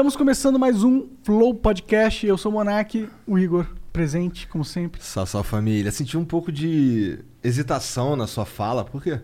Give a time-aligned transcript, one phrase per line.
[0.00, 2.26] Estamos começando mais um Flow Podcast.
[2.26, 5.02] Eu sou o Monark, o Igor, presente, como sempre.
[5.04, 5.92] Só sua família.
[5.92, 8.82] Senti um pouco de hesitação na sua fala.
[8.82, 9.20] Por quê?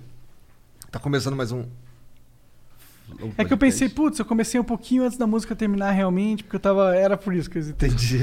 [0.90, 1.64] Tá começando mais um.
[3.08, 3.56] Flow É que eu podcast.
[3.56, 6.94] pensei, putz, eu comecei um pouquinho antes da música terminar realmente, porque eu tava.
[6.94, 7.88] Era por isso que eu hesitei.
[7.88, 8.20] Entendi.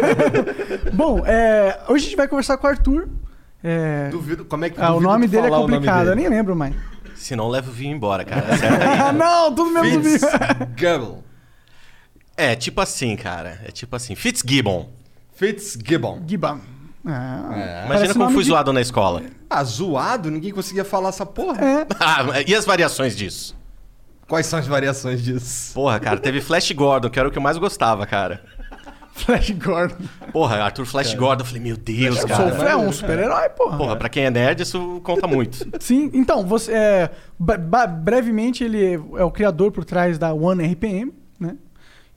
[0.94, 3.10] Bom, é, hoje a gente vai conversar com o Arthur.
[3.62, 4.46] É, Duvido.
[4.46, 6.30] Como é que ah, o nome dele é o complicado, eu dele.
[6.30, 6.74] nem lembro mais.
[7.14, 8.46] Se não, leva o vinho embora, cara.
[9.06, 11.27] Ah, não, tudo mesmo Fitz vinho.
[12.38, 13.60] É tipo assim, cara.
[13.64, 14.14] É tipo assim.
[14.14, 14.88] Fitzgibbon.
[15.34, 16.22] Fitzgibbon.
[16.26, 16.60] Gibam.
[17.04, 17.86] Ah, É.
[17.86, 19.22] Imagina como fui de- zoado na escola.
[19.50, 20.30] Ah, zoado?
[20.30, 21.60] Ninguém conseguia falar essa porra.
[21.64, 23.56] É, Ah, e as variações disso?
[24.28, 25.72] Quais são as variações disso?
[25.74, 28.42] Porra, cara, teve Flash Gordon, que era o que eu mais gostava, cara.
[29.14, 29.96] Flash Gordon.
[30.32, 31.42] Porra, Arthur Flash Gordon.
[31.42, 32.54] Eu falei, meu Deus, Eu cara.
[32.56, 33.76] sou é um super-herói, porra.
[33.78, 35.66] Porra, pra quem é nerd, isso conta muito.
[35.80, 37.10] Sim, então, você, é,
[38.02, 41.12] brevemente, ele é o criador por trás da One RPM?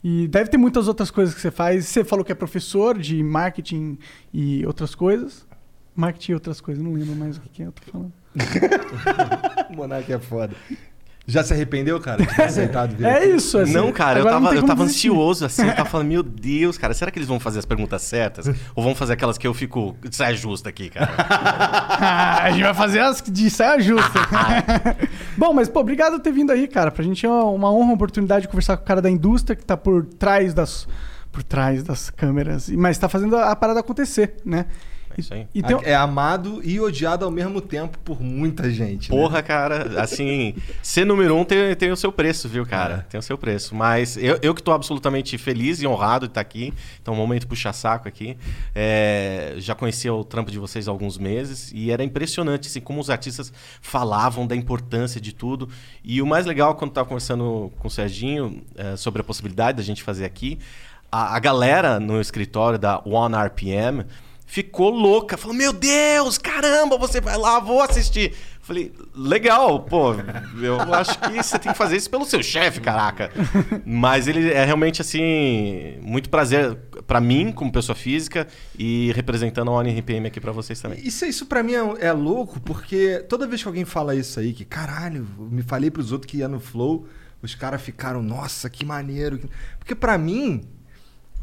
[0.02, 1.86] E deve ter muitas outras coisas que você faz.
[1.86, 3.98] Você falou que é professor de marketing
[4.32, 5.46] e outras coisas.
[5.94, 8.12] Marketing e outras coisas, não lembro mais o que que é, eu tô falando.
[9.70, 10.54] O Monark é foda.
[11.24, 13.72] Já se arrependeu, cara, de ter aceitado vir É isso, assim.
[13.72, 15.66] não, cara, eu agora não tava, eu tava ansioso, assim.
[15.68, 18.46] Eu tava falando, meu Deus, cara, será que eles vão fazer as perguntas certas?
[18.74, 21.12] Ou vão fazer aquelas que eu fico de saia justa aqui, cara?
[21.16, 24.18] Ah, a gente vai fazer as de saia justa.
[25.36, 26.90] Bom, mas, pô, obrigado por ter vindo aí, cara.
[26.90, 29.64] Pra gente é uma honra, uma oportunidade de conversar com o cara da indústria que
[29.64, 30.88] tá por trás das,
[31.30, 32.68] por trás das câmeras.
[32.68, 34.66] E- Mas tá fazendo a parada acontecer, né?
[35.16, 35.46] É isso aí.
[35.54, 39.10] E tem- É amado e odiado ao mesmo tempo por muita gente.
[39.10, 39.16] né?
[39.16, 43.06] Porra, cara, assim, ser número um tem, tem o seu preço, viu, cara?
[43.08, 43.74] Tem o seu preço.
[43.74, 46.72] Mas eu, eu que tô absolutamente feliz e honrado de estar aqui.
[47.00, 48.36] Então, um momento puxa-saco aqui.
[48.74, 53.00] É, já conhecia o trampo de vocês há alguns meses e era impressionante, assim, como
[53.00, 55.68] os artistas falavam da importância de tudo.
[56.04, 59.76] E o mais legal, quando eu tava conversando com o Serginho é, sobre a possibilidade
[59.76, 60.58] da gente fazer aqui,
[61.10, 64.04] a, a galera no escritório da One RPM
[64.52, 65.38] ficou louca.
[65.38, 68.34] Falou, meu Deus, caramba, você vai lá, vou assistir.
[68.60, 70.12] Falei, legal, pô,
[70.62, 73.32] eu acho que você tem que fazer isso pelo seu chefe, caraca.
[73.86, 76.76] Mas ele é realmente, assim, muito prazer
[77.06, 78.46] pra mim, como pessoa física,
[78.78, 81.00] e representando a ONRPM aqui pra vocês também.
[81.00, 84.52] Isso, isso pra mim é, é louco, porque toda vez que alguém fala isso aí,
[84.52, 87.06] que caralho, me falei pros outros que ia no Flow,
[87.40, 89.40] os caras ficaram, nossa, que maneiro.
[89.78, 90.62] Porque pra mim,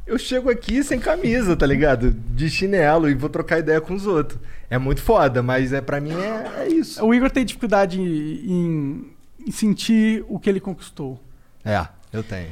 [0.10, 2.12] eu chego aqui sem camisa, tá ligado?
[2.12, 4.40] De chinelo e vou trocar ideia com os outros.
[4.68, 7.06] É muito foda, mas é para mim é, é isso.
[7.06, 9.06] O Igor tem dificuldade em,
[9.46, 11.22] em sentir o que ele conquistou.
[11.64, 12.50] É, eu tenho.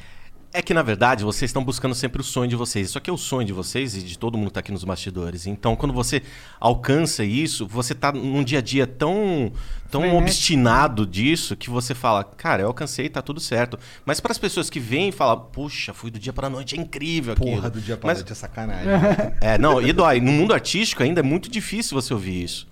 [0.58, 2.88] É que, na verdade, vocês estão buscando sempre o sonho de vocês.
[2.90, 4.84] Isso aqui é o sonho de vocês e de todo mundo que tá aqui nos
[4.84, 5.46] bastidores.
[5.46, 6.24] Então, quando você
[6.60, 9.52] alcança isso, você tá num dia a dia tão,
[9.92, 10.24] tão Frenético.
[10.24, 13.78] obstinado disso que você fala, cara, eu alcancei, tá tudo certo.
[14.04, 16.82] Mas para as pessoas que vêm e falam, puxa, fui do dia pra noite, é
[16.82, 17.52] incrível aquilo.
[17.58, 18.88] Porra, do dia pra Mas- noite é sacanagem.
[19.40, 20.20] É, não, e dói.
[20.20, 22.68] No mundo artístico ainda é muito difícil você ouvir isso.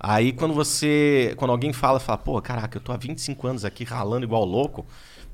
[0.00, 1.34] Aí quando você.
[1.36, 4.86] Quando alguém fala, fala, pô, caraca, eu tô há 25 anos aqui ralando igual louco.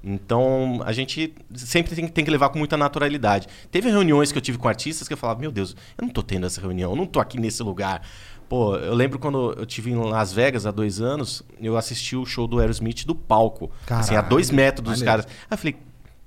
[0.05, 3.47] Então a gente sempre tem, tem que levar com muita naturalidade.
[3.71, 6.23] Teve reuniões que eu tive com artistas que eu falava, meu Deus, eu não tô
[6.23, 8.03] tendo essa reunião, eu não tô aqui nesse lugar.
[8.49, 12.27] Pô, eu lembro quando eu tive em Las Vegas há dois anos, eu assisti o
[12.27, 13.71] show do Aerosmith do palco.
[13.89, 15.27] assim, a Caralho, dois metros dos caras.
[15.27, 15.77] Aí eu falei,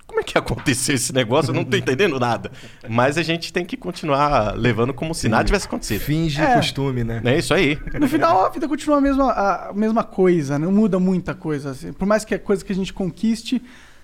[0.08, 1.50] como é que aconteceu esse negócio?
[1.52, 2.52] Eu não tô entendendo nada.
[2.88, 6.00] Mas a gente tem que continuar levando como se nada tivesse acontecido.
[6.02, 6.56] Finge É.
[6.56, 7.22] costume, né?
[7.26, 7.78] É isso aí.
[8.00, 11.72] No final, a vida continua a mesma, a mesma coisa, não muda muita coisa.
[11.72, 11.92] assim.
[11.92, 13.62] Por mais que a coisa que a gente conquiste,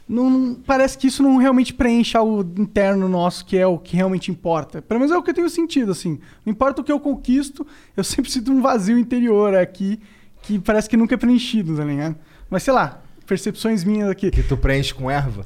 [0.09, 4.29] não, parece que isso não realmente preenche algo interno nosso, que é o que realmente
[4.31, 4.81] importa.
[4.81, 6.19] Pelo menos é o que eu tenho sentido, assim.
[6.45, 7.65] Não importa o que eu conquisto,
[7.95, 9.99] eu sempre sinto um vazio interior aqui,
[10.41, 12.15] que parece que nunca é preenchido, tá ligado?
[12.49, 14.29] Mas sei lá, percepções minhas aqui.
[14.31, 15.45] Que tu preenche com erva.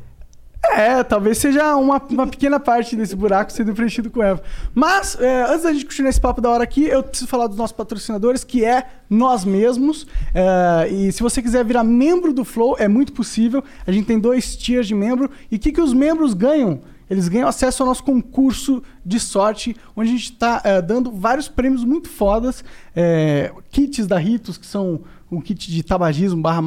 [0.73, 4.41] É, talvez seja uma, uma pequena parte desse buraco sendo preenchido com erva.
[4.73, 7.57] Mas, é, antes da gente continuar esse papo da hora aqui, eu preciso falar dos
[7.57, 10.05] nossos patrocinadores, que é nós mesmos.
[10.33, 13.63] É, e se você quiser virar membro do Flow, é muito possível.
[13.85, 15.29] A gente tem dois tiers de membro.
[15.51, 16.81] E o que, que os membros ganham?
[17.09, 21.83] Eles ganham acesso ao nosso concurso de sorte, onde a gente está dando vários prêmios
[21.83, 22.63] muito fodas.
[22.95, 25.01] é, kits da Ritos, que são
[25.31, 26.61] um kit de tabagismo barra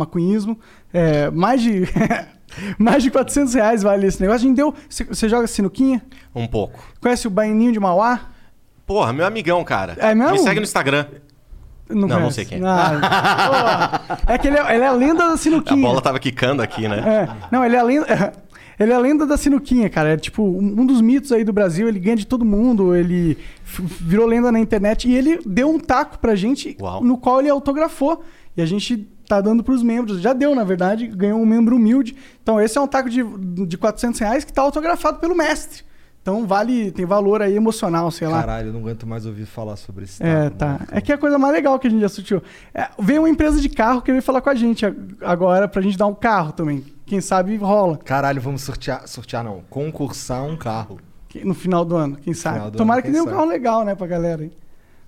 [0.93, 1.83] é, mais de...
[2.79, 4.47] mais de 400 reais vale esse negócio.
[4.47, 4.75] A gente deu...
[4.89, 6.03] Você, joga sinuquinha?
[6.35, 6.79] Um pouco.
[7.01, 8.21] Conhece o Baianinho de Mauá?
[8.87, 9.97] Porra, meu amigão, cara.
[9.99, 10.33] É mesmo?
[10.33, 11.07] Me segue no Instagram.
[11.89, 12.35] Não, não conhece?
[12.35, 12.63] sei quem é.
[12.67, 15.81] Ah, é que ele é, ele é a lenda da A sinuquinha.
[15.81, 16.99] bola tava quicando aqui, né?
[16.99, 17.29] É.
[17.51, 18.33] Não, ele é a lenda.
[18.79, 20.11] Ele é a lenda da sinuquinha, cara.
[20.11, 21.89] É tipo um dos mitos aí do Brasil.
[21.89, 22.95] Ele ganha de todo mundo.
[22.95, 25.09] Ele virou lenda na internet.
[25.09, 27.03] E ele deu um taco pra gente, Uau.
[27.03, 28.23] no qual ele autografou.
[28.57, 30.21] E a gente tá dando pros membros.
[30.21, 31.07] Já deu, na verdade.
[31.07, 32.17] Ganhou um membro humilde.
[32.43, 33.23] Então, esse é um taco de,
[33.67, 35.87] de 400 reais que tá autografado pelo mestre.
[36.21, 38.41] Então, vale, tem valor aí emocional, sei lá.
[38.41, 40.67] Caralho, eu não aguento mais ouvir falar sobre esse É, tá.
[40.73, 40.87] mano.
[40.91, 42.43] É que é a coisa mais legal que a gente já assistiu.
[42.75, 45.81] É, veio uma empresa de carro que veio falar com a gente ag- agora pra
[45.81, 46.85] gente dar um carro também.
[47.07, 49.07] Quem sabe rola Caralho, vamos sortear.
[49.09, 49.63] Sortear não.
[49.71, 50.99] Concursar um carro.
[51.45, 52.77] no final do ano, quem sabe.
[52.77, 54.51] Tomara ano, que dê um carro legal, né, pra galera.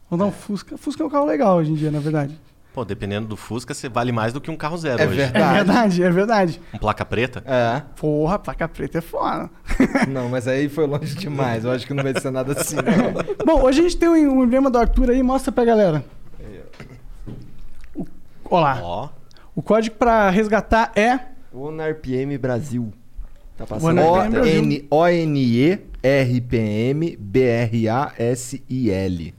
[0.09, 0.79] Vamos dar um Fusca.
[0.79, 2.41] Fusca é um carro legal hoje em dia, na verdade.
[2.73, 5.21] Pô, dependendo do Fusca, você vale mais do que um carro zero É hoje.
[5.21, 5.55] É verdade.
[5.57, 6.61] verdade, é verdade.
[6.73, 7.43] Um placa preta?
[7.45, 7.83] É.
[7.97, 9.51] Porra, placa preta é foda.
[10.09, 11.65] Não, mas aí foi longe demais.
[11.65, 12.85] Eu acho que não vai ser nada assim, não.
[13.45, 16.05] Bom, hoje a gente tem um emblema do Arthur aí, mostra pra galera.
[17.95, 18.07] O-
[18.45, 18.79] Olha lá.
[18.83, 19.09] Ó.
[19.55, 21.19] O código pra resgatar é.
[21.53, 22.93] ONRPM Brasil.
[23.57, 24.01] Tá passando
[26.03, 27.17] O-N-E-R-P-M
[28.21, 29.35] B-R-A-S-I-L.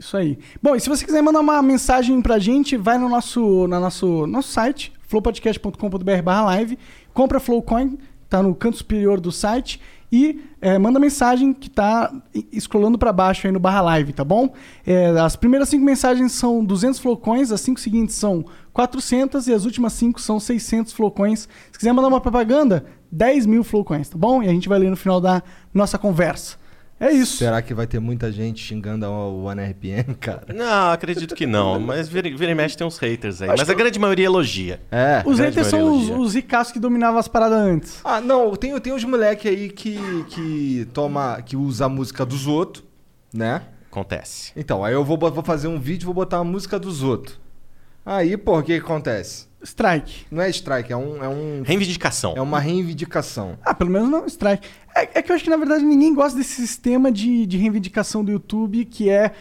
[0.00, 0.38] Isso aí.
[0.62, 4.26] Bom, e se você quiser mandar uma mensagem pra gente, vai no nosso, no nosso,
[4.26, 6.78] nosso site, flowpodcast.com.br live,
[7.12, 9.78] compra Flowcoin, tá no canto superior do site,
[10.10, 12.10] e é, manda mensagem que tá
[12.58, 14.54] scrollando pra baixo aí no barra live, tá bom?
[14.86, 18.42] É, as primeiras cinco mensagens são 200 Flowcoins, as cinco seguintes são
[18.72, 21.46] 400 e as últimas cinco são 600 Flowcoins.
[21.70, 24.42] Se quiser mandar uma propaganda, 10 mil Flowcoins, tá bom?
[24.42, 25.42] E a gente vai ler no final da
[25.74, 26.56] nossa conversa.
[27.00, 27.38] É isso.
[27.38, 30.44] Será que vai ter muita gente xingando o OneRPM, cara?
[30.54, 31.80] Não, acredito que não.
[31.80, 33.48] Mas vira, vira e mexe tem uns haters aí.
[33.48, 34.82] Acho Mas que a grande maioria elogia.
[34.92, 35.22] É.
[35.24, 38.00] Os haters são os, os ricaços que dominavam as paradas antes.
[38.04, 39.98] Ah, não, tem, tem uns moleque aí que,
[40.28, 42.84] que toma, que usa a música dos outros,
[43.32, 43.62] né?
[43.90, 44.52] Acontece.
[44.54, 47.40] Então, aí eu vou, vou fazer um vídeo e vou botar a música dos outros.
[48.04, 49.50] Aí, pô, o que, que acontece?
[49.62, 50.26] Strike.
[50.30, 51.22] Não é strike, é um.
[51.22, 52.34] É, um, Reivindicação.
[52.34, 53.58] é uma reivindicação.
[53.64, 54.66] Ah, pelo menos não strike.
[54.94, 58.24] É, é que eu acho que, na verdade, ninguém gosta desse sistema de, de reivindicação
[58.24, 59.32] do YouTube que é.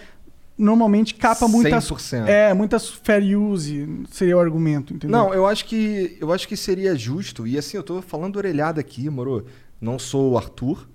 [0.57, 1.89] Normalmente capa muitas.
[1.89, 2.27] 100%.
[2.27, 5.17] É, muitas fair use seria o argumento, entendeu?
[5.17, 7.47] Não, eu acho que eu acho que seria justo.
[7.47, 9.45] E assim, eu tô falando orelhada aqui, moro.
[9.79, 10.85] Não sou o Arthur.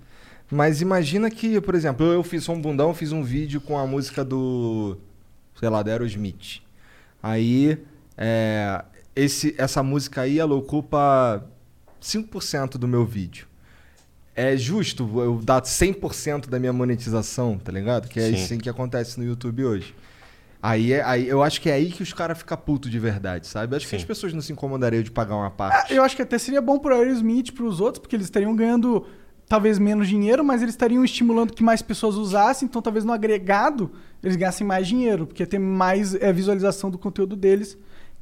[0.51, 3.87] Mas imagina que, por exemplo, eu, fiz sou um bundão, fiz um vídeo com a
[3.87, 4.97] música do.
[5.59, 6.61] sei lá, do Aerosmith.
[7.25, 7.77] Aí.
[8.17, 8.83] É,
[9.15, 11.43] esse, essa música aí, ela ocupa
[12.01, 13.47] 5% do meu vídeo.
[14.35, 18.07] É justo eu dar 100% da minha monetização, tá ligado?
[18.09, 18.33] Que é Sim.
[18.35, 19.95] isso que acontece no YouTube hoje.
[20.61, 23.47] Aí, é, aí eu acho que é aí que os caras ficam putos de verdade,
[23.47, 23.73] sabe?
[23.73, 23.95] Eu acho que Sim.
[23.97, 25.93] as pessoas não se incomodariam de pagar uma Ah, parte.
[25.93, 29.05] eu acho que até seria bom pro Aerosmith, pros outros, porque eles estariam ganhando
[29.47, 33.91] talvez menos dinheiro, mas eles estariam estimulando que mais pessoas usassem, então talvez no agregado
[34.23, 37.77] eles ganhassem mais dinheiro, porque tem mais é, visualização do conteúdo deles.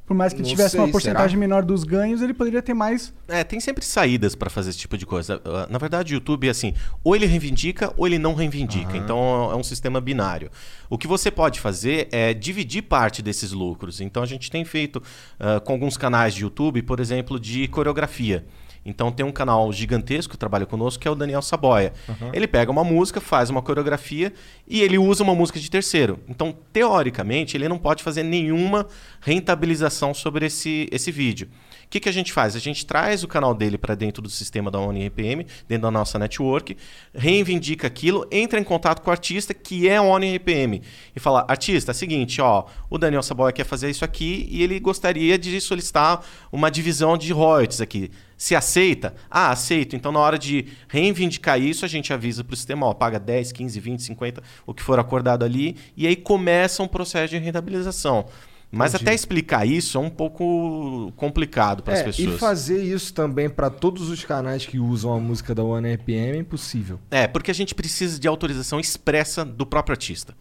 [0.06, 1.40] Por mais que ele Não tivesse uma sei, porcentagem será?
[1.40, 3.10] menor dos ganhos, ele poderia ter mais.
[3.26, 5.40] É, tem sempre saídas pra fazer esse tipo de coisa.
[5.46, 8.98] Ah, Na verdade, o YouTube é assim, ou ele reivindica ou ele não reivindica.
[8.98, 10.50] Então é um sistema binário.
[10.90, 13.98] O que você pode fazer é dividir parte desses lucros.
[13.98, 15.02] Então a gente tem feito
[15.40, 18.44] ah, com alguns canais de YouTube, por exemplo, de coreografia.
[18.84, 21.92] Então tem um canal gigantesco que trabalha conosco, que é o Daniel Saboia.
[22.32, 24.32] Ele pega uma música, faz uma coreografia
[24.68, 26.18] e ele usa uma música de terceiro.
[26.28, 28.86] Então, teoricamente, ele não pode fazer nenhuma
[29.20, 31.48] rentabilização sobre esse, esse vídeo.
[31.94, 32.56] Que, que a gente faz?
[32.56, 36.18] A gente traz o canal dele para dentro do sistema da ONRPM, dentro da nossa
[36.18, 36.76] network,
[37.14, 40.82] reivindica aquilo, entra em contato com o artista, que é a ONRPM,
[41.14, 44.60] e fala: artista, é o seguinte, ó, o Daniel Saboia quer fazer isso aqui e
[44.60, 46.20] ele gostaria de solicitar
[46.50, 48.10] uma divisão de royalties aqui.
[48.36, 49.14] Se aceita?
[49.30, 49.94] Ah, aceito.
[49.94, 53.52] Então, na hora de reivindicar isso, a gente avisa para o sistema, ó, paga 10,
[53.52, 58.26] 15, 20, 50, o que for acordado ali, e aí começa um processo de rentabilização.
[58.74, 59.04] Mas Entendi.
[59.08, 62.34] até explicar isso é um pouco complicado para as É, pessoas.
[62.34, 66.40] e fazer isso também pra todos os canais que usam a música da OneRPM é
[66.40, 66.98] impossível.
[67.10, 70.34] É, porque a gente precisa de autorização expressa do próprio artista.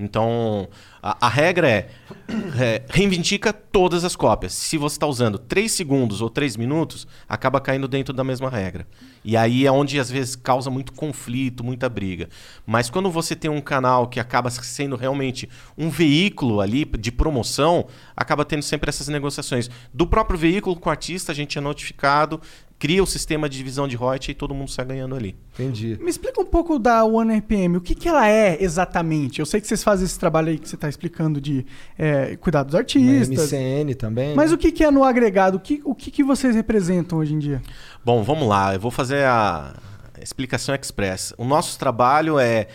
[0.00, 0.68] Então,
[1.08, 1.88] a, a regra é,
[2.60, 4.52] é, reivindica todas as cópias.
[4.52, 8.86] Se você está usando 3 segundos ou 3 minutos, acaba caindo dentro da mesma regra.
[9.24, 12.28] E aí é onde às vezes causa muito conflito, muita briga.
[12.66, 17.86] Mas quando você tem um canal que acaba sendo realmente um veículo ali de promoção,
[18.14, 19.70] acaba tendo sempre essas negociações.
[19.92, 22.40] Do próprio veículo com o artista, a gente é notificado,
[22.78, 25.36] cria o sistema de divisão de royalties e todo mundo sai ganhando ali.
[25.54, 25.98] Entendi.
[26.00, 27.76] Me explica um pouco da One RPM.
[27.76, 29.40] O que, que ela é exatamente?
[29.40, 31.66] Eu sei que vocês fazem esse trabalho aí que você está explicando de
[31.98, 33.50] é, cuidar dos artistas.
[33.50, 34.34] MCN também.
[34.36, 34.54] Mas né?
[34.54, 35.56] o que, que é no agregado?
[35.56, 37.60] O que, o que, que vocês representam hoje em dia?
[38.04, 38.74] Bom, vamos lá.
[38.74, 39.74] Eu vou fazer a
[40.22, 41.34] explicação express.
[41.36, 42.68] O nosso trabalho é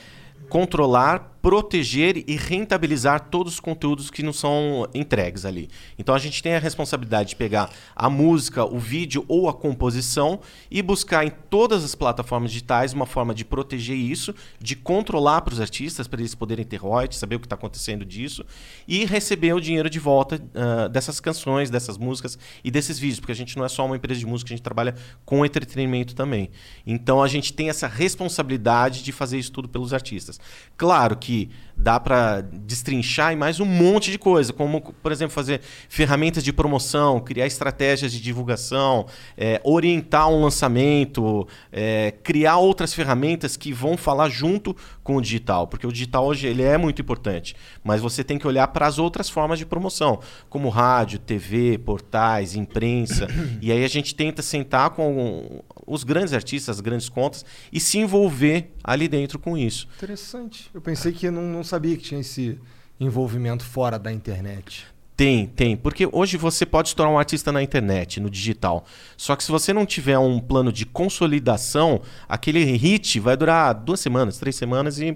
[0.50, 5.70] controlar, proteger e rentabilizar todos os conteúdos que não são entregues ali.
[6.00, 10.40] Então a gente tem a responsabilidade de pegar a música, o vídeo ou a composição
[10.72, 15.54] e buscar em todas as plataformas digitais uma forma de proteger isso, de controlar para
[15.54, 18.46] os artistas, para eles poderem ter royalties, saber o que está acontecendo disso
[18.88, 23.34] e receber o dinheiro de volta ah, dessas canções, dessas músicas e desses vídeos, porque
[23.34, 24.96] a gente não é só uma empresa de música, a gente trabalha
[25.26, 26.50] com entretenimento também.
[26.88, 30.40] Então a gente tem essa responsabilidade de fazer isso tudo pelos artistas.
[30.78, 31.33] Claro que
[31.76, 35.60] dá para destrinchar em mais um monte de coisa, como, por exemplo, fazer
[35.90, 39.06] ferramentas de promoção, criar estratégias de divulgação,
[39.38, 45.68] é, orientar um lançamento, é, criar outras ferramentas que vão falar junto com o digital,
[45.68, 48.98] porque o digital hoje ele é muito importante, mas você tem que olhar para as
[48.98, 50.20] outras formas de promoção,
[50.50, 53.28] como rádio, TV, portais, imprensa,
[53.62, 57.98] e aí a gente tenta sentar com os grandes artistas, as grandes contas e se
[57.98, 59.88] envolver ali dentro com isso.
[59.98, 60.70] Interessante.
[60.74, 62.58] Eu pensei que não, não sabia que tinha esse
[63.00, 64.93] envolvimento fora da internet.
[65.16, 65.78] Tem, tem.
[65.78, 68.84] Porque hoje você pode se tornar um artista na internet, no digital.
[69.16, 74.00] Só que se você não tiver um plano de consolidação, aquele hit vai durar duas
[74.00, 75.16] semanas, três semanas e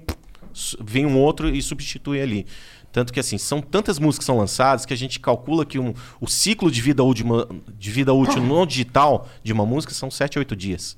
[0.79, 2.45] vem um outro e substitui ali.
[2.91, 5.93] Tanto que assim, são tantas músicas que são lançadas que a gente calcula que um-
[6.21, 7.25] o ciclo de vida, útil,
[7.77, 10.97] de vida útil no digital de uma música são sete oito dias.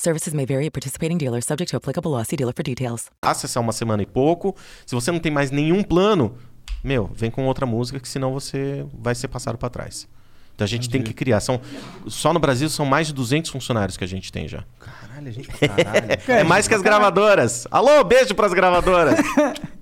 [0.00, 2.22] Services may vary at participating dealers, subject to applicable law.
[2.22, 3.10] See dealer for details.
[3.22, 4.56] acessar uma semana e pouco.
[4.86, 6.34] Se você não tem mais nenhum plano,
[6.82, 10.08] meu, vem com outra música que senão você vai ser passado para trás.
[10.54, 11.40] Então a gente tem que criar.
[11.40, 11.60] São,
[12.06, 14.64] só no Brasil são mais de 200 funcionários que a gente tem já.
[14.78, 16.06] Caralho, a gente pra caralho.
[16.28, 17.66] É mais que as gravadoras.
[17.70, 19.18] Alô, beijo pras gravadoras.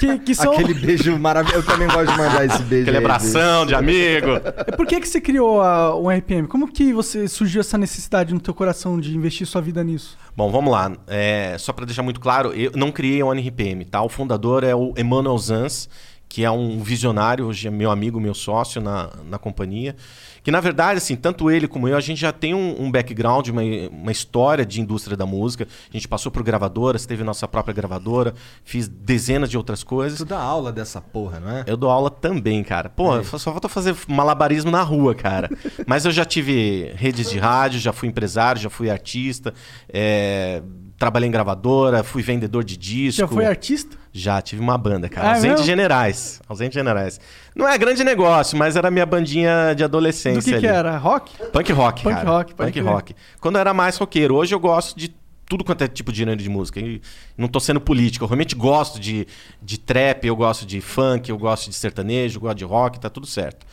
[0.00, 0.54] Que, que são...
[0.54, 1.58] Aquele beijo maravilhoso.
[1.58, 2.84] Eu também gosto de mandar esse beijo.
[2.84, 4.28] Aquele aí, abração de amigo.
[4.74, 6.48] Por que, que você criou a, o RPM?
[6.48, 10.16] Como que você surgiu essa necessidade no teu coração de investir sua vida nisso?
[10.34, 10.90] Bom, vamos lá.
[11.06, 14.02] É, só para deixar muito claro, eu não criei a ONRPM, tá?
[14.02, 15.86] O fundador é o Emmanuel Zanz,
[16.26, 19.94] que é um visionário, hoje é meu amigo, meu sócio na, na companhia.
[20.42, 23.48] Que, na verdade, assim, tanto ele como eu, a gente já tem um, um background,
[23.48, 25.66] uma, uma história de indústria da música.
[25.88, 30.18] A gente passou por gravadoras, teve nossa própria gravadora, fiz dezenas de outras coisas.
[30.18, 31.64] Tu dá aula dessa porra, não é?
[31.66, 32.88] Eu dou aula também, cara.
[32.88, 35.50] Pô, só falta fazer malabarismo na rua, cara.
[35.86, 39.54] Mas eu já tive redes de rádio, já fui empresário, já fui artista,
[39.88, 40.62] é,
[41.00, 43.20] trabalhei em gravadora, fui vendedor de disco.
[43.20, 43.96] Já foi artista?
[44.12, 45.28] Já, tive uma banda, cara.
[45.28, 45.62] Ah, Ausente?
[45.62, 46.42] Generais.
[46.46, 47.18] Ausente Generais.
[47.56, 50.42] Não é grande negócio, mas era minha bandinha de adolescência.
[50.42, 50.60] Do que, ali.
[50.60, 50.98] que era?
[50.98, 51.34] Rock?
[51.50, 52.28] Punk rock, Punk cara.
[52.28, 53.16] rock, Punk rock.
[53.40, 54.34] Quando eu era mais roqueiro.
[54.34, 55.14] Hoje eu gosto de
[55.48, 56.78] tudo quanto é tipo de gênero de música.
[56.78, 57.00] E
[57.36, 58.22] não tô sendo político.
[58.26, 59.26] Eu realmente gosto de,
[59.62, 63.08] de trap, eu gosto de funk, eu gosto de sertanejo, eu gosto de rock, tá
[63.08, 63.66] tudo certo.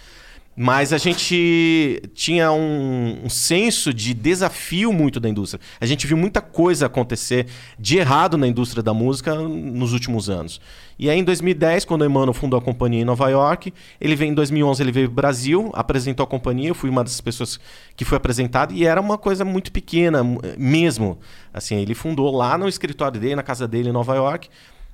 [0.59, 5.61] Mas a gente tinha um, um senso de desafio muito da indústria.
[5.79, 7.45] A gente viu muita coisa acontecer
[7.77, 10.59] de errado na indústria da música nos últimos anos.
[10.97, 13.71] E aí, em 2010, quando o Emmanuel fundou a companhia em Nova York,
[14.01, 17.03] ele veio em 2011, ele veio para o Brasil, apresentou a companhia, eu fui uma
[17.03, 17.59] das pessoas
[17.95, 20.23] que foi apresentado e era uma coisa muito pequena
[20.57, 21.19] mesmo.
[21.53, 24.49] Assim, ele fundou lá no escritório dele, na casa dele em Nova York.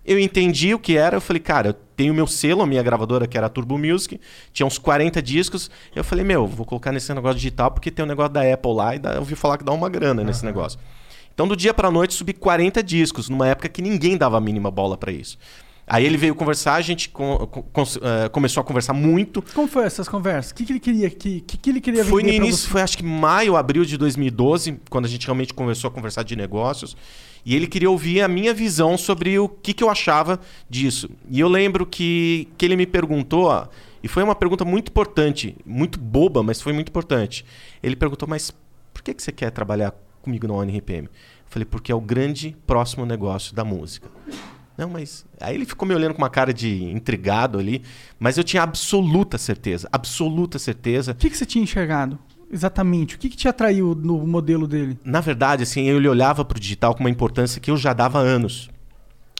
[0.05, 3.25] Eu entendi o que era, eu falei, cara, eu tenho meu selo, a minha gravadora
[3.25, 4.19] que era a Turbo Music,
[4.51, 5.71] tinha uns 40 discos.
[5.95, 8.95] Eu falei, meu, vou colocar nesse negócio digital porque tem um negócio da Apple lá
[8.95, 10.77] e dá- eu ouvi falar que dá uma grana nesse negócio.
[11.33, 14.69] Então, do dia pra noite, subi 40 discos, numa época que ninguém dava a mínima
[14.69, 15.37] bola pra isso.
[15.87, 19.41] Aí ele veio conversar, a gente co- co- cons- eh, começou a conversar muito.
[19.53, 20.51] Como foi essas conversas?
[20.51, 22.97] O que, que ele queria que, que, que ele queria Foi no início, foi acho
[22.97, 26.95] que maio, abril de 2012, quando a gente realmente começou a conversar de negócios.
[27.45, 31.09] E ele queria ouvir a minha visão sobre o que, que eu achava disso.
[31.29, 33.69] E eu lembro que, que ele me perguntou,
[34.01, 37.45] e foi uma pergunta muito importante, muito boba, mas foi muito importante.
[37.81, 38.51] Ele perguntou, mas
[38.93, 41.05] por que, que você quer trabalhar comigo na ONRPM?
[41.07, 41.09] Eu
[41.47, 44.09] falei, porque é o grande próximo negócio da música.
[44.77, 45.25] Não, mas.
[45.39, 47.83] Aí ele ficou me olhando com uma cara de intrigado ali,
[48.19, 52.17] mas eu tinha absoluta certeza, absoluta certeza O que, que você tinha enxergado?
[52.53, 53.15] Exatamente.
[53.15, 54.95] O que, que te atraiu no modelo dele?
[55.03, 58.19] na verdade, assim, ele olhava para o digital com uma importância que eu já dava
[58.19, 58.69] há anos.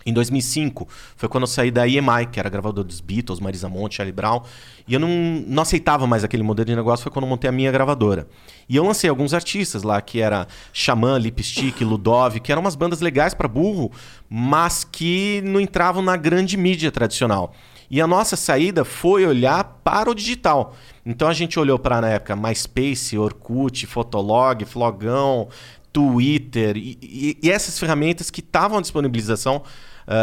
[0.06, 3.96] Em 2005, foi quando eu saí da EMI, que era gravadora dos Beatles, Marisa Monte,
[3.96, 4.42] Charlie Brown,
[4.86, 5.08] e eu não,
[5.48, 8.28] não aceitava mais aquele modelo de negócio, foi quando eu montei a minha gravadora.
[8.68, 13.00] E eu lancei alguns artistas lá, que era Xamã, Lipstick, Ludov, que eram umas bandas
[13.00, 13.92] legais para burro,
[14.30, 17.54] mas que não entravam na grande mídia tradicional.
[17.90, 20.76] E a nossa saída foi olhar para o digital.
[21.06, 25.48] Então a gente olhou para, na época, MySpace, Orkut, Fotolog, Flogão,
[25.92, 29.62] Twitter e, e- e essas ferramentas que estavam à disponibilização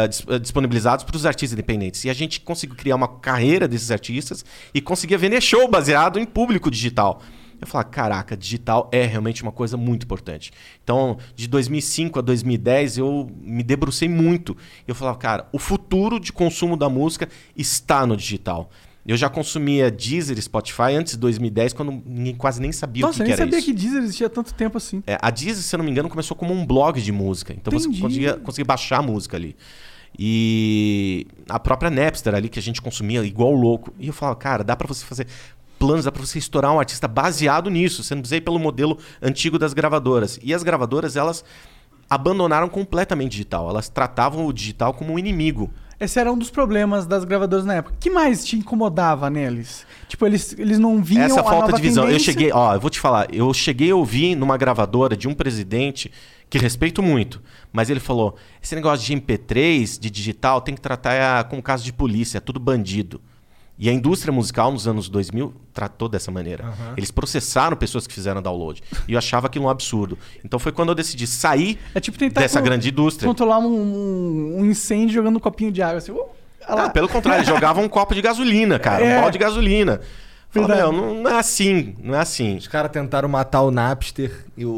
[0.09, 2.03] dis- ah, disponibilizados para os artistas independentes.
[2.05, 6.25] E a gente conseguiu criar uma carreira desses artistas e conseguia vender show baseado em
[6.25, 7.21] público digital.
[7.61, 10.51] Eu falava, caraca, digital é realmente uma coisa muito importante.
[10.83, 14.57] Então, de 2005 a 2010, eu me debrucei muito.
[14.87, 18.71] Eu falava, cara, o futuro de consumo da música está no digital.
[19.05, 23.07] Eu já consumia Deezer e Spotify antes de 2010, quando ninguém quase nem sabia o
[23.07, 23.67] Nossa, que, eu que nem era sabia isso.
[23.67, 25.03] que Deezer existia há tanto tempo assim.
[25.05, 27.53] É, a Deezer, se eu não me engano, começou como um blog de música.
[27.53, 27.95] Então Entendi.
[27.95, 29.55] você conseguia, conseguia baixar a música ali.
[30.17, 33.93] E a própria Napster ali, que a gente consumia igual louco.
[33.99, 35.25] E eu falava, cara, dá pra você fazer
[35.81, 38.03] planos, dá pra você estourar um artista baseado nisso.
[38.03, 40.39] Você não precisa ir pelo modelo antigo das gravadoras.
[40.43, 41.43] E as gravadoras, elas
[42.07, 43.67] abandonaram completamente digital.
[43.67, 45.71] Elas tratavam o digital como um inimigo.
[45.99, 47.95] Esse era um dos problemas das gravadoras na época.
[47.95, 49.85] O que mais te incomodava neles?
[50.07, 52.03] Tipo, eles, eles não vinham Essa a falta nova de visão.
[52.03, 52.33] Eu tendência?
[52.33, 56.11] cheguei, ó, eu vou te falar, eu cheguei a ouvir numa gravadora de um presidente
[56.49, 61.45] que respeito muito, mas ele falou: esse negócio de MP3, de digital, tem que tratar
[61.45, 63.21] como caso de polícia, é tudo bandido.
[63.83, 66.71] E a indústria musical nos anos 2000 tratou dessa maneira.
[66.95, 68.83] Eles processaram pessoas que fizeram download.
[69.07, 70.19] E eu achava aquilo um absurdo.
[70.45, 73.27] Então foi quando eu decidi sair É tipo tentar dessa grande indústria.
[73.27, 75.97] controlar um, um- incêndio jogando um copinho de água.
[75.97, 76.25] Assim, uh.
[76.63, 79.03] Ah, pelo contrário, ele jogava um copo de gasolina, cara.
[79.03, 79.17] É.
[79.17, 79.99] Um balde de gasolina.
[80.51, 82.57] Fala, meu, não, não é assim, não é assim.
[82.57, 84.71] Os caras tentaram matar o Napster e o,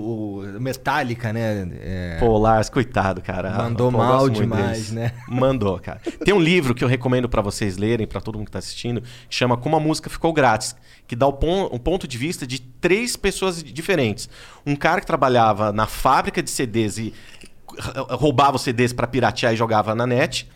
[0.56, 1.68] o Metallica, né?
[1.82, 3.52] É, Pô, o Lars, coitado, cara.
[3.58, 4.92] Mandou Pô, mal demais, deles.
[4.92, 5.12] né?
[5.28, 6.00] Mandou, cara.
[6.24, 9.02] Tem um livro que eu recomendo pra vocês lerem, pra todo mundo que tá assistindo,
[9.02, 10.76] que chama Como a Música Ficou Grátis,
[11.08, 14.30] que dá o pon- um ponto de vista de três pessoas diferentes.
[14.66, 17.14] Um cara que trabalhava na fábrica de CDs e
[17.76, 20.48] r- roubava os CDs pra piratear e jogava na net.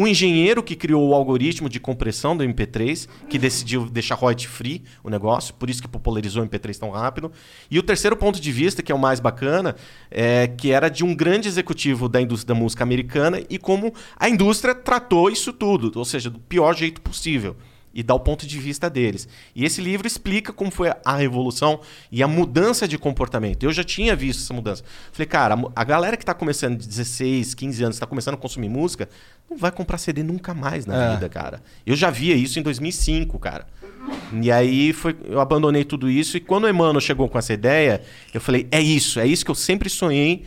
[0.00, 4.84] Um engenheiro que criou o algoritmo de compressão do MP3, que decidiu deixar royalty free
[5.02, 7.32] o negócio, por isso que popularizou o MP3 tão rápido.
[7.68, 9.74] E o terceiro ponto de vista, que é o mais bacana,
[10.08, 14.28] é que era de um grande executivo da indústria da música americana e como a
[14.28, 17.56] indústria tratou isso tudo, ou seja, do pior jeito possível.
[17.94, 19.26] E dá o ponto de vista deles.
[19.54, 21.80] E esse livro explica como foi a revolução
[22.12, 23.62] e a mudança de comportamento.
[23.64, 24.84] Eu já tinha visto essa mudança.
[25.10, 28.68] Falei, cara, a galera que está começando de 16, 15 anos, está começando a consumir
[28.68, 29.08] música,
[29.50, 31.14] não vai comprar CD nunca mais na É.
[31.14, 31.62] vida, cara.
[31.86, 33.66] Eu já via isso em 2005, cara.
[34.40, 36.36] E aí foi, eu abandonei tudo isso.
[36.36, 38.00] E quando o Emmanuel chegou com essa ideia,
[38.32, 40.44] eu falei: é isso, é isso que eu sempre sonhei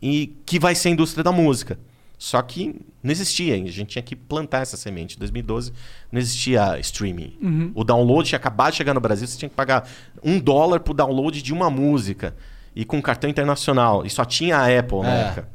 [0.00, 1.78] e que vai ser a indústria da música.
[2.22, 5.16] Só que não existia, a gente tinha que plantar essa semente.
[5.16, 5.72] Em 2012
[6.12, 7.36] não existia streaming.
[7.42, 7.72] Uhum.
[7.74, 9.88] O download tinha acabado de chegar no Brasil, você tinha que pagar
[10.22, 12.36] um dólar pro download de uma música.
[12.76, 14.06] E com cartão internacional.
[14.06, 15.20] E só tinha a Apple na É.
[15.22, 15.48] época.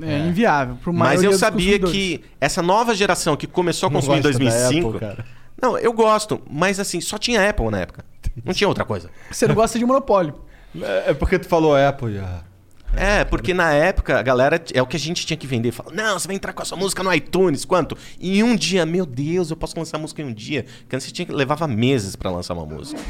[0.00, 0.76] É, inviável.
[0.76, 4.38] Pro Mas eu sabia que essa nova geração que começou a Não consumir em gosta
[4.38, 4.88] da 2005.
[4.88, 5.24] Apple, cara.
[5.60, 8.04] Não, eu gosto, mas assim, só tinha Apple na época.
[8.44, 9.10] Não tinha outra coisa.
[9.28, 10.36] Você não gosta de monopólio.
[11.06, 12.44] É porque tu falou Apple já.
[12.96, 15.70] É, porque na época a galera é o que a gente tinha que vender.
[15.72, 17.96] Fala, não, você vai entrar com a sua música no iTunes, quanto?
[18.20, 20.64] Em um dia, meu Deus, eu posso lançar música em um dia.
[20.80, 23.00] Porque antes você tinha que levava meses pra lançar uma música.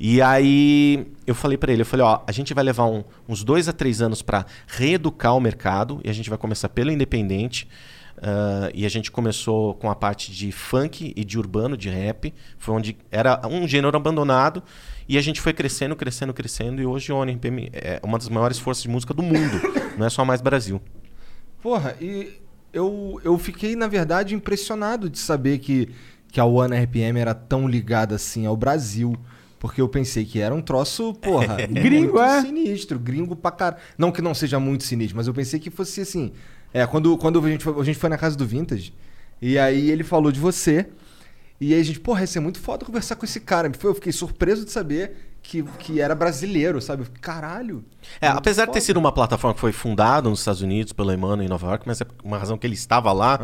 [0.00, 3.42] E aí eu falei pra ele, eu falei, ó, a gente vai levar um- uns
[3.42, 7.68] dois a três anos pra reeducar o mercado e a gente vai começar pelo independente.
[8.20, 12.34] ah, e a gente começou com a parte de funk e de urbano, de rap.
[12.58, 14.60] Foi onde era um gênero abandonado.
[15.08, 16.82] E a gente foi crescendo, crescendo, crescendo.
[16.82, 19.60] E hoje o ONRPM é uma das maiores forças de música do mundo.
[19.96, 20.80] não é só mais Brasil.
[21.62, 22.32] Porra, e
[22.72, 25.88] eu, eu fiquei, na verdade, impressionado de saber que,
[26.30, 29.16] que a One RPM era tão ligada assim ao Brasil.
[29.58, 32.42] Porque eu pensei que era um troço, porra, Gringo, muito é?
[32.42, 33.82] sinistro, gringo pra caralho.
[33.96, 36.32] Não que não seja muito sinistro, mas eu pensei que fosse assim.
[36.72, 38.94] É, quando, quando a, gente foi, a gente foi na casa do Vintage,
[39.40, 40.86] E aí ele falou de você.
[41.60, 43.70] E aí a gente, porra, ia ser muito foda conversar com esse cara.
[43.82, 47.04] Eu fiquei surpreso de saber que, que era brasileiro, sabe?
[47.20, 47.84] Caralho.
[48.20, 48.86] É, apesar de ter foda.
[48.86, 52.00] sido uma plataforma que foi fundada nos Estados Unidos pelo Emmanuel em Nova York, mas
[52.00, 53.38] é uma razão que ele estava lá.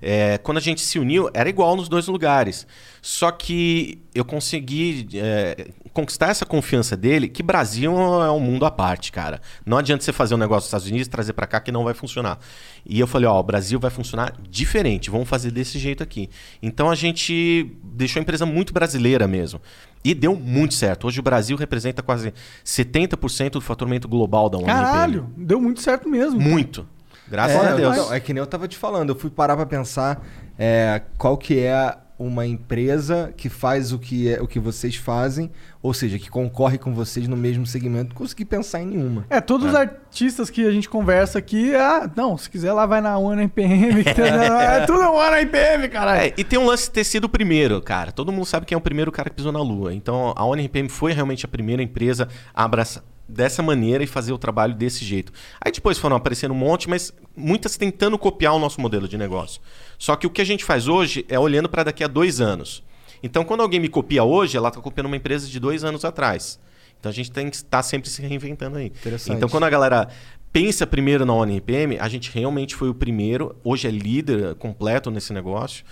[0.00, 2.66] é, quando a gente se uniu, era igual nos dois lugares.
[3.02, 7.92] Só que eu consegui é, conquistar essa confiança dele, que Brasil
[8.22, 9.40] é um mundo à parte, cara.
[9.64, 11.84] Não adianta você fazer um negócio nos Estados Unidos e trazer pra cá que não
[11.84, 12.38] vai funcionar.
[12.84, 16.28] E eu falei, ó, o Brasil vai funcionar diferente, vamos fazer desse jeito aqui.
[16.62, 19.60] Então a gente deixou a empresa muito brasileira mesmo.
[20.02, 21.06] E deu muito certo.
[21.06, 22.32] Hoje o Brasil representa quase
[22.64, 24.66] 70% do faturamento global da ONU.
[24.66, 26.38] Caralho, deu muito certo mesmo.
[26.40, 26.86] Muito.
[27.28, 28.10] Graças É, a Deus.
[28.10, 29.10] é que nem eu tava te falando.
[29.10, 30.26] Eu fui parar pra pensar
[30.58, 35.50] é, qual que é uma empresa que faz o que, é, o que vocês fazem,
[35.82, 38.10] ou seja, que concorre com vocês no mesmo segmento.
[38.10, 39.24] Não consegui pensar em nenhuma.
[39.30, 43.00] É, todos os artistas que a gente conversa aqui, ah, não, se quiser lá vai
[43.00, 43.16] na
[43.54, 44.00] tem-
[44.60, 46.20] é tudo ONU NPM, caralho.
[46.20, 48.12] É, e tem um lance de ter sido o primeiro, cara.
[48.12, 49.94] Todo mundo sabe quem é o primeiro cara que pisou na Lua.
[49.94, 54.38] Então a ONRPM foi realmente a primeira empresa a abraçar dessa maneira e fazer o
[54.38, 55.32] trabalho desse jeito.
[55.60, 59.60] Aí depois foram aparecendo um monte, mas muitas tentando copiar o nosso modelo de negócio.
[59.98, 62.82] Só que o que a gente faz hoje é olhando para daqui a dois anos.
[63.22, 66.58] Então quando alguém me copia hoje, ela está copiando uma empresa de dois anos atrás.
[66.98, 68.92] Então a gente tem que estar sempre se reinventando aí.
[69.36, 70.08] Então quando a galera
[70.52, 73.56] pensa primeiro na ONRPM, a gente realmente foi o primeiro.
[73.62, 75.84] Hoje é líder completo nesse negócio.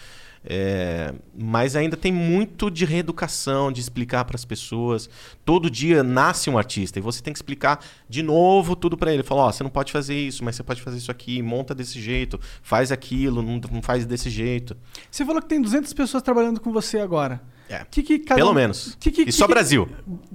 [0.50, 5.11] É, mas ainda tem muito de reeducação, de explicar para as pessoas.
[5.44, 9.22] Todo dia nasce um artista e você tem que explicar de novo tudo para ele.
[9.22, 12.00] Falar: ó, você não pode fazer isso, mas você pode fazer isso aqui, monta desse
[12.00, 14.74] jeito, faz aquilo, não, não faz desse jeito.
[15.11, 17.42] Você falou que tem 200 pessoas trabalhando com você agora.
[17.68, 17.84] É.
[17.90, 18.96] Que que cada Pelo menos.
[18.98, 19.87] que- que- e que- só que- Brasil.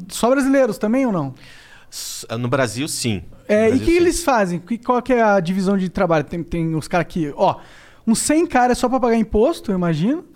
[0.09, 1.33] Só brasileiros também ou não?
[1.89, 3.23] S- No Brasil, sim.
[3.47, 3.97] É, No e o Brasil, que sim.
[3.97, 4.59] eles fazem?
[4.59, 6.23] Que- Qual que é a divisão de trabalho?
[6.23, 7.59] Tem, tem os caras aqui, ó.
[8.05, 10.25] Uns 100 caras é só pra pagar imposto, eu imagino.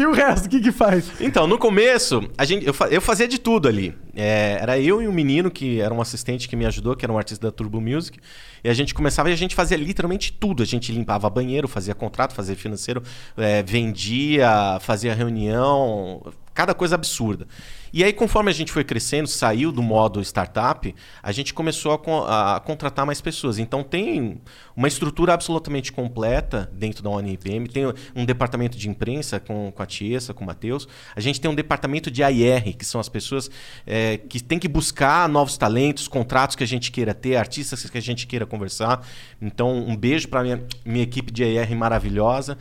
[0.00, 1.12] e o resto, o que que faz?
[1.20, 3.94] Então, no começo, a gente, eu, eu fazia de tudo ali.
[4.16, 7.12] É, era eu e um menino que era um assistente que me ajudou, que era
[7.12, 8.18] um artista da Turbo Music.
[8.64, 10.60] E a gente começava e a gente fazia literalmente tudo.
[10.60, 13.00] A gente limpava banheiro, fazia contrato, fazia financeiro,
[13.36, 16.20] é, vendia, fazia reunião,
[16.58, 17.46] cada coisa absurda.
[17.92, 20.92] E aí, conforme a gente foi crescendo, saiu do modo startup,
[21.22, 21.92] a gente começou
[22.26, 23.60] a, a contratar mais pessoas.
[23.60, 24.40] Então, tem
[24.74, 27.68] uma estrutura absolutamente completa dentro da ONIPM.
[27.68, 30.88] Tem um departamento de imprensa com, com a Tiesa, com o Matheus.
[31.14, 33.48] A gente tem um departamento de AIR, que são as pessoas
[33.86, 37.98] é, que têm que buscar novos talentos, contratos que a gente queira ter, artistas que
[37.98, 39.06] a gente queira conversar.
[39.40, 42.58] Então, um beijo para minha, minha equipe de AIR maravilhosa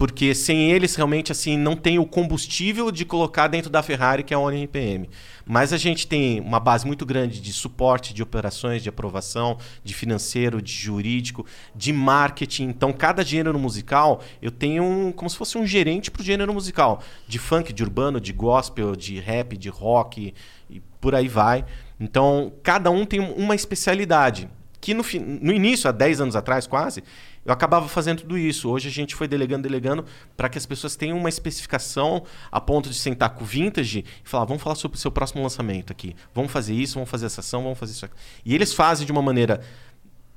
[0.00, 4.32] porque sem eles realmente assim não tem o combustível de colocar dentro da Ferrari que
[4.32, 5.10] é a ONRPM.
[5.44, 9.92] Mas a gente tem uma base muito grande de suporte, de operações, de aprovação, de
[9.92, 11.44] financeiro, de jurídico,
[11.76, 12.68] de marketing.
[12.68, 16.54] Então, cada gênero musical, eu tenho um, como se fosse um gerente para o gênero
[16.54, 20.32] musical, de funk, de urbano, de gospel, de rap, de rock
[20.70, 21.62] e por aí vai.
[22.00, 24.48] Então, cada um tem uma especialidade
[24.80, 25.04] que no,
[25.42, 27.04] no início, há 10 anos atrás quase,
[27.44, 28.68] eu acabava fazendo tudo isso.
[28.68, 30.04] Hoje a gente foi delegando, delegando,
[30.36, 34.28] para que as pessoas tenham uma especificação a ponto de sentar com o Vintage e
[34.28, 36.14] falar: vamos falar sobre o seu próximo lançamento aqui.
[36.34, 38.14] Vamos fazer isso, vamos fazer essa ação, vamos fazer isso aqui.
[38.44, 39.60] E eles fazem de uma maneira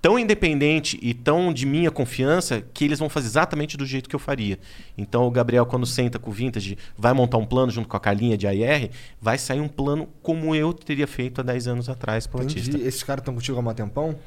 [0.02, 4.16] tão independente e tão de minha confiança que eles vão fazer exatamente do jeito que
[4.16, 4.60] eu faria.
[4.98, 8.00] Então o Gabriel, quando senta com o Vintage, vai montar um plano junto com a
[8.02, 8.90] Carlinha de AR,
[9.22, 12.72] vai sair um plano como eu teria feito há 10 anos atrás pro artista.
[12.72, 12.86] Entendi.
[12.86, 14.20] Esses caras estão contigo há um tempão?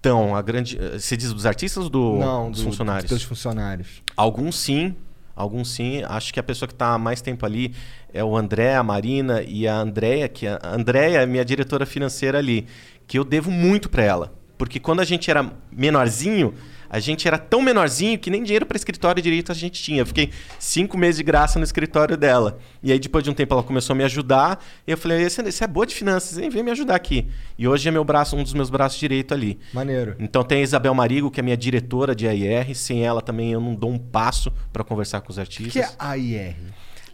[0.00, 0.78] Então, a grande.
[0.80, 3.10] eh, Você diz dos artistas ou do, Não, dos do- funcionários?
[3.10, 4.02] Dos funcionários.
[4.16, 4.94] Alguns sim,
[5.36, 6.02] alguns sim.
[6.08, 7.74] Acho que a pessoa que está há mais tempo ali
[8.12, 11.84] é o André, a Marina e a Andréia, que a a Andréia é minha diretora
[11.84, 12.66] financeira ali,
[13.06, 14.32] que eu devo muito para ela.
[14.56, 16.54] Porque quando a gente era menorzinho,
[16.90, 20.00] a gente era tão menorzinho que nem dinheiro para escritório direito a gente tinha.
[20.02, 22.58] Eu fiquei cinco meses de graça no escritório dela.
[22.82, 24.62] E aí, depois de um tempo, ela começou a me ajudar.
[24.84, 26.50] E eu falei, você, você é boa de finanças, hein?
[26.50, 27.28] vem me ajudar aqui.
[27.56, 29.56] E hoje é meu braço, um dos meus braços direito ali.
[29.72, 30.16] Maneiro.
[30.18, 32.74] Então tem a Isabel Marigo, que é minha diretora de AIR.
[32.74, 35.72] Sem ela também eu não dou um passo para conversar com os O artistas.
[35.72, 36.56] que é AIR?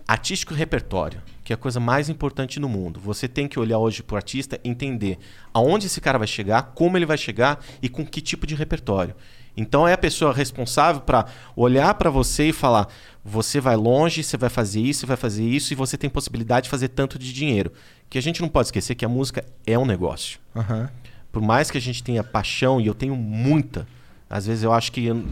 [0.08, 3.00] Artístico repertório, que é a coisa mais importante no mundo.
[3.00, 5.18] Você tem que olhar hoje pro artista e entender
[5.52, 9.16] aonde esse cara vai chegar, como ele vai chegar e com que tipo de repertório.
[9.56, 12.88] Então é a pessoa responsável para olhar para você e falar:
[13.24, 16.64] você vai longe, você vai fazer isso, você vai fazer isso e você tem possibilidade
[16.64, 17.72] de fazer tanto de dinheiro.
[18.10, 20.90] Que a gente não pode esquecer que a música é um negócio Aham.
[21.32, 23.86] por mais que a gente tenha paixão, e eu tenho muita,
[24.28, 25.24] às vezes eu acho que eu,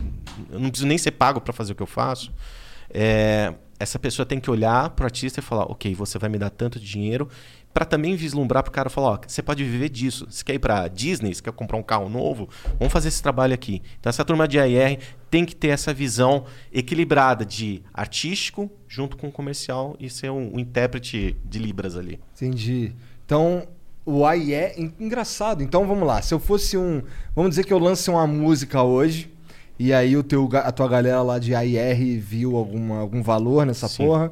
[0.51, 2.33] eu não preciso nem ser pago para fazer o que eu faço,
[2.91, 6.39] é, essa pessoa tem que olhar para o artista e falar: ok, você vai me
[6.39, 7.29] dar tanto de dinheiro
[7.75, 10.27] Pra também vislumbrar pro cara falar, ó, você pode viver disso.
[10.31, 13.53] Você quer ir pra Disney, você quer comprar um carro novo, vamos fazer esse trabalho
[13.53, 13.83] aqui.
[13.99, 14.97] Então essa turma de AR
[15.29, 20.61] tem que ter essa visão equilibrada de artístico junto com comercial e ser um, um
[20.61, 22.21] intérprete de libras ali.
[22.37, 22.95] Entendi.
[23.27, 23.67] Então,
[24.07, 25.63] o AIE é engraçado.
[25.63, 26.23] Então, vamos lá.
[26.23, 27.03] Se eu fosse um.
[27.35, 29.33] Vamos dizer que eu lance uma música hoje.
[29.77, 33.89] E aí o teu, a tua galera lá de AIR viu alguma, algum valor nessa
[33.89, 34.07] Sim.
[34.07, 34.31] porra.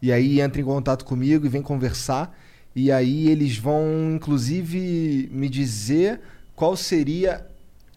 [0.00, 2.32] E aí entra em contato comigo e vem conversar.
[2.74, 6.20] E aí eles vão, inclusive, me dizer
[6.54, 7.46] qual seria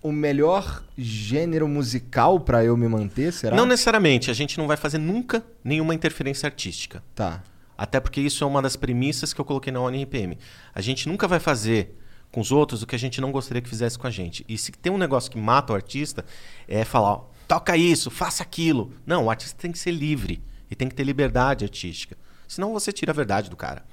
[0.02, 3.56] o melhor gênero musical pra eu me manter, será?
[3.56, 7.04] Não necessariamente, a gente não vai fazer nunca nenhuma interferência artística.
[7.16, 7.44] Tá.
[7.78, 10.38] Até porque isso é uma das premissas que eu coloquei na ONRPM.
[10.74, 11.96] A gente nunca vai fazer
[12.32, 14.46] com os outros o que a gente não gostaria que fizesse com a gente.
[14.48, 16.26] E se tem um negócio que mata o artista,
[16.68, 18.94] é falar, ó, toca isso, faça aquilo.
[19.06, 22.18] Não, o artista tem que ser livre e tem que ter liberdade artística.
[22.48, 23.86] Senão você tira a verdade do cara.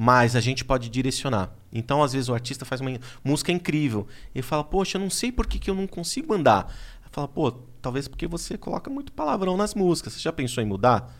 [0.00, 1.52] Mas a gente pode direcionar.
[1.72, 5.32] Então, às vezes, o artista faz uma música incrível e fala, poxa, eu não sei
[5.32, 6.72] por que, que eu não consigo andar.
[7.10, 7.50] Fala, pô,
[7.82, 10.12] talvez porque você coloca muito palavrão nas músicas.
[10.12, 11.12] Você já pensou em mudar?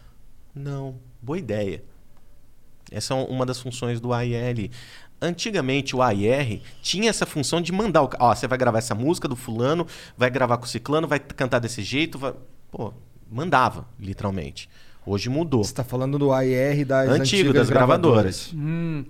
[0.54, 1.82] Não, boa ideia.
[2.88, 4.70] Essa é uma das funções do AIR.
[5.20, 8.10] Antigamente o AIR tinha essa função de mandar o.
[8.20, 9.86] Ó, você vai gravar essa música do fulano,
[10.16, 12.16] vai gravar com o ciclano, vai cantar desse jeito.
[12.16, 12.32] Vai...
[12.70, 12.94] Pô,
[13.28, 14.68] mandava, literalmente.
[15.08, 15.64] Hoje mudou.
[15.64, 18.50] Você tá falando do AIR das Antigo, antigas das gravadoras.
[18.54, 19.04] Hum.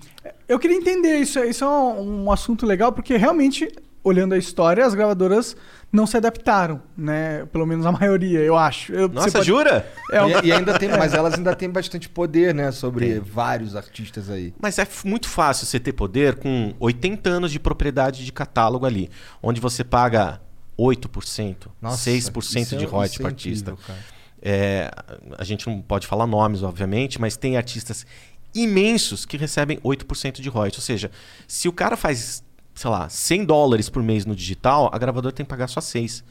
[0.49, 1.39] Eu queria entender isso.
[1.41, 3.69] Isso é um, um assunto legal, porque realmente,
[4.05, 5.57] olhando a história, as gravadoras
[5.93, 7.47] não se adaptaram, né?
[7.53, 8.93] Pelo menos a maioria, eu acho.
[8.93, 9.91] Eu- Nossa, você pode- jura?
[10.13, 12.71] É, o- E, e ainda tem, mas elas ainda têm bastante poder, né?
[12.71, 14.55] Sobre vários artistas aí.
[14.61, 19.11] Mas é muito fácil você ter poder com 80 anos de propriedade de catálogo ali,
[19.43, 20.41] onde você paga
[20.79, 23.75] 8%, Nossa, 6% isso é- de royalties é para artista.
[23.87, 23.99] cara.
[24.41, 24.91] É,
[25.37, 28.07] a gente não pode falar nomes, obviamente, mas tem artistas
[28.55, 30.79] imensos que recebem 8% de royalties.
[30.79, 31.11] Ou seja,
[31.47, 32.43] se o cara faz,
[32.75, 36.25] sei lá, 100 dólares por mês no digital, a gravadora tem que pagar só 6.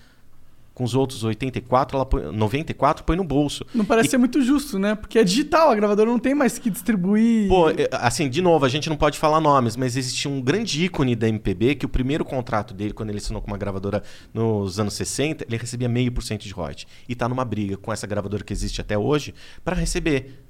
[0.77, 3.65] Com os outros 84, ela põe, 94 põe no bolso.
[3.73, 4.93] Não parece E- ser muito justo, né?
[4.93, 7.47] Porque é digital, a gravadora não tem mais que distribuir.
[7.47, 10.85] Pô, é, assim, de novo, a gente não pode falar nomes, mas existe um grande
[10.85, 14.79] ícone da MPB que o primeiro contrato dele, quando ele assinou com uma gravadora nos
[14.79, 16.85] anos 60, ele recebia meio por cento de royalties.
[17.09, 19.33] E tá numa briga com essa gravadora que existe até hoje
[19.65, 20.43] para receber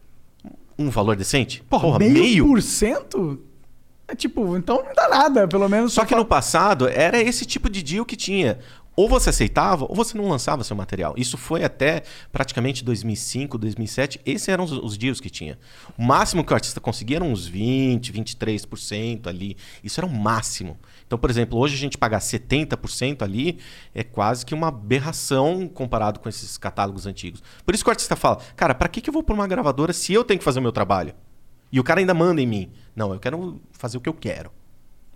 [0.77, 1.63] um valor decente.
[1.69, 3.41] Porra, meio, por cento?
[4.09, 5.93] É tipo, então não dá nada, pelo menos.
[5.93, 8.59] Só que no passado era esse tipo de deal que tinha.
[8.99, 11.13] Ou você aceitava, ou você não lançava seu material.
[11.15, 14.19] Isso foi até praticamente 2005, 2007.
[14.25, 15.59] Esses eram os, os deals que tinha.
[15.95, 19.55] O máximo que o artista conseguia eram uns 20, 23% ali.
[19.83, 20.79] Isso era o máximo.
[21.05, 23.59] Então, por exemplo, hoje a gente pagar 70% ali
[23.93, 27.43] é quase que uma aberração comparado com esses catálogos antigos.
[27.63, 29.93] Por isso que o artista fala, cara, pra que, que eu vou pra uma gravadora
[29.93, 31.13] se eu tenho que fazer o meu trabalho?
[31.71, 32.71] E o cara ainda manda em mim.
[32.95, 34.51] Não, eu quero fazer o que eu quero.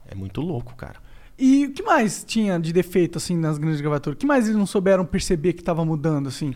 [0.05, 0.99] É muito louco, cara.
[1.43, 4.15] E o que mais tinha de defeito, assim, nas grandes gravadoras?
[4.15, 6.53] O que mais eles não souberam perceber que tava mudando, assim?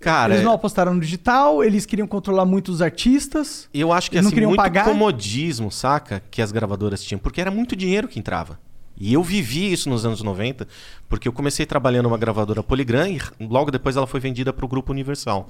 [0.00, 3.68] Cara, eles não é- apostaram no digital, eles queriam controlar muito os artistas.
[3.72, 4.84] Eu acho que não assim, queriam muito pagar?
[4.84, 6.20] comodismo, saca?
[6.30, 8.58] Que as gravadoras tinham, porque era muito dinheiro que entrava.
[8.96, 10.66] E eu vivi isso nos anos 90,
[11.08, 14.68] porque eu comecei trabalhando numa gravadora Polygram e logo depois ela foi vendida para o
[14.68, 15.48] Grupo Universal.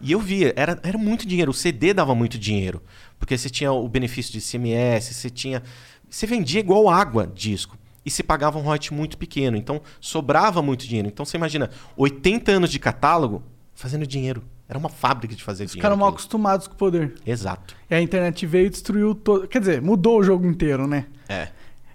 [0.00, 2.82] E eu via, era, era muito dinheiro, o CD dava muito dinheiro,
[3.18, 5.62] porque você tinha o benefício de CMS, você tinha.
[6.08, 7.78] Você vendia igual água disco.
[8.10, 11.06] E se pagava um royalty muito pequeno, então sobrava muito dinheiro.
[11.06, 13.40] Então você imagina, 80 anos de catálogo
[13.72, 14.42] fazendo dinheiro.
[14.68, 15.78] Era uma fábrica de fazer dinheiro.
[15.78, 16.16] Ficaram mal aquilo.
[16.18, 17.14] acostumados com o poder.
[17.24, 17.76] Exato.
[17.88, 19.46] E a internet veio e destruiu todo.
[19.46, 21.06] Quer dizer, mudou o jogo inteiro, né?
[21.28, 21.48] É.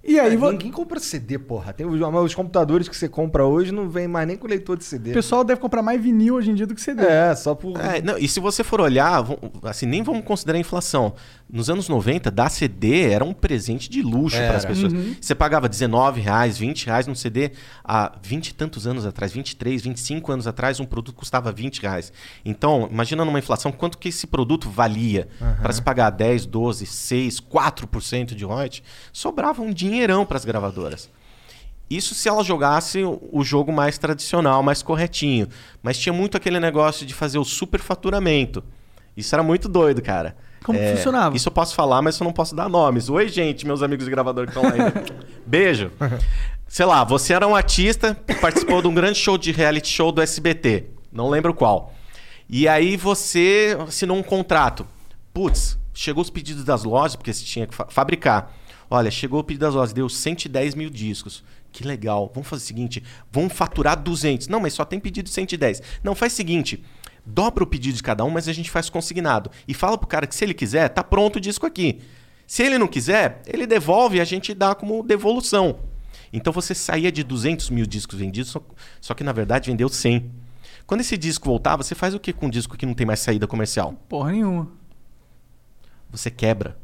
[0.07, 1.73] E aí, É, vo- Ninguém compra CD, porra.
[1.73, 4.83] Tem os, os computadores que você compra hoje não vem mais nem com leitor de
[4.83, 5.09] CD.
[5.09, 7.03] o pessoal deve comprar mais vinil hoje em dia do que CD.
[7.03, 7.75] É, só por.
[7.79, 9.25] É, não, e se você for olhar,
[9.63, 11.15] assim, nem vamos considerar a inflação.
[11.47, 14.91] Nos anos 90, dar CD era um presente de luxo para as pessoas.
[14.91, 15.15] Uhum.
[15.21, 17.51] Você pagava 19 reais, 20 reais num CD
[17.83, 22.11] há 20 e tantos anos atrás, 23, 25 anos atrás, um produto custava 20 reais.
[22.43, 25.27] Então, imagina numa inflação, quanto que esse produto valia
[25.61, 31.09] para se pagar 10, 12, 6, 4% de royalty, sobrava um dinheirão para as gravadoras.
[31.87, 35.47] Isso se ela jogasse o o jogo mais tradicional, mais corretinho.
[35.83, 38.63] Mas tinha muito aquele negócio de fazer o superfaturamento.
[39.15, 40.35] Isso era muito doido, cara.
[40.65, 41.35] Como que funcionava?
[41.35, 43.09] Isso eu posso falar, mas eu não posso dar nomes.
[43.09, 45.03] Oi, gente, meus amigos de gravador que estão lá ainda.
[45.45, 45.91] Beijo.
[46.67, 50.21] Sei lá, você era um artista, participou de um grande show de reality show do
[50.21, 50.85] SBT.
[51.11, 51.93] Não lembro qual.
[52.49, 54.85] E aí você assinou um contrato.
[55.33, 58.51] Putz, chegou os pedidos das lojas, porque você tinha que fa- fabricar.
[58.89, 61.43] Olha, chegou o pedido das lojas, deu 110 mil discos.
[61.71, 62.31] Que legal.
[62.33, 64.47] Vamos fazer o seguinte: vamos faturar 200.
[64.47, 65.81] Não, mas só tem pedido de 110.
[66.03, 66.83] Não, faz o seguinte:
[67.25, 69.49] dobra o pedido de cada um, mas a gente faz consignado.
[69.67, 72.01] E fala pro cara que se ele quiser, tá pronto o disco aqui.
[72.47, 75.79] Se ele não quiser, ele devolve e a gente dá como devolução.
[76.31, 78.61] Então você saía de 200 mil discos vendidos, só,
[79.01, 80.29] só que na verdade vendeu 100.
[80.85, 83.19] Quando esse disco voltar, você faz o que com um disco que não tem mais
[83.19, 83.93] saída comercial?
[84.07, 84.69] Porra nenhuma.
[86.11, 86.77] Você quebra.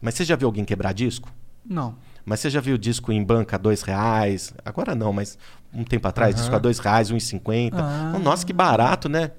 [0.00, 1.32] Mas você já viu alguém quebrar disco?
[1.64, 1.96] Não.
[2.24, 4.52] Mas você já viu disco em banca dois reais?
[4.64, 5.38] Agora não, mas
[5.72, 7.78] um tempo atrás, disco a dois reais, um e cinquenta.
[7.82, 8.18] Ah.
[8.18, 9.32] Nossa, que barato, né?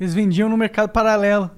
[0.00, 1.50] Eles vendiam no mercado paralelo.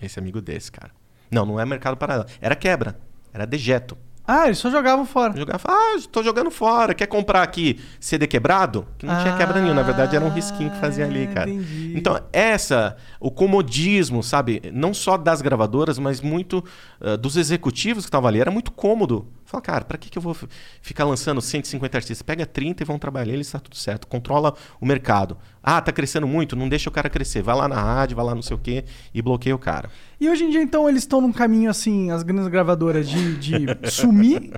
[0.00, 0.90] Esse amigo desse, cara.
[1.30, 2.28] Não, não é mercado paralelo.
[2.40, 2.98] Era quebra.
[3.32, 3.96] Era dejeto.
[4.26, 5.36] Ah, eles só jogavam fora.
[5.36, 6.94] Jogava, ah, tô jogando fora.
[6.94, 8.86] Quer comprar aqui CD quebrado?
[8.96, 9.74] Que não tinha quebra nenhuma.
[9.74, 11.50] Na verdade, era um risquinho que fazia ali, Ah, cara.
[11.50, 11.94] entendi.
[11.96, 14.62] Então, essa, o comodismo, sabe?
[14.72, 16.64] Não só das gravadoras, mas muito
[17.00, 18.40] ah, dos executivos que estavam ali.
[18.40, 19.26] Era muito cômodo.
[19.50, 20.36] Fala, cara, pra que, que eu vou
[20.80, 22.22] ficar lançando 150 artistas?
[22.22, 24.06] Pega 30 e vão trabalhar, eles tá tudo certo.
[24.06, 25.36] Controla o mercado.
[25.60, 26.54] Ah, tá crescendo muito?
[26.54, 27.42] Não deixa o cara crescer.
[27.42, 29.90] Vai lá na rádio, vai lá não sei o quê e bloqueia o cara.
[30.20, 33.66] E hoje em dia, então, eles estão num caminho assim, as grandes gravadoras, de, de
[33.90, 34.52] sumir.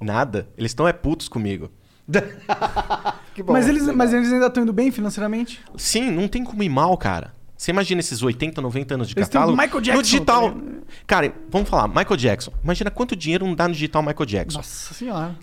[0.00, 0.48] Nada.
[0.58, 1.70] Eles estão é putos comigo.
[3.44, 3.96] Bom, mas, eles, legal.
[3.96, 5.60] mas eles ainda estão indo bem financeiramente?
[5.76, 7.32] Sim, não tem como ir mal, cara.
[7.62, 10.48] Você imagina esses 80, 90 anos de Eles catálogo Michael Jackson, no digital.
[10.48, 10.82] ligado?
[11.06, 12.52] cara, vamos falar, Michael Jackson.
[12.60, 14.58] Imagina quanto dinheiro não dá no digital Michael Jackson.
[14.58, 15.36] Nossa senhora.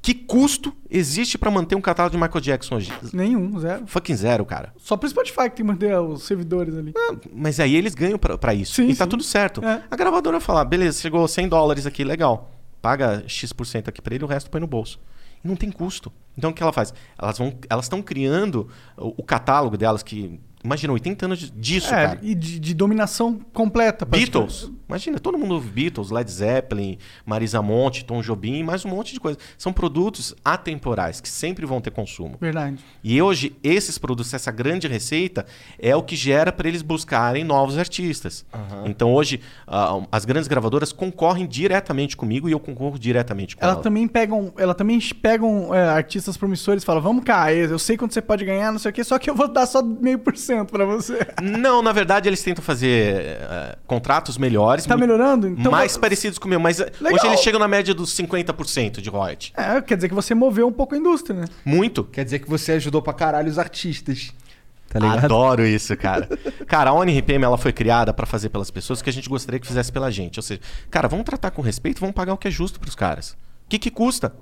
[0.00, 2.92] Que custo existe pra manter um catálogo de Michael Jackson hoje?
[3.12, 3.84] Nenhum, zero.
[3.84, 4.72] Fucking zero, cara.
[4.76, 6.92] Só pro Spotify que tem que manter os servidores ali.
[6.96, 8.74] Ah, Mas aí eles ganham pra, pra isso.
[8.74, 9.10] Sim, e tá sim.
[9.10, 9.64] tudo certo.
[9.64, 9.82] É.
[9.90, 12.52] A gravadora fala, beleza, chegou 100 dólares aqui, legal.
[12.80, 15.00] Paga X% aqui pra ele, o resto põe no bolso.
[15.44, 16.12] E não tem custo.
[16.38, 16.94] Então o que ela faz?
[17.18, 22.06] Elas vão, elas estão criando o, o catálogo delas que imagina 80 anos disso, é,
[22.06, 22.18] cara.
[22.22, 24.04] e de, de dominação completa.
[24.04, 24.70] Beatles.
[24.88, 29.18] Imagina, todo mundo ouve Beatles, Led Zeppelin, Marisa Monte, Tom Jobim, mais um monte de
[29.18, 29.38] coisa.
[29.58, 32.36] São produtos atemporais que sempre vão ter consumo.
[32.40, 32.78] Verdade.
[33.02, 35.44] E hoje, esses produtos, essa grande receita,
[35.78, 38.44] é o que gera para eles buscarem novos artistas.
[38.84, 43.74] Então, hoje, ah, as grandes gravadoras concorrem diretamente comigo e eu concorro diretamente com Ela
[43.74, 43.82] ela.
[43.82, 48.14] também pegam, ela também pegam é, artistas promissores e fala, vamos cá, eu sei quanto
[48.14, 50.36] você pode ganhar, não sei o quê, só que eu vou dar só meio por
[50.36, 51.26] cento pra você.
[51.42, 54.86] Não, na verdade, eles tentam fazer eh, contratos melhores.
[54.86, 55.48] Tá melhorando?
[55.48, 56.58] Então mais vai- parecidos com o meu.
[56.60, 57.18] Mas eh, Legal.
[57.18, 59.52] hoje eles chegam na média dos 50% de royalty.
[59.56, 61.46] É, quer dizer que você moveu um pouco a indústria, né?
[61.64, 62.04] Muito.
[62.04, 64.32] Quer dizer que você ajudou pra caralho os artistas.
[64.88, 65.24] Tá ligado?
[65.24, 66.28] Adoro isso, cara.
[66.66, 69.58] cara, a ONRPM ela foi criada pra fazer pelas pessoas o que a gente gostaria
[69.58, 70.38] que fizesse pela gente.
[70.38, 73.30] Ou seja, cara, vamos tratar com respeito, vamos pagar o que é justo pros caras.
[73.32, 74.32] O que que custa?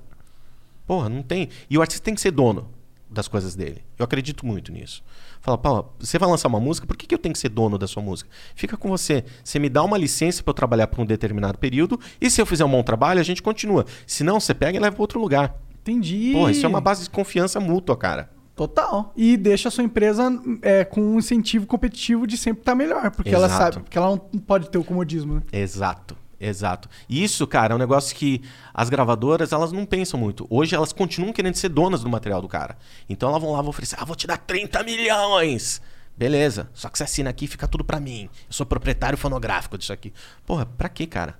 [0.86, 1.48] Porra, não tem.
[1.70, 2.68] E o artista tem que ser dono
[3.10, 3.82] das coisas dele.
[3.98, 5.02] Eu acredito muito nisso.
[5.44, 7.76] Fala, pô, você vai lançar uma música, por que, que eu tenho que ser dono
[7.76, 8.30] da sua música?
[8.54, 9.26] Fica com você.
[9.44, 12.46] Você me dá uma licença pra eu trabalhar por um determinado período, e se eu
[12.46, 13.84] fizer um bom trabalho, a gente continua.
[14.06, 15.54] Se não, você pega e leva pra outro lugar.
[15.82, 16.30] Entendi.
[16.32, 18.30] Porra, isso é uma base de confiança mútua, cara.
[18.56, 19.12] Total.
[19.14, 23.34] E deixa a sua empresa é, com um incentivo competitivo de sempre estar melhor, porque
[23.34, 23.62] ela Exato.
[23.62, 25.42] sabe, porque ela não pode ter o comodismo, né?
[25.52, 26.88] Exato, exato.
[27.08, 28.42] Isso, cara, é um negócio que
[28.72, 30.46] as gravadoras, elas não pensam muito.
[30.50, 32.76] Hoje elas continuam querendo ser donas do material do cara.
[33.08, 35.80] Então elas vão lá e vão oferecer, ah, vou te dar 30 milhões.
[36.16, 38.28] Beleza, só que você assina aqui fica tudo pra mim.
[38.46, 40.12] Eu sou proprietário fonográfico disso aqui.
[40.46, 41.38] Porra, pra quê, cara?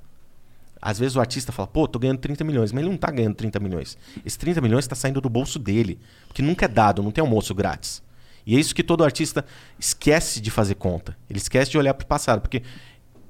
[0.83, 3.35] Às vezes o artista fala, pô, tô ganhando 30 milhões, mas ele não tá ganhando
[3.35, 3.97] 30 milhões.
[4.25, 5.99] Esse 30 milhões tá saindo do bolso dele.
[6.27, 8.03] Porque nunca é dado, não tem almoço grátis.
[8.47, 9.45] E é isso que todo artista
[9.79, 11.17] esquece de fazer conta.
[11.31, 12.63] Ele esquece de olhar pro passado, porque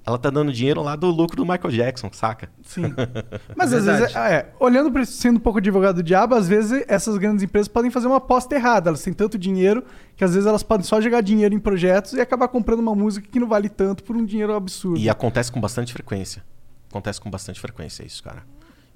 [0.07, 2.51] ela tá dando dinheiro lá do lucro do Michael Jackson, saca?
[2.63, 2.93] Sim.
[3.57, 7.17] Mas às vezes, é, olhando para sendo um pouco advogado do diabo, às vezes essas
[7.17, 8.91] grandes empresas podem fazer uma aposta errada.
[8.91, 9.83] Elas têm tanto dinheiro
[10.17, 13.27] que às vezes elas podem só jogar dinheiro em projetos e acabar comprando uma música
[13.31, 14.99] que não vale tanto por um dinheiro absurdo.
[14.99, 16.45] E acontece com bastante frequência.
[16.91, 18.43] Acontece com bastante frequência isso, cara.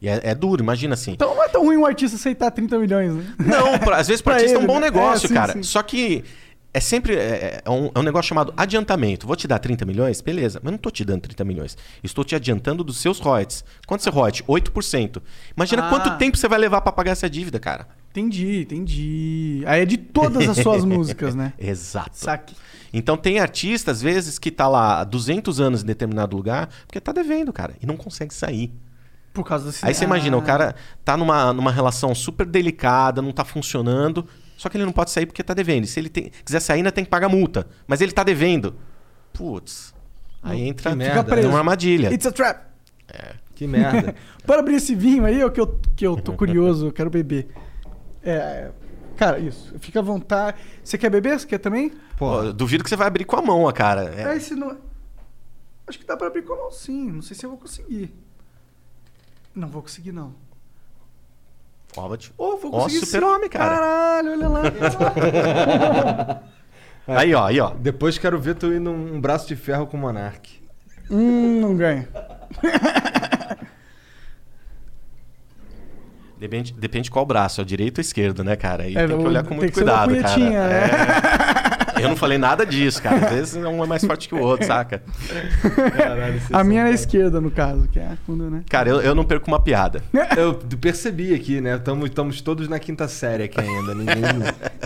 [0.00, 1.12] E é, é duro, imagina assim.
[1.12, 3.24] Então não é tão ruim um artista aceitar 30 milhões, né?
[3.44, 4.86] Não, pra- às vezes Pra pra artista é um ele, bom né?
[4.86, 5.52] negócio, É, sim, cara.
[5.54, 5.62] sim.
[5.64, 6.22] Só que
[6.72, 9.26] é sempre é, é um, é um negócio chamado adiantamento.
[9.26, 10.20] Vou te dar 30 milhões?
[10.20, 11.76] Beleza, mas não tô te dando 30 milhões.
[12.02, 13.64] Estou te adiantando dos seus royalties.
[13.86, 14.42] Quanto você royalty?
[14.44, 15.22] 8%.
[15.56, 15.88] Imagina Ah.
[15.88, 17.88] quanto tempo você vai levar pra pagar essa dívida, cara.
[18.10, 19.62] Entendi, entendi.
[19.66, 21.52] Aí é de todas as suas músicas, né?
[21.58, 22.10] Exato.
[22.16, 22.54] Saque.
[22.92, 26.98] Então tem artista, às vezes, que tá lá há 200 anos em determinado lugar, porque
[27.00, 28.72] tá devendo, cara, e não consegue sair.
[29.32, 29.84] Por causa desse...
[29.84, 34.26] Aí você imagina, Ah, o cara tá numa, numa relação super delicada, não tá funcionando,
[34.58, 35.84] só que ele não pode sair porque tá devendo.
[35.84, 37.66] E se ele tem- quiser sair, ainda tem que pagar multa.
[37.86, 38.74] Mas ele tá devendo.
[39.32, 39.94] Putz.
[40.42, 42.12] Aí entra que numa armadilha.
[42.12, 42.66] It's a trap.
[43.54, 44.14] Que merda.
[44.46, 47.48] Bora abrir esse vinho aí, que eu, que eu tô curioso, eu quero beber.
[48.22, 48.70] É,
[49.16, 49.74] cara, isso.
[49.78, 50.58] Fica à vontade.
[50.82, 51.38] Você quer beber?
[51.38, 51.92] Você quer também?
[52.16, 54.12] Pô, duvido que você vai abrir com a mão, cara.
[54.14, 54.76] É, É, esse não.
[55.86, 57.10] Acho que dá pra abrir com a mão sim.
[57.10, 58.12] Não sei se eu vou conseguir.
[59.54, 60.34] Não vou conseguir, não.
[61.96, 62.32] Hobbit.
[62.36, 63.24] Ô, oh, vou conseguir oh, super esse...
[63.24, 63.74] homem, cara.
[63.74, 66.42] Caralho, olha lá.
[67.18, 67.70] aí, ó, aí, ó.
[67.70, 70.60] Depois quero ver tu ir num braço de ferro com o Monark.
[71.10, 72.08] Hum, não ganha.
[76.38, 78.84] Depende, depende qual braço, é direito ou esquerdo, né, cara?
[78.84, 80.38] Aí é, tem que olhar com muito cuidado, cara.
[80.38, 80.54] Né?
[80.54, 81.57] É.
[82.02, 83.26] Eu não falei nada disso, cara.
[83.26, 85.02] Às vezes um é mais forte que o outro, saca?
[86.52, 88.62] A minha é a esquerda, no caso, que é a quando, né?
[88.68, 90.02] Cara, eu, eu não perco uma piada.
[90.36, 91.76] Eu percebi aqui, né?
[92.04, 93.94] Estamos todos na quinta série aqui ainda.
[93.94, 94.22] Ninguém,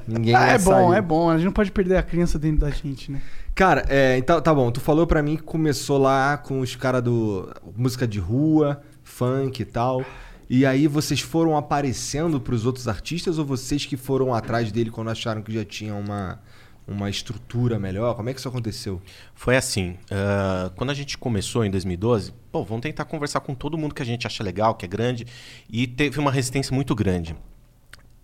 [0.06, 0.94] ninguém Ah, é bom, saiu.
[0.94, 1.30] é bom.
[1.30, 3.20] A gente não pode perder a criança dentro da gente, né?
[3.54, 4.70] Cara, é, então tá bom.
[4.70, 9.60] Tu falou pra mim que começou lá com os caras do música de rua, funk
[9.60, 10.04] e tal.
[10.48, 15.10] E aí vocês foram aparecendo pros outros artistas ou vocês que foram atrás dele quando
[15.10, 16.40] acharam que já tinha uma,
[16.86, 18.14] uma estrutura melhor?
[18.14, 19.00] Como é que isso aconteceu?
[19.34, 23.78] Foi assim, ah, quando a gente começou em 2012, pô, vamos tentar conversar com todo
[23.78, 25.26] mundo que a gente acha legal, que é grande,
[25.70, 27.36] e teve uma resistência muito grande.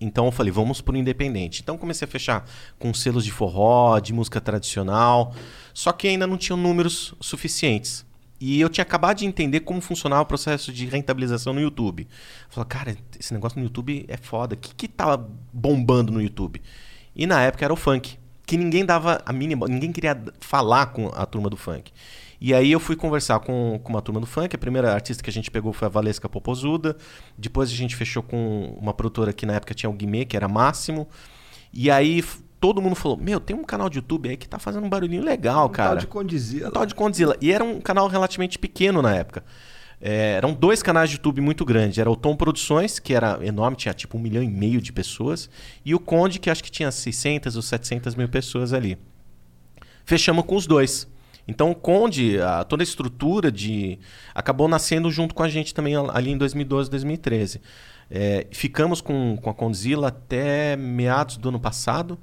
[0.01, 1.61] Então eu falei, vamos pro independente.
[1.61, 2.49] Então comecei a fechar
[2.79, 5.35] com selos de forró, de música tradicional,
[5.75, 8.07] só que ainda não tinham números suficientes.
[8.41, 12.07] E eu tinha acabado de entender como funcionava o processo de rentabilização no YouTube.
[12.49, 14.55] Falei, cara, esse negócio no YouTube é foda.
[14.55, 16.63] O que, que tava bombando no YouTube?
[17.17, 18.17] E na época era o funk,
[18.49, 21.93] que ninguém dava a mínima, ninguém queria falar com a turma do funk.
[22.41, 24.57] E aí eu fui conversar com, com uma turma do funk.
[24.57, 26.97] A primeira artista que a gente pegou foi a Valesca Popozuda.
[27.37, 30.49] Depois a gente fechou com uma produtora que na época tinha o Guimê, que era
[30.49, 31.07] Máximo.
[31.75, 32.25] E aí
[32.59, 35.23] todo mundo falou: Meu, tem um canal de YouTube aí que tá fazendo um barulhinho
[35.23, 35.91] legal, cara.
[35.91, 36.69] Tal de Condizila.
[36.69, 37.37] Um tal de Condzilla.
[37.43, 39.45] E era um canal relativamente pequeno na época.
[40.01, 41.99] É, eram dois canais de YouTube muito grandes.
[41.99, 45.51] Era o Tom Produções, que era enorme, tinha tipo um milhão e meio de pessoas.
[45.85, 48.97] E o Conde, que acho que tinha 600 ou 700 mil pessoas ali.
[50.05, 51.09] Fechamos com os dois.
[51.47, 53.99] Então o Conde, a- toda a estrutura de.
[54.35, 57.61] acabou nascendo junto com a gente também al- ali em 2012, 2013.
[58.11, 62.19] É, ficamos com, com a Condzilla até meados do ano passado,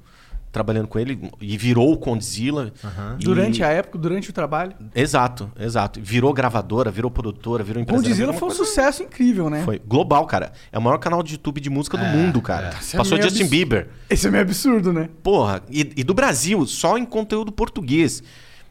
[0.56, 2.72] trabalhando com ele, e virou o Condzilla.
[3.20, 4.72] E- Durante a época, durante o trabalho.
[4.94, 6.00] Exato, exato.
[6.02, 8.02] Virou gravadora, virou produtora, virou empresa.
[8.02, 9.62] Condzilla foi um sucesso incrível, né?
[9.66, 10.52] Foi global, cara.
[10.72, 12.70] É o maior canal de YouTube de música do mundo, cara.
[12.80, 13.88] Isso é Passou meio Justin abs- Bieber.
[14.08, 15.10] Esse é meio absurdo, né?
[15.22, 18.22] Porra, e, e do Brasil, só em conteúdo português.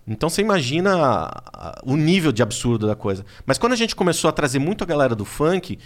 [0.07, 1.31] Então você imagina
[1.85, 3.23] o nível de absurdo da coisa.
[3.45, 5.77] Mas quando a gente começou a trazer muito a galera do funk,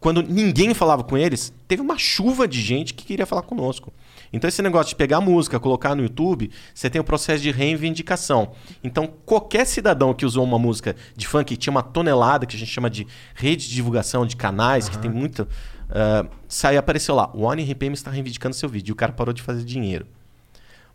[0.00, 3.92] quando ninguém falava com eles, teve uma chuva de gente que queria falar conosco.
[4.32, 7.50] Então esse negócio de pegar a música, colocar no YouTube, você tem o processo de
[7.50, 8.52] reivindicação.
[8.82, 12.70] Então qualquer cidadão que usou uma música de funk, tinha uma tonelada que a gente
[12.70, 17.42] chama de rede de divulgação de canais, que tem muito, uh, sai apareceu lá, o
[17.42, 20.06] One RPM está reivindicando seu vídeo, e o cara parou de fazer dinheiro.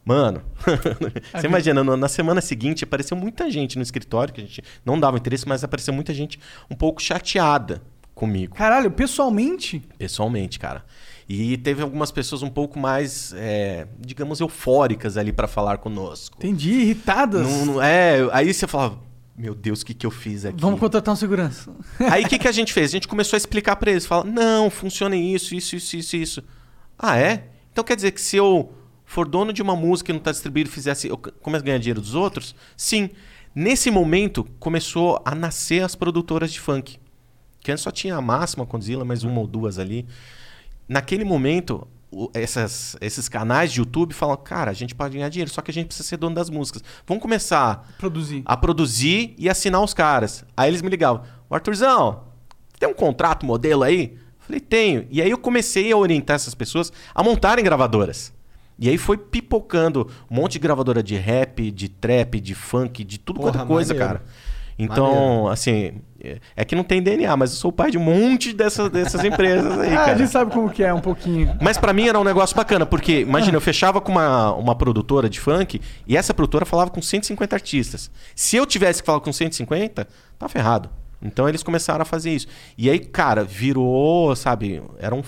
[0.03, 0.41] Mano,
[1.35, 5.17] você imagina, na semana seguinte apareceu muita gente no escritório, que a gente não dava
[5.17, 6.39] interesse, mas apareceu muita gente
[6.71, 7.81] um pouco chateada
[8.15, 10.83] comigo, Caralho, pessoalmente, pessoalmente, cara.
[11.29, 16.37] E teve algumas pessoas um pouco mais, é, digamos, eufóricas ali pra falar conosco.
[16.37, 17.45] entendi, irritadas.
[17.45, 18.97] Não- não- é, aí você falava,
[19.37, 20.61] meu Deus, o que, que eu fiz aqui?
[20.61, 21.71] Vamos contratar um segurança.
[22.09, 22.89] Aí o que, que a gente fez?
[22.89, 24.05] A gente começou a explicar pra eles.
[24.05, 26.43] Fala, não, funciona isso, isso, isso, isso, isso.
[26.97, 27.43] Ah, é?
[27.71, 28.71] Então quer dizer que se eu
[29.05, 31.07] for dono de uma música e não tá distribuído, fizesse.
[31.07, 32.55] Eu começo a ganhar dinheiro dos outros?
[32.75, 33.09] Sim.
[33.53, 36.97] Nesse momento, começou a nascer as produtoras de funk.
[37.59, 40.07] Que antes só tinha a máxima Condzilla, mais uma ou duas ali.
[40.87, 45.51] Naquele momento, o- essas- esses canais de YouTube falam, cara, a gente pode ganhar dinheiro,
[45.51, 46.83] só que a gente precisa ser dono das músicas.
[47.05, 48.41] Vamos começar Produzir.
[48.45, 50.45] a produzir e assinar os caras.
[50.55, 52.23] Aí eles me ligavam, "Ô, Arthurzão,
[52.79, 54.17] tem um contrato modelo aí?
[54.39, 55.05] Falei, tenho.
[55.11, 58.31] E aí eu comecei a orientar essas pessoas a montarem gravadoras.
[58.79, 63.17] E aí foi pipocando um monte de gravadora de rap, de trap, de funk, de
[63.19, 64.19] tudo Porra, quanto é coisa, maneiro.
[64.19, 64.25] cara.
[64.79, 65.47] Então, Maneiro.
[65.49, 66.01] assim,
[66.55, 69.23] é- que não tem DNA, mas eu sou o pai de um monte dessas, dessas
[69.23, 70.17] empresas aí, Ah, a cara.
[70.17, 71.55] gente sabe como que é, um pouquinho.
[71.61, 75.29] Mas pra mim era um negócio bacana, porque, imagina, eu fechava com uma, uma produtora
[75.29, 78.11] de funk e essa produtora falava com 150 artistas.
[78.35, 80.07] Se eu tivesse que falar com 150,
[80.37, 80.89] tá ferrado.
[81.21, 82.47] Então eles começaram a fazer isso.
[82.77, 85.23] E aí, cara, virou, sabe, era um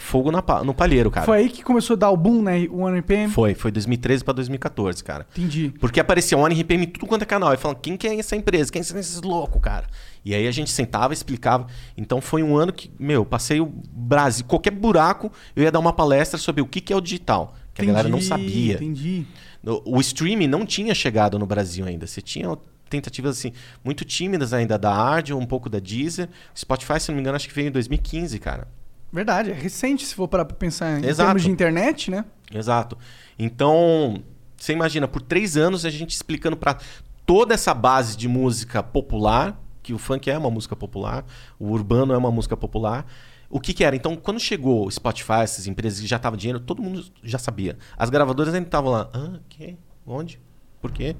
[0.00, 1.26] fogo na no palheiro, cara.
[1.26, 2.66] Foi aí que começou a dar o boom, né?
[2.70, 3.30] O One RPM.
[3.30, 5.26] Foi, foi 2013 pra 2014, cara.
[5.32, 5.72] Entendi.
[5.80, 7.52] Porque aparecia um RPM em tudo quanto é canal.
[7.54, 8.72] E falando, quem que é essa empresa?
[8.72, 9.86] Quem são esses loucos, cara?
[10.24, 11.66] E aí a gente sentava, explicava.
[11.96, 14.44] Então foi um ano que, meu, passei o Brasil.
[14.46, 17.54] Qualquer buraco, eu ia dar uma palestra sobre o que, que é o digital.
[17.72, 18.74] Que a galera não Entendi, sabia.
[18.74, 19.26] Entendi.
[19.64, 22.06] O, o streaming não tinha chegado no Brasil ainda.
[22.06, 22.48] Você tinha
[22.88, 23.52] tentativas assim,
[23.84, 26.28] muito tímidas ainda da Ardio, um pouco da Deezer.
[26.54, 28.66] Spotify, se não me engano, acho que veio em 2015, cara.
[29.12, 31.26] Verdade, é recente se for parar pra pensar em Exato.
[31.28, 32.24] termos de internet, né?
[32.52, 32.96] Exato.
[33.38, 34.22] Então,
[34.56, 36.78] você imagina, por três anos a gente explicando pra
[37.26, 41.24] toda essa base de música popular, que o funk é uma música popular,
[41.58, 43.06] o urbano é uma música popular.
[43.48, 43.96] O que, que era?
[43.96, 47.76] Então, quando chegou o Spotify, essas empresas que já estavam dinheiro, todo mundo já sabia.
[47.96, 49.10] As gravadoras ainda estavam lá.
[49.12, 49.76] Ah, que?
[50.06, 50.40] Onde?
[50.80, 51.16] Por quê?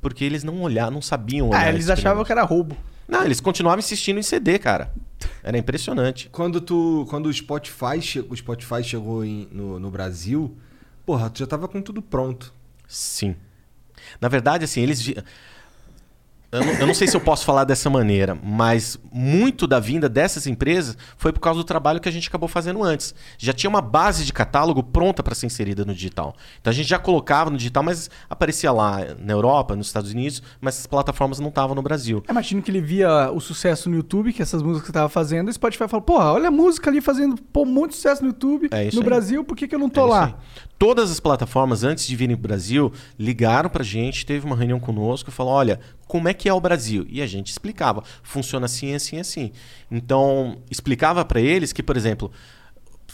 [0.00, 1.64] Porque eles não olhavam, não sabiam olhar.
[1.64, 2.76] Ah, eles achavam que era roubo.
[3.08, 4.92] Não, eles continuavam insistindo em CD, cara.
[5.42, 6.28] Era impressionante.
[6.30, 7.06] Quando tu.
[7.08, 10.56] Quando o Spotify, che- o Spotify chegou em- no, no Brasil,
[11.04, 12.52] porra, tu já tava com tudo pronto.
[12.86, 13.34] Sim.
[14.20, 15.12] Na verdade, assim, eles.
[16.54, 20.08] Eu não, eu não sei se eu posso falar dessa maneira, mas muito da vinda
[20.08, 23.12] dessas empresas foi por causa do trabalho que a gente acabou fazendo antes.
[23.36, 26.32] Já tinha uma base de catálogo pronta para ser inserida no digital.
[26.60, 30.40] Então a gente já colocava no digital, mas aparecia lá na Europa, nos Estados Unidos,
[30.60, 32.22] mas as plataformas não estavam no Brasil.
[32.28, 35.48] Eu imagino que ele via o sucesso no YouTube, que essas músicas que tava fazendo,
[35.48, 38.68] e o Spotify falou, porra, olha a música ali fazendo pô, muito sucesso no YouTube,
[38.70, 39.04] É no aí.
[39.04, 40.38] Brasil, por que, que eu não tô É lá?
[40.78, 44.56] Todas as plataformas, antes de virem para o Brasil, ligaram para a gente, teve uma
[44.56, 47.06] reunião conosco e falou: olha, como é que é o Brasil?
[47.08, 49.52] E a gente explicava: funciona assim, assim, assim.
[49.90, 52.30] Então, explicava para eles que, por exemplo,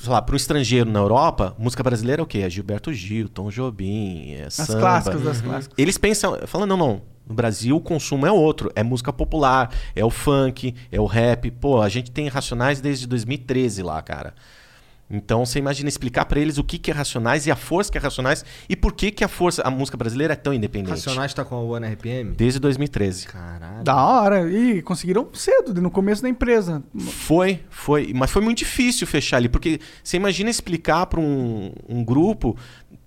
[0.01, 2.39] sei lá, para um estrangeiro na Europa, música brasileira é o quê?
[2.39, 4.81] É Gilberto Gil, Tom Jobim, é As samba.
[4.81, 5.75] clássicas das clássicas.
[5.77, 7.03] Eles pensam, falam, não, não.
[7.27, 11.49] No Brasil o consumo é outro, é música popular, é o funk, é o rap.
[11.53, 14.35] Pô, a gente tem Racionais desde 2013 lá, cara.
[15.11, 17.99] Então você imagina explicar pra eles o que, que é Racionais e a força que
[17.99, 20.91] é Racionais e por que, que a força, a música brasileira é tão independente.
[20.91, 22.33] Racionais tá com a One RPM?
[22.33, 23.27] Desde 2013.
[23.27, 23.83] Caralho.
[23.83, 24.51] Da hora.
[24.51, 26.83] E conseguiram cedo, no começo da empresa.
[26.99, 28.13] Foi, foi.
[28.15, 32.57] Mas foi muito difícil fechar ali, porque você imagina explicar para um, um grupo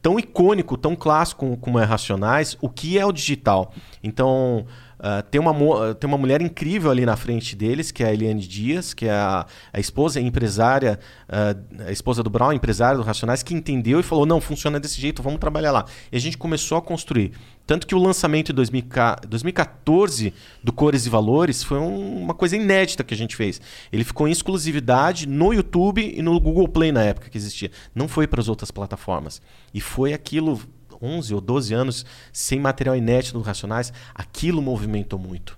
[0.02, 3.74] tão icônico, tão clássico como é Racionais, o que é o digital.
[4.04, 4.66] Então,
[5.06, 8.14] ah, tem, uma, ah, tem uma mulher incrível ali na frente deles, que é a
[8.14, 10.98] Eliane Dias, que é a, a esposa empresária,
[11.28, 15.02] ah, a esposa do Brown, empresária do Racionais, que entendeu e falou: não, funciona desse
[15.02, 15.86] jeito, vamos trabalhar lá.
[16.10, 17.34] E a gente começou a construir.
[17.68, 18.84] Tanto que o lançamento em 2000
[19.28, 20.34] 2014
[20.64, 23.60] do Cores e Valores foi um- uma coisa inédita que a gente fez.
[23.92, 27.72] Ele ficou em exclusividade no YouTube e no Google Play na época que existia.
[27.94, 29.42] Não foi para as outras plataformas.
[29.74, 30.60] E foi aquilo,
[31.04, 35.58] 11 ou 12 anos, sem material inédito do Racionais, aquilo movimentou muito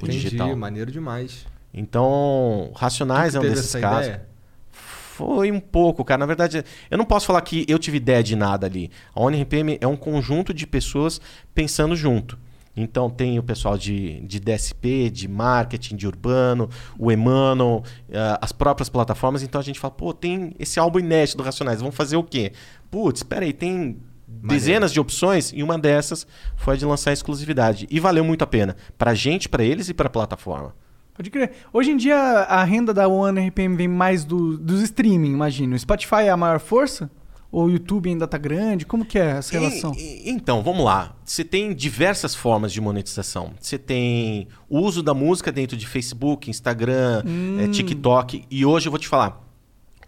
[0.00, 0.56] o Entendi, digital.
[0.56, 1.46] maneiro demais.
[1.72, 4.06] Então, Racionais é um que teve desses essa casos.
[4.06, 4.28] ideia?
[4.70, 6.18] Foi um pouco, cara.
[6.18, 8.90] Na verdade, eu não posso falar que eu tive ideia de nada ali.
[9.14, 11.20] A ONRPM é um conjunto de pessoas
[11.54, 12.38] pensando junto.
[12.76, 16.68] Então tem o pessoal de, de DSP, de marketing, de urbano,
[16.98, 19.42] o Emmanuel, eh, as próprias plataformas.
[19.42, 22.52] Então a gente fala, pô, tem esse álbum inédito do Racionais, vamos fazer o quê?
[22.90, 27.12] Putz, espera aí, tem dezenas de opções e uma dessas foi a de lançar a
[27.12, 27.86] exclusividade.
[27.90, 28.76] E valeu muito a pena.
[28.98, 30.74] Pra gente, pra eles e pra plataforma.
[31.14, 31.52] Pode crer.
[31.72, 35.74] Hoje em dia, a renda da One RPM vem mais do, dos streaming, imagino.
[35.74, 37.10] O Spotify é a maior força?
[37.50, 38.84] Ou o YouTube ainda tá grande?
[38.84, 39.92] Como que é essa relação?
[39.96, 41.16] E- e- então, vamos lá.
[41.24, 43.52] Você tem diversas formas de monetização.
[43.58, 47.56] Você tem o uso da música dentro de Facebook, Instagram, Hum.
[47.60, 48.44] eh, TikTok.
[48.50, 49.40] E hoje eu vou te falar.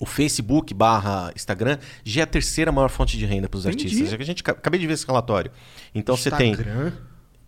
[0.01, 4.11] O Facebook barra Instagram já é a terceira maior fonte de renda para os artistas.
[4.11, 5.51] Já que a gente acabei de ver esse relatório.
[5.95, 6.93] Então você tem Instagram?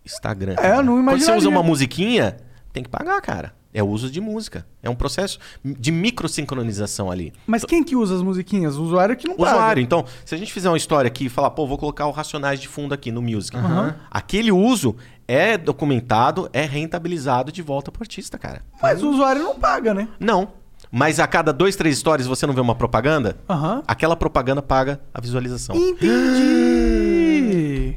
[0.05, 0.53] Instagram.
[0.53, 0.83] É, cara.
[0.83, 2.37] não Quando você usa uma musiquinha,
[2.73, 3.53] tem que pagar, cara.
[3.73, 4.65] É o uso de música.
[4.83, 7.31] É um processo de microsincronização ali.
[7.47, 8.75] Mas quem que usa as musiquinhas?
[8.75, 9.51] O usuário que não O paga.
[9.51, 9.81] usuário.
[9.81, 12.59] Então, se a gente fizer uma história aqui e falar, pô, vou colocar o Racionais
[12.59, 13.55] de fundo aqui no Music.
[14.09, 14.95] Aquele uso
[15.25, 18.61] é documentado, é rentabilizado de volta pro artista, cara.
[18.81, 20.09] Mas o usuário não paga, né?
[20.19, 20.59] Não.
[20.91, 23.37] Mas a cada dois, três stories você não vê uma propaganda?
[23.49, 23.81] Aham.
[23.87, 25.75] Aquela propaganda paga a visualização.
[26.71, 27.95] Entendi.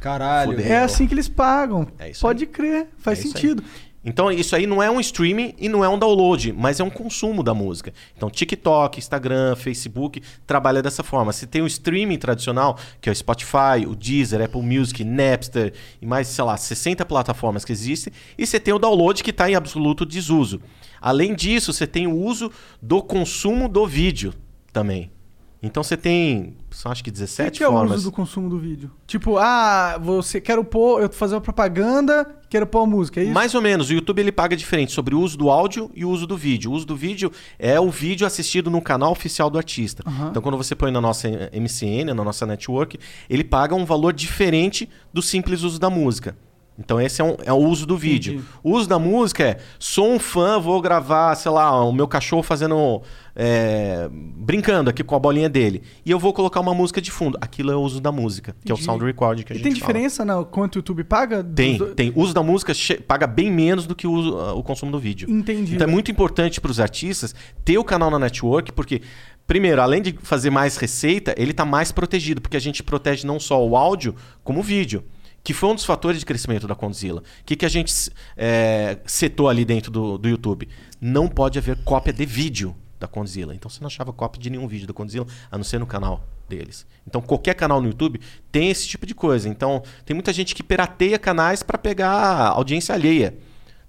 [0.00, 0.52] Caralho.
[0.52, 0.66] Fudeu.
[0.66, 1.86] É assim que eles pagam.
[1.98, 2.50] É isso Pode aí.
[2.50, 3.62] crer, faz É sentido.
[4.06, 6.90] Então, isso aí não é um streaming e não é um download, mas é um
[6.90, 7.90] consumo da música.
[8.14, 11.32] Então, TikTok, Instagram, Facebook trabalha dessa forma.
[11.32, 15.72] Você tem o streaming tradicional, que é o Spotify, o Deezer, Apple Music, Napster
[16.02, 18.12] e mais, sei lá, 60 plataformas que existem.
[18.36, 20.60] E você tem o download que está em absoluto desuso.
[21.04, 22.50] Além disso, você tem o uso
[22.80, 24.32] do consumo do vídeo
[24.72, 25.10] também.
[25.62, 27.96] Então, você tem, são acho que O 17 que é o formas.
[27.98, 28.90] uso do consumo do vídeo?
[29.06, 33.24] Tipo, ah, você quero pôr, eu tô fazendo uma propaganda, quero pôr a música, é
[33.24, 33.32] isso?
[33.34, 33.90] Mais ou menos.
[33.90, 36.70] O YouTube ele paga diferente sobre o uso do áudio e o uso do vídeo.
[36.70, 40.02] O uso do vídeo é o vídeo assistido no canal oficial do artista.
[40.06, 40.30] Aham.
[40.30, 42.98] Então, quando você põe na nossa MCN, na nossa network,
[43.28, 46.34] ele paga um valor diferente do simples uso da música.
[46.78, 48.34] Então, esse é, um- é o uso do vídeo.
[48.34, 48.48] Entendi.
[48.62, 52.42] O uso da música é: sou um fã, vou gravar, sei lá, o meu cachorro
[52.42, 53.00] fazendo.
[53.36, 55.82] é, brincando aqui com a bolinha dele.
[56.06, 57.36] E eu vou colocar uma música de fundo.
[57.40, 58.84] Aquilo é o uso da música, que é o Entendi.
[58.86, 59.92] sound recording que a E gente tem fala.
[59.92, 61.42] diferença na quanto o YouTube paga?
[61.42, 62.12] Tem, do- tem.
[62.14, 62.72] O uso da música
[63.08, 65.28] paga bem menos do que o, uso- o consumo do vídeo.
[65.28, 65.74] Entendi.
[65.74, 69.02] Então é muito importante para os artistas ter o canal na network, porque,
[69.48, 73.40] primeiro, além de fazer mais receita, ele está mais protegido, porque a gente protege não
[73.40, 74.14] só o áudio,
[74.44, 75.02] como o vídeo.
[75.44, 77.20] Que foi um dos fatores de crescimento da Condzilla.
[77.20, 77.92] O que, que a gente
[78.36, 80.68] é, setou ali dentro do, do YouTube?
[81.00, 83.54] Não pode haver cópia de vídeo da Condzilla.
[83.54, 86.26] Então você não achava cópia de nenhum vídeo da Condzilla, a não ser no canal
[86.48, 86.86] deles.
[87.06, 88.20] Então qualquer canal no YouTube
[88.50, 89.48] tem esse tipo de coisa.
[89.48, 93.36] Então tem muita gente que pirateia canais para pegar audiência alheia.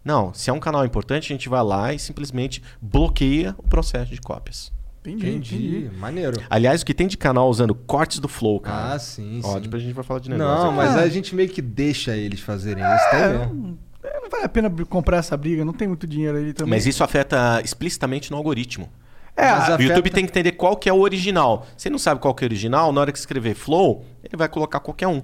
[0.04, 4.12] Não, se é um canal importante, a gente vai lá e simplesmente bloqueia o processo
[4.12, 4.75] de cópias.
[5.10, 5.56] Entendi, entendi.
[5.78, 5.98] Entendi.
[5.98, 6.42] Maneiro.
[6.50, 8.94] Aliás, o que tem de canal usando cortes do Flow, cara.
[8.94, 9.62] Ah, sim, Ó, sim.
[9.62, 10.54] depois a gente vai falar de negócio.
[10.56, 10.76] Não, aqui.
[10.78, 11.02] mas Ah.
[11.02, 13.54] a gente meio que deixa eles fazerem isso, tá É, vendo?
[13.54, 16.72] não, é, não vale a pena comprar essa briga, não tem muito dinheiro aí também.
[16.72, 18.90] Mas isso afeta explicitamente no algoritmo.
[19.38, 21.66] é, O YouTube Afeta- tem que entender qual que é o original.
[21.78, 24.38] Se ele não sabe qual que é o original, na hora que escrever Flow, ele
[24.38, 25.22] vai colocar qualquer um.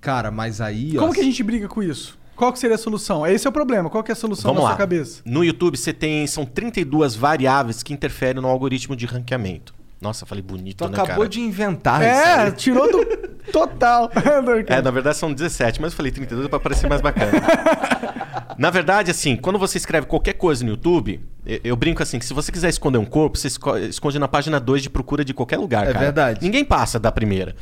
[0.00, 1.00] Cara, mas aí, ó.
[1.00, 2.17] como que a gente briga com isso?
[2.38, 3.26] Qual que seria a solução?
[3.26, 3.90] Esse é o problema.
[3.90, 4.70] Qual que é a solução Vamos na lá.
[4.70, 5.20] sua cabeça?
[5.26, 9.74] No YouTube você tem são 32 variáveis que interferem no algoritmo de ranqueamento.
[10.00, 11.28] Nossa, falei bonito, Tu né, acabou cara?
[11.28, 12.10] de inventar isso.
[12.10, 12.52] É, aí.
[12.52, 13.04] tirou do
[13.50, 14.08] total.
[14.68, 17.32] É, na verdade são 17, mas eu falei 32 pra parecer mais bacana.
[18.56, 22.24] na verdade, assim, quando você escreve qualquer coisa no YouTube, eu, eu brinco assim, que
[22.24, 25.34] se você quiser esconder um corpo, você esco- esconde na página 2 de procura de
[25.34, 25.98] qualquer lugar, É cara.
[25.98, 26.38] verdade.
[26.42, 27.56] Ninguém passa da primeira.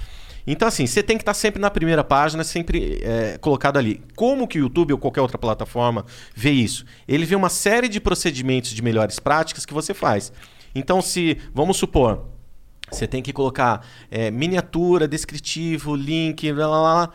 [0.47, 4.03] Então, assim, você tem que estar sempre na primeira página, sempre é, colocado ali.
[4.15, 6.85] Como que o YouTube ou qualquer outra plataforma vê isso?
[7.09, 10.33] Ele vê uma série de procedimentos de melhores práticas que você faz.
[10.75, 12.27] Então, se, vamos supor,
[12.91, 17.13] você tem que colocar é, miniatura, descritivo, link, blá, blá, blá.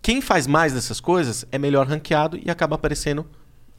[0.00, 3.26] Quem faz mais dessas coisas é melhor ranqueado e acaba aparecendo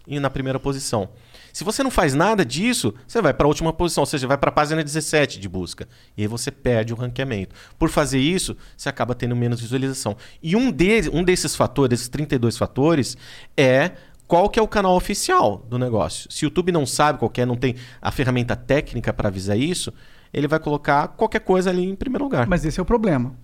[0.08, 1.10] na primeira posição.
[1.54, 4.40] Se você não faz nada disso, você vai para a última posição, ou seja, vai
[4.40, 5.88] para a página 17 de busca.
[6.18, 7.56] E aí você perde o ranqueamento.
[7.78, 10.18] Por fazer isso, você acaba tendo menos visualização.
[10.42, 13.16] E um, de, um desses fatores, esses 32 fatores,
[13.56, 13.92] é
[14.28, 16.30] qual que é o canal oficial do negócio.
[16.32, 19.94] Se o YouTube não sabe qual é, não tem a ferramenta técnica para avisar isso,
[20.34, 22.48] ele vai colocar qualquer coisa ali em primeiro lugar.
[22.48, 23.36] Mas esse é o problema.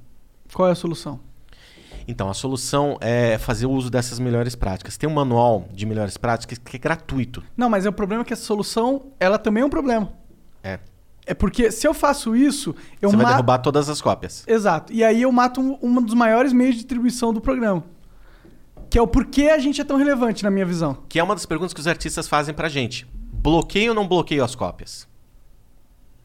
[0.51, 1.19] Qual é a solução?
[2.09, 4.97] Então, a solução é fazer o uso dessas melhores práticas.
[4.97, 7.43] Tem um manual de melhores práticas que é gratuito.
[7.55, 10.11] Não, mas é o problema que essa solução, ela também é um problema.
[10.63, 10.79] É.
[11.23, 13.35] É porque se eu faço isso, eu Você vai mato.
[13.35, 14.43] derrubar todas as cópias.
[14.47, 14.91] Exato.
[14.91, 17.83] E aí eu mato um, um dos maiores meios de distribuição do programa.
[18.89, 20.97] Que é o porquê a gente é tão relevante, na minha visão.
[21.07, 23.05] Que é uma das perguntas que os artistas fazem pra gente.
[23.31, 25.07] Bloqueio ou não bloqueio as cópias?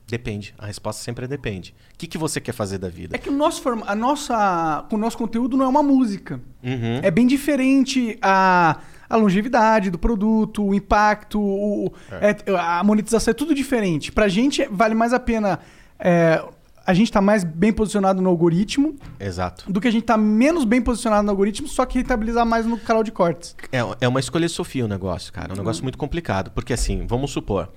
[0.06, 0.54] Depende.
[0.58, 1.74] A resposta sempre é depende.
[1.94, 3.16] O que, que você quer fazer da vida?
[3.16, 6.40] É que o nosso a nossa, o nosso conteúdo não é uma música.
[6.62, 7.00] Uhum.
[7.02, 8.78] É bem diferente a,
[9.08, 14.12] a longevidade do produto, o impacto, o- é, a monetização, é tudo diferente.
[14.12, 15.58] Pra gente vale mais a pena
[15.98, 16.44] é,
[16.86, 19.72] a gente tá mais bem posicionado no algoritmo Exato.
[19.72, 22.76] do que a gente tá menos bem posicionado no algoritmo, só que rentabilizar mais no
[22.78, 23.56] canal de cortes.
[23.72, 25.48] É, é uma escolha Sofia o negócio, cara.
[25.50, 26.50] É um negócio muito complicado.
[26.50, 27.72] Porque assim, vamos supor,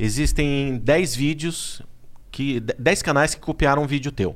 [0.00, 1.82] existem 10 vídeos,
[2.32, 4.34] que 10 canais que copiaram um vídeo teu.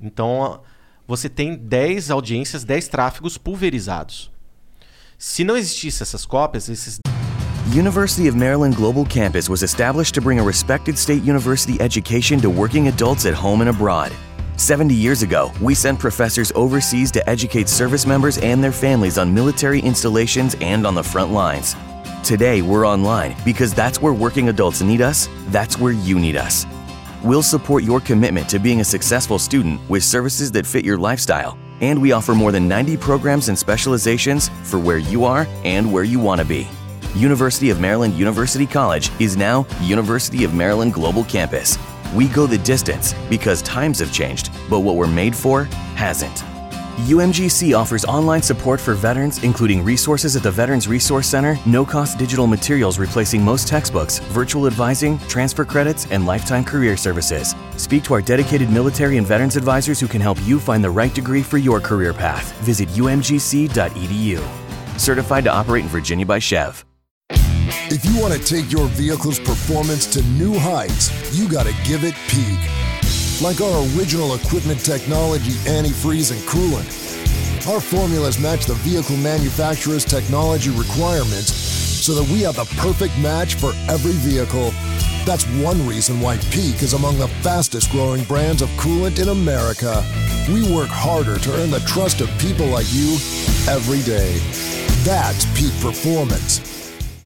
[0.00, 0.60] Então,
[1.06, 4.30] você tem 10 audiências, 10 tráfegos pulverizados.
[5.18, 6.98] Se não existisse essas cópias, esses
[7.74, 12.50] University of Maryland Global Campus was established to bring a respected state university education to
[12.50, 14.12] working adults at home and abroad.
[14.56, 19.32] 70 years ago, we sent professors overseas to educate service members and their families on
[19.34, 21.74] military installations and on the front lines.
[22.24, 26.64] Today, we're online because that's where working adults need us, that's where you need us.
[27.22, 31.58] We'll support your commitment to being a successful student with services that fit your lifestyle,
[31.82, 36.04] and we offer more than 90 programs and specializations for where you are and where
[36.04, 36.66] you want to be.
[37.14, 41.76] University of Maryland University College is now University of Maryland Global Campus.
[42.14, 45.64] We go the distance because times have changed, but what we're made for
[45.94, 46.42] hasn't.
[46.96, 52.18] UMGC offers online support for veterans, including resources at the Veterans Resource Center, no cost
[52.18, 57.56] digital materials replacing most textbooks, virtual advising, transfer credits, and lifetime career services.
[57.76, 61.12] Speak to our dedicated military and veterans advisors who can help you find the right
[61.12, 62.52] degree for your career path.
[62.60, 64.38] Visit umgc.edu.
[64.96, 66.84] Certified to operate in Virginia by Chev.
[67.90, 72.04] If you want to take your vehicle's performance to new heights, you got to give
[72.04, 72.83] it peak.
[73.42, 76.86] Like our original equipment technology, antifreeze, and coolant.
[77.68, 83.56] Our formulas match the vehicle manufacturer's technology requirements so that we have the perfect match
[83.56, 84.70] for every vehicle.
[85.26, 90.04] That's one reason why Peak is among the fastest growing brands of coolant in America.
[90.48, 93.16] We work harder to earn the trust of people like you
[93.68, 94.38] every day.
[95.02, 96.60] That's Peak Performance.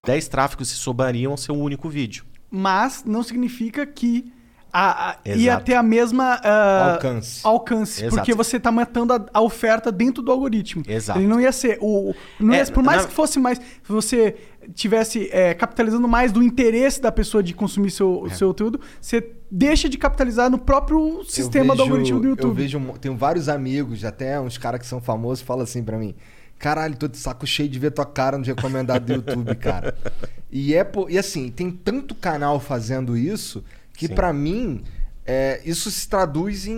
[0.04, 2.24] 10 tráfegos se somariam ao seu único vídeo.
[2.50, 4.32] Mas não significa que
[4.72, 7.40] a, a- ia ter a mesma ah, Alcance.
[7.44, 8.16] alcance, Exato.
[8.16, 10.82] porque você tá matando a, a oferta dentro do algoritmo.
[10.86, 11.18] Exato.
[11.18, 14.36] Ele não ia ser o, não É, ia- por mais que fosse mais, se você
[14.74, 18.34] tivesse é, capitalizando mais do interesse da pessoa de consumir seu, É.
[18.34, 22.54] seu conteúdo, você deixa de capitalizar no próprio sistema do vejo- algoritmo do Eu YouTube.
[22.54, 26.14] vejo, um- tenho vários amigos, até uns caras que são famosos, falam assim pra mim:
[26.58, 29.96] Caralho, tô de saco cheio de ver tua cara no recomendado do YouTube, cara.
[30.50, 33.62] E é e assim, tem tanto canal fazendo isso
[33.99, 34.82] que pra mim
[35.26, 36.72] é, isso se traduz em,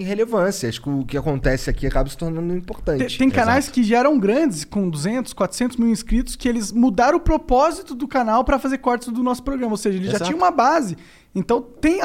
[0.00, 0.68] em relevância.
[0.68, 2.98] Acho que o que acontece aqui acaba se tornando importante.
[3.06, 7.16] Tem, tem canais que já eram grandes, com 200, 400 mil inscritos, que eles mudaram
[7.16, 9.72] o propósito do canal para fazer cortes do nosso programa.
[9.72, 10.30] Ou seja, eles já Exato.
[10.30, 10.96] tinham uma base.
[11.34, 12.02] Então tem,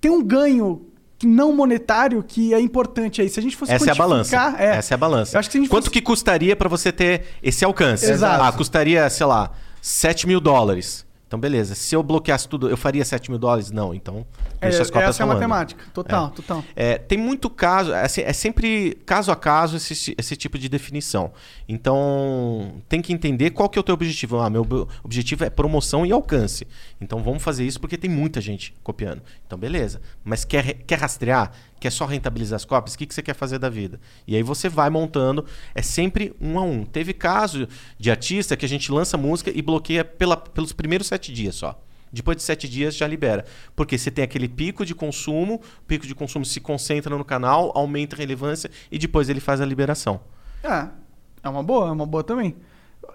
[0.00, 0.86] tem um ganho
[1.24, 3.28] não monetário que é importante aí.
[3.30, 4.54] Se a gente fosse Essa é a balança.
[4.58, 4.76] é.
[4.76, 5.38] Essa é a balança.
[5.38, 8.04] Acho que Quanto fosse- que custaria pra você ter esse alcance?
[8.10, 8.44] Exato.
[8.44, 11.05] Ah, custaria, sei lá, 7 mil dólares.
[11.26, 11.74] Então, beleza.
[11.74, 13.72] Se eu bloqueasse tudo, eu faria 7 mil dólares?
[13.72, 14.24] Não, então.
[14.60, 15.84] É, deixa as cópias essa é a matemática.
[15.92, 16.62] Total, total.
[16.76, 20.68] É, tem muito caso, é, se- é sempre caso a caso esse, esse tipo de
[20.68, 21.32] definição.
[21.68, 24.38] Então, tem que entender qual que é o teu objetivo.
[24.40, 26.66] Ah, meu ob- objetivo é promoção e alcance.
[27.00, 29.22] Então, vamos fazer isso porque tem muita gente copiando.
[29.46, 30.00] Então, beleza.
[30.24, 31.50] Mas quer, quer rastrear?
[31.78, 32.94] Quer só rentabilizar as cópias?
[32.94, 34.00] O que, que você quer fazer da vida?
[34.26, 35.44] E aí você vai montando.
[35.74, 36.84] É sempre um a um.
[36.84, 37.68] Teve caso
[37.98, 41.80] de artista que a gente lança música e bloqueia pela, pelos primeiros sete dias só.
[42.10, 43.44] Depois de sete dias já libera.
[43.74, 47.72] Porque você tem aquele pico de consumo, o pico de consumo se concentra no canal,
[47.74, 50.20] aumenta a relevância e depois ele faz a liberação.
[50.62, 50.88] É,
[51.42, 52.56] é uma boa, é uma boa também.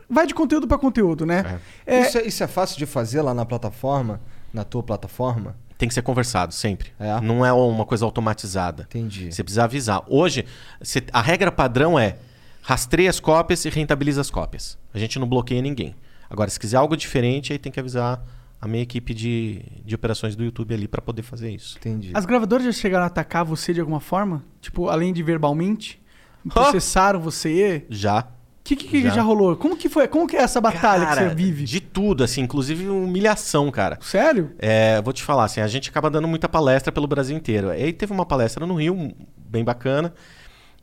[0.10, 1.60] Vai de conteúdo para conteúdo, né?
[1.86, 4.22] É, Isso, é, isso é fácil de fazer lá na plataforma,
[4.54, 5.56] na tua plataforma?
[5.82, 6.92] Tem que ser conversado sempre.
[7.00, 7.20] É?
[7.22, 8.84] Não é uma coisa automatizada.
[8.84, 9.34] Entendi.
[9.34, 10.04] Você precisa avisar.
[10.08, 10.46] Hoje,
[10.80, 12.18] você- a regra padrão é
[12.62, 14.78] rastreia as cópias e rentabiliza as cópias.
[14.94, 15.96] A gente não bloqueia ninguém.
[16.30, 18.24] Agora, se quiser algo diferente, aí tem que avisar
[18.62, 21.80] a minha equipe de, de operações do YouTube ali para poder fazer isso.
[21.80, 22.12] Entendi.
[22.14, 24.44] As gravadoras já chegaram a atacar você de alguma forma?
[24.62, 26.00] Tipo, além de verbalmente?
[26.48, 27.88] Processaram você?
[27.90, 28.28] Já.
[28.74, 29.22] O que, que, que já.
[29.22, 29.56] rolou?
[29.56, 30.08] Como que foi?
[30.08, 31.64] Como que é essa batalha que Cara, você vive?
[31.64, 33.98] De tudo, assim, inclusive humilhação, cara.
[34.02, 34.52] Sério?
[34.60, 37.70] É, vou te falar, assim, a gente acaba dando muita palestra pelo Brasil inteiro.
[37.70, 40.14] Aí teve uma palestra no Rio, bem bacana.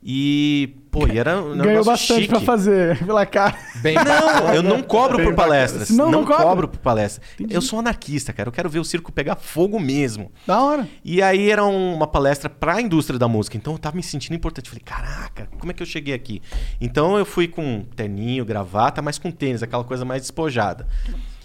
[0.01, 2.29] E, pô, e era um Ganhou bastante chique.
[2.29, 3.53] pra fazer pela cara.
[3.81, 5.89] Bem Não, eu não cobro Bem por palestras.
[5.89, 6.43] Não, Não, não cobra?
[6.45, 7.21] cobro por palestra.
[7.49, 8.47] Eu sou anarquista, cara.
[8.47, 10.31] Eu quero ver o circo pegar fogo mesmo.
[10.47, 10.87] Da hora.
[11.03, 13.57] E aí era um- uma palestra pra indústria da música.
[13.57, 14.69] Então eu tava me sentindo importante.
[14.69, 16.41] Falei, caraca, como é que eu cheguei aqui?
[16.79, 20.87] Então eu fui com terninho, gravata, mas com tênis, aquela coisa mais despojada.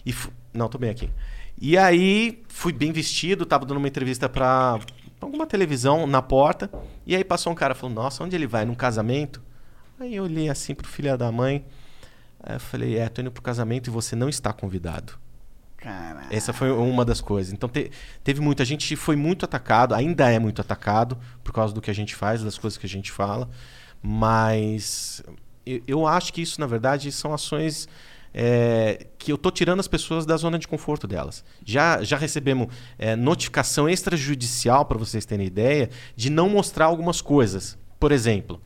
[0.06, 1.10] E fu- Não, tô bem aqui.
[1.60, 4.78] E aí fui bem vestido, tava dando uma entrevista pra
[5.24, 6.70] alguma televisão na porta.
[7.06, 8.64] E aí passou um cara falou, nossa, onde ele vai?
[8.64, 9.42] Num casamento?
[9.98, 11.64] Aí eu olhei assim pro filho da mãe.
[12.42, 15.14] Aí eu falei, é, tô indo pro casamento e você não está convidado.
[15.76, 16.26] Caralho.
[16.30, 17.52] Essa foi uma das coisas.
[17.52, 17.90] Então te-
[18.22, 21.94] teve muita gente foi muito atacado, ainda é muito atacado por causa do que a
[21.94, 23.48] gente faz, das coisas que a gente fala.
[24.02, 25.22] Mas
[25.66, 27.88] eu, eu acho que isso, na verdade, são ações
[28.34, 31.44] é, que eu tô tirando as pessoas da zona de conforto delas.
[31.64, 32.66] Já, já recebemos
[32.98, 37.78] é, notificação extrajudicial, para vocês terem ideia, de não mostrar algumas coisas.
[38.00, 38.60] Por exemplo,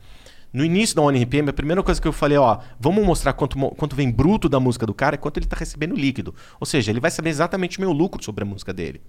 [0.51, 3.95] no início da ONRPM, a primeira coisa que eu falei, ó, vamos mostrar quanto, quanto
[3.95, 6.33] vem bruto da música do cara e quanto ele está recebendo líquido.
[6.59, 8.99] Ou seja, ele vai saber exatamente o meu lucro sobre a música dele.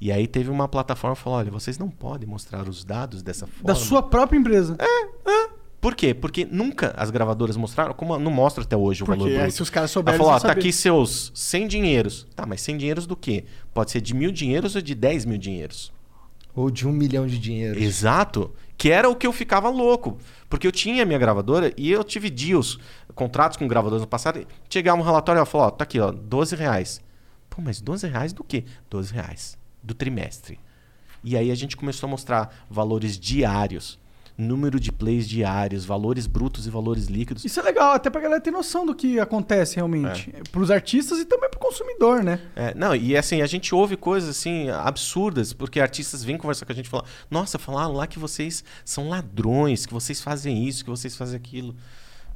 [0.00, 3.48] E aí teve uma plataforma que falou, olha, vocês não podem mostrar os dados dessa
[3.48, 3.66] forma.
[3.66, 4.76] Da sua própria empresa.
[4.78, 4.86] É,
[5.80, 6.12] Por quê?
[6.12, 9.50] Porque nunca as gravadoras mostraram, como não mostra até hoje o Porque valor bruto.
[9.52, 12.26] se os caras Ela souberem, falou, ó, eles vão tá aqui seus 100 dinheiros.
[12.34, 13.44] Tá, mas 100 dinheiros do quê?
[13.72, 15.92] Pode ser de mil dinheiros ou de 10 mil dinheiros.
[16.54, 17.78] Ou de um milhão de dinheiro.
[17.78, 18.52] Exato.
[18.76, 20.18] Que era o que eu ficava louco.
[20.48, 22.78] Porque eu tinha a minha gravadora e eu tive deals,
[23.14, 24.44] contratos com gravadoras no passado.
[24.68, 27.00] Chegava um relatório e ela falou, ó, tá aqui, ó, 12 reais.
[27.48, 28.64] Pô, mas 12 reais do quê?
[28.90, 29.58] 12 reais.
[29.80, 30.58] Do trimestre.
[31.22, 33.97] E aí a gente começou a mostrar valores diários.
[34.38, 37.44] Número de plays diários, valores brutos e valores líquidos.
[37.44, 40.32] Isso é legal, até pra galera ter noção do que acontece realmente.
[40.52, 42.40] Pros artistas e também pro consumidor, né?
[42.54, 46.70] É, não, e assim, a gente ouve coisas assim absurdas, porque artistas vêm conversar com
[46.70, 50.84] a gente e falam: Nossa, falaram lá que vocês são ladrões, que vocês fazem isso,
[50.84, 51.74] que vocês fazem aquilo.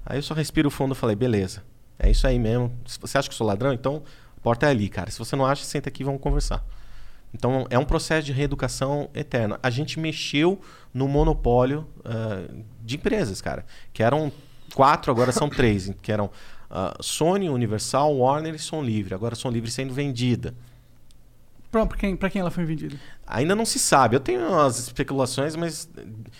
[0.04, 1.62] Aí eu só respiro fundo e falei: Beleza,
[2.00, 2.72] é isso aí mesmo.
[2.84, 4.02] Se você acha que eu sou ladrão, então
[4.36, 5.08] a porta é ali, cara.
[5.08, 6.64] Se você não acha, senta aqui e vamos conversar.
[7.34, 9.58] Então é um processo de reeducação eterno.
[9.62, 10.60] A gente mexeu
[10.92, 12.44] no monopólio ah,
[12.84, 13.64] de empresas, cara.
[13.92, 14.30] Que eram
[14.74, 15.90] quatro, agora são três.
[16.02, 16.30] Que eram
[16.70, 19.14] ah, Sony, Universal, Warner e Som Livre.
[19.14, 20.54] Agora Som Livre sendo vendida.
[21.70, 22.96] Pra quem, pra quem ela foi vendida?
[23.26, 24.14] Ainda não se sabe.
[24.14, 25.88] Eu tenho as especulações, mas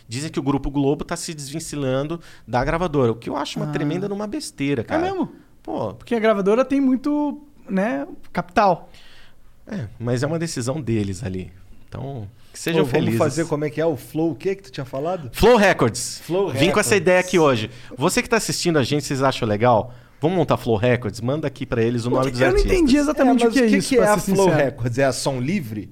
[0.07, 3.13] dizem que o Grupo Globo está se desvencilhando da gravadora.
[3.13, 3.73] O que eu acho uma Ah.
[3.73, 5.07] tremenda numa besteira, cara.
[5.07, 5.33] É mesmo?
[5.63, 8.91] Pô, Porque a gravadora tem muito, né, capital.
[9.73, 11.53] É, mas é uma decisão deles ali.
[11.89, 13.19] Então, que sejam Ô, vamos felizes.
[13.19, 15.31] fazer como é que é o flow, o que que tu tinha falado?
[15.33, 16.21] Flow Records.
[16.25, 17.71] Flow Vim com essa ideia aqui hoje.
[17.97, 19.93] Você que está assistindo a gente, vocês acham legal?
[20.21, 21.21] Vamos montar Flow Records?
[21.21, 22.73] Manda aqui para eles o nome dos eu não artistas.
[22.73, 24.65] entendi exatamente é, o que é o que, isso, que é a Flow sincero.
[24.65, 24.99] Records?
[24.99, 25.91] É a som livre?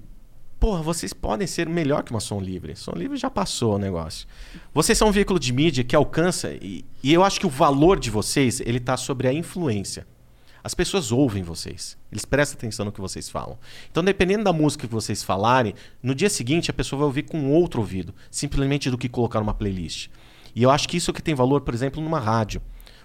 [0.59, 2.77] Porra, vocês podem ser melhor que uma som livre.
[2.77, 4.29] Som livre já passou o negócio.
[4.73, 7.99] Vocês são um veículo de mídia que alcança e, e eu acho que o valor
[7.99, 10.07] de vocês ele tá sobre a influência.
[10.63, 11.97] As pessoas ouvem vocês.
[12.13, 13.59] Eles prestam atenção no que vocês falam.
[13.91, 17.51] Então, dependendo da música que vocês falarem, no dia seguinte a pessoa vai ouvir com
[17.51, 20.09] outro ouvido, simplesmente do que colocar numa playlist.
[20.55, 22.61] E eu acho que isso que tem valor, por exemplo, numa rádio.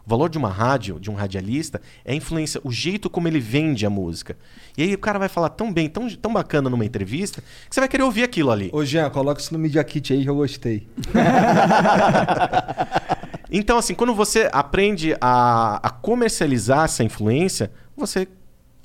[0.05, 3.39] O valor de uma rádio, de um radialista, é a influência, o jeito como ele
[3.39, 4.37] vende a música.
[4.77, 7.79] E aí o cara vai falar tão bem, tão, tão bacana numa entrevista, que você
[7.79, 8.69] vai querer ouvir aquilo ali.
[8.71, 10.87] Ô, Jean, coloca isso no Media Kit aí que eu gostei.
[13.57, 18.27] Então, assim, quando você aprende a, a comercializar essa influência, você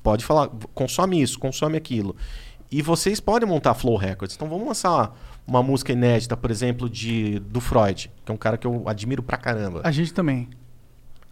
[0.01, 2.15] pode falar, consome isso, consome aquilo.
[2.71, 4.33] E vocês podem montar Flow Records.
[4.33, 5.13] Então vamos lançar
[5.45, 9.21] uma música inédita, por exemplo, de do Freud, que é um cara que eu admiro
[9.21, 9.81] pra caramba.
[9.83, 10.47] A gente também.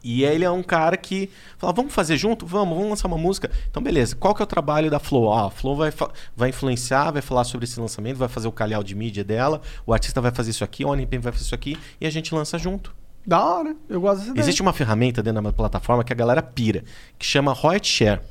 [0.04, 2.46] E ele é um cara que fala, vamos fazer junto?
[2.46, 3.50] Vamos, vamos lançar uma música.
[3.72, 4.18] Então, beleza.
[4.18, 5.32] Qual que é o trabalho da Flow?
[5.32, 5.94] Ah, a Flow vai,
[6.36, 9.94] vai influenciar, vai falar sobre esse lançamento, vai fazer o calhau de mídia dela, o
[9.94, 12.58] artista vai fazer isso aqui, o ONP vai fazer isso aqui, e a gente lança
[12.58, 12.99] junto.
[13.26, 13.76] Da hora.
[13.88, 14.44] Eu gosto dessa ideia.
[14.44, 16.84] Existe uma ferramenta dentro da plataforma que a galera pira,
[17.18, 18.22] que chama Royalty Share.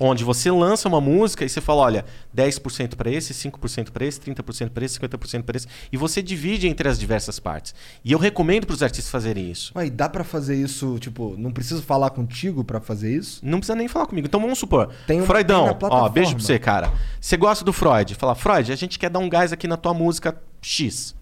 [0.00, 4.20] Onde você lança uma música e você fala, olha, 10% para esse, 5% para esse,
[4.20, 5.66] 30% para esse, 50% para esse.
[5.90, 7.74] E você divide entre as diversas partes.
[8.04, 9.72] E eu recomendo para os artistas fazerem isso.
[9.74, 13.40] Mas dá pra fazer isso, tipo, não preciso falar contigo pra fazer isso?
[13.44, 14.28] Não precisa nem falar comigo.
[14.28, 16.92] Então vamos supor, Tem uma- Freudão, tem ó, beijo pra você, cara.
[17.20, 18.14] Você gosta do Freud?
[18.14, 21.17] Fala, Freud, a gente quer dar um gás aqui na tua música X.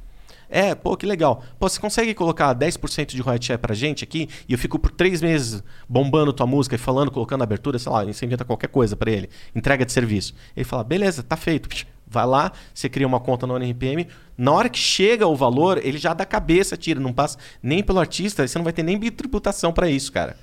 [0.48, 1.42] É, pô, que legal.
[1.58, 4.28] Pô, você consegue colocar 10% de royalty share pra gente aqui?
[4.48, 8.04] E eu fico por três meses bombando tua música e falando, colocando abertura, sei lá,
[8.04, 9.28] você inventa qualquer coisa pra ele.
[9.54, 10.34] Entrega de serviço.
[10.56, 11.68] Ele fala, beleza, tá feito.
[12.08, 14.06] Vai lá, você cria uma conta no ONRPM.
[14.38, 17.00] Na hora que chega o valor, ele já dá cabeça, tira.
[17.00, 20.36] Não passa nem pelo artista, você não vai ter nem tributação pra isso, cara.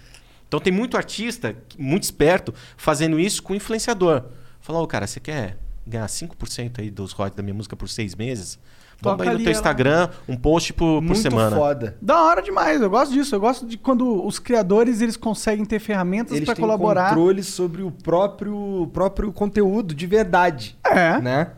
[0.47, 4.25] Então tem muito artista, muito esperto, fazendo isso com influenciador.
[4.59, 8.13] Fala, ô cara, você quer ganhar 5% aí dos royalties da minha música por seis
[8.13, 8.59] meses?
[9.03, 9.59] Bomba Toca aí no ali teu ela.
[9.59, 11.55] Instagram, um post por, por Muito semana.
[11.55, 11.97] foda.
[12.01, 13.35] Da hora demais, eu gosto disso.
[13.35, 17.09] Eu gosto de quando os criadores eles conseguem ter ferramentas Eles pra têm colaborar.
[17.09, 20.77] controle sobre o próprio, próprio conteúdo de verdade.
[20.85, 21.19] É.
[21.21, 21.51] Né?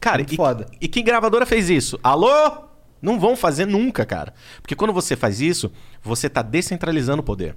[0.00, 0.66] Cara, Muito e, foda.
[0.80, 1.98] e que gravadora fez isso?
[2.02, 2.64] Alô?
[3.02, 4.32] Não vão fazer nunca, cara.
[4.62, 5.70] Porque quando você faz isso,
[6.02, 7.56] você tá descentralizando o poder.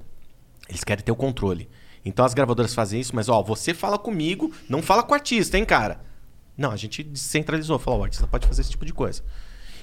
[0.68, 1.70] Eles querem ter o controle.
[2.04, 5.58] Então as gravadoras fazem isso, mas ó, você fala comigo, não fala com o artista,
[5.58, 6.00] hein, cara?
[6.58, 7.78] Não, a gente descentralizou.
[7.78, 9.22] Falou, o artista pode fazer esse tipo de coisa.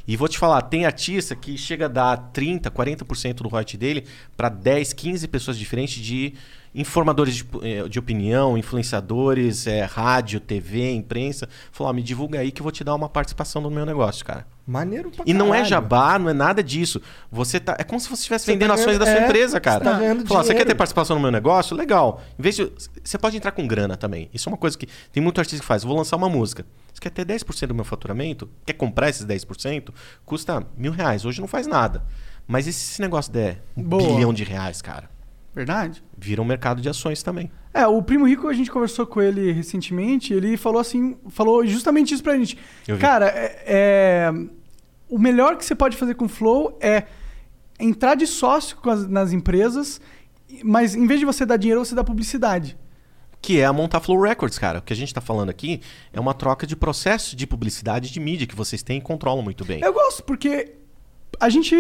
[0.06, 4.04] E vou te falar, tem artista que chega a dar 30, 40% do royalty dele
[4.36, 6.34] para 10, 15 pessoas diferentes de
[6.74, 11.48] informadores de, eh, de opinião, influenciadores, eh, rádio, TV, imprensa.
[11.70, 14.24] Falou, ó, me divulga aí que eu vou te dar uma participação no meu negócio,
[14.24, 14.46] cara.
[14.66, 15.66] Maneiro pra E não é caralho.
[15.68, 17.00] jabá, não é nada disso.
[17.30, 17.76] Você tá.
[17.78, 19.84] É como se você estivesse Você vendendo tá ações da sua é, empresa, cara.
[19.84, 21.76] você tá ganhando Falar, você quer ter participação no meu negócio?
[21.76, 22.22] Legal.
[22.38, 22.72] Em vez de.
[23.02, 24.28] Você pode entrar com grana também.
[24.32, 24.88] Isso é uma coisa que.
[25.12, 25.84] Tem muito artista que faz.
[25.84, 26.64] Vou lançar uma música.
[26.92, 28.48] Você quer ter 10% do meu faturamento?
[28.64, 29.90] Quer comprar esses 10%?
[30.24, 31.24] Custa mil reais.
[31.26, 32.02] Hoje não faz nada.
[32.46, 34.02] Mas e se esse negócio der um Boa.
[34.14, 35.10] bilhão de reais, cara?
[35.54, 36.02] Verdade.
[36.18, 37.50] Vira um mercado de ações também.
[37.72, 42.12] É, o Primo Rico, a gente conversou com ele recentemente, ele falou assim, falou justamente
[42.14, 42.58] isso pra gente.
[42.88, 43.00] Eu vi.
[43.00, 44.32] Cara, é, é-
[45.08, 47.04] o melhor que você pode fazer com o Flow é
[47.78, 50.00] entrar de sócio com as- nas empresas,
[50.62, 52.76] mas em vez de você dar dinheiro, você dá publicidade.
[53.40, 54.78] Que é a montar Flow Records, cara.
[54.78, 55.80] O que a gente tá falando aqui
[56.12, 59.64] é uma troca de processo de publicidade de mídia que vocês têm e controlam muito
[59.64, 59.80] bem.
[59.82, 60.72] Eu gosto, porque
[61.38, 61.74] a gente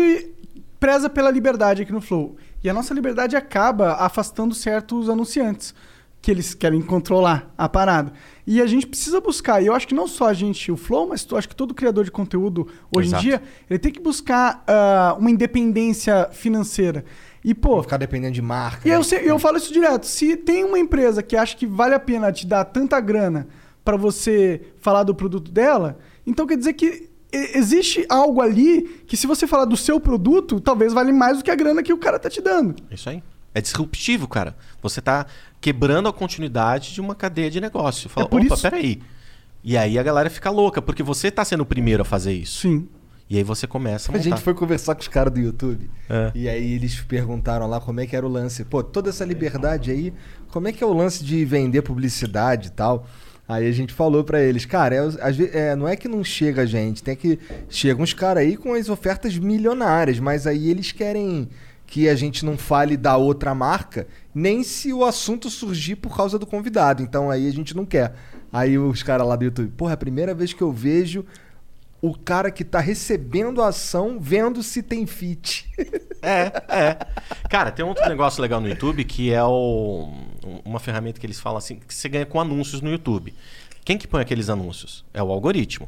[0.78, 2.36] preza pela liberdade aqui no Flow.
[2.64, 5.74] E a nossa liberdade acaba afastando certos anunciantes
[6.22, 8.10] que eles querem controlar a parada.
[8.46, 11.06] E a gente precisa buscar, e eu acho que não só a gente, o Flow,
[11.06, 13.22] mas eu acho que todo criador de conteúdo hoje Exato.
[13.22, 17.04] em dia, ele tem que buscar ah, uma independência financeira.
[17.44, 18.88] E, pô, Vou ficar dependendo de marca.
[18.88, 19.04] e eu, né?
[19.04, 20.06] sei- eu falo isso direto.
[20.06, 23.46] Se tem uma empresa que acha que vale a pena te dar tanta grana
[23.84, 27.10] pra você falar do produto dela, então quer dizer que
[27.58, 31.50] existe algo ali que se você falar do seu produto, talvez vale mais do que
[31.50, 32.74] a grana que o cara tá te dando.
[32.90, 33.22] É Isso aí.
[33.54, 34.56] É disruptivo, cara.
[34.82, 35.26] Você tá
[35.60, 38.08] quebrando a continuidade de uma cadeia de negócio.
[38.08, 39.00] Fala, É por opa, isso- peraí.
[39.62, 42.60] E aí a galera fica louca, porque você tá sendo o primeiro a fazer isso.
[42.62, 42.88] Sim.
[43.30, 44.28] E aí você começa a A montar.
[44.30, 45.88] gente foi conversar com os caras do YouTube.
[46.10, 46.30] É.
[46.34, 48.64] E aí eles perguntaram lá como é que era o lance.
[48.64, 50.12] Pô, toda essa liberdade aí,
[50.48, 53.06] como é que é o lance de vender publicidade e tal?
[53.46, 55.00] Aí a gente falou pra eles, cara, é,
[55.52, 57.38] é, não é que não chega a gente, tem que.
[57.68, 61.48] Chegam uns caras aí com as ofertas milionárias, mas aí eles querem
[61.86, 66.38] que a gente não fale da outra marca, nem se o assunto surgir por causa
[66.38, 67.02] do convidado.
[67.02, 68.14] Então aí a gente não quer.
[68.50, 71.24] Aí os caras lá do YouTube, porra, é a primeira vez que eu vejo
[72.06, 75.66] o cara que tá recebendo a ação vendo se tem fit.
[76.26, 76.98] É, é.
[77.50, 80.10] Cara, tem outro negócio legal no YouTube que é o-
[80.64, 83.34] uma ferramenta que eles falam assim, que você ganha com anúncios no YouTube.
[83.84, 85.04] Quem que põe aqueles anúncios?
[85.12, 85.86] É o algoritmo.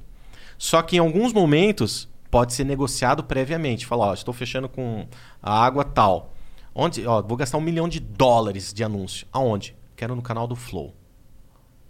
[0.58, 3.86] Só que em alguns momentos pode ser negociado previamente.
[3.86, 5.06] Falar, ó, estou fechando com
[5.42, 6.34] a água tal.
[6.74, 9.26] Onde, ó, vou gastar um milhão de dólares de anúncio.
[9.32, 9.74] Aonde?
[9.96, 10.92] Quero no canal do Flow.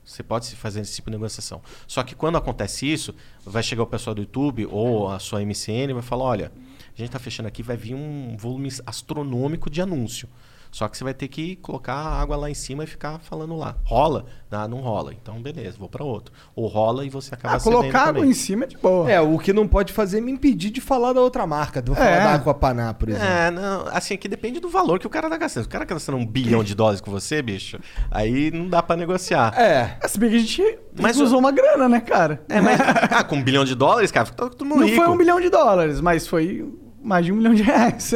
[0.07, 1.61] Você pode se fazer esse tipo de negociação.
[1.87, 3.13] Só que quando acontece isso,
[3.45, 6.97] vai chegar o pessoal do YouTube ou a sua MCN e vai falar: olha, a
[6.97, 10.29] gente está fechando aqui, vai vir um volume astronômico de anúncio.
[10.77, 13.57] Só que você vai ter que colocar a água lá em cima e ficar falando
[13.57, 13.77] lá.
[13.83, 14.27] Rola?
[14.51, 15.11] Ah, não rola.
[15.14, 16.35] Então, beleza, vou para outro.
[16.55, 18.29] Ou rola e você acaba Ah, colocar água também.
[18.31, 19.11] em cima é de boa.
[19.11, 21.83] É, o que não pode fazer é me impedir de falar da outra marca.
[21.87, 22.18] Vou falar É.
[22.24, 23.27] da Aquapaná, por exemplo.
[23.27, 25.62] É, não, assim, que depende do valor que o cara tá gastando.
[25.62, 27.79] Se o cara tá gastando um bilhão de dólares com você, bicho,
[28.11, 29.55] aí não dá pra negociar.
[29.59, 29.97] É.
[30.03, 32.43] É, Se bem que a gente Mas usou uma grana, né, cara?
[32.51, 32.79] É, mas
[33.11, 35.03] ah, com um bilhão de dólares, cara, fica todo mundo Não rico.
[35.03, 36.70] foi um milhão de dólares, mas foi
[37.03, 38.12] mais de um milhão de reais.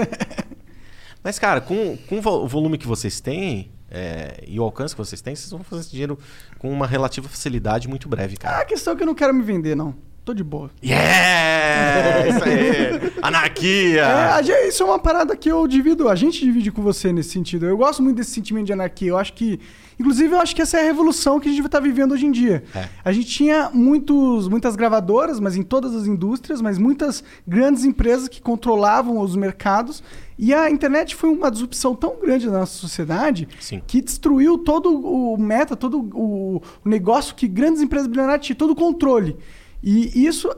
[1.22, 4.94] Mas, cara, com, com o vo- o volume que vocês têm é, e o alcance
[4.94, 6.18] que vocês têm, vocês vão fazer esse dinheiro
[6.58, 8.58] com uma relativa facilidade muito breve, cara.
[8.60, 9.94] a questão é que eu não quero me vender, não.
[10.30, 10.70] Tô de boa.
[10.80, 12.28] Yeah!
[12.28, 13.12] Isso aí!
[13.20, 14.04] Anarquia!
[14.38, 17.66] É, isso é uma parada que eu divido, a gente divide com você nesse sentido.
[17.66, 19.08] Eu gosto muito desse sentimento de anarquia.
[19.08, 19.58] Eu acho que,
[19.98, 22.30] inclusive, eu acho que essa é a revolução que a gente está vivendo hoje em
[22.30, 22.62] dia.
[22.72, 22.88] É.
[23.04, 28.28] A gente tinha muitos, muitas gravadoras, mas em todas as indústrias, mas muitas grandes empresas
[28.28, 30.00] que controlavam os mercados.
[30.38, 33.82] E a internet foi uma disrupção tão grande na nossa sociedade Sim.
[33.84, 38.70] que destruiu todo o meta, todo o, o negócio que grandes empresas bilionárias tinham, todo
[38.70, 39.36] o controle.
[39.82, 40.50] E isso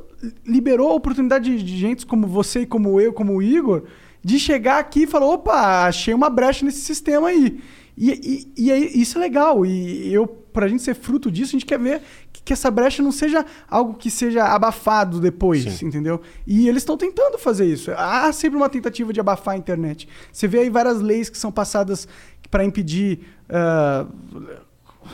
[0.47, 3.85] liberou a oportunidade de, de gente como você, como eu, como o Igor,
[4.23, 7.61] de chegar aqui e falar: opa, achei uma brecha nesse sistema aí.
[7.97, 9.67] E, e, e isso é legal.
[9.67, 12.01] E eu, pra gente ser fruto disso, a gente quer ver
[12.33, 15.87] que, que essa brecha não seja algo que seja abafado depois, Sim.
[15.87, 16.21] entendeu?
[16.47, 17.91] E eles estão tentando fazer isso.
[17.93, 20.09] Há sempre uma tentativa de abafar a internet.
[20.33, 22.09] Você vê aí várias leis que são passadas
[22.51, 24.07] para impedir ah,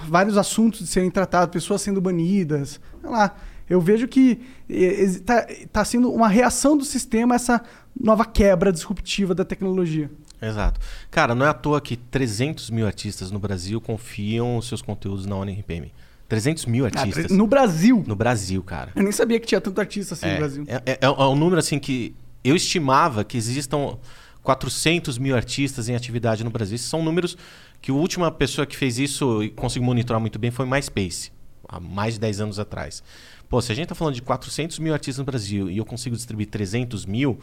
[0.06, 2.80] vários assuntos de serem tratados, pessoas sendo banidas.
[3.00, 3.34] Sei lá.
[3.68, 7.62] Eu vejo que está sendo uma reação do sistema a essa
[7.98, 10.10] nova quebra disruptiva da tecnologia.
[10.40, 10.80] Exato.
[11.10, 15.26] Cara, não é à toa que 300 mil artistas no Brasil confiam os seus conteúdos
[15.26, 15.92] na ONRPM.
[16.28, 17.30] 300 mil Ah, artistas.
[17.32, 18.04] no Brasil.
[18.06, 18.92] No Brasil, cara.
[18.94, 20.64] Eu nem sabia que tinha tanto artista assim é, no Brasil.
[20.68, 22.14] É, é- é um número assim que
[22.44, 23.96] eu estimava que existam
[24.42, 26.74] 400 mil artistas em atividade no Brasil.
[26.76, 27.36] Esses são números
[27.80, 31.32] que a última pessoa que fez isso e conseguiu monitorar muito bem foi MySpace,
[31.68, 33.02] há mais de 10 anos atrás.
[33.48, 36.14] Pô, se a gente está falando de 400 mil artistas no Brasil e eu consigo
[36.14, 37.38] distribuir 300 mil,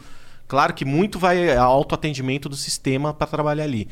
[0.46, 3.88] claro que muito vai ao autoatendimento do sistema para trabalhar ali.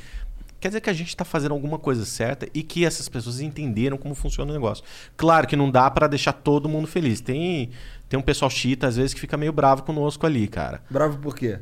[0.61, 3.99] Quer dizer que a gente está fazendo alguma coisa certa e que essas pessoas entenderam
[3.99, 4.83] como funciona o negócio.
[5.17, 7.21] Claro que não dá para deixar todo mundo feliz.
[7.21, 7.69] Tem,
[8.09, 10.83] tem um pessoal chita, às vezes, que fica meio bravo conosco ali, cara.
[10.89, 11.59] Bravo por quê?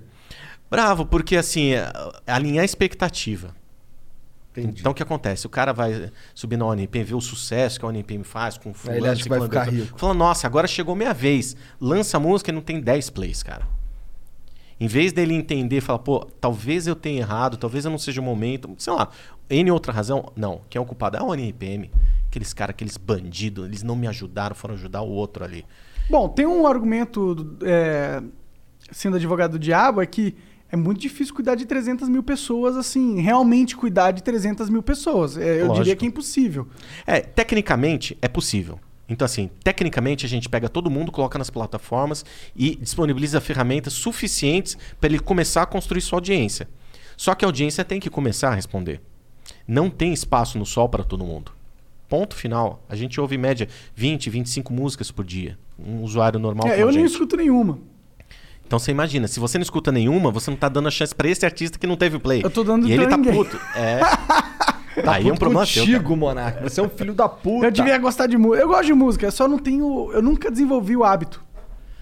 [0.71, 1.73] Bravo, porque assim,
[2.27, 3.55] alinhar a expectativa.
[4.57, 4.81] Entendi.
[4.81, 5.47] Então o que acontece?
[5.47, 9.01] O cara vai subir na ONP, vê o sucesso que a ONP faz com fulano,
[9.01, 9.99] ele acha que vai ficar rico.
[9.99, 11.57] Fala, nossa, agora chegou minha vez.
[11.81, 13.67] Lança a música e não tem 10 plays, cara.
[14.79, 18.25] Em vez dele entender, falar, pô, talvez eu tenha errado, talvez eu não seja o
[18.25, 19.09] momento, sei lá,
[19.49, 20.63] N outra razão, não.
[20.69, 21.91] Quem é o culpado é a ONPM.
[22.27, 25.65] Aqueles caras, aqueles bandidos, eles não me ajudaram, foram ajudar o outro ali.
[26.11, 28.23] Bom, tem um argumento, é,
[28.91, 30.35] sendo advogado do diabo, é que
[30.73, 35.37] é muito difícil cuidar de 300 mil pessoas, assim, realmente cuidar de 300 mil pessoas.
[35.37, 35.75] É, eu Lógico.
[35.75, 36.67] diria que é impossível.
[37.07, 38.81] É, tecnicamente é possível.
[39.07, 42.25] Então, assim, tecnicamente a gente pega todo mundo, coloca nas plataformas
[42.57, 46.67] e disponibiliza ferramentas suficientes para ele começar a construir sua audiência.
[47.19, 49.03] Só que a audiência tem que começar a responder.
[49.69, 51.53] Não tem espaço no sol para todo mundo.
[52.09, 52.83] Ponto final.
[52.89, 55.59] A gente ouve em média 20, 25 músicas por dia.
[55.79, 56.67] Um usuário normal.
[56.69, 57.11] É, eu gente.
[57.11, 57.79] escuto nenhuma.
[58.73, 61.29] Então você imagina, se você não escuta nenhuma, você não tá dando a chance para
[61.29, 62.41] esse artista que não teve play.
[62.43, 63.35] Eu tô dando E ele tá ninguém.
[63.35, 63.61] puto.
[63.77, 64.01] É.
[65.07, 65.61] Aí é um problema.
[65.67, 66.63] Contigo, Monark.
[66.63, 67.67] Você é um filho da puta.
[67.67, 68.63] Eu devia gostar de música.
[68.63, 70.11] Eu gosto de música, eu só não tenho.
[70.15, 71.45] Eu nunca desenvolvi o hábito.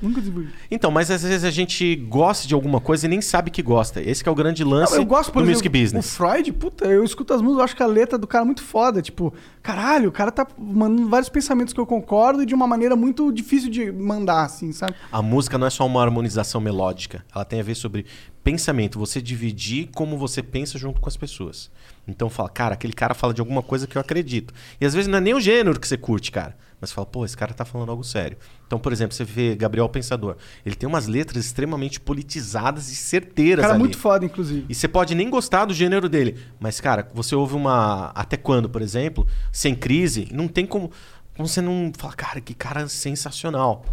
[0.00, 0.48] Nunca desenvolvi.
[0.70, 4.00] Então, mas às vezes a gente gosta de alguma coisa e nem sabe que gosta.
[4.00, 6.06] Esse que é o grande lance Não, eu gosto, por do exemplo, music business.
[6.06, 8.46] O Freud, puta, eu escuto as músicas, eu acho que a letra do cara é
[8.46, 9.02] muito foda.
[9.02, 9.32] Tipo,
[9.62, 13.30] caralho, o cara tá mandando vários pensamentos que eu concordo e de uma maneira muito
[13.30, 14.94] difícil de mandar, assim, sabe?
[15.12, 17.24] A música não é só uma harmonização melódica.
[17.34, 18.06] Ela tem a ver sobre
[18.42, 18.98] pensamento.
[18.98, 21.70] Você dividir como você pensa junto com as pessoas.
[22.08, 24.52] Então fala, cara, aquele cara fala de alguma coisa que eu acredito.
[24.80, 26.56] E às vezes não é nem o gênero que você curte, cara.
[26.80, 28.38] Mas você fala, pô, esse cara tá falando algo sério.
[28.66, 30.36] Então, por exemplo, você vê Gabriel Pensador.
[30.64, 33.80] Ele tem umas letras extremamente politizadas e certeiras Cara, ali.
[33.80, 34.64] muito foda, inclusive.
[34.68, 36.38] E você pode nem gostar do gênero dele.
[36.58, 38.06] Mas, cara, você ouve uma.
[38.14, 40.90] Até quando, por exemplo, sem crise, não tem como.
[41.36, 43.84] Como você não fala, cara, que cara sensacional.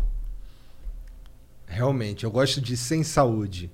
[1.65, 3.69] Realmente, eu gosto de Sem Saúde.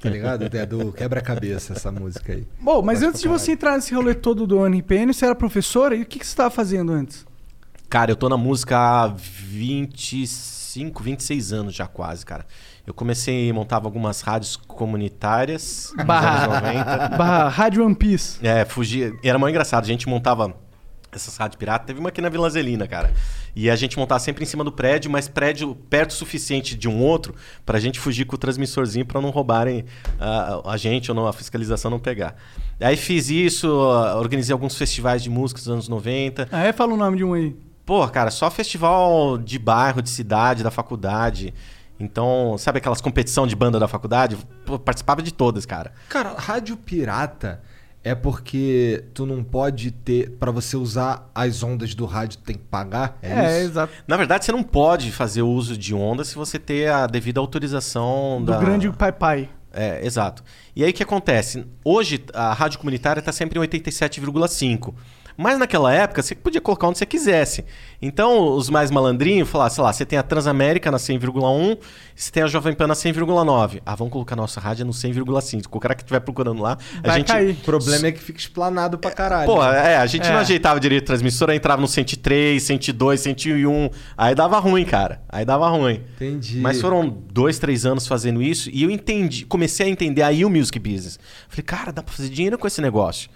[0.00, 0.44] Tá ligado?
[0.44, 2.46] É do quebra-cabeça essa música aí.
[2.60, 6.02] Bom, mas antes de você entrar nesse rolê todo do NPN, você era professora e
[6.02, 7.26] o que, que você estava fazendo antes?
[7.88, 12.44] Cara, eu tô na música há 25 25, 26 anos já quase, cara.
[12.86, 16.60] Eu comecei, montava algumas rádios comunitárias nos Barra- anos
[17.08, 17.08] 90.
[17.16, 18.46] Barra Rádio One Piece.
[18.46, 19.14] É, fugia.
[19.24, 19.84] Era muito engraçado.
[19.84, 20.54] A gente montava
[21.10, 21.86] essas rádios piratas.
[21.86, 23.10] Teve uma aqui na Vila Zelina, cara.
[23.54, 26.88] E a gente montava sempre em cima do prédio, mas prédio perto o suficiente de
[26.90, 27.34] um outro
[27.64, 29.86] pra gente fugir com o transmissorzinho pra não roubarem
[30.20, 32.36] ah, a gente ou não, a fiscalização não pegar.
[32.78, 36.48] Aí fiz isso, ah, organizei alguns festivais de música dos anos 90.
[36.52, 37.56] Aí fala o nome de um aí.
[37.86, 41.54] Pô, cara, só festival de bairro, de cidade, da faculdade.
[41.98, 44.36] Então, sabe aquelas competição de banda da faculdade?
[44.66, 45.92] Pô, participava de todas, cara.
[46.08, 47.62] Cara, rádio pirata
[48.02, 50.30] é porque tu não pode ter.
[50.32, 53.16] Pra você usar as ondas do rádio, tu tem que pagar?
[53.22, 53.70] É, É, isso?
[53.70, 53.92] exato.
[54.06, 58.42] Na verdade, você não pode fazer uso de onda se você ter a devida autorização
[58.44, 58.58] Do da...
[58.58, 59.48] grande Pai Pai.
[59.72, 60.42] É, exato.
[60.74, 61.66] E aí o que acontece?
[61.84, 64.94] Hoje a rádio comunitária está sempre em 87,5.
[65.36, 67.64] Mas naquela época você podia colocar onde você quisesse.
[68.00, 71.78] Então os mais malandrinhos falaram, sei lá, você tem a Transamérica na 100,1,
[72.14, 73.80] você tem a Jovem Pan na 100,9.
[73.84, 75.64] Ah, vamos colocar nossa rádio no 100,5.
[75.70, 77.26] O cara que estiver procurando lá, a Vai gente...
[77.28, 77.50] cair.
[77.52, 79.46] O problema é que fica explanado pra caralho.
[79.46, 80.32] Pô, é, a gente É.
[80.32, 83.90] não ajeitava direito a transmissora, entrava no 103, 102, 101.
[84.16, 85.20] Aí dava ruim, cara.
[85.28, 86.02] Aí dava ruim.
[86.16, 86.58] Entendi.
[86.60, 90.50] Mas foram dois, três anos fazendo isso e eu entendi, comecei a entender aí o
[90.50, 91.18] music business.
[91.48, 93.28] Falei, cara, dá pra fazer dinheiro com esse negócio.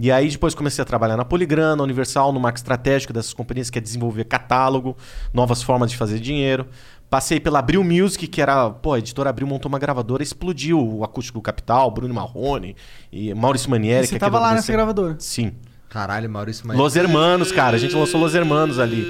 [0.00, 3.68] E aí depois comecei a trabalhar na Poligrana, na Universal, no marco estratégico dessas companhias
[3.68, 4.96] que é desenvolver catálogo,
[5.32, 6.66] novas formas de fazer dinheiro.
[7.10, 11.04] Passei pela Abril Music, que era, pô, a editora Abril montou uma gravadora, explodiu o
[11.04, 12.74] Acústico Capital, Bruno Marrone
[13.12, 14.04] e Maurício Manieri.
[14.04, 15.16] E você que é tava aquele lá nessa gravadora?
[15.18, 15.52] Sim.
[15.90, 16.78] Caralho, Maurício, mas.
[16.78, 17.76] Los Hermanos, cara.
[17.76, 19.04] A gente lançou Los Hermanos ali.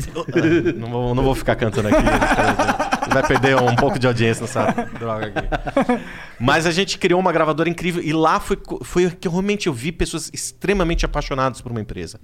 [0.76, 2.02] não, vou, não vou ficar cantando aqui.
[3.12, 6.04] Vai perder um pouco de audiência nessa droga aqui.
[6.38, 9.72] Mas a gente criou uma gravadora incrível e lá foi, foi que eu realmente eu
[9.72, 12.18] vi pessoas extremamente apaixonadas por uma empresa.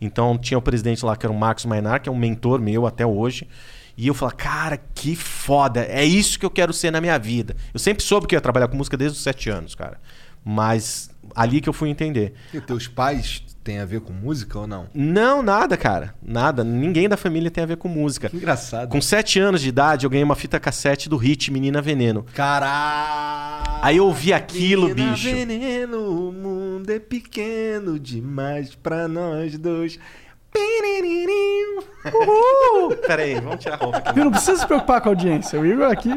[0.00, 2.86] Então tinha o presidente lá que era o Marcos Mainar, que é um mentor meu
[2.86, 3.46] até hoje.
[3.96, 5.80] E eu falei, cara, que foda.
[5.80, 7.56] É isso que eu quero ser na minha vida.
[7.74, 10.00] Eu sempre soube que eu ia trabalhar com música desde os sete anos, cara.
[10.44, 11.10] Mas
[11.40, 12.34] ali que eu fui entender.
[12.52, 14.86] E teus pais têm a ver com música ou não?
[14.94, 16.14] Não, nada, cara.
[16.22, 16.64] Nada.
[16.64, 18.28] Ninguém da família tem a ver com música.
[18.28, 18.88] Que engraçado.
[18.90, 22.24] Com sete anos de idade, eu ganhei uma fita cassete do hit Menina Veneno.
[22.34, 23.78] Caralho!
[23.82, 25.30] Aí eu ouvi aquilo, Menina bicho.
[25.30, 29.98] veneno, o mundo é pequeno demais pra nós dois.
[32.12, 32.96] Uhul!
[33.06, 34.12] Pera aí, vamos tirar a roupa aqui.
[34.14, 34.24] Viu?
[34.24, 35.60] Não precisa se preocupar com a audiência.
[35.60, 36.10] O Igor aqui.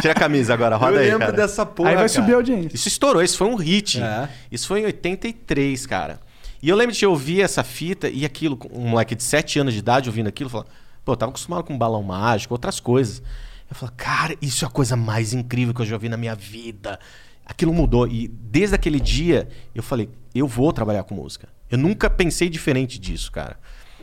[0.00, 1.32] Tira a camisa agora, roda eu aí, lembro cara.
[1.32, 1.90] dessa porra.
[1.90, 2.08] aí vai cara.
[2.20, 2.74] subir a audiência.
[2.74, 4.00] Isso estourou, isso foi um hit.
[4.02, 4.28] É.
[4.50, 6.20] Isso foi em 83, cara.
[6.62, 9.78] E eu lembro de ouvir essa fita e aquilo, um moleque de 7 anos de
[9.80, 10.68] idade ouvindo aquilo, falando,
[11.04, 13.22] pô, eu tava acostumado com balão mágico, outras coisas.
[13.70, 16.34] Eu falei, cara, isso é a coisa mais incrível que eu já vi na minha
[16.34, 16.98] vida.
[17.44, 18.06] Aquilo mudou.
[18.06, 21.48] E desde aquele dia, eu falei, eu vou trabalhar com música.
[21.70, 23.56] Eu nunca pensei diferente disso, cara.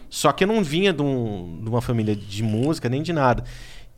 [0.09, 3.43] Só que eu não vinha de, um- de uma família de música nem de nada.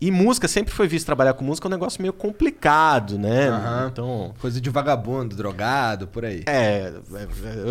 [0.02, 3.50] E música sempre foi visto trabalhar com música um negócio meio complicado, né?
[3.50, 3.90] Aham.
[3.92, 6.44] Então, Coisa de vagabundo, drogado, por aí.
[6.48, 6.92] é,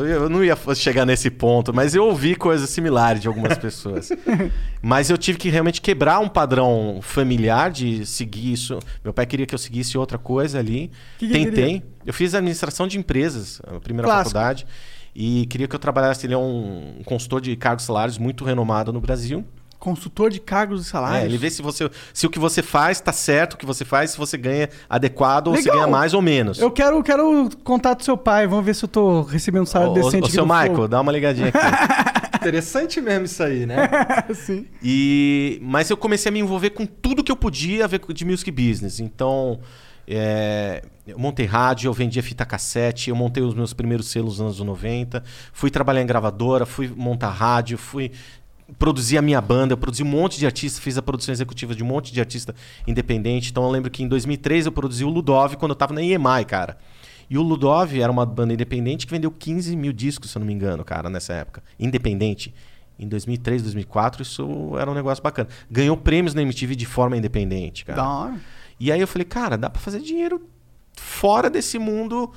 [0.08, 4.10] eu, não ia chegar nesse ponto, mas eu ouvi coisas similares de algumas pessoas.
[4.80, 8.78] mas eu tive que realmente quebrar um padrão familiar de seguir isso.
[9.02, 10.90] Meu pai queria que eu seguisse outra coisa ali.
[11.18, 11.82] Que que Tentei.
[12.06, 14.30] Eu fiz administração de empresas, a primeira Clássico.
[14.30, 14.66] faculdade.
[15.12, 16.26] E queria que eu trabalhasse.
[16.26, 19.44] Ele é um, um consultor de cargos e salários muito renomado no Brasil.
[19.80, 21.24] Consultor de cargos e É, salários.
[21.24, 24.10] ele vê se, você, se o que você faz tá certo, o que você faz,
[24.12, 25.76] se você ganha adequado ou se Legal.
[25.76, 26.58] ganha mais ou menos.
[26.60, 28.46] Eu quero, quero o contato do seu pai.
[28.46, 30.86] Vamos ver se eu tô recebendo um salário ô, decente ô, aqui seu Michael, Flow.
[30.88, 31.58] dá uma ligadinha aqui.
[32.40, 33.88] Interessante mesmo isso aí, né?
[34.34, 34.66] Sim.
[34.82, 38.12] E, mas eu comecei a me envolver com tudo que eu podia a ver com-
[38.12, 38.98] de music business.
[39.00, 39.60] Então,
[40.08, 44.58] é, eu montei rádio, eu vendia fita cassete, eu montei os meus primeiros selos nos
[44.60, 45.22] anos 90,
[45.52, 48.10] fui trabalhar em gravadora, fui montar rádio, fui
[48.78, 51.82] produzir a minha banda, eu produzi um monte de artistas, fiz a produção executiva de
[51.82, 52.54] um monte de artista
[52.86, 53.50] independente.
[53.50, 56.44] Então eu lembro que em 2003 eu produzi o Ludov quando eu tava na EMI,
[56.46, 56.78] cara.
[57.28, 60.46] E o Ludov era uma banda independente que vendeu 15 mil discos, se eu não
[60.46, 61.62] me engano, cara, nessa época.
[61.78, 62.52] Independente.
[62.98, 65.48] Em 2003, 2004, isso era um negócio bacana.
[65.70, 68.03] Ganhou prêmios na MTV de forma independente, cara.
[68.03, 68.40] Da hora.
[68.78, 70.42] E aí eu falei, cara, dá pra fazer dinheiro
[70.96, 72.32] fora desse mundo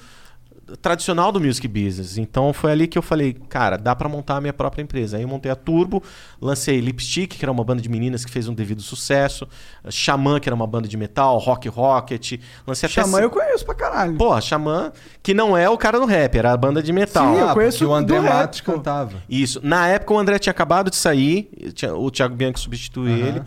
[0.81, 2.17] tradicional do music business.
[2.17, 5.17] Então foi ali que eu falei, cara, dá pra montar a minha própria empresa.
[5.17, 6.01] Aí eu montei a Turbo,
[6.41, 9.47] lancei Lipstick, que era uma banda de meninas que fez um devido sucesso,
[9.89, 13.75] Xamã, que era uma banda de metal, Rock Rocket, lancei até Xamã eu conheço pra
[13.75, 14.15] caralho.
[14.17, 14.91] Porra, Xamã,
[15.21, 17.33] que não é o cara do rap, era a banda de metal.
[17.33, 18.71] Sim, eu Ah, conheço o André Matos pô.
[18.73, 19.21] cantava.
[19.29, 19.59] Isso.
[19.63, 23.27] Na época o André tinha acabado de sair, tinha- o Thiago Bianchi substituiu Aham.
[23.27, 23.41] ele,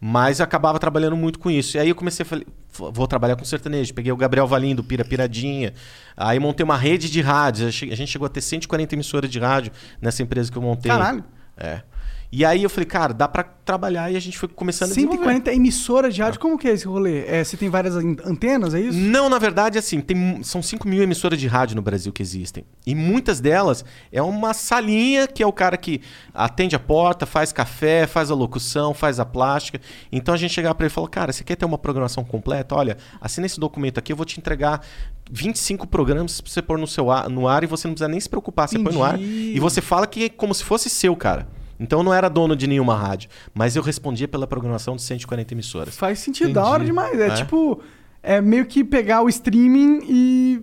[0.00, 1.76] mas eu acabava trabalhando muito com isso.
[1.76, 2.44] E aí eu comecei a falar,
[2.92, 3.92] vou trabalhar com sertanejo.
[3.92, 5.74] Peguei o Gabriel Valim do Pira Piradinha,
[6.16, 7.66] aí montei uma rede de rádios.
[7.68, 10.90] A gente chegou a ter 140 emissoras de rádio nessa empresa que eu montei.
[10.90, 11.24] Caralho.
[11.56, 11.82] É.
[12.30, 15.16] E aí eu falei, cara, dá pra trabalhar e a gente foi começando a desenvolver.
[15.18, 17.24] 140 emissoras de rádio, como que é esse rolê?
[17.26, 18.98] É, você tem várias an- antenas, é isso?
[18.98, 22.64] Não, na verdade, assim, tem, são 5 mil emissoras de rádio no Brasil que existem.
[22.86, 23.82] E muitas delas
[24.12, 26.02] é uma salinha que é o cara que
[26.34, 29.80] atende a porta, faz café, faz a locução, faz a plástica.
[30.12, 32.74] Então a gente chegava pra ele e falou: Cara, você quer ter uma programação completa?
[32.74, 34.82] Olha, assina esse documento aqui, eu vou te entregar
[35.30, 38.20] 25 programas pra você pôr no, seu ar, no ar e você não precisa nem
[38.20, 38.68] se preocupar.
[38.68, 39.52] Você põe no ar Entendi.
[39.56, 41.48] e você fala que é como se fosse seu, cara.
[41.78, 45.54] Então eu não era dono de nenhuma rádio, mas eu respondia pela programação de 140
[45.54, 45.96] emissoras.
[45.96, 47.18] Faz sentido, da hora demais.
[47.18, 47.34] É, É.
[47.34, 47.80] tipo,
[48.22, 50.60] é meio que pegar o streaming e.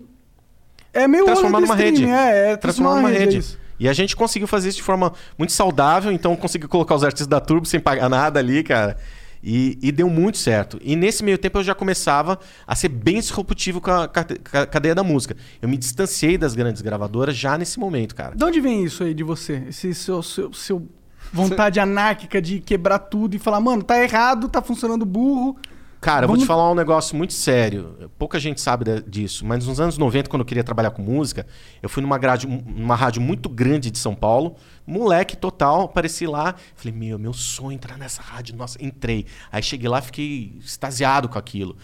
[0.93, 2.05] É meio transformar rolê do numa rede.
[2.05, 3.37] É, é transformar numa é rede.
[3.37, 3.59] isso.
[3.79, 7.27] E a gente conseguiu fazer isso de forma muito saudável, então conseguiu colocar os artistas
[7.27, 8.97] da Turbo sem pagar nada ali, cara.
[9.43, 10.79] E, e deu muito certo.
[10.81, 14.65] E nesse meio tempo eu já começava a ser bem disruptivo com a, com a
[14.65, 15.35] cadeia da música.
[15.61, 18.35] Eu me distanciei das grandes gravadoras já nesse momento, cara.
[18.35, 19.63] De onde vem isso aí de você?
[19.69, 20.87] Esse seu, seu, seu
[21.31, 25.57] vontade anárquica de quebrar tudo e falar, mano, tá errado, tá funcionando burro.
[26.01, 28.11] Cara, eu vou Vamos- te falar um negócio muito sério.
[28.19, 31.47] Pouca gente sabe disso, mas nos anos 90, quando eu queria trabalhar com música,
[31.81, 36.53] eu fui numa, grade, numa rádio muito grande de São Paulo, moleque total, apareci lá,
[36.75, 39.25] falei, meu, meu sonho é entrar nessa rádio, nossa, entrei.
[39.51, 41.75] Aí cheguei lá, fiquei extasiado com aquilo.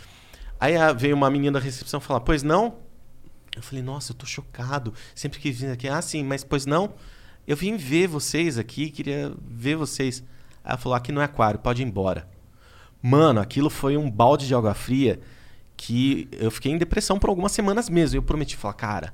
[0.59, 2.75] Aí ah, veio uma menina da recepção falar, pois não?
[3.55, 4.93] Eu falei, nossa, eu tô chocado.
[5.15, 6.93] Sempre que vim aqui, ah, sim, mas pois não?
[7.47, 10.23] Eu vim ver vocês aqui, queria ver vocês.
[10.63, 12.27] Aí ela falou, aqui não é aquário, pode ir embora.
[13.01, 15.19] Mano, aquilo foi um balde de água fria
[15.75, 18.17] que eu fiquei em depressão por algumas semanas mesmo.
[18.17, 19.13] Eu prometi falar, cara,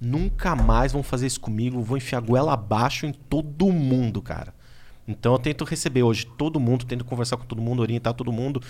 [0.00, 4.52] nunca mais vão fazer isso comigo, vou enfiar goela abaixo em todo mundo, cara.
[5.06, 8.60] Então eu tento receber hoje todo mundo, tento conversar com todo mundo, orientar todo mundo,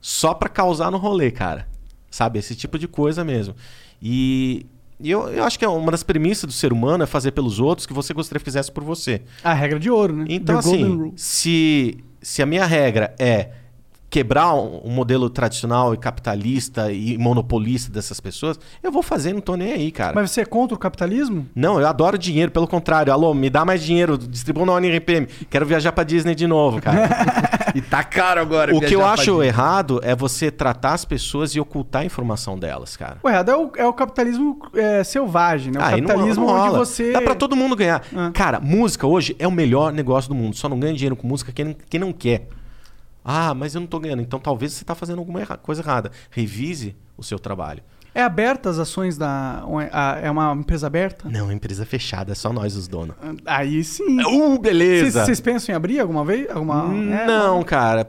[0.00, 1.66] só pra causar no rolê, cara.
[2.10, 2.38] Sabe?
[2.38, 3.54] Esse tipo de coisa mesmo.
[4.00, 4.66] E,
[5.00, 7.60] e eu, eu acho que é uma das premissas do ser humano é fazer pelos
[7.60, 9.22] outros que você gostaria que fizesse por você.
[9.44, 10.24] A regra de ouro, né?
[10.28, 13.50] Então, The assim, se, se a minha regra é
[14.10, 19.40] quebrar um, um modelo tradicional e capitalista e monopolista dessas pessoas, eu vou fazer, não
[19.40, 20.14] tô nem aí, cara.
[20.14, 21.46] Mas você é contra o capitalismo?
[21.54, 23.12] Não, eu adoro dinheiro, pelo contrário.
[23.12, 25.26] Alô, me dá mais dinheiro, distribua na ONRPM.
[25.50, 27.08] Quero viajar pra Disney de novo, cara.
[27.74, 28.74] E tá caro agora.
[28.74, 32.96] o que eu acho errado é você tratar as pessoas e ocultar a informação delas,
[32.96, 33.18] cara.
[33.22, 35.78] O errado é o, é o capitalismo é, selvagem, né?
[35.78, 37.12] O Ah, e não- capitalismo não onde você.
[37.12, 38.02] Dá pra todo mundo ganhar.
[38.14, 38.30] Ah.
[38.32, 40.56] Cara, música hoje é o melhor negócio do mundo.
[40.56, 42.48] Só não ganha dinheiro com música quem, quem não quer.
[43.24, 44.22] Ah, mas eu não tô ganhando.
[44.22, 46.10] Então talvez você tá fazendo alguma coisa errada.
[46.30, 47.82] Revise o seu trabalho.
[48.18, 49.62] É aberta as ações da.
[49.92, 51.28] a- É uma empresa aberta?
[51.28, 53.14] Não, empresa fechada, é só nós os donos.
[53.46, 54.20] Aí sim.
[54.24, 55.24] Uh, beleza!
[55.24, 56.50] Vocês pensam em abrir alguma vez?
[56.50, 56.92] Alguma...
[57.14, 58.08] é, Não, cara.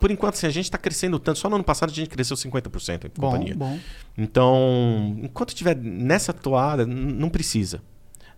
[0.00, 1.38] Por enquanto, assim, a gente tá crescendo tanto.
[1.38, 3.54] Só no ano passado a gente cresceu 50% em Bom, companhia.
[3.54, 3.78] bom.
[4.16, 7.82] Então, enquanto tiver nessa toada, não precisa.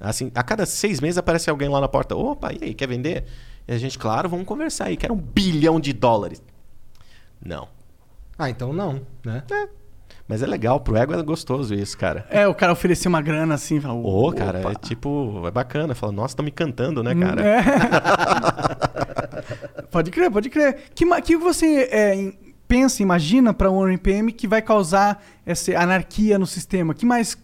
[0.01, 2.17] Assim, a cada seis meses aparece alguém lá na porta.
[2.17, 3.25] Opa, e aí, quer vender?
[3.69, 4.97] E a gente, claro, vamos conversar aí.
[4.97, 6.43] Quero um bilhão de dólares.
[7.41, 7.69] Não.
[8.37, 9.45] Ah, então não, né?
[10.27, 12.27] Mas é legal, pro ego é gostoso isso, cara.
[12.31, 13.81] É, o cara oferecer uma grana assim.
[13.81, 15.95] Fala, Ô, cara, é tipo, é bacana.
[15.95, 17.43] Fala, nossa, estão me cantando, né, cara?
[17.47, 17.63] É.
[19.91, 20.91] pode crer, pode crer.
[20.95, 22.33] Que, que você é,
[22.69, 26.95] pensa, imagina para um RPM que vai causar essa anarquia no sistema?
[26.95, 27.37] Que mais.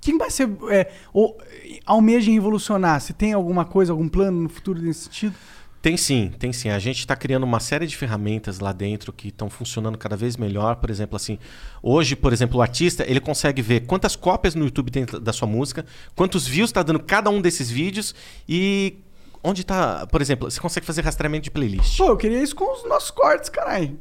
[0.00, 0.48] Quem vai ser.
[0.70, 1.38] É, ou,
[1.84, 3.00] almeja revolucionar?
[3.00, 5.34] Você tem alguma coisa, algum plano no futuro nesse sentido?
[5.82, 6.68] Tem sim, tem sim.
[6.68, 10.36] A gente está criando uma série de ferramentas lá dentro que estão funcionando cada vez
[10.36, 10.76] melhor.
[10.76, 11.40] Por exemplo, assim,
[11.82, 15.48] hoje, por exemplo, o artista ele consegue ver quantas cópias no YouTube tem da sua
[15.48, 18.14] música, quantos views está dando cada um desses vídeos
[18.48, 18.94] e
[19.42, 21.96] onde está, por exemplo, você consegue fazer rastreamento de playlist.
[21.98, 23.98] Pô, eu queria isso com os nossos cortes, caralho.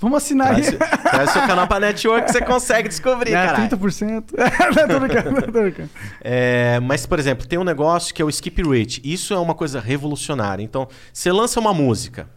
[0.00, 0.76] Vamos assinar Traz, aí.
[0.78, 3.68] traz seu canal pra network que você consegue descobrir, É, cara.
[3.68, 4.24] 30%.
[4.76, 5.90] não, tô brincando, não, tô brincando.
[6.20, 9.00] É, mas, por exemplo, tem um negócio que é o skip rate.
[9.04, 10.62] Isso é uma coisa revolucionária.
[10.62, 12.28] Então, você lança uma música.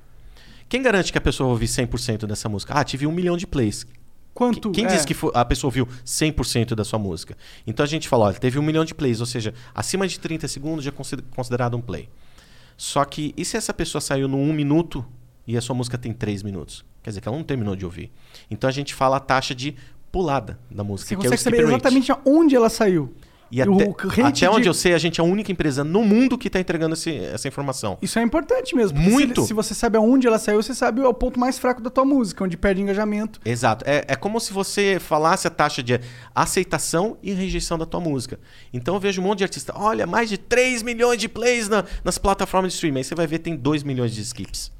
[0.67, 2.73] Quem garante que a pessoa vai ouvir 100% dessa música?
[2.76, 3.85] Ah, tive um milhão de plays.
[4.34, 4.71] Quanto?
[4.71, 7.35] Quem é, disse que a pessoa ouviu 100% da sua música?
[7.67, 10.47] Então a gente fala, olha, teve um milhão de plays, ou seja, acima de 30
[10.47, 12.07] segundos já é consider- considerado um play.
[12.80, 15.06] Só que, e se essa pessoa saiu no 1 minuto
[15.45, 16.85] e a sua música tem 3 minutos?
[17.03, 18.10] Quer dizer que ela não terminou de ouvir.
[18.49, 19.76] Então a gente fala a taxa de
[20.10, 23.14] pulada da música, Você que é o consegue skip saber exatamente onde ela saiu.
[23.51, 23.69] E até,
[24.21, 26.59] até de- onde eu sei, a gente é a única empresa no mundo que está
[26.59, 27.97] entregando esse- essa informação.
[28.01, 28.99] Isso é importante mesmo.
[28.99, 29.41] Muito.
[29.41, 32.05] Se, se você sabe aonde ela saiu, você sabe o ponto mais fraco da tua
[32.05, 33.39] música, onde perde engajamento.
[33.43, 33.84] Exato.
[33.88, 35.99] É, é como se você falasse a taxa de
[36.35, 38.39] aceitação e rejeição da tua música.
[38.73, 41.84] Então eu vejo um monte de artista, olha, mais de 3 milhões de plays na-
[42.03, 42.99] nas plataformas de streaming.
[42.99, 44.71] Aí você vai ver tem 2 milhões de skips.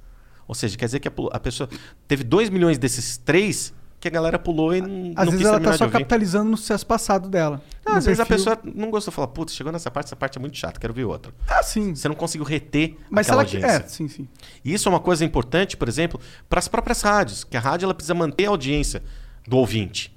[0.47, 1.69] Ou seja, quer dizer que a, a pessoa
[2.07, 5.59] teve 2 milhões desses 3 que a galera pulou e não, Às não vezes ela
[5.59, 7.61] tá só capitalizando no sucesso passado dela.
[7.85, 8.53] Ah, às vezes a perfil.
[8.55, 11.03] pessoa não gostou, fala, putz, chegou nessa parte, essa parte é muito chata, quero ver
[11.03, 11.34] outra.
[11.47, 11.93] Ah, sim.
[11.93, 13.49] Você não conseguiu reter Mas aquela ela.
[13.51, 13.67] audiência.
[13.85, 14.27] É, sim, sim.
[14.63, 17.85] E isso é uma coisa importante, por exemplo, para as próprias rádios, que a rádio
[17.85, 19.03] ela precisa manter a audiência
[19.47, 20.15] do ouvinte.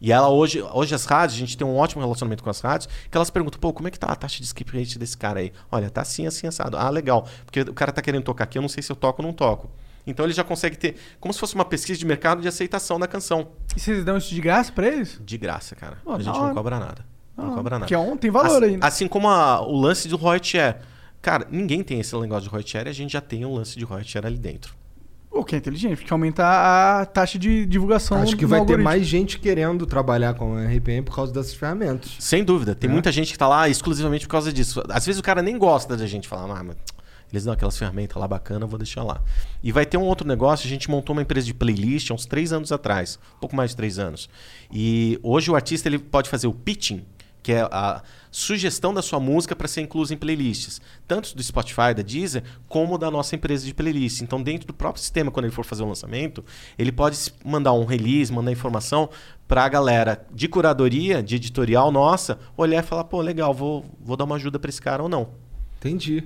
[0.00, 2.88] E ela hoje, hoje as rádios, a gente tem um ótimo relacionamento com as rádios,
[3.08, 5.38] que elas perguntam, pô, como é que tá a taxa de skip rate desse cara
[5.38, 5.52] aí?
[5.70, 6.76] Olha, tá assim, assim, assado.
[6.76, 7.28] Ah, legal.
[7.44, 9.32] Porque o cara tá querendo tocar aqui, eu não sei se eu toco ou não
[9.32, 9.70] toco.
[10.06, 13.06] Então ele já consegue ter, como se fosse uma pesquisa de mercado de aceitação da
[13.06, 13.48] canção.
[13.76, 15.20] E vocês dão isso de graça pra eles?
[15.24, 15.98] De graça, cara.
[16.04, 16.48] Pô, a gente hora.
[16.48, 17.04] não cobra nada.
[17.36, 17.86] Não cobra nada.
[17.86, 18.78] que é um- tem valor assim, né?
[18.82, 20.76] Assim como a- o lance do Roy Share.
[21.22, 23.78] Cara, ninguém tem esse negócio de Roy Share e a gente já tem um lance
[23.78, 24.74] de Roy Share ali dentro.
[25.30, 28.20] O que é inteligente, porque aumenta a taxa de divulgação.
[28.20, 28.84] Acho que vai ter algoritmo.
[28.84, 32.16] mais gente querendo trabalhar com a RPM por causa dessas ferramentas.
[32.18, 32.74] Sem dúvida.
[32.74, 32.92] Tem É.
[32.92, 34.82] muita gente que tá lá exclusivamente por causa disso.
[34.90, 36.76] Às vezes o cara nem gosta da gente falar, ah, mas
[37.32, 39.22] eles dão aquelas ferramentas lá bacana, vou deixar lá.
[39.62, 42.26] E vai ter um outro negócio, a gente montou uma empresa de playlist há uns
[42.26, 44.28] três anos atrás, um pouco mais de três anos.
[44.70, 47.04] E hoje o artista ele pode fazer o pitching,
[47.42, 51.92] que é a sugestão da sua música para ser inclusa em playlists, tanto do Spotify,
[51.94, 54.20] da Deezer, como da nossa empresa de playlist.
[54.20, 56.44] Então, dentro do próprio sistema, quando ele for fazer o lançamento,
[56.78, 59.10] ele pode mandar um release, mandar informação
[59.48, 64.16] para a galera de curadoria, de editorial nossa, olhar e falar, pô, legal, vou, vou
[64.16, 65.30] dar uma ajuda para esse cara ou não.
[65.78, 66.24] Entendi.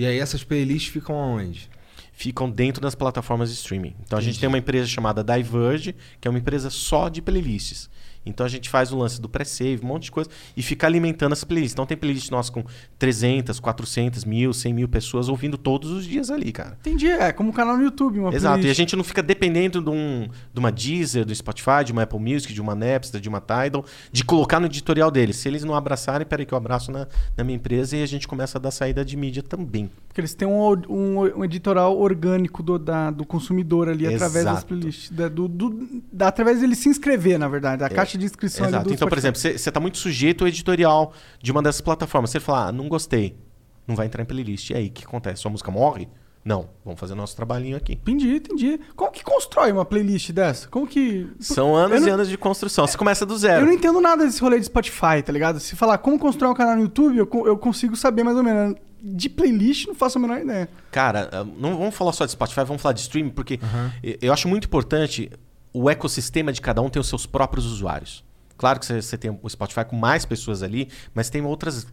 [0.00, 1.68] E aí essas playlists ficam aonde?
[2.14, 3.94] Ficam dentro das plataformas de streaming.
[4.02, 7.89] Então a gente tem uma empresa chamada Diverge, que é uma empresa só de playlists.
[8.24, 11.32] Então a gente faz o lance do pré-save, um monte de coisa, e fica alimentando
[11.32, 11.72] as playlists.
[11.72, 12.62] Então tem playlist nossa com
[12.98, 16.76] 300, 400 mil, 100 mil pessoas ouvindo todos os dias ali, cara.
[16.80, 18.76] Entendi, é como um canal no YouTube, uma Exato, e a playlist.
[18.76, 22.52] gente não fica dependendo de, um, de uma Deezer, do Spotify, de uma Apple Music,
[22.52, 25.36] de uma Napster, de uma Tidal, de colocar no editorial deles.
[25.36, 27.06] Se eles não abraçarem, peraí que eu abraço na,
[27.36, 29.90] na minha empresa e a gente começa a dar saída de mídia também.
[30.08, 34.52] Porque eles têm um, um, um editorial orgânico do, da- do consumidor ali, através das
[34.54, 34.66] Exato.
[34.66, 35.10] playlists.
[35.10, 38.74] Da, do, do- da- através dele se inscrever, na verdade, da caixa de inscrição ali
[38.74, 38.88] Exato.
[38.88, 41.12] do Então, por exemplo, você está muito sujeito ao editorial
[41.42, 42.30] de uma dessas plataformas.
[42.30, 43.36] Você fala, ah, não gostei,
[43.86, 44.70] não vai entrar em playlist.
[44.70, 45.42] E aí, o que acontece?
[45.42, 46.08] Sua música morre?
[46.42, 47.92] Não, vamos fazer nosso trabalhinho aqui.
[47.92, 48.80] Entendi, entendi.
[48.96, 50.68] Como que constrói uma playlist dessa?
[50.68, 51.28] Como que.
[51.38, 52.86] São anos Eu e não- anos de construção.
[52.86, 53.66] Você começa do Eu zero.
[53.66, 55.60] não entendo nada desse rolê de Spotify, tá ligado?
[55.60, 58.74] Se falar como constrói um canal no YouTube, eu, eu consigo saber mais ou menos.
[59.02, 60.68] De playlist, não faço a menor ideia.
[60.90, 63.58] Cara, não vamos falar só de Spotify, vamos falar de streaming, porque
[64.04, 65.30] e- eu acho muito importante
[65.72, 68.24] o ecossistema de cada um ter os seus próprios usuários.
[68.56, 71.86] Claro que você- tem o Spotify com mais pessoas ali, mas tem outras,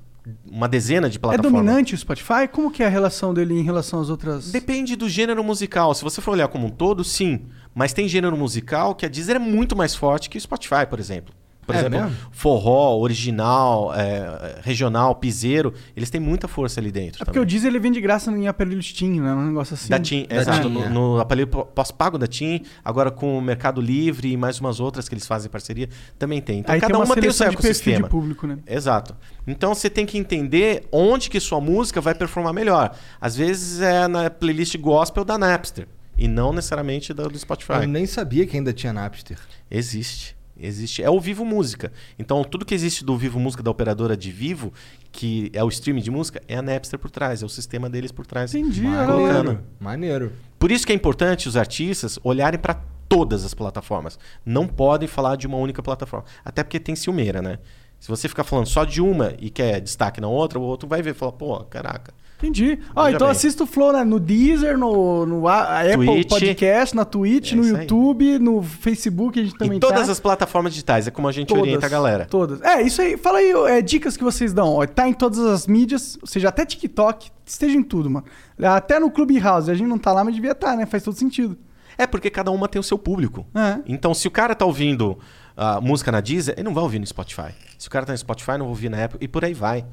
[0.49, 1.51] uma dezena de É plataformas.
[1.53, 2.47] dominante o Spotify?
[2.51, 4.51] Como que é a relação dele em relação às outras.
[4.51, 5.93] Depende do gênero musical.
[5.93, 7.45] Se você for olhar como um todo, sim.
[7.73, 10.99] Mas tem gênero musical que a Deezer é muito mais forte que o Spotify, por
[10.99, 11.33] exemplo.
[11.68, 12.15] Por É exemplo, mesmo?
[12.31, 17.22] forró, original, é, regional, piseiro, eles têm muita força ali dentro.
[17.22, 19.34] É porque o Deezer ele vem de graça em aparelho Steam, né?
[19.34, 19.89] Um negócio assim.
[19.89, 20.61] Da TIM, Da exato.
[20.61, 20.89] TIM, no, é.
[20.89, 25.10] no aparelho pó- pós-pago da TIM, agora com o Mercado Livre e mais umas outras
[25.10, 26.60] que eles fazem parceria, também tem.
[26.60, 28.07] Então Aí cada tem uma uma tem o seu seleção de de ecossistema.
[28.07, 28.60] público, né?
[28.65, 29.14] Exato.
[29.45, 32.95] Então você tem que entender onde que sua música vai performar melhor.
[33.19, 35.85] Às vezes é na playlist gospel da Napster
[36.18, 37.73] e não necessariamente da do Spotify.
[37.81, 39.38] Eu nem sabia que ainda tinha Napster.
[39.69, 40.36] Existe.
[40.59, 41.03] Existe.
[41.03, 41.91] É o Vivo Música.
[42.17, 44.73] Então, tudo que existe do Vivo Música da operadora de Vivo,
[45.11, 48.11] que é o streaming de música, é a Napster por trás, é o sistema deles
[48.11, 48.53] por trás.
[48.53, 49.59] Entendi, colocando.
[49.79, 50.34] Maneiro.
[50.59, 54.19] Por isso que é importante os artistas olharem para todas as plataformas.
[54.45, 56.25] Não podem falar de uma única plataforma.
[56.43, 57.59] Até porque tem ciumeira, né?
[57.99, 61.01] Se você ficar falando só de uma e quer destaque na outra, o outro vai
[61.01, 62.13] ver e falar, pô, caraca.
[62.38, 62.77] Entendi.
[62.95, 63.31] Ó, Veja então bem.
[63.35, 64.03] assista o Flow né?
[64.03, 66.30] no Deezer, no, no Apple Twitch.
[66.30, 67.81] Podcast, na Twitch, É no isso aí.
[67.81, 70.11] YouTube, no Facebook, a gente também em todas tá.
[70.11, 72.26] as plataformas digitais, é como a gente Todas, orienta a galera.
[72.27, 72.61] Todas.
[72.61, 73.18] É, isso aí.
[73.18, 74.76] Fala aí, é, dicas que vocês dão.
[74.76, 78.26] Ó, tá em todas as mídias, ou seja, até TikTok, esteja em tudo, mano.
[78.61, 80.85] Até no Clubhouse, a gente não tá lá, mas devia estar, né?
[80.85, 81.57] Faz todo sentido.
[81.97, 83.47] É porque cada uma tem o seu público.
[83.55, 83.80] É.
[83.88, 85.18] Então, se o cara tá ouvindo
[85.55, 87.49] a música na Deezer, ele não vai ouvir no Spotify.
[87.80, 89.84] Se o cara tá no Spotify, não vai ouvir na Apple e por aí vai.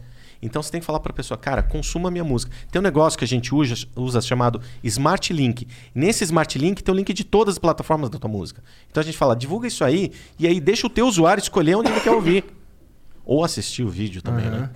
[0.43, 2.52] Então você tem que falar para a pessoa, cara, consuma a minha música.
[2.70, 5.66] Tem um negócio que a gente usa, usa chamado Smart Link.
[5.94, 8.62] Nesse Smart Link tem o link de todas as plataformas da tua música.
[8.90, 11.90] Então a gente fala, divulga isso aí e aí deixa o teu usuário escolher onde
[11.90, 12.44] ele quer ouvir.
[13.24, 14.59] Ou assistir o vídeo também, Aham.
[14.59, 14.70] né?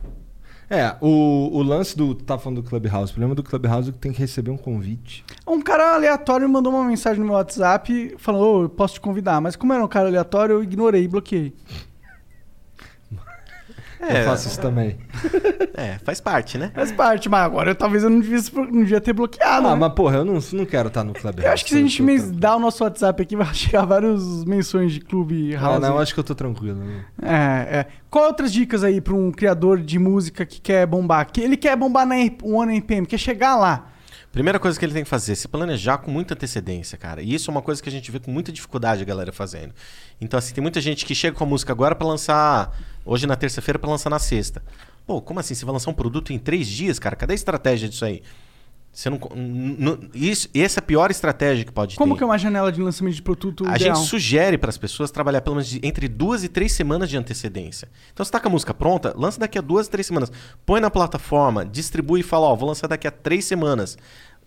[0.70, 2.14] É, o, o lance do.
[2.14, 3.10] Tá falando do Clubhouse.
[3.10, 5.24] O problema do Clubhouse é que tem que receber um convite.
[5.46, 9.00] Um cara aleatório me mandou uma mensagem no meu WhatsApp falando, ô, eu posso te
[9.00, 9.40] convidar.
[9.40, 11.54] Mas como era um cara aleatório, eu ignorei e bloqueei.
[14.00, 14.96] Eu faço isso também.
[15.74, 16.70] É, faz parte, né?
[16.74, 19.66] Faz parte, mas agora eu, talvez eu não devia, não devia ter bloqueado.
[19.66, 19.76] Ah, né?
[19.76, 21.44] mas porra, eu não, não quero estar no Clubhouse.
[21.46, 22.32] Eu acho que se a gente tranquilo.
[22.32, 25.80] dar o nosso WhatsApp aqui, vai chegar várias menções de clube Ah, house.
[25.80, 26.78] não, eu acho que eu tô tranquilo.
[26.78, 27.04] né?
[27.22, 27.86] É, é.
[28.10, 31.26] Qual outras dicas aí pra um criador de música que quer bombar?
[31.30, 33.88] Que ele quer bombar na One NPM, quer chegar lá.
[34.32, 37.22] Primeira coisa que ele tem que fazer, se planejar com muita antecedência, cara.
[37.22, 39.74] E isso é uma coisa que a gente vê com muita dificuldade a galera fazendo.
[40.20, 42.76] Então, assim, tem muita gente que chega com a música agora pra lançar.
[43.04, 44.62] Hoje na terça-feira pra lançar na sexta.
[45.06, 45.54] Pô, como assim?
[45.54, 47.16] Você vai lançar um produto em três dias, cara?
[47.16, 48.22] Cadê a estratégia disso aí?
[48.92, 49.18] Você não.
[49.36, 52.18] n- n- Isso, essa é a pior estratégia que pode Como ter.
[52.18, 53.94] que é uma janela de lançamento de produto A ideal?
[53.96, 57.16] gente sugere para as pessoas trabalhar pelo menos de- entre duas e três semanas de
[57.16, 57.88] antecedência.
[58.12, 60.32] Então, você tá com a música pronta, lança daqui a duas, três semanas.
[60.66, 63.96] Põe na plataforma, distribui e fala, ó, vou lançar daqui a três semanas.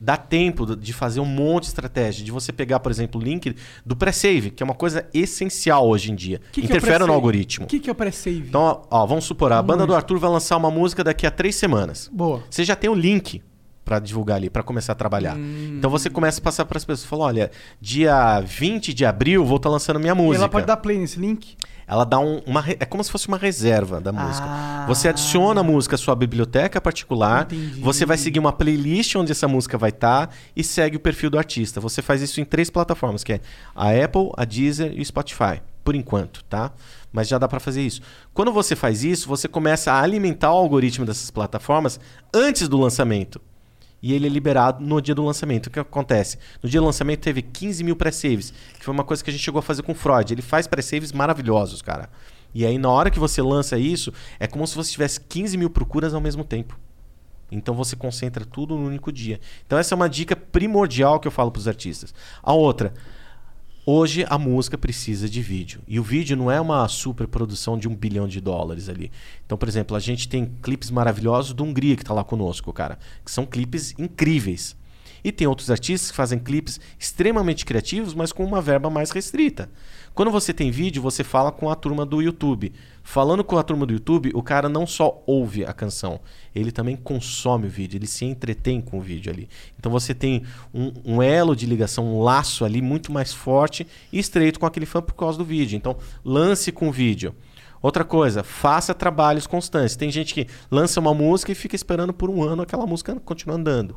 [0.04, 3.56] Dá tempo de fazer um monte de estratégia, de você pegar, por exemplo, o link
[3.86, 6.42] do pré-save, que é uma coisa essencial hoje em dia.
[6.52, 7.14] Que que é Interfere no pré-save?
[7.14, 7.66] algoritmo.
[7.66, 8.48] O que, que é o pré-save?
[8.50, 9.94] Então, ó, vamos supor, a banda do.
[9.94, 12.10] Arthur vai lançar uma música daqui a três semanas.
[12.12, 12.44] Boa.
[12.50, 13.44] Você já tem o link
[13.84, 15.36] pra divulgar ali, pra começar a trabalhar.
[15.36, 15.76] Hum.
[15.78, 19.70] Então você começa a passar pras pessoas, fala, olha, dia 20 de abril vou estar
[19.70, 20.38] lançando minha E música.
[20.44, 21.56] ela pode dar play nesse link?
[21.88, 22.64] Ela dá um- uma.
[22.80, 24.46] É como se fosse uma reserva da música.
[24.48, 24.86] Ah.
[24.88, 27.44] Você adiciona a música à sua biblioteca particular.
[27.52, 27.82] Entendi.
[27.82, 31.38] Você vai seguir uma playlist onde essa música vai estar e segue o perfil do
[31.38, 31.82] artista.
[31.82, 33.42] Você faz isso em três plataformas, que é
[33.76, 35.62] a Apple, a Deezer e o Spotify.
[35.84, 36.72] Por enquanto, tá?
[37.12, 38.02] Mas já dá para fazer isso.
[38.34, 42.00] Quando você faz isso, você começa a alimentar o algoritmo dessas plataformas
[42.34, 43.42] antes do lançamento.
[44.02, 45.68] E ele é liberado no dia do lançamento.
[45.68, 46.38] O que acontece?
[46.62, 49.44] No dia do lançamento teve 15 mil pré-saves, que foi uma coisa que a gente
[49.44, 50.34] chegou a fazer com o Freud.
[50.34, 52.10] Ele faz pré-saves maravilhosos, cara.
[52.54, 55.70] E aí, na hora que você lança isso, é como se você tivesse 15 mil
[55.70, 56.78] procuras ao mesmo tempo.
[57.52, 59.40] Então você concentra tudo no único dia.
[59.66, 62.14] Então essa é uma dica primordial que eu falo para os artistas.
[62.42, 62.94] A outra,
[63.86, 65.82] hoje a música precisa de vídeo.
[65.88, 69.12] E o vídeo não é uma super produção de um bilhão de dólares ali.
[69.46, 73.00] Então, por exemplo, a gente tem clipes maravilhosos do Hungria que está lá conosco, cara.
[73.24, 74.76] Que são clipes incríveis.
[75.24, 79.70] E tem outros artistas que fazem clipes extremamente criativos, mas com uma verba mais restrita.
[80.14, 82.74] Quando você tem vídeo, você fala com a turma do YouTube.
[83.02, 86.20] Falando com a turma do YouTube, o cara não só ouve a canção,
[86.54, 89.50] ele também consome o vídeo, ele se entretém com o vídeo ali.
[89.80, 90.44] Então você tem
[90.74, 94.86] um, um elo de ligação, um laço ali muito mais forte e estreito com aquele
[94.86, 95.78] fã por causa do vídeo.
[95.78, 97.34] Então lance com o vídeo.
[97.82, 99.96] Outra coisa, faça trabalhos constantes.
[99.96, 103.56] Tem gente que lança uma música e fica esperando por um ano aquela música continuar
[103.56, 103.96] andando.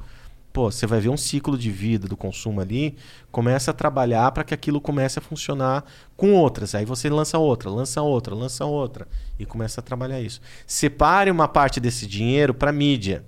[0.55, 2.97] Pô, você vai ver um ciclo de vida do consumo ali,
[3.33, 5.85] começa a trabalhar para que aquilo comece a funcionar
[6.17, 6.77] com outras.
[6.77, 10.41] Aí você lança outra, lança outra, lança outra e começa a trabalhar isso.
[10.65, 13.25] Separe uma parte desse dinheiro para mídia.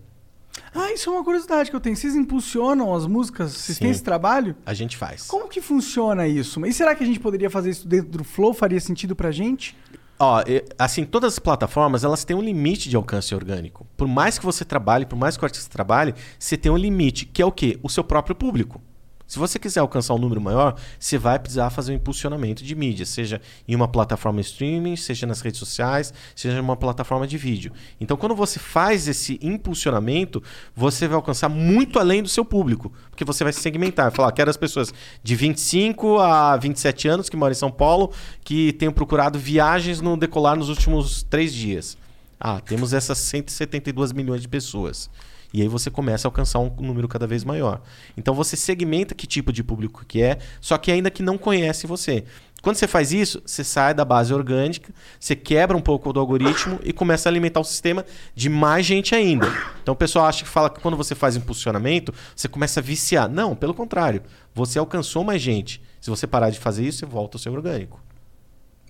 [0.72, 1.96] Ah, isso é uma curiosidade que eu tenho.
[1.96, 3.50] Vocês impulsionam as músicas?
[3.50, 3.94] Vocês têm Sim.
[3.94, 4.54] esse trabalho?
[4.64, 5.26] A gente faz.
[5.26, 6.64] Como que funciona isso?
[6.64, 8.54] E será que a gente poderia fazer isso dentro do Flow?
[8.54, 9.76] Faria sentido pra gente?
[10.18, 10.42] Ó,
[10.78, 13.86] assim, todas as plataformas, elas têm um limite de alcance orgânico.
[13.96, 17.26] Por mais que você trabalhe, por mais que o artista trabalhe, você tem um limite,
[17.26, 17.78] que é o quê?
[17.82, 18.80] O seu próprio público.
[19.26, 23.04] Se você quiser alcançar um número maior, você vai precisar fazer um impulsionamento de mídia,
[23.04, 27.72] seja em uma plataforma streaming, seja nas redes sociais, seja em uma plataforma de vídeo.
[28.00, 30.42] Então, quando você faz esse impulsionamento,
[30.74, 34.48] você vai alcançar muito além do seu público, porque você vai se segmentar, falar, quero
[34.48, 38.12] as pessoas de 25 a 27 anos que moram em São Paulo,
[38.44, 41.98] que tenham procurado viagens no decolar nos últimos três dias.
[42.38, 45.10] Ah, temos essas 172 milhões de pessoas.
[45.52, 47.80] E aí você começa a alcançar um número cada vez maior.
[48.16, 51.86] Então você segmenta que tipo de público que é, só que ainda que não conhece
[51.86, 52.24] você.
[52.62, 56.80] Quando você faz isso, você sai da base orgânica, você quebra um pouco do algoritmo
[56.82, 58.04] e começa a alimentar o sistema
[58.34, 59.46] de mais gente ainda.
[59.82, 63.28] Então o pessoal acha que fala que quando você faz impulsionamento, você começa a viciar.
[63.28, 64.22] Não, pelo contrário.
[64.52, 65.80] Você alcançou mais gente.
[66.00, 68.05] Se você parar de fazer isso, você volta ao seu orgânico.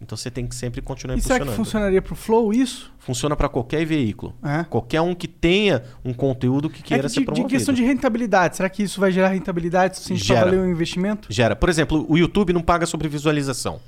[0.01, 1.64] Então você tem que sempre continuar E será que impulsionando.
[1.64, 2.93] funcionaria pro Flow isso?
[2.98, 4.35] Funciona para qualquer veículo.
[4.44, 4.64] É.
[4.64, 7.48] Qualquer um que tenha um conteúdo que É queira que ser de, de promovido.
[7.48, 8.56] questão de rentabilidade.
[8.56, 10.44] Será que isso vai gerar rentabilidade se a gente Gera.
[10.44, 11.32] valer o investimento?
[11.32, 11.56] Gera.
[11.56, 13.81] Por exemplo, o YouTube não paga sobre visualização.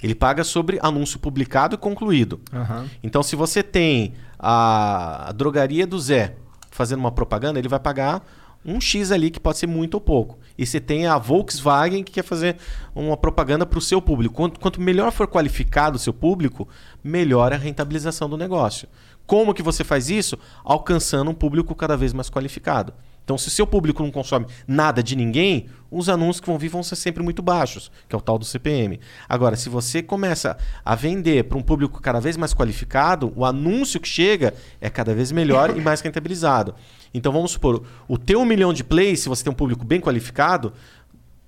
[0.00, 2.40] Ele paga sobre anúncio publicado e concluído.
[2.52, 2.88] Aham.
[3.02, 6.36] Então, se você tem a, a drogaria do Zé
[6.70, 8.24] fazendo uma propaganda, ele vai pagar
[8.64, 10.38] um X ali, que pode ser muito ou pouco.
[10.56, 12.56] E você tem a Volkswagen que quer fazer
[12.94, 14.34] uma propaganda para o seu público.
[14.34, 16.68] Quanto, quanto melhor for qualificado o seu público,
[17.02, 18.88] melhor a rentabilização do negócio.
[19.26, 20.38] Como que você faz isso?
[20.64, 22.92] Alcançando um público cada vez mais qualificado.
[23.28, 26.70] Então, se o seu público não consome nada de ninguém, os anúncios que vão vir
[26.70, 28.98] vão ser sempre muito baixos, que é o tal do CPM.
[29.28, 34.00] Agora, se você começa a vender para um público cada vez mais qualificado, o anúncio
[34.00, 36.74] que chega é cada vez melhor e mais rentabilizado.
[37.12, 40.00] Então, vamos supor, o teu um milhão de plays, se você tem um público bem
[40.00, 40.72] qualificado,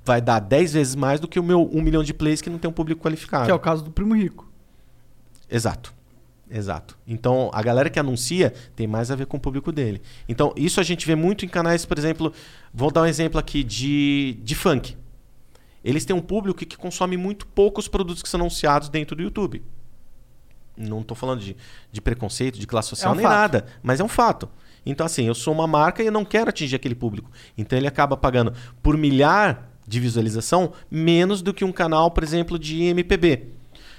[0.05, 2.59] vai dar 10 vezes mais do que o meu um milhão de plays que não
[2.59, 3.47] tem um público qualificado.
[3.47, 4.53] Que é o caso do Primo Rico.
[5.49, 5.95] Exato.
[6.51, 6.99] Exato.
[7.07, 10.03] Então, a galera que anuncia tem mais a ver com o público dele.
[10.29, 12.33] Então, isso a gente vê muito em canais, por exemplo,
[12.75, 14.97] vou dar um exemplo aqui de, de funk.
[15.85, 19.63] Eles têm um público que consome muito poucos produtos que são anunciados dentro do YouTube.
[20.77, 21.57] Não estou falando de,
[21.93, 23.35] de preconceito, de classe social, É um nem fato.
[23.35, 24.49] nada, mas é um fato.
[24.85, 27.31] Então, assim, eu sou uma marca e eu não quero atingir aquele público.
[27.57, 28.53] Então, ele acaba pagando
[28.83, 33.49] por milhar de visualização menos do que um canal, por exemplo, de MPB.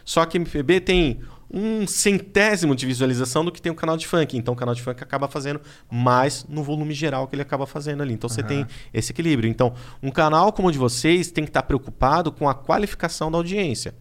[0.03, 1.21] Só que MPB tem
[1.53, 4.37] um centésimo de visualização do que tem um canal de funk.
[4.37, 5.59] Então, o canal de funk acaba fazendo
[5.91, 8.13] mais no volume geral que ele acaba fazendo ali.
[8.13, 8.47] Então, você Aham.
[8.47, 9.49] tem esse equilíbrio.
[9.49, 13.37] Então, um canal como o de vocês tem que estar preocupado com a qualificação da
[13.37, 13.93] audiência.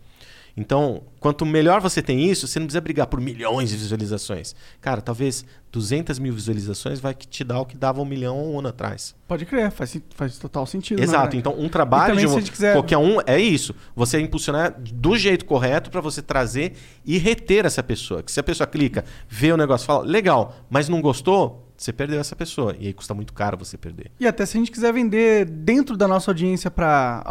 [0.60, 4.54] Então, quanto melhor você tem isso, você não precisa brigar por milhões de visualizações.
[4.80, 5.42] Cara, talvez
[5.72, 9.14] 200 mil visualizações vai te dar o que dava um milhão um ano atrás.
[9.26, 10.98] Pode crer, faz, faz total sentido.
[10.98, 11.34] na Exato.
[11.36, 13.74] Então, um trabalho também, de um- quiser- qualquer um é isso.
[13.96, 16.74] Você impulsionar do jeito correto para você trazer
[17.06, 18.22] e reter essa pessoa.
[18.22, 22.20] Que se a pessoa clica, vê o negócio, fala, legal, mas não gostou, você perdeu
[22.20, 22.77] essa pessoa.
[22.78, 24.11] E aí custa muito caro você perder.
[24.20, 27.24] E até se a gente quiser vender dentro da nossa audiência para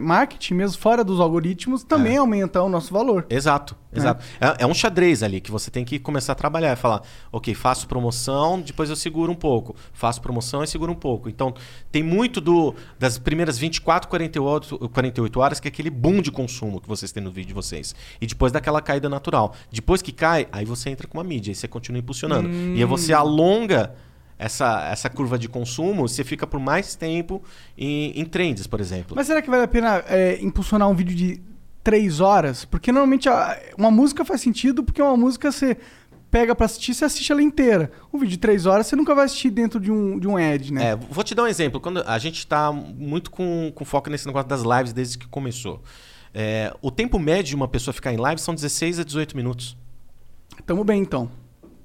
[0.00, 3.26] marketing, mesmo fora dos algoritmos, também aumenta o nosso valor.
[3.28, 4.24] Exato, exato.
[4.40, 4.64] É.
[4.64, 6.70] é um xadrez ali que você tem que começar a trabalhar.
[6.70, 9.76] É falar, ok, faço promoção, depois eu seguro um pouco.
[9.92, 11.28] Faço promoção e seguro um pouco.
[11.28, 11.52] Então,
[11.90, 16.80] tem muito do das primeiras 24, 48, 48 horas, que é aquele boom de consumo
[16.80, 17.94] que vocês têm no vídeo de vocês.
[18.22, 19.54] E depois daquela caída natural.
[19.70, 22.48] Depois que cai, aí você entra com uma mídia, aí você continua impulsionando.
[22.48, 22.74] Hum.
[22.74, 23.81] E aí você alonga
[24.44, 27.42] essa, essa curva de consumo, você fica por mais tempo
[27.76, 29.14] em, em trends, por exemplo.
[29.16, 31.40] Mas será que vale a pena é, impulsionar um vídeo de
[31.82, 32.64] três horas?
[32.64, 35.76] Porque normalmente a- uma música faz sentido, porque uma música você
[36.30, 37.90] pega pra assistir, você assiste ela inteira.
[38.12, 40.72] Um vídeo de três horas você nunca vai assistir dentro de um, de um ad,
[40.72, 40.90] né?
[40.92, 41.78] É, vou te dar um exemplo.
[41.80, 45.82] Quando a gente está muito com, com foco nesse negócio das lives desde que começou.
[46.34, 49.76] É, o tempo médio de uma pessoa ficar em live são 16 a 18 minutos.
[50.64, 51.30] Tamo bem então.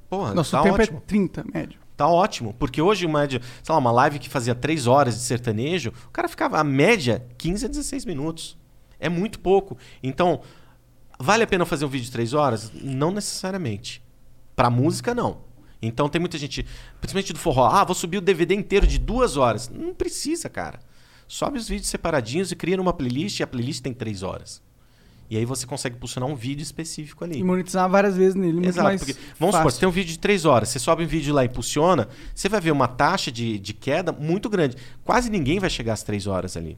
[0.09, 0.97] Porra, Nosso tá tempo ótimo.
[0.99, 1.79] é 30, médio.
[1.97, 2.53] Tá ótimo.
[2.53, 6.29] Porque hoje, uma, sei lá, uma live que fazia 3 horas de sertanejo, o cara
[6.29, 8.55] ficava, a média, 15 a 16 minutos.
[8.99, 9.75] É muito pouco.
[10.01, 10.41] Então,
[11.19, 12.71] vale a pena fazer um vídeo de 3 horas?
[12.73, 14.03] Não necessariamente.
[14.55, 15.47] Pra música, não.
[15.81, 16.65] Então tem muita gente,
[16.99, 19.69] principalmente do forró, ah, vou subir o DVD inteiro de duas horas.
[19.69, 20.79] Não precisa, cara.
[21.27, 24.61] Sobe os vídeos separadinhos e cria numa playlist e a playlist tem 3 horas.
[25.29, 27.39] E aí você consegue posicionar um vídeo específico ali.
[27.39, 28.65] E monetizar várias vezes nele.
[28.65, 29.71] Exato, porque vamos supor, fácil.
[29.71, 32.47] você tem um vídeo de 3 horas, você sobe um vídeo lá e impulsiona, você
[32.47, 34.77] vai ver uma taxa de, de queda muito grande.
[35.03, 36.77] Quase ninguém vai chegar às 3 horas ali.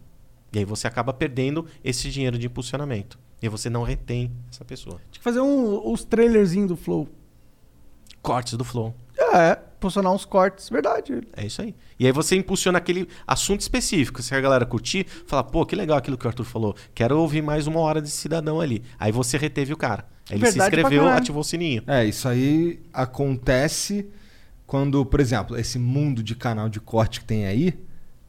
[0.52, 3.20] E aí você acaba perdendo esse dinheiro de impulsionamento.
[3.42, 4.96] E você não retém essa pessoa.
[5.12, 7.08] Tinha que fazer um, os trailerzinhos do Flow.
[8.22, 8.94] Cortes do flow.
[9.18, 11.22] É, posicionar uns cortes, verdade.
[11.36, 11.76] É isso aí.
[12.00, 14.22] E aí você impulsiona aquele assunto específico.
[14.22, 16.76] Se a galera curtir, fala, pô, que legal aquilo que o Arthur falou.
[16.94, 18.84] Quero ouvir mais uma hora desse cidadão ali.
[19.00, 20.06] Aí você reteve o cara.
[20.30, 21.84] Aí ele se Verdade pra inscreveu, ativou o sininho.
[21.88, 24.08] É, isso aí acontece
[24.68, 27.74] quando, por exemplo, esse mundo de canal de corte que tem aí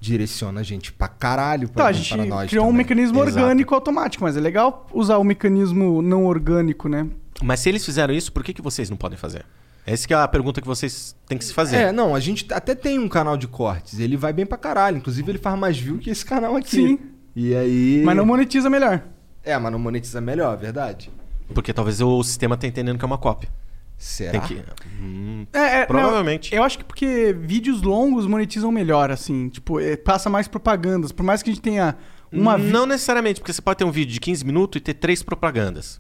[0.01, 2.79] direciona a gente pra caralho pra, Então, a gente pra nós criou um também.
[2.79, 3.37] mecanismo Exato.
[3.37, 7.07] orgânico automático, mas é legal usar o mecanismo não orgânico, né?
[7.43, 9.45] Mas se eles fizeram isso, por que, que vocês não podem fazer?
[9.87, 11.77] Essa que é a pergunta que vocês têm que se fazer.
[11.77, 14.99] É, não, a gente até tem um canal de cortes, ele vai bem pra caralho.
[14.99, 16.71] Inclusive, ele faz mais view que esse canal aqui.
[16.71, 16.99] Sim.
[17.35, 18.03] E aí.
[18.05, 19.03] Mas não monetiza melhor.
[19.43, 21.11] É, mas não monetiza melhor, verdade.
[21.55, 23.49] Porque talvez o sistema tá entendendo que é uma cópia.
[23.97, 24.33] Será?
[24.33, 24.63] Tem que...
[25.03, 26.53] Hum, É, é, provavelmente.
[26.53, 29.49] não, eu acho que porque vídeos longos monetizam melhor, assim.
[29.49, 31.13] Tipo, é, passa mais propagandas.
[31.13, 31.97] Por mais que a gente tenha
[32.33, 32.57] uma...
[32.57, 35.23] vi- Não necessariamente, porque você pode ter um vídeo de 15 minutos e ter três
[35.23, 35.99] propagandas.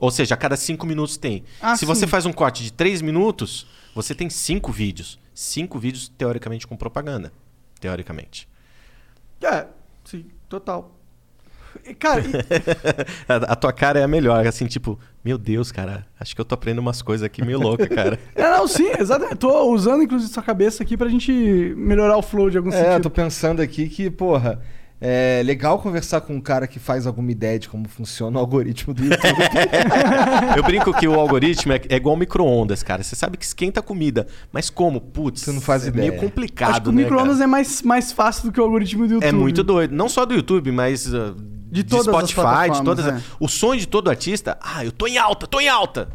[0.00, 1.44] Ou seja, a cada 5 minutos tem.
[1.60, 2.06] Ah, Se você sim.
[2.06, 5.18] faz um corte de 3 minutos, você tem 5 vídeos.
[5.34, 7.32] 5 vídeos, teoricamente, com propaganda.
[7.80, 8.48] Teoricamente.
[9.42, 9.66] É,
[10.04, 10.90] sim, total.
[11.84, 12.32] E, Cara, e-
[13.28, 16.44] a, a tua cara é a melhor, assim, tipo, meu Deus, cara, acho que eu
[16.44, 18.18] tô aprendendo umas coisas aqui meio louca, cara.
[18.34, 19.36] é, não, sim, exatamente.
[19.38, 21.32] Tô usando, inclusive, sua cabeça aqui pra gente
[21.76, 23.02] melhorar o flow de algum É, eu sentido.
[23.02, 24.62] tô pensando aqui que, porra,
[25.00, 28.94] é legal conversar com um cara que faz alguma ideia de como funciona o algoritmo
[28.94, 29.22] do YouTube.
[30.56, 33.02] Eu brinco que o algoritmo é, é igual micro-ondas, cara.
[33.02, 35.00] Você sabe que esquenta a comida, mas como?
[35.00, 36.10] Putz, Você não faz é ideia.
[36.10, 39.06] meio complicado, Acho que o né, micro-ondas é mais, mais fácil do que o algoritmo
[39.06, 39.28] do YouTube.
[39.28, 39.94] É muito doido.
[39.94, 41.34] Não só do YouTube, mas uh,
[41.70, 43.06] de, todas as Spotify, de todas.
[43.06, 43.20] é.
[43.38, 46.08] O sonho de todo artista, ah, eu tô em alta, tô em alta.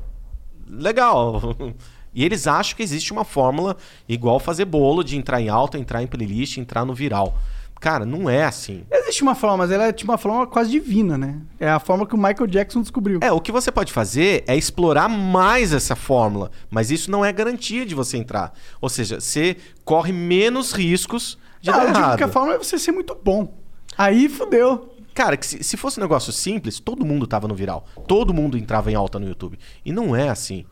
[0.67, 1.55] Legal.
[2.11, 3.77] E eles acham que existe uma fórmula
[4.07, 7.37] igual fazer bolo de entrar em alta, entrar em playlist, entrar no viral.
[7.79, 8.83] Cara, não é assim.
[8.91, 11.39] Existe uma forma, mas ela é tipo uma forma quase divina, né?
[11.59, 13.19] É a forma que o Michael Jackson descobriu.
[13.21, 17.31] É, o que você pode fazer é explorar mais essa fórmula, mas isso não é
[17.31, 18.53] garantia de você entrar.
[18.81, 22.17] Ou seja, você corre menos riscos de Não, dar eu digo errado.
[22.17, 23.53] que a fórmula é você ser muito bom.
[23.97, 24.93] Aí fudeu.
[25.13, 27.85] Cara, que se, se fosse um negócio simples, todo mundo tava no viral.
[28.07, 29.57] Todo mundo entrava em alta no YouTube.
[29.83, 30.65] E não é assim.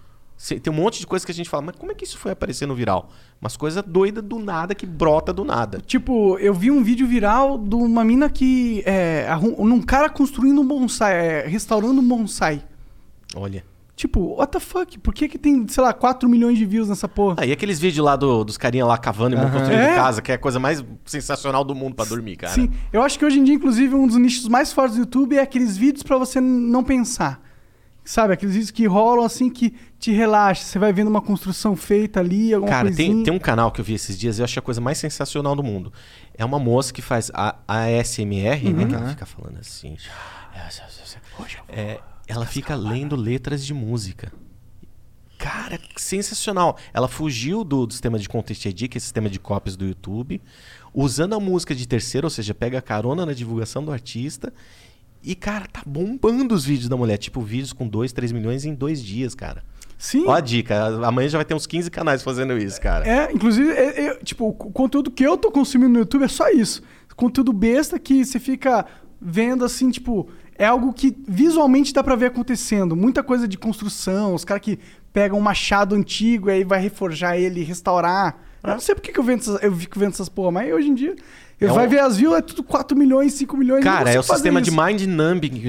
[0.61, 2.31] Tem um monte de coisa que a gente fala, mas como é que isso foi
[2.31, 3.09] aparecer no viral?
[3.41, 5.81] Umas coisas doidas do nada que brota do nada.
[5.85, 8.83] Tipo, eu vi um vídeo viral de uma mina que.
[8.85, 9.27] É,
[9.59, 12.61] um cara construindo um bonsai, é, restaurando um bonsai.
[13.35, 13.63] Olha.
[13.95, 14.99] Tipo, what the fuck?
[14.99, 17.37] Por que, que tem, sei lá, 4 milhões de views nessa porra?
[17.39, 19.49] Ah, e aqueles vídeos lá do- dos carinha lá cavando e Aham.
[19.49, 19.95] construindo É.
[19.95, 22.53] casa, que é a coisa mais sensacional do mundo pra dormir, cara.
[22.53, 25.35] Sim, eu acho que hoje em dia, inclusive, um dos nichos mais fortes do YouTube
[25.35, 27.41] é aqueles vídeos pra você não pensar.
[28.07, 30.63] Sabe, aqueles vídeos que rolam assim que te relaxa.
[30.63, 33.15] Você vai vendo uma construção feita ali, alguma Cara, coisinha.
[33.15, 34.97] tem, tem um canal que eu vi esses dias e eu achei a coisa mais
[34.97, 35.91] sensacional do mundo.
[36.33, 38.83] É uma moça que faz a ASMR, né?
[38.83, 38.87] Uhum.
[38.87, 39.97] Que ela fica falando assim.
[41.67, 44.31] É, ela fica lendo letras de música.
[45.37, 46.77] Cara, sensacional.
[46.93, 49.85] Ela fugiu do, do sistema de Content ID, que é o sistema de cópias do
[49.85, 50.41] YouTube,
[50.93, 54.53] usando a música de terceiro, ou seja, pega carona na divulgação do artista.
[55.23, 57.17] E, cara, tá bombando os vídeos da mulher.
[57.17, 59.63] Tipo, vídeos com 2, 3 milhões em dois dias, cara.
[59.97, 60.25] Sim.
[60.27, 60.85] Ó a dica.
[61.07, 63.07] Amanhã já vai ter uns 15 canais fazendo isso, cara.
[63.07, 66.49] É, inclusive, é- é, tipo, o conteúdo que eu tô consumindo no YouTube é só
[66.49, 66.81] isso.
[67.15, 68.85] Conteúdo besta que você fica
[69.19, 72.95] vendo assim, tipo, é algo que visualmente dá pra ver acontecendo.
[72.95, 74.77] Muita coisa de construção, os caras que
[75.11, 78.37] pegam um machado antigo e aí vai reforjar ele, restaurar.
[78.63, 80.71] Eu não sei por que que eu, vendo essas, eu fico vendo essas porra, mas
[80.71, 81.15] hoje em dia.
[81.59, 83.83] Eu É vai um- ver as views, é tudo 4 milhões, 5 milhões.
[83.83, 84.79] Cara, é o sistema de isso.
[84.79, 85.67] mind numbing que o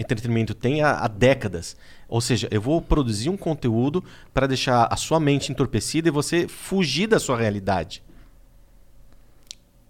[0.00, 1.76] entretenimento tem há, há décadas.
[2.08, 4.02] Ou seja, eu vou produzir um conteúdo
[4.34, 8.02] para deixar a sua mente entorpecida e você fugir da sua realidade.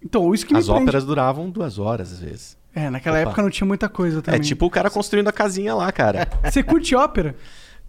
[0.04, 0.82] Então, isso que me As prende.
[0.82, 2.58] óperas duravam duas horas, às vezes.
[2.74, 3.28] É, naquela Opa.
[3.30, 4.38] época não tinha muita coisa também.
[4.38, 6.28] É tipo o cara construindo a casinha lá, cara.
[6.44, 7.34] Você curte ópera?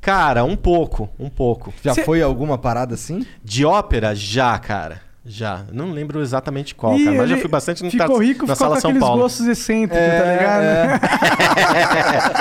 [0.02, 1.74] Cara, um pouco, um pouco.
[1.84, 3.26] Já foi alguma parada assim?
[3.44, 5.02] De ópera, já, cara.
[5.32, 5.64] Já.
[5.72, 7.18] Não lembro exatamente qual, Ih, cara.
[7.18, 9.22] Mas já ele fui bastante no Ficou rico, na ficou Sala com São aqueles Paulo.
[9.22, 10.50] gostos excêntricos, É, tá ligado?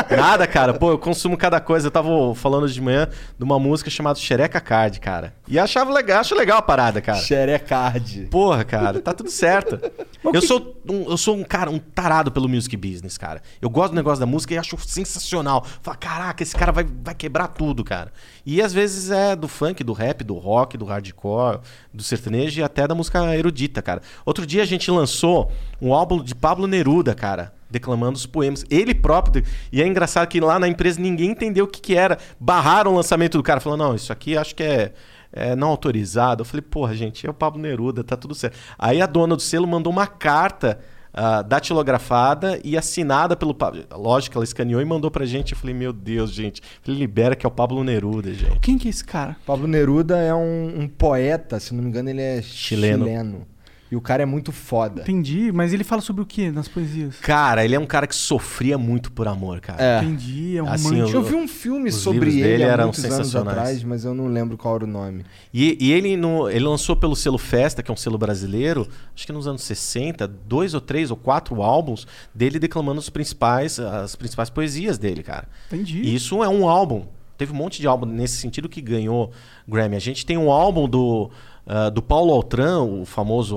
[0.16, 0.73] Nada, cara.
[0.73, 1.89] Pô, eu consumo cada coisa.
[1.89, 3.06] Eu tava falando de manhã
[3.36, 5.35] de uma música chamada Xereca Card, cara.
[5.47, 7.19] E achava legal, acho legal a parada, cara.
[7.19, 8.28] Xerecard.
[8.31, 9.78] Porra, cara, tá tudo certo.
[10.35, 13.40] Eu sou, um, eu sou um cara, um tarado pelo music business, cara.
[13.62, 15.65] Eu gosto do negócio da música e acho sensacional.
[15.81, 18.12] Fala, caraca, esse cara vai, vai quebrar tudo, cara.
[18.51, 21.61] E às vezes é do funk, do rap, do rock, do hardcore,
[21.93, 24.01] do sertanejo e até da música erudita, cara.
[24.25, 25.53] Outro dia a gente lançou
[25.83, 27.53] um álbum de Pablo Neruda, cara.
[27.70, 28.65] Declamando os poemas.
[28.70, 29.45] Ele próprio.
[29.70, 32.16] E é engraçado que lá na empresa ninguém entendeu o que, que era.
[32.41, 33.61] Barraram o lançamento do cara.
[33.61, 34.95] Falando, não, isso aqui acho que é,
[35.31, 36.41] é não autorizado.
[36.41, 38.57] Eu falei, porra, gente, é o Pablo Neruda, tá tudo certo.
[38.79, 40.81] Aí a dona do selo mandou uma carta
[41.13, 43.85] ah, datilografada e assinada pelo Pablo.
[43.93, 45.53] Lógico, ela escaneou e mandou pra gente.
[45.53, 46.61] Eu falei, meu Deus, gente.
[46.61, 48.59] Eu falei, libera que é o Pablo Neruda, gente.
[48.61, 49.37] Quem que é esse cara?
[49.47, 53.05] Pablo Neruda é um, um poeta, se não me engano, ele é Chileno.
[53.05, 53.47] chileno.
[53.90, 55.01] E o cara é muito foda.
[55.02, 57.16] Entendi, mas ele fala sobre o que nas poesias?
[57.20, 59.82] Cara, ele é um cara que sofria muito por amor, cara.
[59.82, 59.98] É.
[60.05, 61.16] Entendi, é um Assim, romântico.
[61.16, 64.27] Eu vi um filme sobre ele dele há eram muitos anos atrás, mas eu não
[64.27, 65.24] lembro qual era o nome.
[65.55, 69.24] E, e ele, no- ele lançou pelo selo Festa, que é um selo brasileiro, acho
[69.27, 74.15] que nos anos 60, dois ou três ou quatro álbuns dele declamando os principais, as
[74.15, 75.48] principais poesias dele, cara.
[75.73, 76.02] Entendi.
[76.02, 77.06] E isso é um álbum.
[77.39, 79.31] Teve um monte de álbum nesse sentido que ganhou
[79.66, 79.94] Grammy.
[79.94, 81.31] A gente tem um álbum do,
[81.69, 83.57] ah, do Paulo Altran, o famoso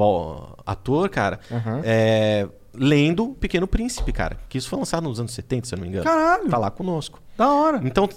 [0.65, 1.81] ator, cara, Aham.
[1.81, 4.37] é, lendo O Pequeno Príncipe, cara.
[4.49, 6.03] Que isso foi lançado nos anos 70, se eu não me engano.
[6.03, 6.49] Caralho.
[6.49, 7.21] Tá lá conosco.
[7.37, 7.81] Da hora.
[7.83, 8.09] Então,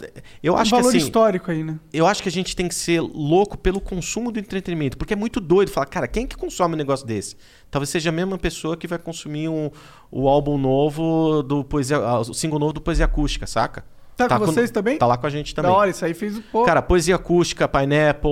[0.42, 1.78] eu acho um valor que assim, histórico aí, né?
[1.92, 5.16] eu acho que a gente tem que ser louco pelo consumo do entretenimento, porque é
[5.16, 7.36] muito doido falar, cara, quem que consome um negócio desse?
[7.70, 9.70] Talvez seja a mesma pessoa que vai consumir um,
[10.10, 13.84] o álbum novo do Poesia, ah, o single novo do Poesia Acústica, saca?
[14.16, 14.98] Tá com vocês também?
[14.98, 15.70] Tá lá com a gente também.
[15.70, 16.64] Da hora, isso aí fez o pô.
[16.64, 18.30] Cara, Poesia Acústica, Pineapple,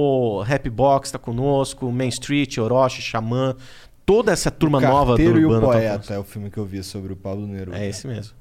[0.49, 3.57] Happy Box tá conosco, Main Street, Orochi, Xamã,
[4.07, 6.13] toda essa turma nova do Carteiro e o Urbano tá Poeta conosco.
[6.13, 7.79] é o filme que eu vi sobre o Pablo Neruda.
[7.79, 8.35] É esse mesmo.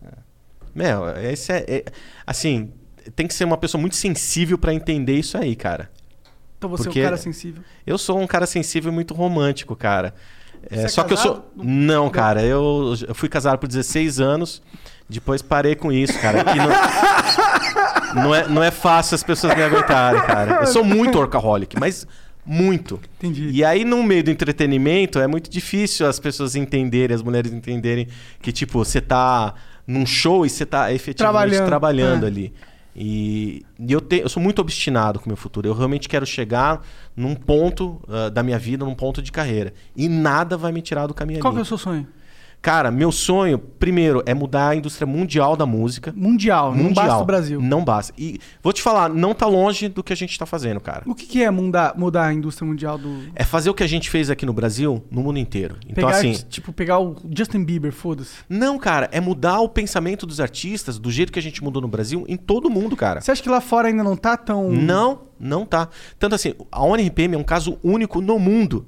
[0.73, 1.85] Meu, esse é, é-
[2.25, 2.71] Assim,
[3.15, 5.89] tem que ser uma pessoa muito sensível pra entender isso aí, cara.
[6.57, 7.63] Então você Porque é um cara sensível.
[7.85, 10.13] Eu sou um cara sensível e muito romântico, cara.
[10.69, 11.35] É, é só que eu sou.
[11.37, 11.51] casado?
[11.55, 14.61] Não, cara, eu, eu fui casado por 16 anos,
[15.11, 16.43] depois parei com isso, cara.
[18.15, 20.61] não, não, é, não é fácil as pessoas me aguentarem, cara.
[20.61, 22.05] Eu sou muito workaholic, mas
[22.45, 22.99] muito.
[23.19, 23.49] Entendi.
[23.51, 28.07] E aí, no meio do entretenimento, é muito difícil as pessoas entenderem, as mulheres entenderem
[28.41, 29.53] que, tipo, você tá
[29.85, 32.27] num show e você tá efetivamente Trabalhando, trabalhando, é.
[32.27, 32.53] ali.
[32.95, 35.67] E, e eu, te- eu sou muito obstinado com o meu futuro.
[35.67, 36.81] Eu realmente quero chegar
[37.15, 39.73] num ponto ah, da minha vida, num ponto de carreira.
[39.95, 41.65] E nada vai me tirar do caminho Qual que é ali.
[41.65, 42.05] o seu sonho?
[42.61, 46.13] Cara, meu sonho, primeiro, é mudar a indústria mundial da música.
[46.15, 47.59] Mundial, não basta o Brasil.
[47.59, 48.13] Não basta.
[48.15, 51.03] E vou te falar, não tá longe do que a gente tá fazendo, cara.
[51.07, 53.31] O que, que é mudar, mudar a indústria mundial do.
[53.33, 55.75] É fazer o que a gente fez aqui no Brasil, no mundo inteiro.
[55.87, 56.33] Então, pegar, assim.
[56.49, 58.35] Tipo, pegar o Justin Bieber, foda-se.
[58.47, 61.87] Não, cara, é mudar o pensamento dos artistas do jeito que a gente mudou no
[61.87, 63.21] Brasil em todo mundo, cara.
[63.21, 64.69] Você acha que lá fora ainda não tá tão.
[64.69, 65.89] Não, não tá.
[66.19, 68.85] Tanto assim, a ONRPM é um caso único no mundo.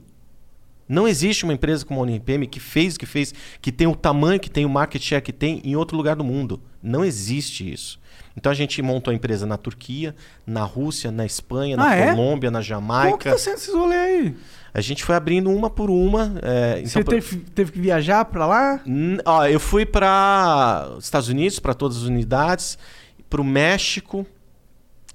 [0.93, 3.95] Não existe uma empresa como a ONRPM que fez o que fez, que tem o
[3.95, 6.61] tamanho que tem, o market share que tem em outro lugar do mundo.
[6.83, 7.99] Não existe isso.
[8.37, 10.15] Então a gente montou a empresa na Turquia,
[10.45, 12.09] na Rússia, na Espanha, na Ah, é?
[12.11, 13.07] Colômbia, na Jamaica.
[13.09, 14.35] Como que tá sendo esses rolês aí?
[14.73, 16.35] A gente foi abrindo uma por uma.
[16.41, 18.81] é, então, Você por- teve, teve que viajar pra lá?
[19.25, 22.77] Ó, eu fui para Estados Unidos, para todas as unidades,
[23.29, 24.25] para o México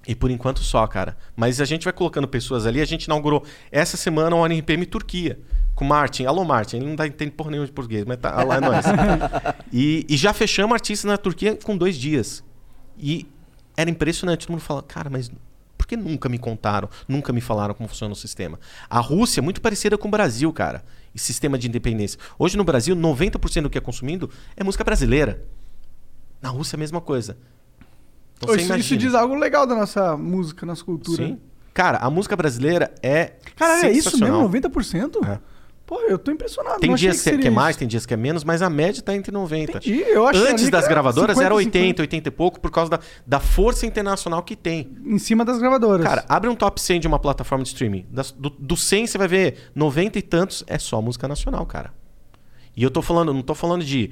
[0.06, 1.16] e por enquanto só, cara.
[1.36, 2.80] Mas a gente vai colocando pessoas ali.
[2.80, 5.38] A gente inaugurou essa semana o ONRPM Turquia
[5.78, 6.24] com o Martin.
[6.24, 6.78] Alô, Martin.
[6.78, 8.84] Ele não dá, entende porra nenhuma de português, mas tá lá é nóis.
[9.72, 12.42] e, e já fechamos artistas na Turquia com dois dias.
[12.98, 13.28] E
[13.76, 14.44] era impressionante.
[14.44, 15.30] Todo mundo fala, cara, mas
[15.76, 18.58] por que nunca me contaram, nunca me falaram como funciona o sistema?
[18.90, 20.84] A Rússia é muito parecida com o Brasil, cara.
[21.14, 22.18] E sistema de independência.
[22.36, 25.44] Hoje no Brasil, 90% do que é consumido é música brasileira.
[26.42, 27.38] Na Rússia é a mesma coisa.
[28.36, 31.24] Então, isso, isso diz algo legal da nossa música, nossa cultura.
[31.24, 31.40] Sim.
[31.72, 33.34] Cara, a música brasileira é.
[33.54, 34.48] Cara, é isso mesmo?
[34.48, 35.40] 90%?
[35.88, 36.80] Pô, eu tô impressionado.
[36.80, 37.78] Tem dias que, seria que é mais, isso.
[37.78, 39.78] tem dias que é menos, mas a média tá entre 90.
[39.78, 42.02] Entendi, eu achei Antes das que era gravadoras 50, era 80, 50.
[42.02, 44.94] 80 e pouco, por causa da, da força internacional que tem.
[45.02, 46.06] Em cima das gravadoras.
[46.06, 48.04] Cara, abre um top 100 de uma plataforma de streaming.
[48.10, 51.90] Das- do, do 100 você vai ver 90 e tantos é só música nacional, cara.
[52.76, 54.10] E eu tô falando, não tô falando de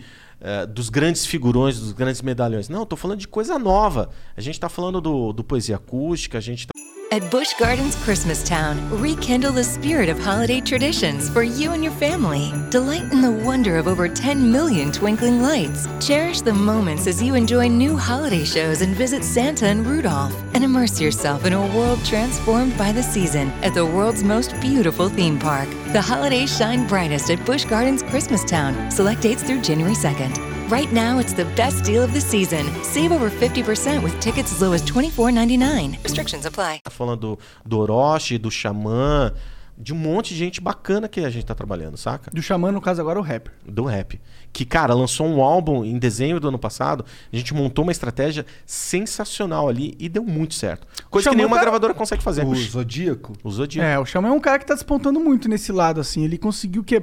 [0.75, 2.69] dos grandes figurões, dos grandes medalhões.
[2.69, 4.11] Não, tô falando de coisa nova.
[4.37, 6.73] A gente tá falando do, do poesia acústica, a gente tá
[7.13, 11.93] At Busch Gardens Christmas Town, rekindle the spirit of holiday traditions for you and your
[11.93, 12.53] family.
[12.71, 15.87] Delight in the wonder of over 10 million twinkling lights.
[16.05, 20.35] Cherish the moments as you enjoy new holiday shows and visit Santa and Rudolph.
[20.53, 25.09] And immerse yourself in a world transformed by the season at the world's most beautiful
[25.09, 25.69] theme park.
[25.93, 28.91] The holidays shine brightest at Busch Gardens Christmas Town.
[28.91, 30.36] Select dates through January 2nd.
[30.69, 32.65] Right now, it's the best deal of the season.
[32.83, 35.99] Save over 50% with tickets as low as $24.99.
[36.03, 36.81] Restrictions apply.
[36.83, 39.33] tá falando do, Orochi, do Xamã,
[39.79, 42.33] de um monte de gente bacana que a gente tá trabalhando, saca?
[42.33, 43.53] Do Xamã, no caso agora, o rapper.
[43.65, 44.21] Do rap.
[44.53, 47.05] Que, cara, lançou um álbum em dezembro do ano passado.
[47.33, 50.85] A gente montou uma estratégia sensacional ali e deu muito certo.
[51.09, 52.45] Coisa que Xamã nenhuma tá- gravadora consegue fazer.
[52.45, 53.35] O Zodíaco?
[53.45, 53.89] O Zodíaco.
[53.89, 56.25] É, o Xamã é um cara que tá despontando muito nesse lado, assim.
[56.25, 57.01] Ele conseguiu que.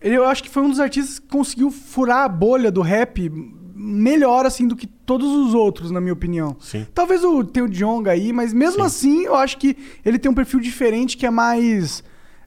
[0.00, 3.30] Eu acho que foi um dos artistas que conseguiu furar a bolha do rap
[3.74, 6.56] melhor, assim, do que todos os outros, na minha opinião.
[6.60, 6.86] Sim.
[6.94, 10.34] Talvez o, tenha o Jonga aí, mas mesmo assim, eu acho que ele tem um
[10.34, 12.02] perfil diferente que é mais.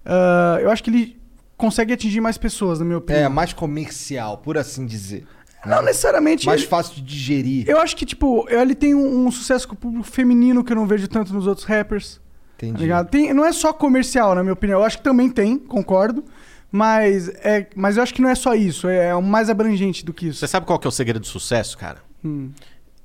[0.06, 1.18] ah, eu acho que ele
[1.58, 3.26] consegue atingir mais pessoas, na minha opinião.
[3.26, 5.26] É, mais comercial, por assim dizer.
[5.66, 6.46] Não necessariamente.
[6.48, 7.70] Mais ele- fácil de digerir.
[7.70, 10.76] Eu acho que, tipo, ele tem um, um sucesso com o público feminino que eu
[10.76, 12.20] não vejo tanto nos outros rappers.
[12.58, 12.88] Entendi.
[12.88, 13.04] Tá?
[13.06, 14.80] Tem, não é só comercial, na minha opinião.
[14.80, 16.24] Eu acho que também tem, concordo.
[16.72, 18.88] Mas, é, mas eu acho que não é só isso.
[18.88, 20.40] É, é mais abrangente do que isso.
[20.40, 22.00] Você sabe qual que é o segredo do sucesso, cara?
[22.24, 22.52] Hum.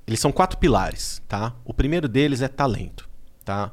[0.07, 1.53] Eles são quatro pilares, tá?
[1.65, 3.09] O primeiro deles é talento,
[3.45, 3.73] tá?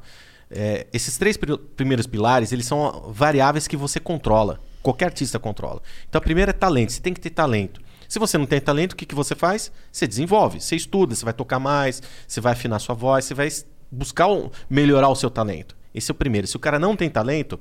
[0.50, 4.58] É, esses três pri- primeiros pilares, eles são variáveis que você controla.
[4.82, 5.80] Qualquer artista controla.
[6.08, 6.92] Então, a primeira é talento.
[6.92, 7.80] Você tem que ter talento.
[8.08, 9.70] Se você não tem talento, o que, que você faz?
[9.90, 10.60] Você desenvolve.
[10.60, 13.48] Você estuda, você vai tocar mais, você vai afinar sua voz, você vai
[13.90, 15.76] buscar um- melhorar o seu talento.
[15.94, 16.46] Esse é o primeiro.
[16.46, 17.58] Se o cara não tem talento,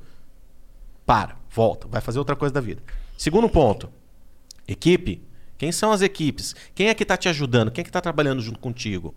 [1.06, 2.82] para, volta, vai fazer outra coisa da vida.
[3.18, 3.90] Segundo ponto,
[4.68, 5.22] equipe.
[5.58, 6.56] Quem são as equipes?
[6.76, 7.72] Quem é que tá te ajudando?
[7.72, 9.16] Quem é que tá trabalhando junto contigo?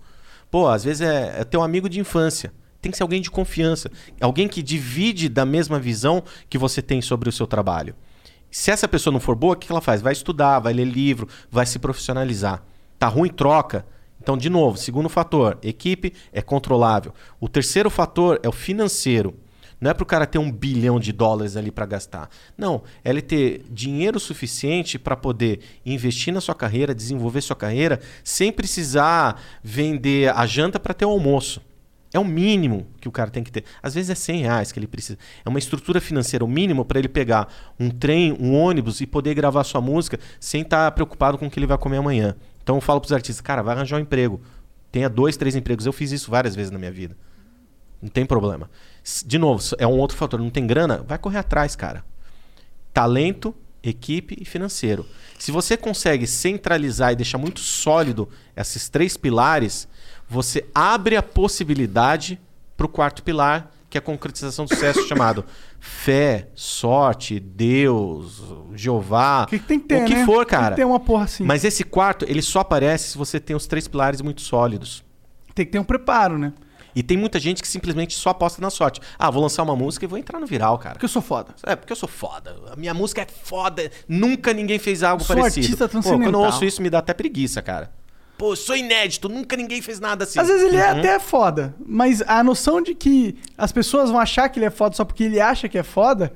[0.50, 2.52] Pô, às vezes é, é teu amigo de infância.
[2.80, 3.90] Tem que ser alguém de confiança.
[4.20, 7.94] Alguém que divide da mesma visão que você tem sobre o seu trabalho.
[8.50, 10.00] Se essa pessoa não for boa, o que ela faz?
[10.00, 12.62] Vai estudar, vai ler livro, vai se profissionalizar.
[12.98, 13.84] Tá ruim, troca.
[14.20, 17.12] Então, de novo, segundo fator, equipe é controlável.
[17.40, 19.34] O terceiro fator é o financeiro.
[19.80, 22.30] Não é para o cara ter um bilhão de dólares ali para gastar.
[22.56, 28.00] Não, é ele ter dinheiro suficiente para poder investir na sua carreira, desenvolver sua carreira,
[28.24, 31.60] sem precisar vender a janta para ter o almoço.
[32.12, 33.64] É o mínimo que o cara tem que ter.
[33.82, 35.18] Às vezes é 100 reais que ele precisa.
[35.44, 39.34] É uma estrutura financeira, o mínimo para ele pegar um trem, um ônibus e poder
[39.34, 42.34] gravar sua música sem estar preocupado com o que ele vai comer amanhã.
[42.62, 44.40] Então eu falo para os artistas, cara, vai arranjar um emprego.
[44.90, 45.84] Tenha dois, três empregos.
[45.84, 47.14] Eu fiz isso várias vezes na minha vida.
[48.00, 48.70] Não tem problema.
[49.24, 50.40] De novo, é um outro fator.
[50.40, 51.04] Não tem grana?
[51.06, 52.04] Vai correr atrás, cara.
[52.92, 55.06] Talento, equipe e financeiro.
[55.38, 59.86] Se você consegue centralizar e deixar muito sólido esses três pilares,
[60.28, 62.40] você abre a possibilidade
[62.76, 65.44] para o quarto pilar, que é a concretização do sucesso chamado
[65.78, 68.42] fé, sorte, Deus,
[68.74, 70.24] Jeová, O que, que tem que ter, o que né?
[70.26, 70.74] for, Tem que cara.
[70.74, 71.44] ter uma porra assim.
[71.44, 75.04] Mas esse quarto, ele só aparece se você tem os três pilares muito sólidos.
[75.54, 76.52] Tem que ter um preparo, né?
[76.96, 79.00] E tem muita gente que simplesmente só aposta na sorte.
[79.18, 80.94] Ah, vou lançar uma música e vou entrar no viral, cara.
[80.94, 81.54] Porque eu sou foda.
[81.64, 82.56] É, porque eu sou foda.
[82.72, 83.90] A minha música é foda.
[84.08, 85.64] Nunca ninguém fez algo Sou parecido.
[85.66, 86.40] artista Pô, quando eu transcendental.
[86.46, 87.92] ouço isso, me dá até preguiça, cara.
[88.38, 89.28] Pô, sou inédito.
[89.28, 90.38] Nunca ninguém fez nada assim.
[90.40, 90.98] Às vezes ele é Uhum.
[90.98, 94.96] até foda, mas a noção de que as pessoas vão achar que ele é foda
[94.96, 96.32] só porque ele acha que é foda.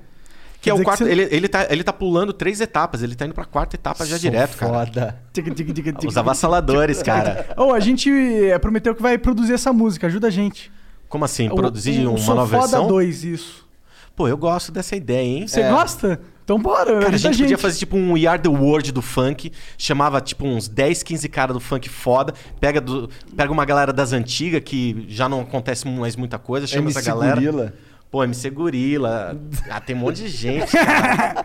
[0.61, 1.05] Que é quer o dizer quarto.
[1.05, 3.03] você- Ele, ele, tá, ele tá pulando três etapas.
[3.03, 4.73] Ele tá indo pra quarta etapa já Sou direto, cara.
[4.87, 5.19] foda.
[5.33, 7.47] Tica, tica, tica, tica, Os avassaladores, cara.
[7.57, 10.71] Ô, a gente eh, prometeu que vai produzir essa música, ajuda a gente.
[11.09, 11.49] Como assim?
[11.49, 12.89] O- Produzir o uma Sou nova Foda versão?
[12.89, 13.69] 2, isso.
[14.15, 15.49] Pô, eu gosto dessa ideia, hein?
[15.49, 16.21] Você gosta?
[16.45, 19.01] Então bora, Cara, a ajuda gente, podia fazer tipo um We Are The World do
[19.01, 23.93] funk, chamava tipo uns 10, 15 caras do funk foda, pega, do, pega uma galera
[23.93, 27.37] das antigas que já não acontece mais muita coisa, chama MC essa galera.
[27.37, 27.73] Gorila.
[28.11, 29.37] Pô, MC Gorila.
[29.71, 31.45] Ah, tem um monte de gente, cara.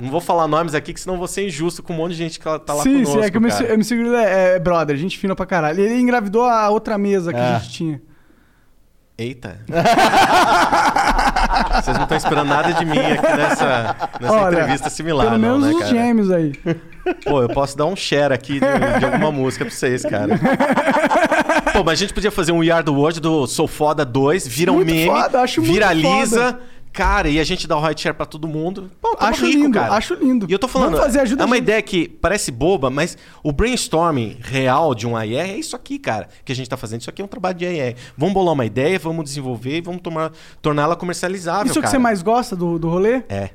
[0.00, 2.40] Não vou falar nomes aqui, que senão vou ser injusto com um monte de gente
[2.40, 3.64] que tá lá sim, conosco, sim, é que o MC.
[3.72, 5.80] MC Gorilla é, é brother, gente fina pra caralho.
[5.80, 7.42] Ele engravidou a outra mesa que É.
[7.42, 8.02] a gente tinha.
[9.16, 9.60] Eita.
[11.80, 15.58] Vocês não estão esperando nada de mim aqui nessa, nessa Olha, entrevista similar, Pelo não,
[15.58, 15.90] menos né, os cara?
[15.90, 16.52] gêmeos aí.
[17.24, 20.34] Pô, eu posso dar um share aqui de, de alguma música pra vocês, cara.
[21.72, 24.76] Pô, mas a gente podia fazer um The World do Sou Foda 2, vira um
[24.76, 26.60] Muito meme, foda, acho muito viraliza, foda.
[26.92, 28.90] cara, e a gente dá o right share pra todo mundo.
[29.00, 29.94] Pô, Acho rico, lindo, cara.
[29.94, 30.46] acho lindo.
[30.48, 33.52] E eu tô falando, Vamos fazer, ajuda é uma ideia que parece boba, mas o
[33.52, 37.00] brainstorming real de um AIR é isso aqui, cara, que a gente tá fazendo.
[37.00, 37.96] Isso aqui é um trabalho de AIR.
[38.16, 40.30] Vamos bolar uma ideia, vamos desenvolver e vamos tomar,
[40.60, 41.90] torná-la comercializável, Isso é o que cara.
[41.92, 43.22] você mais gosta do, do rolê?
[43.28, 43.50] É,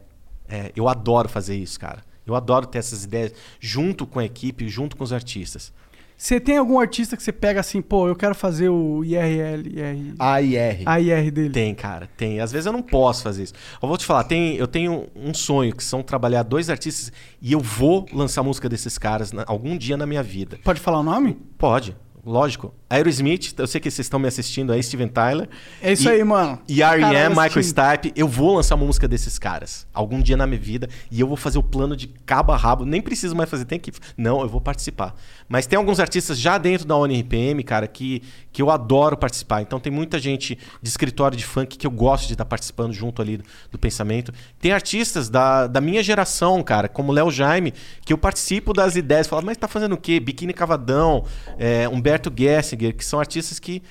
[0.49, 2.01] é, eu adoro fazer isso, cara.
[2.25, 5.71] Eu adoro ter essas ideias junto com a equipe, junto com os artistas.
[6.17, 10.15] Você tem algum artista que você pega assim, pô, eu quero fazer o IRL, IR...
[10.17, 10.81] AIR.
[10.85, 11.49] AIR dele?
[11.51, 12.39] Tem, cara, tem.
[12.39, 13.53] Às vezes eu não posso fazer isso.
[13.81, 17.51] Eu vou te falar, tem, eu tenho um sonho que são trabalhar dois artistas e
[17.53, 20.57] eu vou lançar música desses caras na- algum dia na minha vida.
[20.63, 21.37] Pode falar o nome?
[21.55, 21.95] Pode,
[22.25, 22.73] lógico.
[22.89, 25.49] Aerosmith, eu sei que vocês estão me assistindo aí, Steven Tyler.
[25.81, 26.57] É isso E- aí, mano.
[26.69, 27.61] E R.E.M., Michael.
[27.63, 31.27] Stipe, eu vou lançar uma música desses caras algum dia na minha vida e eu
[31.27, 32.85] vou fazer o plano de cabo a rabo.
[32.85, 33.91] Nem preciso mais fazer, tem que.
[34.17, 35.13] Não, eu vou participar.
[35.47, 38.21] Mas tem alguns artistas já dentro da ONRPM, cara, que,
[38.51, 39.61] que eu adoro participar.
[39.61, 43.21] Então tem muita gente de escritório de funk que eu gosto de estar participando junto
[43.21, 44.33] ali do, do pensamento.
[44.59, 47.73] Tem artistas da, da minha geração, cara, como Léo Jaime,
[48.05, 49.27] que eu participo das ideias.
[49.27, 50.19] Falo, mas tá fazendo o quê?
[50.19, 51.25] Biquíni Cavadão,
[51.57, 53.81] é, Humberto Gessinger, que são artistas que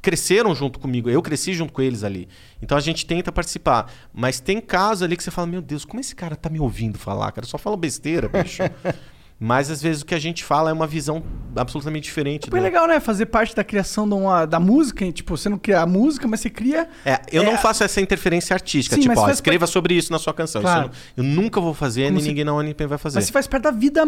[0.00, 2.28] cresceram junto comigo, eu cresci junto com eles ali.
[2.62, 3.92] Então a gente tenta participar.
[4.12, 6.98] Mas tem casos ali que você fala, meu Deus, como esse cara tá me ouvindo
[6.98, 7.44] falar, cara?
[7.44, 8.62] Eu só fala besteira, bicho.
[9.42, 11.22] Mas às vezes o que a gente fala é uma visão
[11.56, 12.50] absolutamente diferente.
[12.50, 13.00] Foi do- legal, né?
[13.00, 15.02] Fazer parte da criação de uma- da música.
[15.02, 15.10] hein?
[15.10, 16.86] Tipo, você não cria a música, mas você cria.
[17.06, 18.94] É, eu É, não faço essa interferência artística.
[18.96, 20.60] Sim, tipo, ó, escreva sobre isso na sua canção.
[20.60, 20.90] Isso Claro.
[21.16, 23.16] eu, não- eu nunca vou fazer, Como nem se- ninguém na ONP vai fazer.
[23.16, 24.04] Mas você faz parte da vida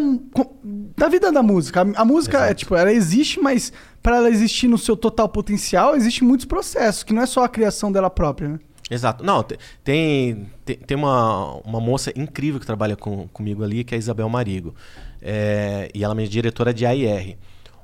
[0.96, 1.80] da vida da música.
[1.80, 3.72] A, a música é tipo, ela existe, mas
[4.02, 7.48] para ela existir no seu total potencial, existem muitos processos, que não é só a
[7.48, 8.58] criação dela própria, né?
[8.92, 9.24] Exato.
[9.24, 13.94] Não, te- tem, tem, tem uma, uma moça incrível que trabalha com, comigo ali, que
[13.94, 14.74] é a Isabel Marigo.
[15.20, 17.36] É, e ela é minha diretora de AIR.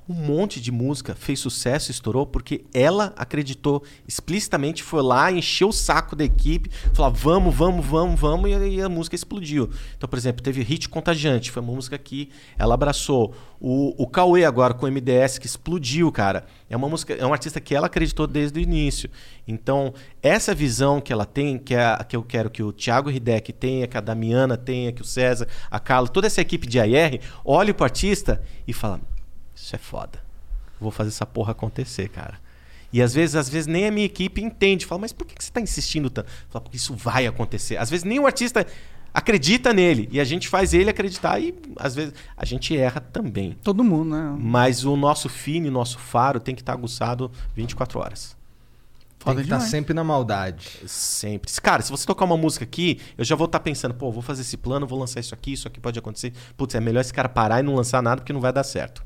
[0.08, 5.72] Um monte de música fez sucesso, estourou, porque ela acreditou explicitamente, foi lá, encheu o
[5.72, 9.68] saco da equipe, falou: vamos, vamos, vamos, vamos, e a música explodiu.
[9.98, 13.34] Então, por exemplo, teve Hit Contagiante, foi uma música que ela abraçou.
[13.60, 16.46] O, o Cauê agora com o MDS, que explodiu, cara.
[16.70, 19.10] É uma música, é um artista que ela acreditou desde o início.
[19.46, 23.52] Então, essa visão que ela tem, que, é que eu quero que o Thiago Hideck
[23.52, 27.18] tenha, que a Damiana tenha, que o César, a Carla, toda essa equipe de AR,
[27.44, 29.00] olhe pro artista e fala:
[29.60, 30.22] Isso é foda.
[30.80, 32.38] Vou fazer essa porra acontecer, cara.
[32.92, 34.86] E às vezes, às vezes nem a minha equipe entende.
[34.86, 36.30] Fala, mas por que que você está insistindo tanto?
[36.48, 37.76] Fala, porque isso vai acontecer.
[37.76, 38.66] Às vezes nem o artista
[39.12, 40.08] acredita nele.
[40.10, 43.56] E a gente faz ele acreditar e às vezes a gente erra também.
[43.62, 44.36] Todo mundo, né?
[44.38, 48.36] Mas o nosso fine, nosso faro tem que estar aguçado 24 horas.
[49.18, 50.80] Tem que estar sempre na maldade.
[50.86, 51.50] Sempre.
[51.60, 54.42] Cara, se você tocar uma música aqui, eu já vou estar pensando, pô, vou fazer
[54.42, 56.32] esse plano, vou lançar isso aqui, isso aqui pode acontecer.
[56.56, 59.04] Putz, é melhor esse cara parar e não lançar nada porque não vai dar certo.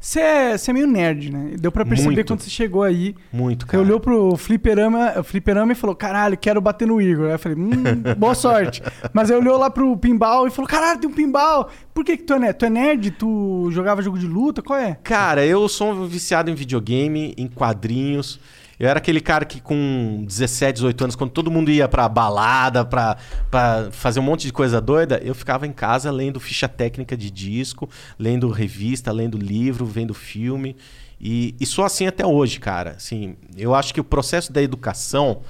[0.00, 1.52] Você é, você é meio nerd, né?
[1.58, 2.26] Deu pra perceber Muito.
[2.28, 3.16] quando você chegou aí.
[3.32, 3.82] Muito, Você cara.
[3.82, 7.26] olhou pro fliperama, fliperama e falou, caralho, quero bater no Igor.
[7.26, 7.72] Aí eu falei, hum,
[8.16, 8.80] boa sorte.
[9.12, 11.68] Mas aí olhou lá pro pinball e falou, caralho, tem um pinball.
[11.92, 12.54] Por que, que tu é nerd?
[12.58, 13.10] Tu é nerd?
[13.10, 14.62] Tu jogava jogo de luta?
[14.62, 14.96] Qual é?
[15.02, 18.38] Cara, eu sou um viciado em videogame, em quadrinhos.
[18.78, 22.84] Eu era aquele cara que com 17, 18 anos, quando todo mundo ia pra balada,
[22.84, 23.16] pra,
[23.50, 27.30] pra fazer um monte de coisa doida, eu ficava em casa lendo ficha técnica de
[27.30, 27.88] disco,
[28.18, 30.76] lendo revista, lendo livro, vendo filme.
[31.20, 32.92] E, e sou assim até hoje, cara.
[32.92, 35.42] Assim, eu acho que o processo da educação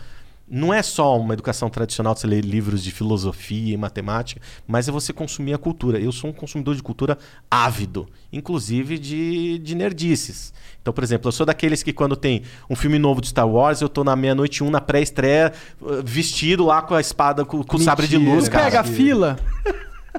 [0.51, 4.89] não é só uma educação tradicional de você ler livros de filosofia e matemática, mas
[4.89, 5.99] é você consumir a cultura.
[5.99, 7.19] Eu sou um consumidor de cultura
[7.51, 10.53] ávido, inclusive de, de nerdices.
[10.81, 13.81] Então, por exemplo, eu sou daqueles que quando tem um filme novo de Star Wars,
[13.81, 17.77] eu tô na meia-noite um na pré-estreia, uh, vestido lá com a espada, com, com
[17.77, 18.65] o sabre de luz, cara.
[18.65, 19.39] pega a fila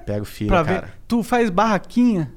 [0.06, 0.88] Pego fila, pra cara.
[0.88, 0.94] ver.
[1.08, 2.32] Tu faz barraquinha.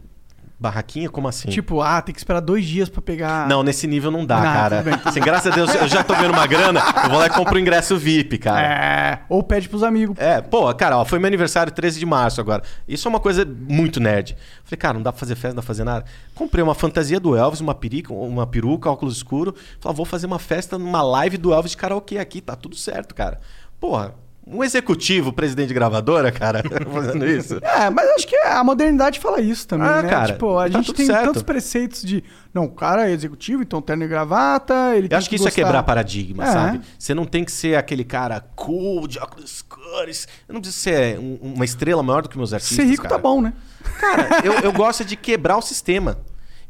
[0.62, 1.48] Barraquinha, como assim?
[1.48, 3.48] Tipo, ah, tem que esperar dois dias pra pegar.
[3.48, 4.82] Não, nesse nível não dá, cara.
[4.82, 7.30] bem, Assim, graças a Deus, eu já tô vendo uma grana, eu vou lá e
[7.30, 8.66] compro o ingresso VIP, cara.
[8.66, 9.18] É.
[9.28, 10.16] Ou pede pros amigos.
[10.18, 12.62] É, pô, cara, ó, foi meu aniversário 13 de março agora.
[12.86, 14.36] Isso é uma coisa muito nerd.
[14.64, 16.04] Falei, cara, não dá pra fazer festa, não dá pra fazer nada.
[16.34, 19.52] Comprei uma fantasia do Elvis, uma peruca, uma peruca, óculos escuro.
[19.80, 22.76] Falei, ah, vou fazer uma festa numa live do Elvis de karaokê aqui, tá tudo
[22.76, 23.40] certo, cara.
[23.80, 24.14] Porra,
[24.46, 26.62] um executivo, presidente de gravadora, cara,
[26.92, 27.58] fazendo isso.
[27.62, 30.08] É, mas acho que a modernidade fala isso também, Ah, né?
[30.10, 31.24] cara, tipo, a tá gente tem certo.
[31.26, 32.24] tantos preceitos de.
[32.52, 34.96] Não, o cara é executivo, então terno e gravata.
[34.96, 36.46] Ele Eu acho que isso é gostar- quebrar paradigma, É.
[36.52, 36.80] sabe?
[36.98, 40.26] Você não tem que ser aquele cara cool, de óculos escuros.
[40.48, 42.76] Eu não preciso ser um- uma estrela maior do que meus artistas.
[42.76, 43.14] Ser rico cara.
[43.14, 43.52] tá bom, né?
[44.00, 46.18] Cara, eu, eu gosto de quebrar o sistema.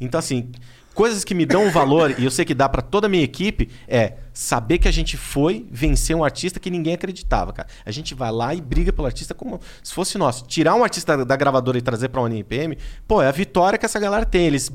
[0.00, 0.50] Então, assim,
[0.92, 3.68] coisas que me dão valor, e eu sei que dá pra toda a minha equipe,
[3.88, 7.68] é saber que a gente foi vencer um artista que ninguém acreditava, cara.
[7.84, 10.46] A gente vai lá e briga pelo artista como se fosse nosso.
[10.46, 13.86] Tirar um artista da gravadora e trazer pra uma NPM, pô, é a vitória que
[13.86, 14.46] essa galera tem.
[14.46, 14.70] Eles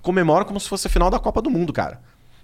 [0.00, 2.00] comemoram como se fosse a final da Copa do Mundo, cara.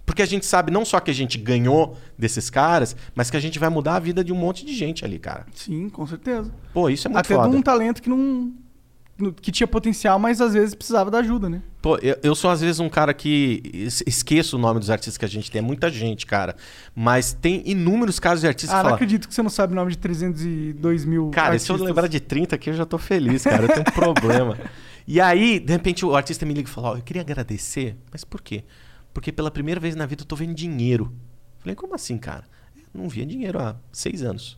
[0.08, 3.40] Porque a gente sabe não só que a gente ganhou desses caras, mas que a
[3.40, 5.44] gente vai mudar a vida de um monte de gente ali, cara.
[5.54, 6.50] Sim, com certeza.
[6.72, 7.50] Pô, isso é muito Até foda.
[7.50, 8.50] de um talento que não.
[9.42, 11.60] Que tinha potencial, mas às vezes precisava da ajuda, né?
[11.82, 15.16] Pô, eu, eu sou às vezes um cara que es- esqueço o nome dos artistas
[15.18, 15.58] que a gente tem.
[15.58, 16.54] É muita gente, cara.
[16.94, 18.94] Mas tem inúmeros casos de artistas Ah, que não falam.
[18.96, 21.30] acredito que você não sabe o nome de 302 mil.
[21.30, 21.80] Cara, se eu artistas.
[21.80, 23.64] lembrar de 30 aqui, eu já tô feliz, cara.
[23.64, 24.56] Eu tenho um problema.
[25.10, 27.96] E aí, de repente, o artista me liga e fala: Ó, eu queria agradecer.
[28.12, 28.62] Mas por quê?
[29.14, 31.10] Porque pela primeira vez na vida eu tô vendo dinheiro.
[31.60, 32.44] Falei, como assim, cara?
[32.94, 34.57] Eu não via dinheiro há seis anos.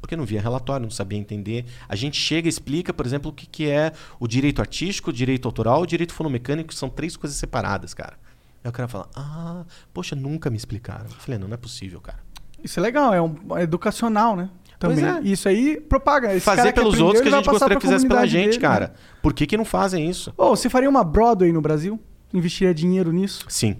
[0.00, 1.64] Porque não via relatório, não sabia entender.
[1.88, 5.12] A gente chega e explica, por exemplo, o que, que é o direito artístico, o
[5.12, 8.14] direito autoral e o direito fonomecânico, que são três coisas separadas, cara.
[8.62, 11.04] Aí o cara fala, ah, poxa, nunca me explicaram.
[11.04, 12.18] Eu falei, não, não é possível, cara.
[12.62, 14.50] Isso é legal, é um é educacional, né?
[14.78, 15.04] Também.
[15.04, 15.20] É.
[15.22, 16.34] Isso aí propaga.
[16.34, 18.88] Esse Fazer pelos outros que a gente gostaria que fizesse pela gente, dele, cara.
[18.88, 18.94] né?
[19.22, 20.32] Por que, que não fazem isso?
[20.36, 21.98] Ô, você faria uma Broadway no Brasil?
[22.32, 23.46] Investiria dinheiro nisso?
[23.48, 23.76] Sim,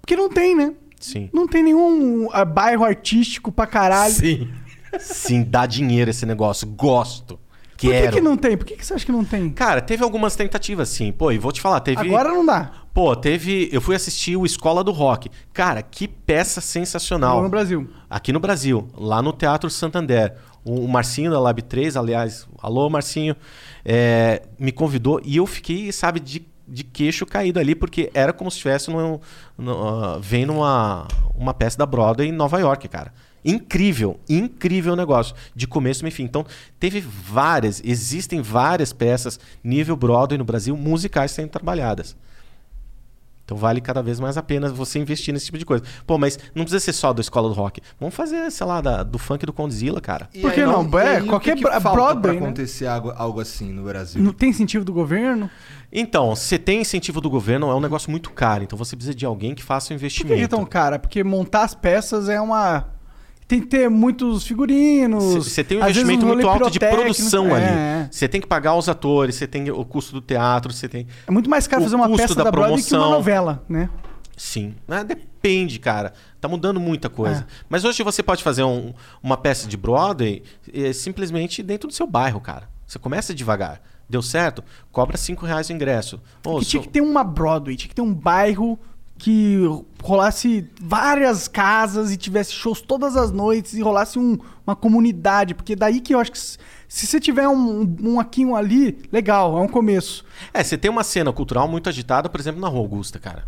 [0.00, 0.74] Porque não tem, né?
[0.98, 1.28] sim.
[1.32, 4.14] Não tem nenhum ah, bairro artístico pra caralho.
[4.14, 4.50] Sim.
[5.00, 6.66] Sim, dá dinheiro esse negócio.
[6.66, 7.38] Gosto.
[7.74, 8.12] Por que, Quero.
[8.12, 8.56] que não tem?
[8.56, 9.50] Por que, que você acha que não tem?
[9.50, 11.10] Cara, teve algumas tentativas, sim.
[11.10, 12.00] Pô, e vou te falar, teve.
[12.00, 12.70] Agora não dá.
[12.94, 13.68] Pô, teve.
[13.72, 15.28] Eu fui assistir o Escola do Rock.
[15.52, 17.36] Cara, que peça sensacional.
[17.36, 17.90] Não no Brasil.
[18.08, 20.34] Aqui no Brasil, lá no Teatro Santander.
[20.64, 23.36] O Marcinho da Lab 3, aliás, alô Marcinho,
[23.84, 28.50] é, me convidou e eu fiquei, sabe, de, de queixo caído ali, porque era como
[28.50, 29.20] se estivesse num,
[29.58, 33.12] num, ah, vendo uma, uma peça da Broadway em Nova York, cara.
[33.44, 36.22] Incrível, incrível negócio, de começo ao fim.
[36.24, 36.46] Então,
[36.80, 42.16] teve várias, existem várias peças nível Broadway no Brasil, musicais sendo trabalhadas.
[43.44, 45.84] Então vale cada vez mais a pena você investir nesse tipo de coisa.
[46.06, 47.78] Pô, mas não precisa ser só da escola do rock.
[48.00, 50.30] Vamos fazer, sei lá, da- do funk do Condzilla, cara.
[50.32, 50.82] E Por que aí, não?
[50.82, 52.38] e É, qualquer que que Broadway, pra né?
[52.38, 54.22] acontecer algo, algo assim no Brasil?
[54.22, 55.50] Não tem incentivo do governo?
[55.92, 58.64] Então, você tem incentivo do governo, é um negócio muito caro.
[58.64, 60.36] Então você precisa de alguém que faça o Por que, investimento.
[60.38, 60.98] que é tão cara?
[60.98, 62.93] Porque montar as peças é uma.
[63.54, 65.22] Tem que ter muitos figurinos.
[65.46, 67.64] Você tem um investimento rolê muito alto de produção É, ali.
[67.64, 68.08] é.
[68.10, 71.06] Você tem que pagar os atores, você tem o custo do teatro, você tem.
[71.24, 73.88] É muito mais caro fazer uma peça da, Broadway que uma novela, né?
[74.36, 74.74] Sim.
[74.88, 76.12] Ah, depende, cara.
[76.40, 77.42] Tá mudando muita coisa.
[77.42, 77.44] É.
[77.68, 82.08] Mas hoje você pode fazer um- uma peça de Broadway eh, simplesmente dentro do seu
[82.08, 82.68] bairro, cara.
[82.84, 83.80] Você começa devagar.
[84.10, 84.64] Deu certo?
[84.90, 86.20] Cobra 5 reais o ingresso.
[86.42, 88.76] Que tinha sou- que ter uma Broadway, tinha que ter um bairro
[89.18, 89.60] que
[90.02, 95.54] rolasse várias casas e tivesse shows todas as noites e rolasse um- uma comunidade.
[95.54, 96.58] Porque daí que eu acho que se,
[96.88, 100.24] se você tiver um, um aqui, um ali, legal, é um começo.
[100.52, 103.44] É, você tem uma cena cultural muito agitada, por exemplo, na Rua Augusta, cara.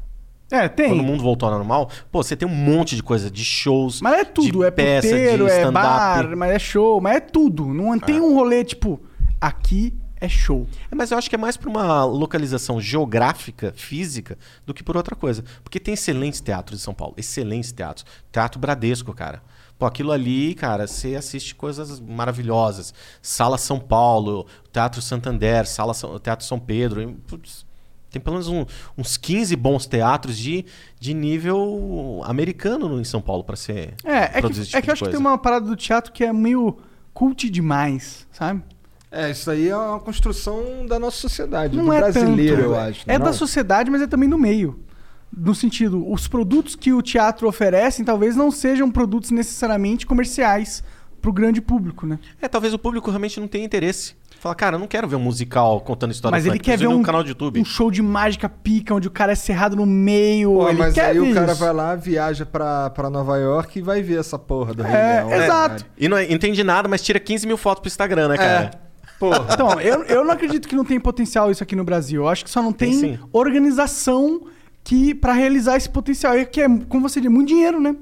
[0.50, 0.88] É, tem.
[0.90, 4.00] Quando o mundo voltou ao normal, pô, você tem um monte de coisa, de shows.
[4.00, 7.20] Mas é tudo, de é peça, puteiro, de é bar, mas é show, mas é
[7.20, 7.66] tudo.
[7.66, 9.00] Não tem um rolê tipo,
[9.40, 10.66] aqui é show.
[10.90, 14.96] É, mas eu acho que é mais por uma localização geográfica, física, do que por
[14.96, 15.44] outra coisa.
[15.62, 17.14] Porque tem excelentes teatros em São Paulo.
[17.16, 18.04] Excelentes teatros.
[18.32, 19.42] Teatro Bradesco, cara.
[19.78, 22.94] Pô, aquilo ali, cara, você assiste coisas maravilhosas.
[23.20, 27.14] Sala São Paulo, Teatro Santander, Sala São, Teatro São Pedro.
[27.26, 27.66] putz,
[28.10, 28.64] tem pelo menos um-
[28.96, 30.64] uns 15 bons teatros de,
[30.98, 34.88] de nível americano no- em São Paulo para ser É, é que, é tipo que
[34.88, 35.10] eu acho que coisa.
[35.10, 36.78] tem uma parada do teatro que é meio
[37.12, 38.62] cult demais, sabe?
[39.16, 42.68] É, isso aí é uma construção da nossa sociedade, Não do é brasileiro, tanto.
[42.68, 43.04] eu acho.
[43.06, 43.26] É não?
[43.26, 44.78] da sociedade, mas é também do meio.
[45.36, 50.84] No sentido, os produtos que o teatro oferecem talvez não sejam produtos necessariamente comerciais
[51.20, 52.18] pro grande público, né?
[52.40, 54.14] É, talvez o público realmente não tenha interesse.
[54.38, 57.02] Fala, cara, eu não quero ver um musical contando história Mas ele quer ver um,
[57.02, 57.58] canal de YouTube.
[57.60, 60.52] um show de mágica pica, onde o cara é cerrado no meio.
[60.52, 61.60] Pô, ele mas quer aí ver o cara isso.
[61.60, 65.24] vai lá, viaja pra, pra Nova York e vai ver essa porra do Rei É,
[65.24, 65.42] Leão.
[65.42, 65.86] exato.
[65.98, 68.70] E não entende nada, mas tira 15 mil fotos pro Instagram, né, cara?
[69.18, 69.46] Porra.
[69.52, 72.22] Então, eu, eu não acredito que não tem potencial isso aqui no Brasil.
[72.22, 74.46] Eu acho que só não tem, organização
[74.84, 76.34] que para realizar esse potencial.
[76.34, 77.96] É que é, como você diz, muito dinheiro, né?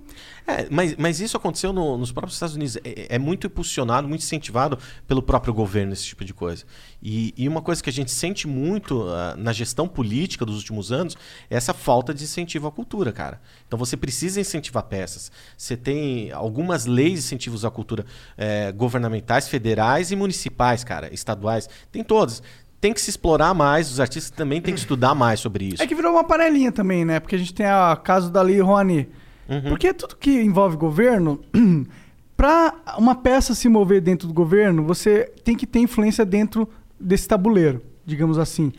[0.46, 2.76] É, mas, mas isso aconteceu no- nos próprios Estados Unidos.
[2.84, 4.78] É, é muito impulsionado, muito incentivado
[5.08, 6.64] pelo próprio governo, esse tipo de coisa.
[7.04, 10.90] E, e uma coisa que a gente sente muito ah, na gestão política dos últimos
[10.90, 11.18] anos
[11.50, 13.42] é essa falta de incentivo à cultura, cara.
[13.66, 15.30] Então você precisa incentivar peças.
[15.54, 18.06] Você tem algumas leis de incentivos à cultura
[18.38, 21.68] eh, governamentais, federais e municipais, cara, estaduais.
[21.92, 22.42] Tem todas.
[22.80, 25.82] Tem que se explorar mais, os artistas também têm que estudar mais sobre isso.
[25.82, 27.20] É que virou uma panelinha também, né?
[27.20, 29.10] Porque a gente tem a caso da Lei Rouanet.
[29.46, 29.62] Uhum.
[29.68, 31.38] Porque tudo que envolve governo,
[32.34, 36.66] pra uma peça se mover dentro do governo, você tem que ter influência dentro
[37.04, 38.72] desse tabuleiro, digamos assim.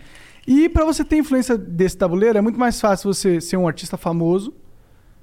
[0.47, 3.97] E pra você ter influência desse tabuleiro, é muito mais fácil você ser um artista
[3.97, 4.53] famoso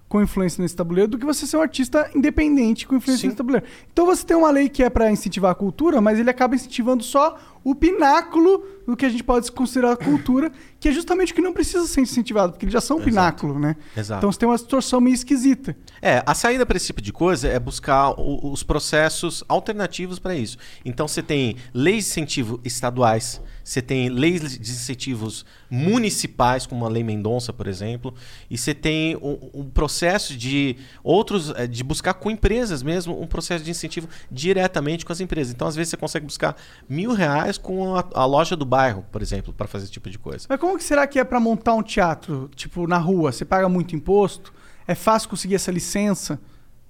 [0.08, 3.28] com influência nesse tabuleiro do que você ser um artista independente com influência Sim.
[3.28, 3.66] nesse tabuleiro.
[3.92, 7.02] Então você tem uma lei que é pra incentivar a cultura, mas ele acaba incentivando
[7.02, 11.40] só o pináculo do que a gente pode considerar cultura, que é justamente o que
[11.40, 13.76] não precisa ser incentivado, porque eles já são um pináculo, né?
[13.96, 14.18] Exato.
[14.18, 15.76] Então você tem uma distorção meio esquisita.
[16.00, 20.34] É, a saída para esse tipo de coisa é buscar o- os processos alternativos para
[20.34, 20.58] isso.
[20.84, 26.88] Então você tem leis de incentivo estaduais, você tem leis de incentivos municipais, como a
[26.88, 28.12] Lei Mendonça, por exemplo,
[28.50, 33.26] e você tem um, um processo de outros, eh, de buscar com empresas mesmo, um
[33.28, 35.52] processo de incentivo diretamente com as empresas.
[35.54, 36.56] Então, às vezes, você consegue buscar
[36.88, 40.18] mil reais com a, a loja do bairro, por exemplo, para fazer esse tipo de
[40.18, 40.46] coisa.
[40.48, 43.32] Mas como que será que é pra montar um teatro, tipo, na rua?
[43.32, 44.52] Você paga muito imposto?
[44.86, 46.38] É fácil conseguir essa licença?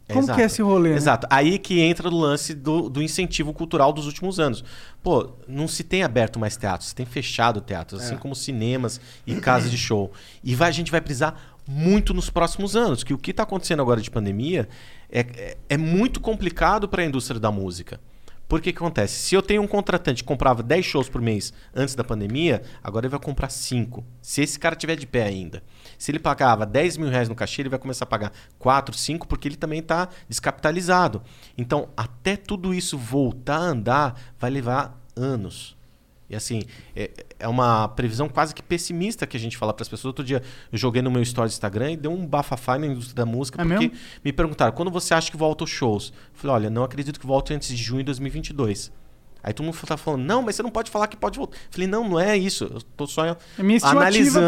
[0.09, 0.37] Como Exato.
[0.37, 0.91] que é esse rolê?
[0.91, 0.97] né?
[0.97, 1.27] Exato.
[1.31, 4.65] Aí que entra o lance do, do incentivo cultural dos últimos anos.
[5.03, 8.19] Pô, não se tem aberto mais teatros, se tem fechado teatros, assim É.
[8.19, 10.11] como cinemas e casas de show.
[10.43, 13.81] E vai- a gente vai precisar muito nos próximos anos, que o que está acontecendo
[13.81, 14.69] agora de pandemia
[15.11, 18.01] é, é, é muito complicado para a indústria da música.
[18.53, 19.15] Por que que acontece?
[19.15, 23.07] Se eu tenho um contratante que comprava 10 shows por mês antes da pandemia, agora
[23.07, 24.05] ele vai comprar 5.
[24.21, 25.63] Se esse cara tiver de pé ainda.
[25.97, 29.27] Se ele pagava 10 mil reais no cachê, ele vai começar a pagar 4, 5,
[29.27, 31.23] porque ele também está descapitalizado.
[31.57, 35.75] Então, até tudo isso voltar a andar, vai levar anos.
[36.33, 36.63] E assim,
[36.97, 40.07] é, é uma previsão quase que pessimista que a gente fala para as pessoas.
[40.07, 40.43] Outro dia
[40.73, 43.61] eu joguei no meu story do Instagram e deu um bafafá na indústria da música,
[43.61, 43.97] É porque mesmo?
[44.25, 46.09] me perguntaram, quando você acha que volta os shows?
[46.11, 48.91] Eu falei, olha, não acredito que volte antes de junho de 2022.
[49.43, 51.59] Aí todo mundo tá falando, não, mas você não pode falar que pode voltar.
[51.71, 52.65] Falei, não, não é isso.
[52.65, 53.37] Eu tô só É
[53.99, 54.47] analisando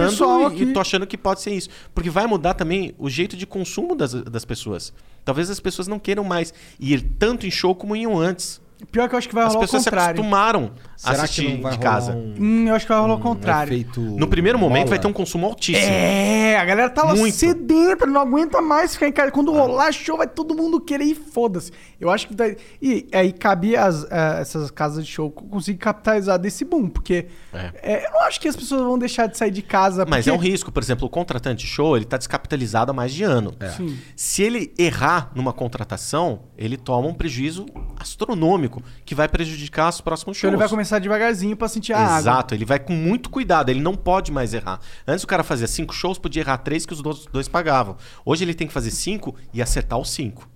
[0.52, 1.68] e, e tô achando que pode ser isso.
[1.94, 4.94] Porque vai mudar também o jeito de consumo das, das pessoas.
[5.22, 8.62] Talvez as pessoas não queiram mais ir tanto em show como iam antes.
[8.90, 10.10] Pior que eu acho que vai As rolar o pessoas se contrário.
[10.20, 12.12] acostumaram a Será que assistir não vai de casa.
[12.12, 13.72] um- Hum, eu acho que vai rolar o contrário.
[13.72, 14.90] efeito No primeiro momento bola?
[14.90, 15.86] vai ter um consumo altíssimo.
[15.86, 17.34] É, a galera tava Muito.
[17.34, 19.30] sedenta, não aguenta mais ficar em casa.
[19.30, 21.72] Quando rolar show, vai todo mundo querer ir, foda-se.
[22.00, 22.34] Eu acho que.
[22.34, 22.56] Daí...
[22.82, 27.70] E aí cabe as, eh, essas casas de show conseguir capitalizar desse boom, porque É.
[27.82, 30.04] eh, eu não acho que as pessoas vão deixar de sair de casa.
[30.06, 30.30] Mas porque...
[30.30, 33.22] é um risco, por exemplo, o contratante de show, ele tá descapitalizado há mais de
[33.24, 33.52] ano.
[33.76, 33.96] Sim.
[34.14, 37.64] Se ele errar numa contratação, ele toma um prejuízo
[37.96, 38.63] astronômico
[39.04, 40.52] que vai prejudicar os próximos Então shows.
[40.54, 42.18] ele vai começar devagarzinho pra sentir a água.
[42.18, 44.80] Exato, ele vai com muito cuidado, ele não pode mais errar.
[45.06, 47.96] Antes o cara fazia cinco shows, podia errar três que os dois, pagavam.
[48.24, 50.48] Hoje ele tem que fazer cinco e acertar os cinco.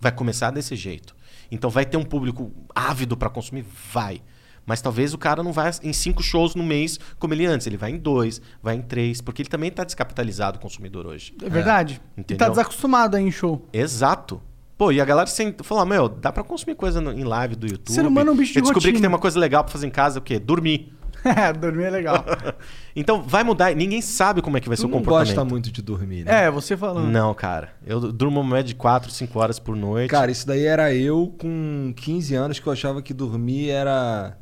[0.00, 1.14] Vai começar desse jeito.
[1.50, 3.64] Então vai ter um público ávido para consumir?
[3.92, 4.22] Vai.
[4.64, 7.66] Mas talvez o cara não vá em cinco shows no mês como ele antes.
[7.66, 11.34] Ele vai em dois, vai em três, porque ele também está descapitalizado o consumidor hoje.
[11.42, 12.00] É verdade.
[12.16, 12.46] E Entendeu?
[12.46, 13.66] tá desacostumado aí em show.
[13.72, 14.40] Exato.
[14.80, 17.66] Pô, e a galera sempre falou, meu, dá pra consumir coisa no- em live do
[17.66, 17.92] YouTube.
[17.94, 19.00] Ser humano é um bicho de Eu descobri que rotina.
[19.02, 20.38] tem uma coisa legal pra fazer em casa, o quê?
[20.38, 20.90] Dormir.
[21.22, 22.24] É, dormir é legal.
[22.96, 25.34] Então vai mudar, ninguém sabe como é que vai Tu ser o não comportamento.
[25.36, 26.46] gosta muito de dormir, né?
[26.46, 27.08] é, você falando.
[27.10, 27.74] Não, cara.
[27.86, 30.08] Eu durmo uma média de 4, 5 horas por noite.
[30.10, 34.36] Cara, isso daí era eu com 15 anos que eu achava que dormir era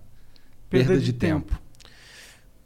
[0.71, 1.61] perda, de, tempo.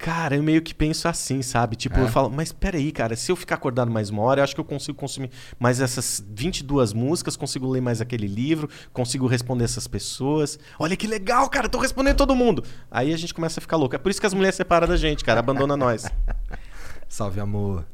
[0.02, 1.76] Cara, eu meio que penso assim, sabe?
[1.76, 2.02] Tipo, É?
[2.02, 4.60] eu falo, mas peraí, cara, se eu ficar acordado mais uma hora, eu acho que
[4.60, 5.30] eu consigo consumir
[5.60, 10.58] mais essas 22 músicas, consigo ler mais aquele livro, consigo responder essas pessoas.
[10.76, 12.64] Olha que legal, cara, tô respondendo todo mundo.
[12.90, 13.94] Aí a gente começa a ficar louco.
[13.94, 16.04] É por isso que as mulheres separam da gente, cara, abandona nós.
[17.08, 17.86] Salve, amor.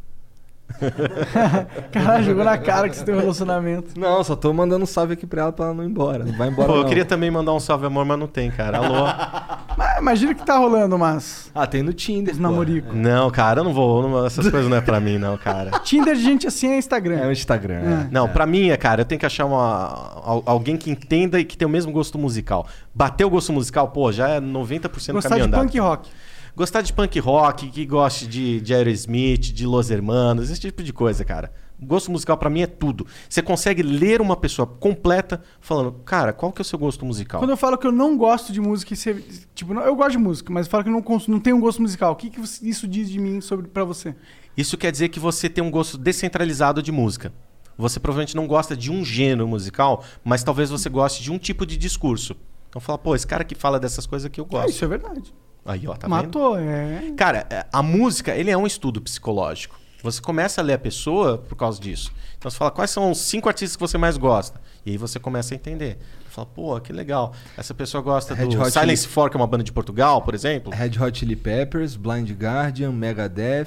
[1.93, 3.99] Caralho, jogou na cara que você tem um relacionamento.
[3.99, 6.25] Não, só tô mandando um salve aqui pra ela pra ela não ir embora.
[6.25, 6.89] Não vai embora Pô, eu não.
[6.89, 8.79] queria também mandar um salve amor, mas não tem, cara.
[8.79, 9.07] Alô?
[9.79, 11.53] Mas imagina que tá rolando umas.
[11.55, 12.35] Ah, tem no Tinder.
[12.35, 12.93] Os namorico.
[12.93, 14.09] Não, cara, eu não vou.
[14.09, 15.71] não- essas coisas não é pra mim, não, cara.
[15.81, 17.17] Tinder de gente assim é Instagram.
[17.21, 17.75] É o Instagram.
[17.77, 18.09] é.
[18.11, 21.45] Não, pra mim é, cara, eu tenho que achar uma, al- alguém que entenda e
[21.45, 22.67] que tenha o mesmo gosto musical.
[22.93, 25.61] Bater o gosto musical, pô, já é 90% do Gostar caminho de andado.
[25.67, 26.11] punk rock.
[26.59, 30.93] Gostar de punk rock, que goste de, de Aerosmith, de Los Hermanos, esse tipo de
[30.93, 31.53] coisa, cara.
[31.81, 33.07] Gosto musical pra mim é tudo.
[33.31, 37.41] Você consegue ler uma pessoa completa falando, cara, qual que é o seu gosto musical?
[37.41, 39.25] Quando eu falo que eu não gosto de música, você,
[39.55, 41.61] tipo, não- eu gosto de música, mas eu falo que eu não, não tenho um
[41.61, 42.11] gosto musical.
[42.13, 44.17] O que, que isso diz de mim sobre para você?
[44.57, 47.33] Isso quer dizer que você tem um gosto descentralizado de música.
[47.77, 51.65] Você provavelmente não gosta de um gênero musical, mas talvez você goste de um tipo
[51.65, 52.35] de discurso.
[52.69, 54.67] Então fala, pô, esse cara que fala dessas coisas que eu gosto.
[54.67, 55.33] Ah, isso é verdade.
[55.69, 56.11] Aí, ó, tá vendo?
[56.17, 57.13] Matou, é.
[57.17, 59.79] Cara, é, a música, ele é um estudo psicológico.
[60.03, 62.13] Você começa a ler a pessoa por causa disso.
[62.39, 64.61] Então você fala, quais são os cinco artistas que você mais gosta?
[64.87, 65.99] E aí você começa a entender.
[66.31, 67.33] Fala, pô, que legal.
[67.57, 70.23] Essa pessoa gosta Red do Hot Silence Chili- 4, que é uma banda de Portugal,
[70.23, 70.73] por exemplo.
[70.73, 73.67] Red Hot Chili Peppers, Blind Guardian, Megadeth,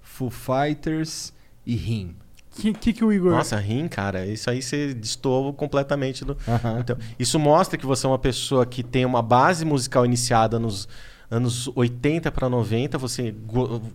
[0.00, 1.32] Foo Fighters
[1.66, 2.16] e Rim.
[2.54, 3.32] O que, que, que o Igor.
[3.32, 6.36] Nossa, rim, cara, isso aí você destoa completamente do.
[6.78, 10.86] Então, isso mostra que você é uma pessoa que tem uma base musical iniciada nos
[11.32, 12.98] anos 80 para 90.
[12.98, 13.34] Você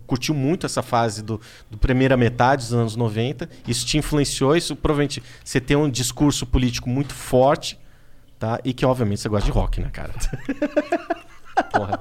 [0.06, 1.40] curtiu muito essa fase do,
[1.70, 3.48] do primeira metade dos anos 90.
[3.66, 4.56] Isso te influenciou.
[4.56, 7.78] Isso provavelmente você tem um discurso político muito forte,
[8.38, 8.58] tá?
[8.64, 10.12] E que obviamente você gosta de rock, né, cara?
[11.72, 12.00] Porra.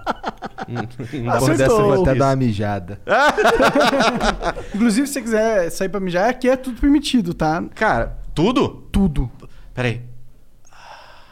[0.67, 0.87] Não- não
[1.25, 2.99] dá pra- Depois dessa eu vou até dar uma mijada.
[4.75, 7.63] Inclusive, se você quiser sair pra mijar, aqui é tudo permitido, tá?
[7.73, 8.69] Cara, tudo?
[8.91, 9.31] Tudo.
[9.73, 10.01] Peraí.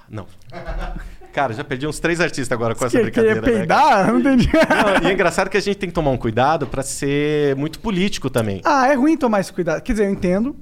[0.09, 0.25] Não.
[1.35, 3.41] Cara, já perdi uns três artistas agora com essa Você brincadeira.
[3.41, 4.07] né, peidar?
[4.07, 4.47] Não entendi.
[4.47, 7.77] Não, e é engraçado que a gente tem que tomar um cuidado pra ser muito
[7.79, 8.61] político também.
[8.63, 9.81] Ah, é ruim tomar esse cuidado.
[9.81, 10.55] Quer dizer, eu entendo.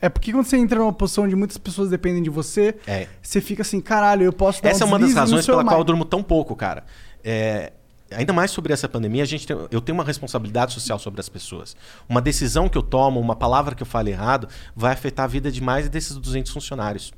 [0.00, 3.08] É porque quando você entra numa posição onde muitas pessoas dependem de você, É.
[3.20, 5.78] você fica assim, caralho, eu posso dar Essa é um uma das razões pela qual
[5.80, 6.84] eu durmo tão pouco, cara.
[7.24, 7.72] É,
[8.12, 11.28] ainda mais sobre essa pandemia, a gente tem- eu tenho uma responsabilidade social sobre as
[11.28, 11.76] pessoas.
[12.08, 15.50] Uma decisão que eu tomo, uma palavra que eu falo errado, vai afetar a vida
[15.50, 17.12] de mais desses 200 funcionários.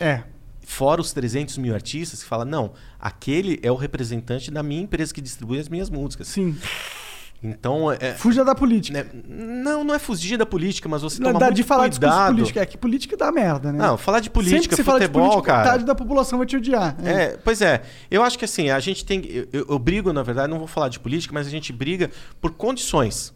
[0.00, 0.22] É.
[0.66, 5.12] Fora os 300 mil artistas que falam, não, aquele é o representante da minha empresa
[5.12, 6.28] que distribui as minhas músicas.
[6.28, 6.56] Sim.
[7.42, 9.04] Então, é, Fuja da política.
[9.04, 11.90] né, não, não é fugir da política, mas você Não, toma dá muito de falar
[11.90, 12.00] cuidado.
[12.10, 12.58] discurso político.
[12.58, 13.78] É que política dá merda, né?
[13.78, 15.64] Não, falar de Sempre política, que você fala de futebol, política, cara.
[15.64, 16.96] metade da população vai te odiar.
[17.04, 17.82] É, pois é.
[18.10, 19.22] Eu acho que assim, a gente tem.
[19.52, 22.10] Eu, eu- brigo, na verdade, não vou falar de política, mas a gente briga
[22.40, 23.34] por condições.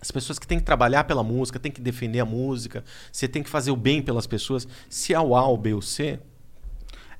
[0.00, 3.42] As pessoas que têm que trabalhar pela música, têm que defender a música, você tem
[3.42, 4.68] que fazer o bem pelas pessoas.
[4.88, 6.20] Se é o A, o B ou C,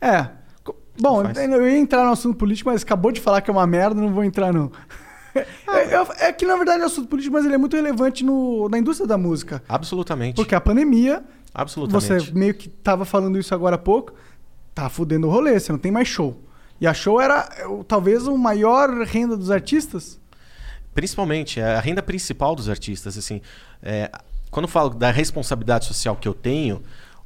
[0.01, 0.29] É.
[1.01, 4.01] Bom, eu ia entrar no assunto político, mas acabou de falar que é uma merda,
[4.01, 4.71] não vou entrar no.
[5.69, 8.25] É, eu- é que na verdade é um assunto político, mas ele é muito relevante
[8.25, 9.63] no, na indústria da música.
[9.69, 10.35] absolutamente.
[10.35, 11.23] Porque a pandemia,
[11.55, 12.27] Absolutamente.
[12.31, 14.13] você meio que tava falando isso agora há pouco,
[14.75, 16.43] tá fudendo o rolê, você não tem mais show.
[16.81, 20.19] E a show era é, talvez o maior renda dos artistas.
[20.93, 23.17] Principalmente, é a renda principal dos artistas.
[23.17, 23.41] Assim,
[23.81, 24.11] é,
[24.51, 26.83] quando eu falo da responsabilidade social que eu tenho,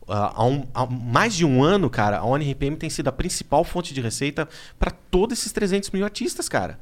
[0.08, 3.94] há, um- há mais de um ano, cara, a ONRPM tem sido a principal fonte
[3.94, 4.48] de receita
[4.78, 6.78] para todos esses 300 mil artistas, cara.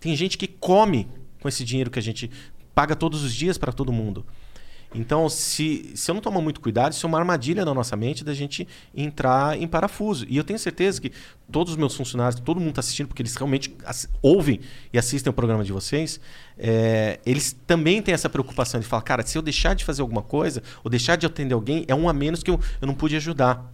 [0.00, 1.08] Tem gente que come
[1.40, 2.30] com esse dinheiro que a gente
[2.74, 4.24] paga todos os dias para todo mundo.
[4.94, 8.24] Então, se, se eu não tomar muito cuidado, isso é uma armadilha na nossa mente
[8.24, 10.24] da gente entrar em parafuso.
[10.28, 11.12] E eu tenho certeza que
[11.52, 13.74] todos os meus funcionários, todo mundo está assistindo, porque eles realmente
[14.22, 14.60] ouvem
[14.92, 16.18] e assistem o programa de vocês,
[16.56, 20.22] é, eles também têm essa preocupação de falar, cara, se eu deixar de fazer alguma
[20.22, 23.14] coisa, ou deixar de atender alguém, é um a menos que eu, eu não pude
[23.16, 23.70] ajudar.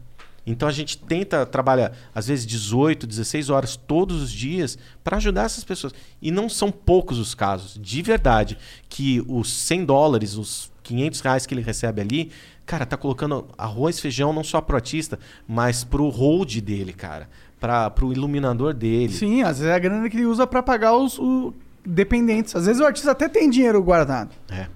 [0.47, 5.45] Então a gente tenta trabalhar, às vezes, 18, 16 horas todos os dias para ajudar
[5.45, 5.95] essas pessoas.
[6.21, 8.59] E não são poucos os casos, de verdade,
[8.89, 12.31] que os 100 dólares, os 500 reais que ele recebe ali,
[12.65, 17.29] cara, tá colocando arroz, feijão não só pro artista, mas pro hold dele, cara.
[17.59, 19.13] Pra, pro iluminador dele.
[19.13, 21.19] Sim, às vezes é a grana que ele usa pra pagar os,
[21.85, 22.55] dependentes.
[22.57, 24.31] Às vezes o artista até tem dinheiro guardado.
[24.51, 24.69] É.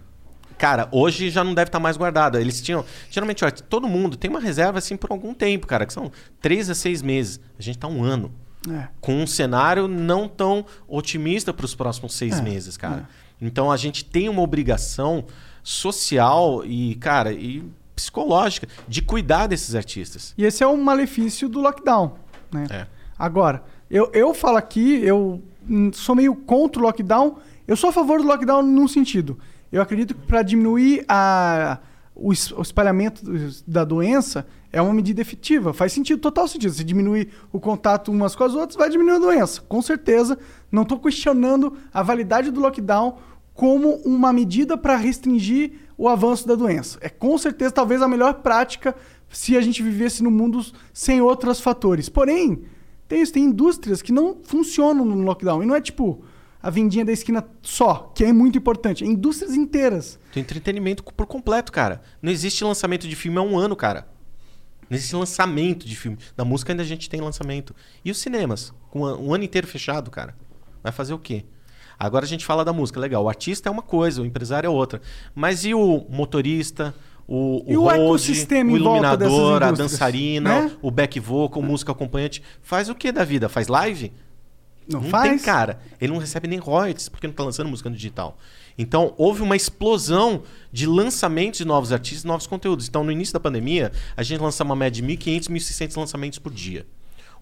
[0.56, 2.38] Cara, hoje já não deve estar mais guardado.
[2.38, 2.84] Eles tinham.
[3.10, 6.10] Geralmente, ó, todo mundo tem uma reserva assim por algum tempo, cara, que são
[6.40, 7.40] três a seis meses.
[7.58, 8.32] A gente tá um ano.
[8.68, 8.88] É.
[9.00, 13.08] Com um cenário não tão otimista para os próximos seis É, meses, cara.
[13.40, 15.24] Então a gente tem uma obrigação
[15.72, 17.62] social e, cara, e
[17.94, 20.32] psicológica de cuidar desses artistas.
[20.38, 22.14] E esse é o malefício do lockdown,
[22.50, 22.66] né?
[22.70, 22.86] É.
[23.18, 25.42] Agora, eu, eu falo aqui, eu
[25.92, 27.36] sou meio contra o lockdown.
[27.66, 29.38] Eu sou a favor do lockdown num sentido.
[29.70, 31.78] Eu acredito que para diminuir a,
[32.14, 33.22] o, es- o espalhamento
[33.66, 35.74] da doença é uma medida efetiva.
[35.74, 36.72] Faz sentido, total sentido.
[36.72, 39.60] Se diminuir o contato umas com as outras, vai diminuir a doença.
[39.68, 40.38] Com certeza.
[40.72, 43.18] Não estou questionando a validade do lockdown
[43.58, 46.96] como uma medida para restringir o avanço da doença.
[47.02, 48.94] É com certeza talvez a melhor prática
[49.28, 52.08] se a gente vivesse no mundo sem outros fatores.
[52.08, 52.62] Porém,
[53.08, 55.60] Tem isso, tem indústrias que não funcionam no lockdown.
[55.64, 56.22] E não é tipo
[56.62, 59.02] a vendinha da esquina só, que é muito importante.
[59.02, 60.20] É indústrias inteiras.
[60.32, 62.00] Tem entretenimento por completo, cara.
[62.22, 64.06] Não existe lançamento de filme há um ano, cara.
[64.88, 66.16] Não existe lançamento de filme.
[66.36, 67.74] Na música ainda a gente tem lançamento.
[68.04, 68.72] E os cinemas?
[68.88, 70.36] Com um ano inteiro fechado, cara.
[70.80, 71.44] Vai fazer o quê?
[71.98, 73.24] Agora a gente fala da música, legal.
[73.24, 75.00] O artista é uma coisa, o empresário é outra.
[75.34, 76.94] Mas e o motorista,
[77.26, 80.72] o, E o, o road, ecossistema o iluminador, a dançarina, né?
[80.80, 82.42] o back vocal, música acompanhante?
[82.62, 83.48] Faz o que da vida?
[83.48, 84.12] Faz live?
[84.88, 85.28] Não, Não faz?
[85.28, 85.80] tem cara.
[86.00, 88.38] Ele não recebe nem royalties porque não tá lançando música no digital.
[88.78, 92.88] Então, houve uma explosão de lançamentos de novos artistas, novos conteúdos.
[92.88, 96.52] Então, no início da pandemia, a gente lançava uma média de 1.500, 1.600 lançamentos por
[96.52, 96.86] dia.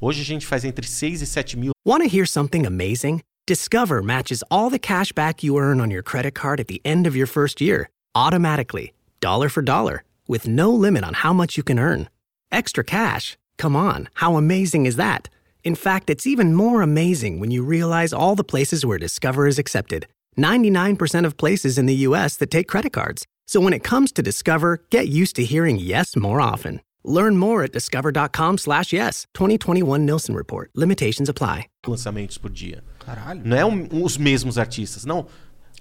[0.01, 1.73] Hoje a gente faz entre 6 e 7 mil.
[1.87, 3.21] Want to hear something amazing?
[3.47, 7.07] Discover matches all the cash back you earn on your credit card at the end
[7.07, 11.63] of your first year, automatically, dollar for dollar, with no limit on how much you
[11.63, 12.09] can earn.
[12.51, 13.39] Extra cash?
[13.57, 15.29] Come on, how amazing is that?
[15.63, 19.61] In fact, it's even more amazing when you realize all the places where Discover is
[19.61, 23.27] accepted 99% of places in the US that take credit cards.
[23.47, 26.81] So when it comes to Discover, get used to hearing yes more often.
[27.05, 29.29] Learn more at discover.com slash yes.
[29.35, 30.69] 2021 Nielsen Report.
[30.75, 31.69] Limitations apply.
[31.87, 32.83] lançamentos por dia.
[33.07, 33.41] Caralho.
[33.45, 35.27] Não é um- os mesmos artistas, não.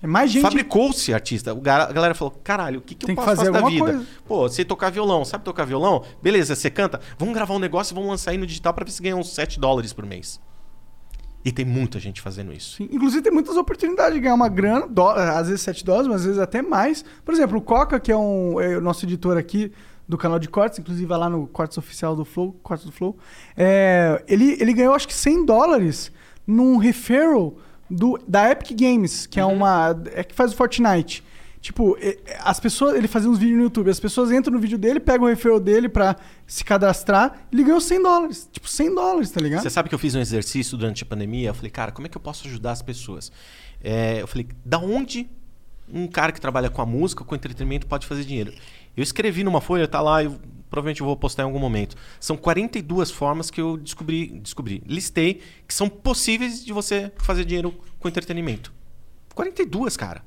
[0.01, 0.43] É mais gente.
[0.43, 1.53] Fabricou-se artista.
[1.53, 3.63] O ga- A galera falou: caralho, o que, que Tem eu que posso fazer fazer
[3.63, 3.83] da vida?
[3.85, 4.05] coisa.
[4.27, 6.03] Pô, sei tocar violão, sabe tocar violão?
[6.21, 6.99] Beleza, você canta?
[7.17, 9.33] Vamos gravar um negócio e vamos lançar aí no digital pra ver se ganha uns
[9.33, 10.39] 7 dólares por mês.
[11.43, 12.77] E tem muita gente fazendo isso.
[12.77, 16.21] Sim, Inclusive tem muitas oportunidades de ganhar uma grana, dó- às vezes 7 dólares, mas
[16.21, 17.05] às vezes até mais.
[17.23, 19.71] Por exemplo, o Coca, que é, um, é o nosso editor aqui
[20.07, 23.15] do canal de cortes, inclusive vai lá no cortes oficial do Flow, cortes do Flow,
[23.57, 26.11] é, ele, ele ganhou acho que 100 dólares
[26.45, 27.57] num referral
[27.89, 29.95] do, da Epic Games, que é uma.
[30.13, 31.23] é que faz o Fortnite.
[31.61, 32.95] Tipo, é- é- as pessoas.
[32.95, 35.59] Ele fazia uns vídeos no YouTube, as pessoas entram no vídeo dele, pegam o referral
[35.59, 36.15] dele pra
[36.45, 38.47] se cadastrar, ele ganhou 100 dólares.
[38.51, 39.63] Tipo, 100 dólares, tá ligado?
[39.63, 41.49] Você sabe que eu fiz um exercício durante a pandemia?
[41.49, 43.31] Eu falei, cara, como é que eu posso ajudar as pessoas?
[43.83, 45.27] É, eu falei, da onde
[45.91, 48.53] um cara que trabalha com a música, com entretenimento, pode fazer dinheiro?
[48.95, 50.35] Eu escrevi numa folha, tá lá, eu,
[50.69, 51.95] provavelmente eu vou postar em algum momento.
[52.19, 57.73] São 42 formas que eu descobri, descobri, listei, que são possíveis de você fazer dinheiro
[57.99, 58.73] com entretenimento.
[59.33, 60.23] 42, cara.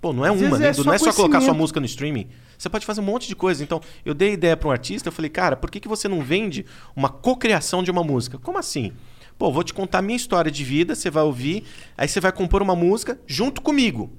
[0.00, 0.68] Pô, não é Às uma, né?
[0.68, 2.28] é não é só colocar sua música no streaming.
[2.56, 3.62] Você pode fazer um monte de coisa.
[3.62, 6.22] Então, eu dei ideia para um artista, eu falei, cara, por que, que você não
[6.22, 6.64] vende
[6.94, 8.38] uma cocriação de uma música?
[8.38, 8.92] Como assim?
[9.36, 11.64] Pô, vou te contar a minha história de vida, você vai ouvir,
[11.96, 14.10] aí você vai compor uma música junto comigo.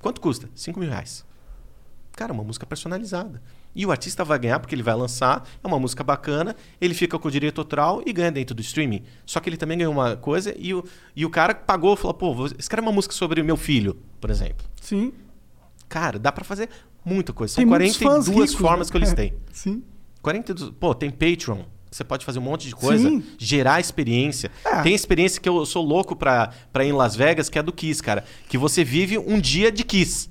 [0.00, 0.48] Quanto custa?
[0.54, 1.24] 5 mil reais.
[2.12, 3.42] Cara, uma música personalizada.
[3.78, 7.16] E o artista vai ganhar porque ele vai lançar, é uma música bacana, ele fica
[7.16, 9.04] com o direito autoral e ganha dentro do streaming.
[9.24, 10.82] Só que ele também ganhou uma coisa e o,
[11.14, 14.66] e o cara pagou, falou, pô, escreve uma música sobre o meu filho, por exemplo.
[14.80, 15.12] Sim.
[15.88, 16.68] Cara, dá pra fazer
[17.04, 17.54] muita coisa.
[17.54, 18.90] São Tem muitos 42 fãs ricos, formas né?
[18.90, 19.34] que eu listei.
[19.52, 19.84] Sim.
[20.22, 21.62] 42, pô, tem Patreon.
[21.88, 23.22] Você pode fazer um monte de coisa, Sim.
[23.38, 24.50] gerar experiência.
[24.64, 24.82] É.
[24.82, 27.62] Tem experiência que eu sou louco pra, pra ir em Las Vegas, que é a
[27.62, 28.24] do Kiss, cara.
[28.48, 30.28] Que você vive um dia de Kiss.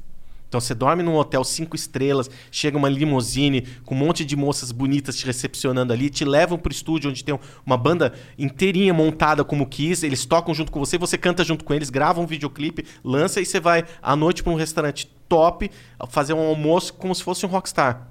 [0.47, 4.71] Então você dorme num hotel cinco estrelas, chega uma limousine com um monte de moças
[4.71, 9.67] bonitas te recepcionando ali, te levam pro estúdio onde tem uma banda inteirinha montada como
[9.67, 13.41] Kiss, eles tocam junto com você, você canta junto com eles, grava um videoclipe, lança
[13.41, 15.69] e você vai à noite pra um restaurante top
[16.09, 18.07] fazer um almoço como se fosse um rockstar.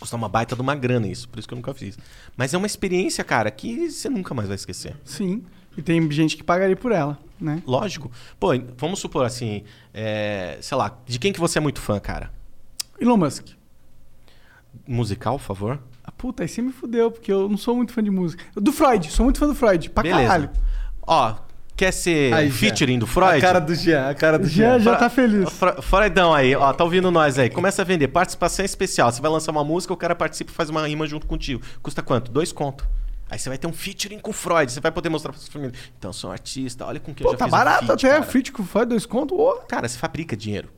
[0.00, 1.98] Custa uma baita de uma grana isso, por isso que eu nunca fiz.
[2.36, 4.96] Mas é uma experiência, cara, que você nunca mais vai esquecer.
[5.04, 5.44] Sim.
[5.76, 7.62] E tem gente que pagaria por ela, né?
[7.66, 8.10] Lógico.
[8.38, 9.62] Pô, vamos supor assim,
[9.94, 12.30] é, sei lá, de quem que você é muito fã, cara?
[13.00, 13.46] Elon Musk.
[14.86, 15.78] Musical, por favor?
[16.04, 18.42] Ah, puta, aí você me fudeu, porque eu não sou muito fã de música.
[18.54, 20.22] Do Freud, sou muito fã do Freud, pra Beleza.
[20.22, 20.50] caralho.
[21.06, 21.34] Ó,
[21.76, 22.98] quer ser Aí, featuring Jean.
[23.00, 23.38] do Freud?
[23.38, 24.80] A cara do Jean, a cara do Já, Jean.
[24.80, 25.50] já tá feliz.
[25.50, 27.48] Fre- Freudão aí, ó, tá ouvindo nós aí.
[27.50, 28.08] Começa a vender.
[28.08, 29.10] Participação especial.
[29.10, 31.62] Você vai lançar uma música, o cara participa e faz uma rima junto contigo.
[31.82, 32.30] Custa quanto?
[32.30, 32.86] Dois conto.
[33.30, 34.70] Aí você vai ter um featuring com o Freud.
[34.72, 35.72] Você vai poder mostrar pra sua família.
[35.98, 37.86] Então, eu sou um artista, olha com quem eu Pô, já tá fiz um barato
[37.86, 38.08] feat, até.
[38.18, 38.22] cara.
[38.30, 39.34] Feat com Freud, dois conto.
[39.40, 39.54] ô.
[39.68, 40.68] Cara, você fabrica dinheiro.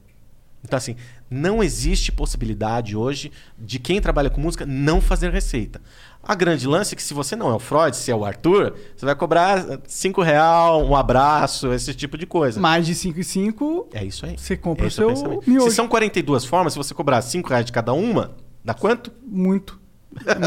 [0.65, 0.95] Então, assim,
[1.29, 5.81] não existe possibilidade hoje de quem trabalha com música não fazer receita.
[6.23, 8.77] A grande lance é que se você não é o Freud, se é o Arthur,
[8.97, 12.61] você vai cobrar 5 real, um abraço, esse tipo de coisa.
[12.61, 14.39] Mais de 5 e 5, É isso aí.
[14.39, 15.51] você compra o é seu pensamento.
[15.51, 15.69] miojo.
[15.69, 19.11] Se são 42 formas, se você cobrar 5 reais de cada uma, dá quanto?
[19.27, 19.81] Muito.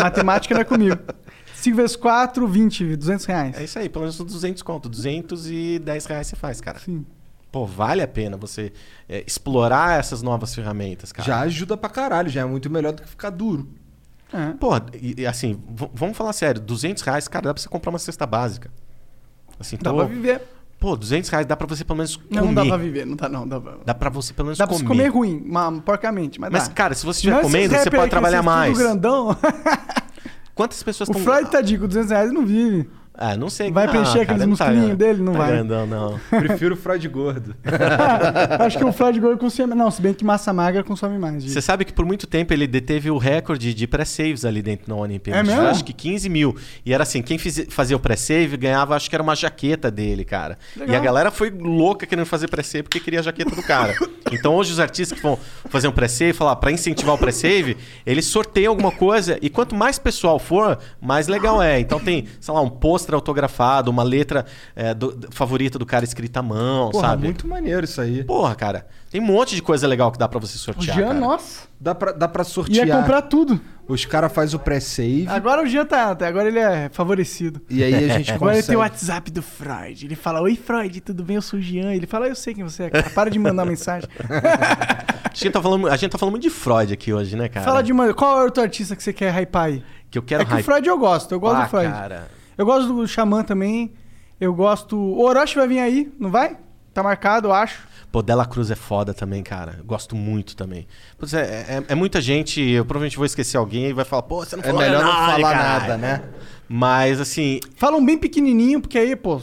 [0.01, 0.97] Matemática não é comigo.
[1.65, 3.57] 5 vezes 4, 20, 200 reais.
[3.57, 4.87] É isso aí, pelo menos uns 200 conto.
[4.89, 6.79] 210 reais você faz, cara.
[6.79, 7.05] Sim.
[7.51, 8.71] Pô, vale a pena você
[9.07, 11.25] é, explorar essas novas ferramentas, cara.
[11.25, 13.67] Já ajuda pra caralho, já é muito melhor do que ficar duro.
[14.33, 14.51] É.
[14.59, 15.61] Pô, e, e assim,
[15.93, 18.69] vamos falar sério, 200 reais, cara, dá pra você comprar uma cesta básica.
[19.59, 20.41] Assim, Dá tô- pra viver.
[20.77, 22.35] Pô, 200 reais dá pra você pelo menos comer.
[22.35, 23.47] Não, não dá pra viver, não dá não.
[23.47, 24.85] Dá pra, Dá pra você pelo menos dá pra comer.
[24.87, 26.73] você comer ruim, ma- porcamente, mas, Mas, dá.
[26.73, 28.77] cara, se você estiver é comendo, você pode trabalhar vocês tudo mais.
[28.77, 29.37] grandão.
[30.55, 31.23] Quantas pessoas o estão...
[31.23, 32.89] Freud tá com 200 reais não vive.
[33.17, 33.71] Ah, não sei.
[33.71, 35.21] Vai não, preencher cara, aqueles tá- musculinhos dele?
[35.23, 35.51] Não tá vai.
[35.53, 36.19] grandão, não.
[36.29, 37.55] Prefiro o Freud gordo.
[38.59, 39.73] Acho que o Freud Gordo consome.
[39.75, 41.41] Não, se bem que massa magra consome mais.
[41.43, 41.51] gente.
[41.53, 44.95] Você sabe que por muito tempo ele deteve o recorde de pré-saves ali dentro da
[44.95, 45.39] Olimpíada.
[45.39, 45.67] É mesmo?
[45.67, 46.55] Acho que 15 mil.
[46.85, 50.25] E era assim, quem fiz- fazia o pré-save ganhava, acho que era uma jaqueta dele,
[50.25, 50.57] cara.
[50.75, 50.95] Legal.
[50.95, 53.93] E a galera foi louca querendo fazer pré-save porque queria a jaqueta do cara.
[54.31, 55.37] então hoje os artistas que vão
[55.69, 59.97] fazer um pré-save, falar para incentivar o pré-save, eles sorteiam alguma coisa e quanto mais
[59.99, 61.79] pessoal for, mais legal é.
[61.79, 62.69] Então tem, sei lá, um
[63.05, 64.45] pôster autografado, uma letra
[64.75, 67.25] é, do- favorita do cara escrita à mão, Porra, sabe?
[67.25, 68.23] muito maneiro isso aí.
[68.23, 68.87] Porra, cara.
[69.11, 70.97] Tem um monte de coisa legal que dá pra você O sortear.
[70.97, 71.19] Jean, cara.
[71.19, 71.67] nossa.
[71.79, 72.87] Dá pra, dá pra sortear.
[72.87, 73.61] Ia comprar tudo.
[73.87, 75.27] Os caras fazem o pré-save.
[75.27, 76.09] Agora o Jean tá.
[76.19, 77.61] Agora ele é favorecido.
[77.69, 78.93] E aí a gente Agora ele tem o consegue.
[78.95, 80.05] WhatsApp do Freud.
[80.05, 81.35] Ele fala: Oi, Freud, tudo bem?
[81.35, 81.93] Eu sou o Jean.
[81.93, 83.09] Ele fala: Eu sei quem você é, cara.
[83.11, 84.09] Para de mandar mensagem.
[85.35, 87.65] A gente, tá falando, a gente tá falando muito de Freud aqui hoje, né, cara?
[87.65, 88.13] Fala de uma.
[88.13, 89.83] Qual é o outro artista que você quer hypar aí?
[90.09, 91.33] Que eu quero é que o hype- Freud eu gosto.
[91.33, 91.91] Eu gosto Ah, do Freud.
[91.91, 92.27] cara.
[92.57, 93.91] Eu gosto do Xamã também.
[94.39, 94.97] Eu gosto.
[94.97, 96.57] O Orochi vai vir aí, não vai?
[96.93, 97.87] Tá marcado, eu acho.
[98.11, 99.75] Pô, Dela Cruz é foda também, cara.
[99.79, 100.87] Eu gosto muito também.
[101.17, 104.45] Putz, é, é- é muita gente, eu provavelmente vou esquecer alguém e vai falar, pô,
[104.45, 105.79] você não É falou melhor não nada, falar caralho.
[105.81, 106.23] nada, né?
[106.69, 109.41] Mas, assim, Falam bem pequenininho, porque aí, pô.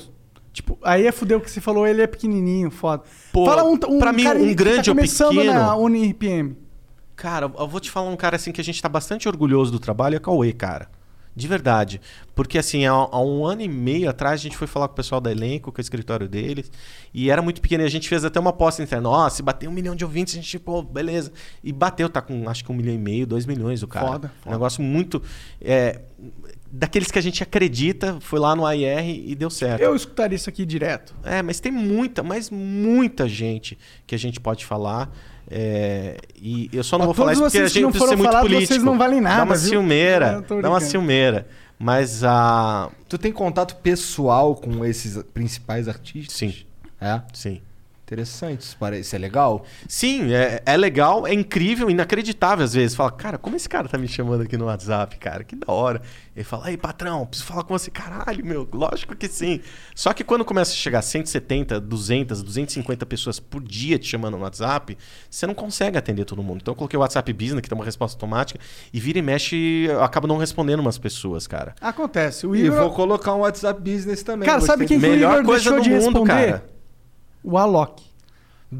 [0.52, 3.02] Tipo, aí é fudeu que você falou, ele é pequenininho, foda.
[3.32, 5.76] Pô, Fala um, um pra mim, cara um que grande tá ou começando pequeno- na
[5.76, 6.56] UniRPM.
[7.16, 9.78] cara, eu vou te falar um cara assim que a gente tá bastante orgulhoso do
[9.78, 10.88] trabalho, é o Cauê, cara.
[11.34, 12.00] De verdade.
[12.34, 14.96] Porque, assim, há, há um ano e meio atrás a gente foi falar com o
[14.96, 16.70] pessoal da elenco, com o escritório deles,
[17.12, 17.82] e era muito pequeno.
[17.82, 19.08] E a gente fez até uma posta interna.
[19.08, 21.32] Ó, se bater um milhão de ouvintes, a gente, pô, beleza.
[21.62, 24.06] E bateu, tá com acho que um milhão e meio, dois milhões o cara.
[24.06, 25.22] Foda, Um negócio muito.
[25.60, 26.02] é,
[26.72, 29.82] daqueles que a gente acredita, foi lá no AIR e deu certo.
[29.82, 31.14] Eu escutaria isso aqui direto.
[31.22, 35.14] É, mas tem muita, mas muita gente que a gente pode falar.
[35.54, 38.10] É, e eu só não Ó, vou falar isso porque a gente não precisa foram
[38.12, 38.72] ser muito falados, político.
[38.72, 39.68] vocês não valem Dá nada, uma viu?
[39.68, 40.44] ciumeira.
[40.62, 41.46] Dá uma ciumeira.
[41.78, 42.90] Mas a.
[43.08, 46.36] Tu tem contato pessoal com esses principais artistas?
[46.36, 46.54] Sim.
[47.00, 47.20] É?
[47.32, 47.60] Sim.
[48.12, 49.64] Interessante, isso parece isso é legal.
[49.88, 52.94] Sim, é, é legal, é incrível, inacreditável às vezes.
[52.94, 55.42] Fala, cara, como esse cara tá me chamando aqui no WhatsApp, cara?
[55.44, 56.02] Que da hora.
[56.36, 57.90] Ele fala, aí, patrão, preciso falar com você.
[57.90, 59.60] Caralho, meu, lógico que sim.
[59.94, 64.42] Só que quando começa a chegar 170, 200, 250 pessoas por dia te chamando no
[64.42, 64.96] WhatsApp,
[65.30, 66.60] você não consegue atender todo mundo.
[66.62, 68.60] Então eu coloquei o WhatsApp Business, que tem uma resposta automática,
[68.92, 71.74] e vira e mexe, eu acabo não respondendo umas pessoas, cara.
[71.80, 72.46] Acontece.
[72.46, 72.78] O E Igor...
[72.78, 74.46] vou colocar um WhatsApp Business também.
[74.46, 76.32] Cara, sabe quem que o Melhor Igor coisa deixou do de mundo, responder?
[76.52, 76.71] cara.
[77.42, 78.02] O Alok.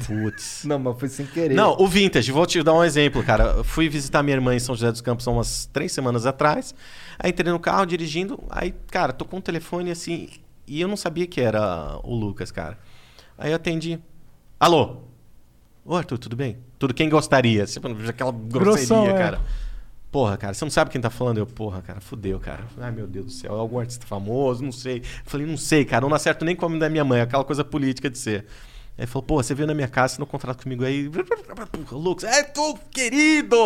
[0.05, 0.63] Putz.
[0.65, 1.53] Não, mas foi sem querer.
[1.53, 3.43] Não, o Vintage, vou te dar um exemplo, cara.
[3.57, 6.73] Eu fui visitar minha irmã em São José dos Campos há umas três semanas atrás.
[7.19, 10.29] Aí entrei no carro dirigindo, aí, cara, tocou um telefone assim,
[10.65, 12.77] e eu não sabia que era o Lucas, cara.
[13.37, 13.99] Aí eu atendi.
[14.59, 15.03] Alô?
[15.85, 16.57] Ô, Arthur, tudo bem?
[16.79, 17.65] Tudo quem gostaria?
[17.65, 19.39] Tipo, aquela grosseria, Grossão, é.
[20.13, 21.39] Porra, cara, você não sabe quem tá falando?
[21.39, 22.59] Eu, porra, cara, fudeu, cara.
[22.79, 24.99] Ai, meu Deus do céu, é algum artista famoso, não sei.
[24.99, 27.43] Eu falei, não sei, cara, não acerto nem com o nome da minha mãe, aquela
[27.43, 28.45] coisa política de ser.
[28.95, 31.09] Aí ele falou, pô, você veio na minha casa, você não contrata comigo aí.
[31.91, 33.57] Lucas, é tu, querido!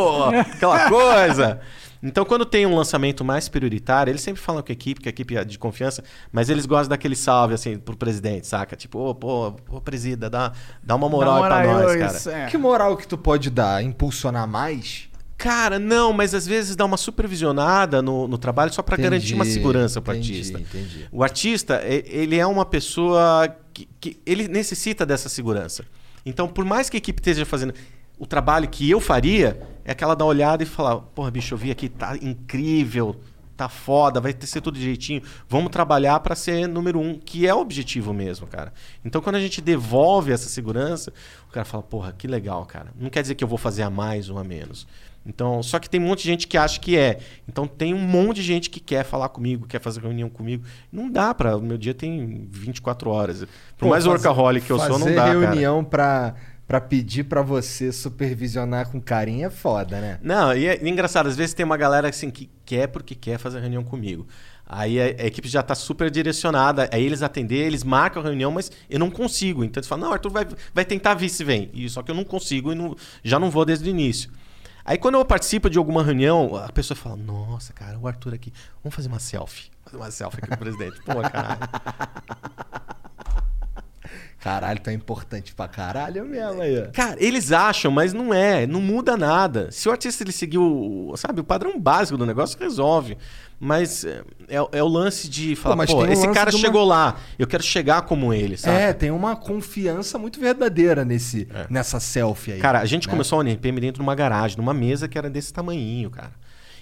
[0.54, 1.60] Aquela coisa.
[2.02, 5.12] Então, quando tem um lançamento mais prioritário, eles sempre falam com a equipe, que a
[5.12, 6.02] equipe é de confiança,
[6.32, 8.74] mas eles gostam daquele salve, assim, pro presidente, saca?
[8.78, 12.30] Tipo, ô, pô, ô, presida, dá, dá uma moral, Dá aí pra moral, nós, isso,
[12.30, 12.44] cara.
[12.44, 12.46] é.
[12.46, 13.84] Que moral que tu pode dar?
[13.84, 15.10] Impulsionar mais?
[15.38, 19.46] Cara, não, mas às vezes dá uma supervisionada no, no trabalho só Entendi, garantir uma
[19.46, 20.60] segurança pro entendi, artista.
[20.60, 21.08] entendi.
[21.12, 25.86] O artista, ele é uma pessoa que, que ele necessita dessa segurança.
[26.26, 27.74] Então, por mais que a equipe esteja fazendo
[28.18, 31.58] o trabalho que eu faria, é aquela dar uma olhada e falar: porra, bicho, eu
[31.58, 33.16] vi aqui, tá incrível,
[33.56, 35.22] tá foda, vai ter ser tudo direitinho.
[35.48, 38.74] Vamos trabalhar pra ser número um, que é o objetivo mesmo, cara.
[39.06, 41.14] Então, quando a gente devolve essa segurança,
[41.48, 42.92] o cara fala: porra, que legal, cara.
[43.00, 44.88] Não quer dizer que eu vou fazer a mais ou a menos.
[45.28, 47.20] Então, só que tem um monte de gente que acha que é.
[47.48, 50.64] Então tem um monte de gente que quer falar comigo, quer fazer reunião comigo.
[50.92, 53.42] Não dá para, o meu dia tem 24 horas.
[53.42, 53.48] Por
[53.78, 55.40] Pô, mais fazer- workaholic que eu sou, não fazer dá, cara.
[55.40, 56.34] reunião pra,
[56.66, 60.20] pra pedir pra você supervisionar com carinho é foda, né?
[60.24, 63.60] Não, e é engraçado, às vezes tem uma galera assim que quer porque quer fazer
[63.60, 64.26] reunião comigo.
[64.66, 68.52] Aí a, a equipe já tá super direcionada, aí eles atender, eles marcam a reunião,
[68.52, 69.64] mas eu não consigo.
[69.64, 71.70] Então eles falam, não, Arthur vai, vai tentar vir se vem.
[71.74, 74.30] E, só que eu não consigo e não- já não vou desde o início.
[74.88, 78.54] Aí quando eu participo de alguma reunião, a pessoa fala, nossa, cara, o Arthur aqui,
[78.82, 79.70] vamos fazer uma selfie.
[79.84, 81.02] Fazer uma selfie aqui com o presidente.
[81.02, 81.60] Pô, caralho.
[84.40, 86.80] Caralho, tá importante pra caralho mesmo aí.
[86.80, 86.92] ó.
[86.92, 89.70] Cara, eles acham, mas não é, não muda nada.
[89.72, 93.18] Se o artista ele seguir o, sabe, o padrão básico do negócio, resolve.
[93.60, 96.86] Mas é, é- é o lance de falar, mas pô, um esse cara uma- chegou
[96.86, 98.78] lá, eu quero chegar como ele, sabe?
[98.80, 102.60] É, tem uma confiança muito verdadeira nesse, nessa selfie aí.
[102.60, 103.12] Cara, a gente né?
[103.12, 106.32] começou a NPM dentro de uma garagem, numa mesa que era desse tamanhinho, cara.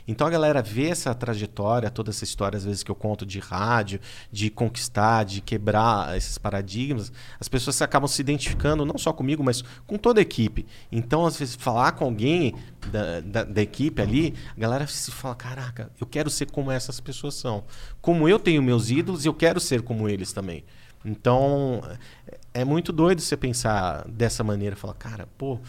[0.08, 3.40] Então a galera vê essa trajetória, toda essa história, às vezes, que eu conto de
[3.40, 4.00] rádio,
[4.32, 9.64] de conquistar, de quebrar esses paradigmas, as pessoas acabam se identificando, não só comigo, mas
[9.88, 10.66] com toda a equipe.
[10.92, 12.56] Então, às vezes, falar com alguém
[12.92, 17.00] da, da, da equipe ali, a galera se fala: caraca, eu quero ser como essas
[17.00, 17.64] pessoas são.
[18.02, 20.64] Como eu tenho meus ídolos, eu quero ser como eles também.
[21.04, 21.82] Então,
[22.28, 25.60] é é muito doido você pensar dessa maneira, falar, cara, pô,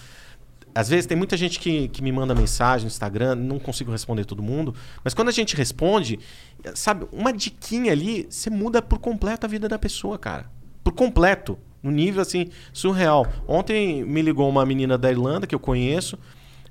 [0.76, 4.26] às vezes tem muita gente que, que me manda mensagem no Instagram, não consigo responder
[4.26, 6.18] todo mundo, mas quando a gente responde,
[6.74, 10.50] sabe, uma diquinha ali, você muda por completo a vida da pessoa, cara.
[10.84, 11.58] Por completo.
[11.82, 13.26] No nível assim, surreal.
[13.48, 16.18] Ontem me ligou uma menina da Irlanda que eu conheço,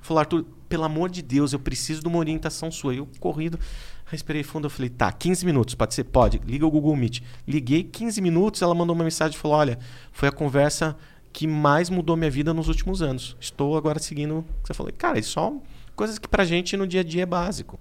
[0.02, 2.94] falou, Arthur, pelo amor de Deus, eu preciso de uma orientação sua.
[2.94, 3.58] Eu corrido,
[4.06, 6.04] respirei fundo, eu falei, tá, 15 minutos, pode ser?
[6.04, 7.22] Pode, liga o Google Meet.
[7.48, 9.80] Liguei 15 minutos, ela mandou uma mensagem e falou: olha,
[10.12, 10.96] foi a conversa
[11.36, 13.36] que mais mudou minha vida nos últimos anos.
[13.42, 14.90] Estou agora seguindo o que você falou.
[14.98, 15.52] Cara, isso só
[15.94, 17.78] coisas que pra gente no dia a dia é básico.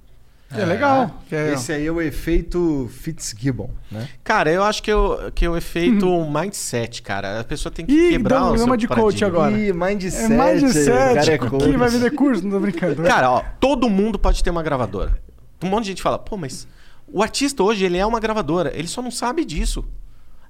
[0.50, 1.22] É legal.
[1.28, 4.08] Que é- Esse aí é o efeito Fitzgibbon, né?
[4.24, 7.38] Cara, eu acho que, eu, que é o efeito mindset, cara.
[7.40, 9.56] A pessoa tem que Ih, quebrar um o seu de coach agora.
[9.56, 10.24] Ih, mindset.
[10.24, 10.86] É mindset.
[11.14, 11.76] cara é Quem coach.
[11.76, 12.42] vai vender curso?
[12.42, 13.04] Não tô brincando.
[13.04, 15.16] Cara, ó, todo mundo pode ter uma gravadora.
[15.62, 16.66] Um monte de gente fala, pô, mas
[17.06, 18.72] o artista hoje, ele é uma gravadora.
[18.76, 19.84] Ele só não sabe disso.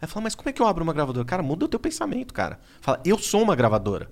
[0.05, 1.25] Aí fala, mas como é que eu abro uma gravadora?
[1.25, 2.59] Cara, muda o teu pensamento, cara.
[2.81, 4.11] Fala, eu sou uma gravadora.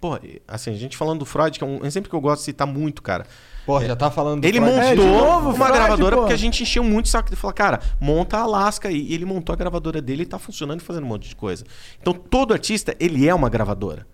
[0.00, 0.10] Pô,
[0.46, 2.66] assim, a gente falando do Freud, que é um exemplo que eu gosto de citar
[2.66, 3.26] muito, cara.
[3.64, 4.76] Pô, já tá falando do Ele Freud.
[4.76, 6.22] montou É, novo, uma Freud, gravadora pô.
[6.22, 7.28] porque a gente encheu muito o saco.
[7.28, 8.90] Ele falou, cara, monta a Alaska.
[8.90, 11.64] E ele montou a gravadora dele e tá funcionando e fazendo um monte de coisa.
[12.00, 14.06] Então, todo artista, ele é uma gravadora.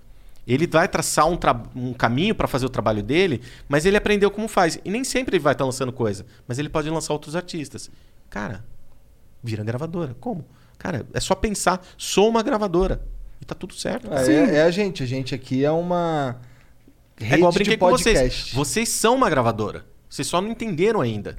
[0.47, 4.31] Ele vai traçar um, tra- um caminho para fazer o trabalho dele, mas ele aprendeu
[4.31, 4.79] como faz.
[4.85, 7.91] E nem sempre ele vai estar lançando coisa, mas ele pode lançar outros artistas.
[8.31, 8.65] Cara,
[9.43, 10.17] vira gravadora.
[10.21, 10.45] Como?
[10.79, 13.03] Cara, é só pensar, sou uma gravadora.
[13.41, 14.13] E tá tudo certo.
[14.13, 15.03] É, é- é a gente.
[15.03, 16.37] A gente aqui é uma.
[17.21, 18.19] É igual eu rede brinquei de com vocês.
[18.19, 18.55] podcast.
[18.55, 19.85] Vocês são uma gravadora.
[20.09, 21.37] Vocês só não entenderam ainda.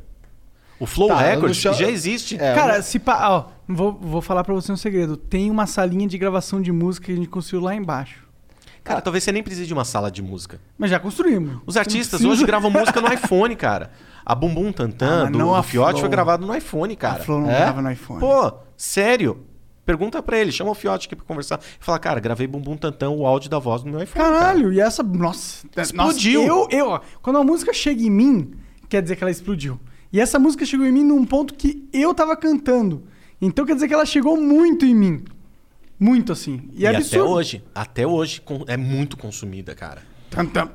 [0.80, 2.35] O Flow Tá, Records chamo- já existe.
[2.35, 5.15] É, Cara, se pá, ó, vou, vou falar pra você um segredo.
[5.15, 8.23] Tem uma salinha de gravação de música que a gente construiu lá embaixo.
[8.84, 10.60] Cara, talvez você nem precise de uma sala de música.
[10.77, 11.61] Mas já construímos.
[11.65, 13.91] Os artistas hoje gravam música no iPhone, cara.
[14.26, 17.15] A Bumbum Ah, Tantan mas do, do a Fiote foi gravado no iPhone, cara.
[17.15, 17.60] A Flow não É?
[17.60, 18.19] grava no iPhone.
[18.19, 19.45] Pô, sério.
[19.85, 21.60] Pergunta pra ele, chama o Fiote aqui pra conversar.
[21.80, 24.23] Fala, cara, gravei Bumbum Tantan, o áudio da voz no meu iPhone.
[24.26, 24.38] cara.
[24.39, 25.01] Caralho, e essa.
[25.03, 25.65] Nossa.
[25.77, 26.45] Explodiu.
[26.47, 28.53] Nossa, eu, eu, ó, quando a música chega em mim,
[28.89, 29.80] quer dizer que ela explodiu.
[30.11, 33.03] E essa música chegou em mim num ponto que eu tava cantando.
[33.41, 35.23] Então quer dizer que ela chegou muito em mim.
[36.03, 36.69] Muito assim.
[36.73, 40.01] E, E é até hoje, até hoje é muito consumida, cara.
[40.30, 40.65] Tan, tan,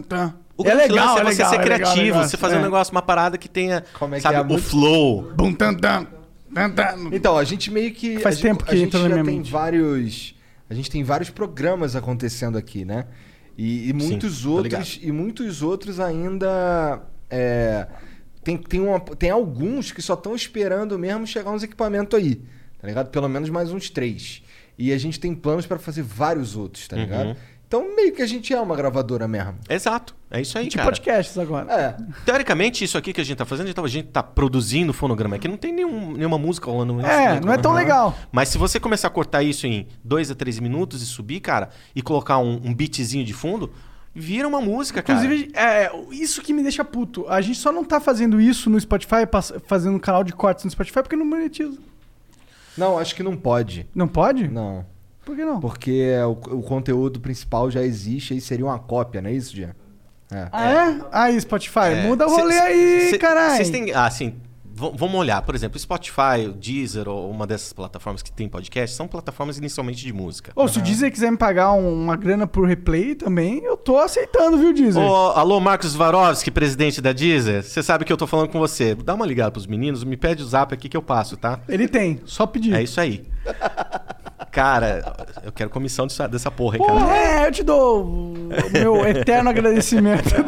[0.00, 0.34] tan.
[0.56, 2.24] O é legal, é é você legal, ser é legal, criativo, legal.
[2.24, 2.58] você fazer É.
[2.58, 5.32] um negócio, uma parada que tenha, Como é que sabe, é o flow.
[5.34, 5.74] Bum, tan.
[7.10, 8.18] Então, a gente meio que.
[8.20, 9.50] Faz gente- tempo que a gente já tem mente.
[9.50, 10.34] vários.
[10.70, 13.06] A gente tem vários programas acontecendo aqui, né?
[13.58, 14.98] E, e muitos tô outros.
[15.02, 17.02] E muitos outros ainda.
[17.30, 17.86] é,
[18.44, 22.36] tem, tem, uma, tem alguns que só estão esperando mesmo chegar uns equipamentos aí.
[22.80, 23.10] Tá ligado?
[23.10, 24.42] Pelo menos mais uns três.
[24.78, 27.28] E a gente tem planos para fazer vários outros, tá ligado?
[27.28, 27.36] Uhum.
[27.72, 29.54] Então meio que a gente é uma gravadora mesmo.
[29.66, 30.90] Exato, é isso aí, De cara.
[30.90, 31.72] podcasts agora.
[31.72, 31.96] É.
[32.22, 34.92] Teoricamente, isso aqui que a gente tá fazendo, a gente tá, a gente tá produzindo
[34.92, 37.00] fonograma aqui, não tem nenhum, nenhuma música rolando.
[37.00, 38.14] É, não é tão legal.
[38.30, 41.70] Mas se você começar a cortar isso em dois a três minutos e subir, cara,
[41.96, 43.72] e colocar um, um beatzinho de fundo,
[44.14, 45.24] vira uma música, cara.
[45.24, 47.26] Inclusive, é, isso que me deixa puto.
[47.26, 49.26] A gente só não tá fazendo isso no Spotify,
[49.66, 51.78] fazendo um canal de cortes no Spotify, porque não monetiza.
[52.76, 53.86] Não, acho que não pode.
[53.94, 54.48] Não pode?
[54.48, 54.84] Não.
[55.24, 55.60] Por que não?
[55.60, 59.74] Porque o, o conteúdo principal já existe e seria uma cópia, não é isso, Jean?
[60.32, 60.48] É.
[60.50, 61.00] Ah, é?
[61.12, 63.56] Aí, Spotify, É, muda o rolê cê- aí, caralho.
[63.56, 63.92] Vocês têm.
[63.92, 64.34] Ah, assim.
[64.74, 68.96] Vamos olhar, por exemplo, o Spotify, o Deezer ou uma dessas plataformas que tem podcast
[68.96, 70.50] são plataformas inicialmente de música.
[70.56, 73.98] Ou se o Deezer quiser me pagar um- uma grana por replay também, eu tô
[73.98, 75.02] aceitando, viu, Deezer?
[75.02, 77.62] Ô, alô, Marcos Varovski, presidente da Deezer.
[77.62, 78.94] Você sabe que eu tô falando com você.
[78.94, 81.60] Dá uma ligada pros meninos, me pede o zap aqui que eu passo, tá?
[81.68, 82.74] Ele tem, só pedir.
[82.74, 83.24] É isso aí.
[84.50, 87.16] Cara, eu quero comissão dessa, dessa porra, hein, cara.
[87.16, 90.28] é, eu te dou o meu eterno agradecimento.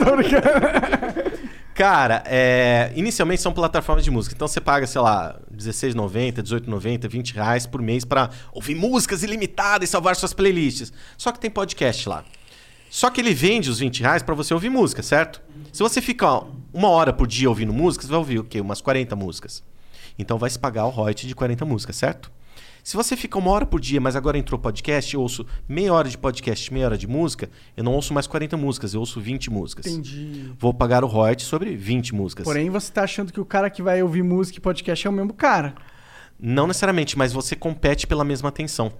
[1.74, 4.34] Cara, é, inicialmente são plataformas de música.
[4.34, 9.88] Então você paga, sei lá, R$16,90, R$18,90, 20 reais por mês pra ouvir músicas ilimitadas
[9.88, 10.92] e salvar suas playlists.
[11.18, 12.24] Só que tem podcast lá.
[12.88, 15.42] Só que ele vende os 20 reais pra você ouvir música, certo?
[15.72, 16.42] Se você ficar
[16.72, 18.60] uma hora por dia ouvindo músicas, você vai ouvir o quê?
[18.60, 19.64] Umas 40 músicas.
[20.16, 22.30] Então vai se pagar o royalty de 40 músicas, certo?
[22.84, 26.06] Se você fica uma hora por dia, mas agora entrou podcast, eu ouço meia hora
[26.06, 29.50] de podcast, meia hora de música, eu não ouço mais 40 músicas, eu ouço 20
[29.50, 29.86] músicas.
[29.86, 30.52] Entendi.
[30.58, 32.44] Vou pagar o royalty sobre 20 músicas.
[32.44, 35.12] Porém, você tá achando que o cara que vai ouvir música e podcast é o
[35.14, 35.74] mesmo cara.
[36.38, 38.92] Não necessariamente, mas você compete pela mesma atenção.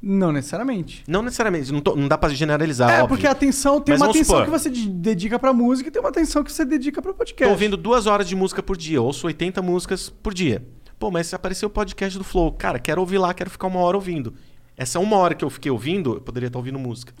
[0.00, 1.04] Não necessariamente.
[1.06, 3.08] Não necessariamente, não, tô- não dá pra generalizar, é, óbvio.
[3.08, 5.92] porque a atenção tem Mas uma atenção supor, que você de- dedica pra música e
[5.92, 7.44] tem uma atenção que você dedica pra podcast.
[7.44, 10.64] Tô ouvindo duas horas de música por dia, ouço 80 músicas por dia.
[11.02, 13.80] Pô, mas se apareceu o podcast do Flow, cara, quero ouvir lá, quero ficar uma
[13.80, 14.34] hora ouvindo.
[14.76, 17.12] Essa uma hora que eu fiquei ouvindo, eu poderia estar ouvindo música.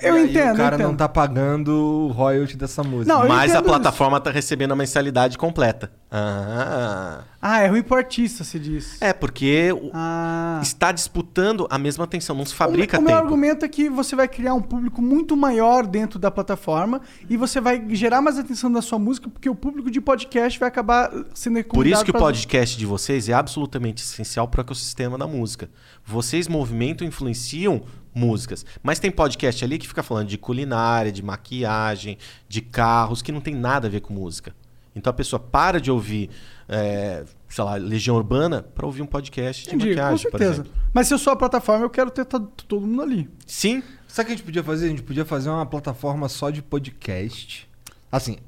[0.00, 0.88] Eu E aí entendo, O cara eu entendo.
[0.88, 3.12] não tá pagando o royalty dessa música.
[3.14, 5.92] Não, eu mas a plataforma tá recebendo a mensalidade completa.
[6.12, 7.22] Ah.
[7.40, 9.00] Ah, é ruim pro artista, se diz.
[9.00, 10.58] É, porque o- Ah.
[10.62, 13.24] está disputando a mesma atenção, não se fabrica o, o meu tempo.
[13.24, 17.60] argumento é que você vai criar um público muito maior dentro da plataforma e você
[17.60, 21.62] vai gerar mais atenção da sua música porque o público de podcast vai acabar sendo
[21.64, 25.70] Por isso que o podcast de vocês é absolutamente essencial para o ecossistema da música.
[26.04, 27.82] Vocês movimentam, influenciam
[28.14, 28.66] músicas.
[28.82, 32.18] Mas tem podcast ali que fica falando de culinária, de maquiagem,
[32.48, 34.52] de carros, que não tem nada a ver com música.
[34.94, 36.30] Então a pessoa para de ouvir,
[36.68, 40.52] é, sei lá, Legião Urbana para ouvir um podcast de Entendi, com maquiagem, por certeza.
[40.62, 40.72] exemplo.
[40.92, 43.28] Mas se eu sou a plataforma, eu quero ter to- todo mundo ali.
[43.46, 43.82] Sim.
[44.08, 44.86] Sabe o que a gente podia fazer?
[44.86, 47.68] A gente podia fazer uma plataforma só de podcast.
[48.10, 48.38] Assim,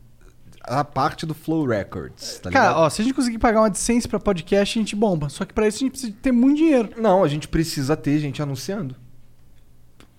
[0.65, 2.83] a parte do Flow Records, tá Cara, ligado?
[2.85, 5.29] ó, se a gente conseguir pagar uma AdSense pra podcast, a gente bomba.
[5.29, 6.91] Só que pra isso a gente precisa ter muito dinheiro.
[7.01, 8.97] Não, a gente precisa ter gente anunciando.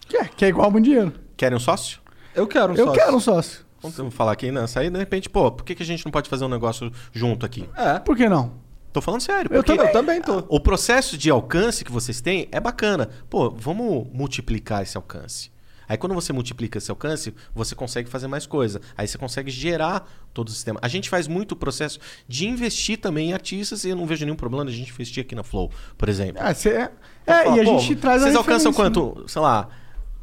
[0.08, 1.14] Que é, que é igual muito dinheiro.
[1.36, 2.00] Querem um sócio?
[2.34, 3.02] Eu quero um eu sócio.
[3.02, 3.63] quero um sócio.
[3.92, 6.30] Vamos falar aqui nessa aí, de repente, pô, por que, que a gente não pode
[6.30, 7.68] fazer um negócio junto aqui?
[7.76, 8.00] É.
[8.00, 8.52] Por que não?
[8.92, 9.52] Tô falando sério.
[9.52, 9.88] Eu também.
[9.88, 10.46] Eu também tô.
[10.48, 13.10] O processo de alcance que vocês têm é bacana.
[13.30, 15.52] Pô, vamos multiplicar esse alcance.
[15.88, 18.80] Aí quando você multiplica esse alcance, você consegue fazer mais coisa.
[18.96, 20.80] Aí você consegue gerar todo o sistema.
[20.82, 24.26] A gente faz muito o processo de investir também em artistas e eu não vejo
[24.26, 26.42] nenhum problema da gente investir aqui na Flow, por exemplo.
[26.42, 26.92] Ah, cê é,
[27.24, 28.76] Então, é e a gente traz a Vocês alcançam né?
[28.76, 29.26] quanto?
[29.28, 29.68] Sei lá,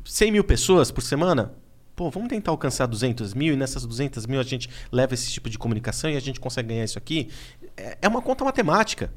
[0.04, 1.52] 100 mil pessoas por semana?
[2.00, 5.50] Pô, vamos tentar alcançar 200 mil e nessas 200 mil a gente leva esse tipo
[5.50, 7.28] de comunicação e a gente consegue ganhar isso aqui.
[7.76, 9.12] É é uma conta matemática.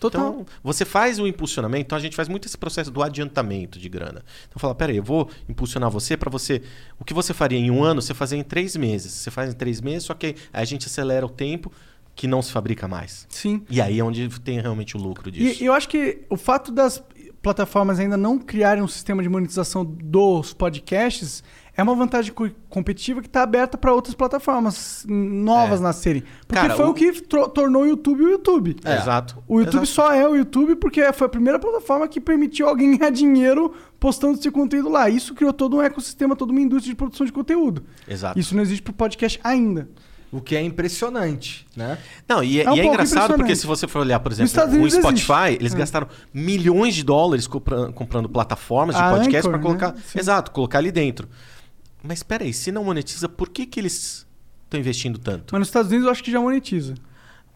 [0.00, 0.30] Total.
[0.30, 3.90] Então, você faz o impulsionamento, então a gente faz muito esse processo do adiantamento de
[3.90, 4.24] grana.
[4.48, 6.62] Então fala, peraí, eu vou impulsionar você para você.
[6.98, 9.12] O que você faria em um ano, você fazer em três meses.
[9.12, 11.70] Você faz em três meses, só que aí a gente acelera o tempo
[12.14, 13.26] que não se fabrica mais.
[13.28, 13.66] Sim.
[13.68, 15.62] E aí é onde tem realmente o lucro disso.
[15.62, 17.04] E eu acho que o fato das
[17.42, 21.44] plataformas ainda não criarem um sistema de monetização dos podcasts
[21.76, 25.82] é uma vantagem co- competitiva que está aberta para outras plataformas novas É.
[25.82, 26.22] nascerem.
[26.46, 27.12] Porque Cara, foi o, o- que
[27.52, 28.76] tornou o YouTube o YouTube.
[28.84, 28.96] É.
[28.96, 29.42] Exato.
[29.48, 29.86] O YouTube Exato.
[29.86, 34.40] só é o YouTube porque foi a primeira plataforma que permitiu alguém ganhar dinheiro postando
[34.40, 35.08] seu conteúdo lá.
[35.08, 37.82] Isso criou todo um ecossistema, toda uma indústria de produção de conteúdo.
[38.06, 38.38] Exato.
[38.38, 39.88] Isso não existe para podcast ainda.
[40.30, 41.96] O que é impressionante, né?
[42.28, 44.50] Não, e é, É um e é engraçado porque se você for olhar, por exemplo,
[44.82, 45.62] o Spotify, existe.
[45.62, 45.78] eles É.
[45.78, 50.00] gastaram milhões de dólares compra- comprando plataformas de A podcast para colocar, né?
[50.16, 51.28] Exato, colocar ali dentro.
[52.06, 54.26] Mas espera aí, se não monetiza, por que que eles
[54.64, 55.52] estão investindo tanto?
[55.52, 56.94] Mas nos Estados Unidos eu acho que já monetiza.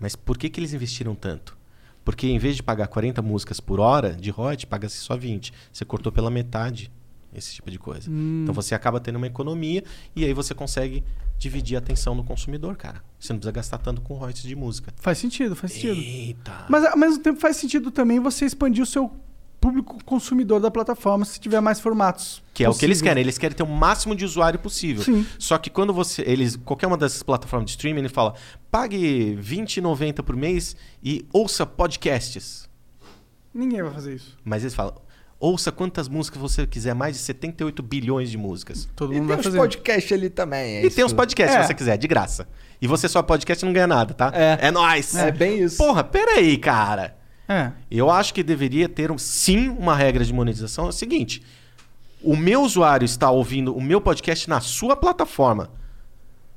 [0.00, 1.56] Mas por que que eles investiram tanto?
[2.02, 5.52] Porque em vez de pagar 40 músicas por hora de royalty, paga-se só 20.
[5.70, 6.90] Você cortou pela metade
[7.34, 8.10] esse tipo de coisa.
[8.10, 8.40] Hum.
[8.42, 9.84] Então você acaba tendo uma economia
[10.16, 11.04] e aí você consegue
[11.36, 13.04] dividir a atenção no consumidor, cara.
[13.20, 14.94] Você não precisa gastar tanto com royalties de música.
[14.96, 16.00] Faz sentido, faz sentido.
[16.00, 16.64] Eita.
[16.70, 19.14] Mas ao mesmo tempo faz sentido também você expandir o seu
[19.60, 22.43] público consumidor da plataforma se tiver mais formatos.
[22.55, 23.22] Que é o que eles querem.
[23.22, 25.02] Eles querem ter o máximo de usuário possível.
[25.02, 25.26] Sim.
[25.39, 26.22] Só que quando você.
[26.22, 28.35] Eles, qualquer uma dessas plataformas de streaming, ele fala:
[28.70, 32.68] pague R$20,90 por mês e ouça podcasts.
[33.55, 34.36] Ninguém vai fazer isso.
[34.44, 34.94] Mas eles falam:
[35.40, 38.89] ouça quantas músicas você quiser, mais de 78 bilhões de músicas.
[38.94, 39.59] Todo E mundo tem vai os fazer.
[39.59, 40.77] podcasts ali também.
[40.77, 41.06] é E tem isso.
[41.06, 41.61] uns podcasts É.
[41.62, 42.48] se você quiser, de graça.
[42.80, 44.30] E você só podcast não ganha nada, tá?
[44.35, 44.69] É.
[44.69, 45.14] É nóis.
[45.16, 45.77] É bem isso.
[45.78, 47.16] Porra, peraí, cara.
[47.48, 47.72] É.
[47.90, 50.86] Eu acho que deveria ter um- sim uma regra de monetização.
[50.86, 51.43] É o seguinte:
[52.22, 55.70] o meu usuário está ouvindo o meu podcast na sua plataforma.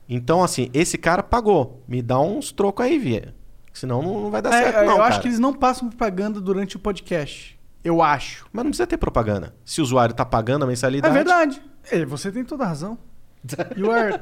[0.09, 1.81] Então, assim, esse cara pagou.
[1.87, 3.33] Me dá uns trocos aí, Via.
[3.73, 5.01] Senão não, não vai dar É, certo, eu não.
[5.01, 5.21] acho cara.
[5.21, 7.57] que eles não passam propaganda durante o podcast.
[7.83, 8.45] Eu acho.
[8.51, 9.55] Mas não precisa ter propaganda.
[9.63, 11.13] Se o usuário tá pagando a É mensalidade.
[11.13, 11.61] verdade.
[11.89, 12.97] É, você tem toda a razão.
[13.77, 14.19] You are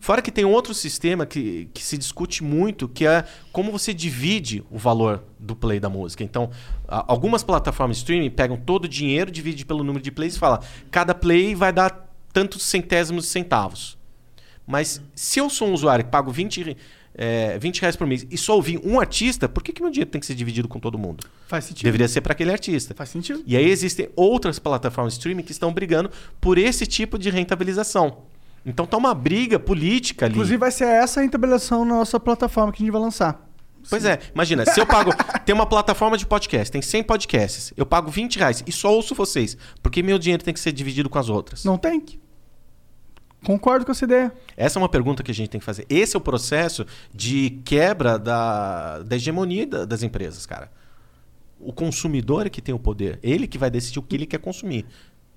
[0.00, 4.62] Fora que tem outro sistema que, que se discute muito, que é como você divide
[4.70, 6.22] o valor do play da música.
[6.24, 6.50] Então,
[6.86, 10.60] algumas plataformas de streaming pegam todo o dinheiro, divide pelo número de plays e fala,
[10.90, 13.96] cada play vai dar tantos centésimos de centavos.
[14.66, 16.76] Mas se eu sou um usuário que pago 20, re-
[17.14, 20.10] é, 20 reais por mês e só ouvir um artista, por que, que meu dinheiro
[20.10, 21.24] tem que ser dividido com todo mundo?
[21.46, 21.84] Faz sentido.
[21.84, 22.94] Deveria ser para aquele artista.
[22.94, 23.42] Faz sentido.
[23.46, 28.24] E aí existem outras plataformas de streaming que estão brigando por esse tipo de rentabilização.
[28.66, 30.34] Então tá uma briga política ali.
[30.34, 33.46] Inclusive vai ser essa a rentabilização na nossa plataforma que a gente vai lançar.
[33.88, 35.12] Pois é, imagina, se eu pago.
[35.46, 39.14] tem uma plataforma de podcast, tem 100 podcasts, eu pago 20 reais e só ouço
[39.14, 39.56] vocês.
[39.80, 41.64] Porque meu dinheiro tem que ser dividido com as outras?
[41.64, 42.18] Não tem que.
[43.44, 44.32] Concordo com essa ideia.
[44.56, 45.86] Essa é uma pergunta que a gente tem que fazer.
[45.88, 50.68] Esse é o processo de quebra da, da hegemonia da- das empresas, cara.
[51.60, 53.20] O consumidor é que tem o poder.
[53.22, 54.84] Ele que vai decidir o que ele quer consumir.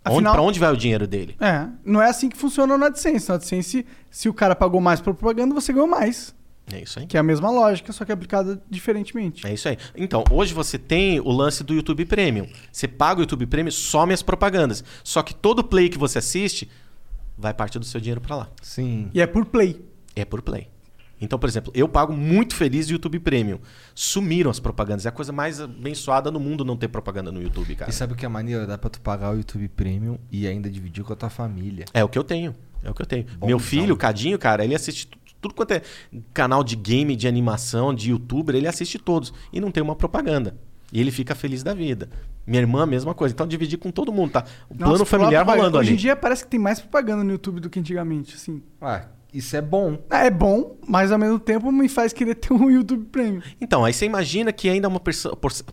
[0.05, 1.35] Onde, Afinal- pra onde vai o dinheiro dele?
[1.39, 3.27] É, não é assim que funciona no AdSense.
[3.29, 6.33] No AdSense, se o cara pagou mais por propaganda, você ganhou mais.
[6.71, 7.07] É isso aí.
[7.07, 9.45] Que é a mesma lógica, só que aplicada diferentemente.
[9.45, 9.77] É isso aí.
[9.95, 12.47] Então, hoje você tem o lance do YouTube Premium.
[12.71, 14.83] Você paga o YouTube Premium, some as propagandas.
[15.03, 16.69] Só que todo play que você assiste
[17.37, 18.49] vai parte do seu dinheiro pra lá.
[18.61, 19.09] Sim.
[19.13, 19.83] E é por play.
[20.15, 20.67] É por play.
[21.21, 23.59] Então, por exemplo, eu pago muito feliz de YouTube Premium.
[23.93, 25.05] Sumiram as propagandas.
[25.05, 27.89] É a coisa mais abençoada no mundo não ter propaganda no YouTube, cara.
[27.91, 28.65] E sabe o que é maneiro?
[28.65, 31.85] Dá pra tu pagar o YouTube Premium e ainda dividir com a tua família.
[31.93, 32.55] É o que eu tenho.
[32.83, 33.25] É o que eu tenho.
[33.37, 33.67] Bom, Meu então.
[33.67, 35.81] filho, o Cadinho, cara, ele assiste tu- tudo quanto é
[36.33, 39.33] canal de game, de animação, de youtuber, ele assiste todos.
[39.51, 40.55] E não tem uma propaganda.
[40.91, 42.09] E ele fica feliz da vida.
[42.47, 43.33] Minha irmã, mesma coisa.
[43.33, 44.43] Então, dividir com todo mundo, tá?
[44.69, 45.57] O plano Nossa, familiar propaganda.
[45.61, 45.97] rolando Hoje ali.
[45.97, 48.61] em dia parece que tem mais propaganda no YouTube do que antigamente, assim.
[48.81, 49.97] Ah, isso é bom.
[50.09, 53.41] É bom, mas ao mesmo tempo me faz querer ter um YouTube Premium.
[53.61, 55.01] Então, aí você imagina que ainda é uma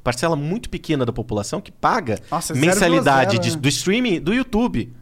[0.02, 3.56] parcela muito pequena da população que paga Nossa, é mensalidade 0,0, de- né?
[3.56, 4.92] do streaming do YouTube.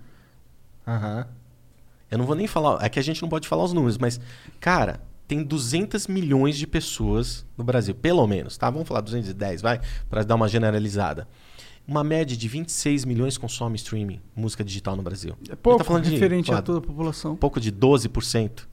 [0.86, 1.26] Aham.
[2.10, 4.20] Eu não vou nem falar, é que a gente não pode falar os números, mas,
[4.60, 8.70] cara, tem 200 milhões de pessoas no Brasil, pelo menos, tá?
[8.70, 11.26] Vamos falar 210, vai, Pra dar uma generalizada.
[11.86, 15.36] Uma média de 26 milhões consome streaming, música digital no Brasil.
[15.50, 17.36] É pouco, Eu tô falando de, referente a toda a população.
[17.36, 18.66] pouco de 12%.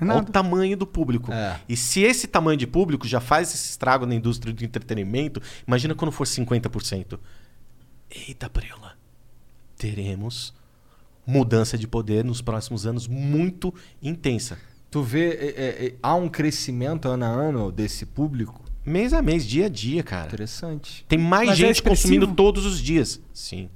[0.00, 1.32] É Olha o tamanho do público.
[1.32, 1.60] É.
[1.68, 5.94] E se esse tamanho de público já faz esse estrago na indústria do entretenimento, imagina
[5.94, 7.18] quando for 50%.
[8.10, 8.94] Eita, Preula.
[9.76, 10.52] Teremos
[11.26, 13.72] mudança de poder nos próximos anos muito
[14.02, 14.58] intensa.
[14.90, 18.61] Tu vê, é, é, é, há um crescimento ano a ano desse público?
[18.84, 20.26] Mês a mês, dia a dia, cara.
[20.26, 21.04] Interessante.
[21.08, 22.08] Tem mais Mas é gente expressivo?
[22.14, 23.20] consumindo todos os dias.
[23.32, 23.68] Sim.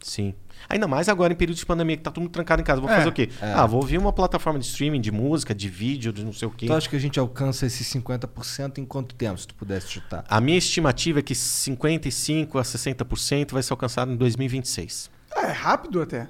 [0.00, 0.34] Sim.
[0.68, 2.80] Ainda mais agora em período de pandemia, que tá todo mundo trancado em casa.
[2.80, 3.28] Vou É, fazer o quê?
[3.40, 3.52] é.
[3.52, 6.50] Ah, vou ouvir uma plataforma de streaming, de música, de vídeo, de não sei o
[6.50, 6.66] quê.
[6.66, 10.24] Tu acha que a gente alcança esses 50% em quanto tempo, se tu pudesse chutar?
[10.28, 15.10] A minha estimativa é que 55% a 60% vai ser alcançado em 2026.
[15.36, 16.28] É rápido até.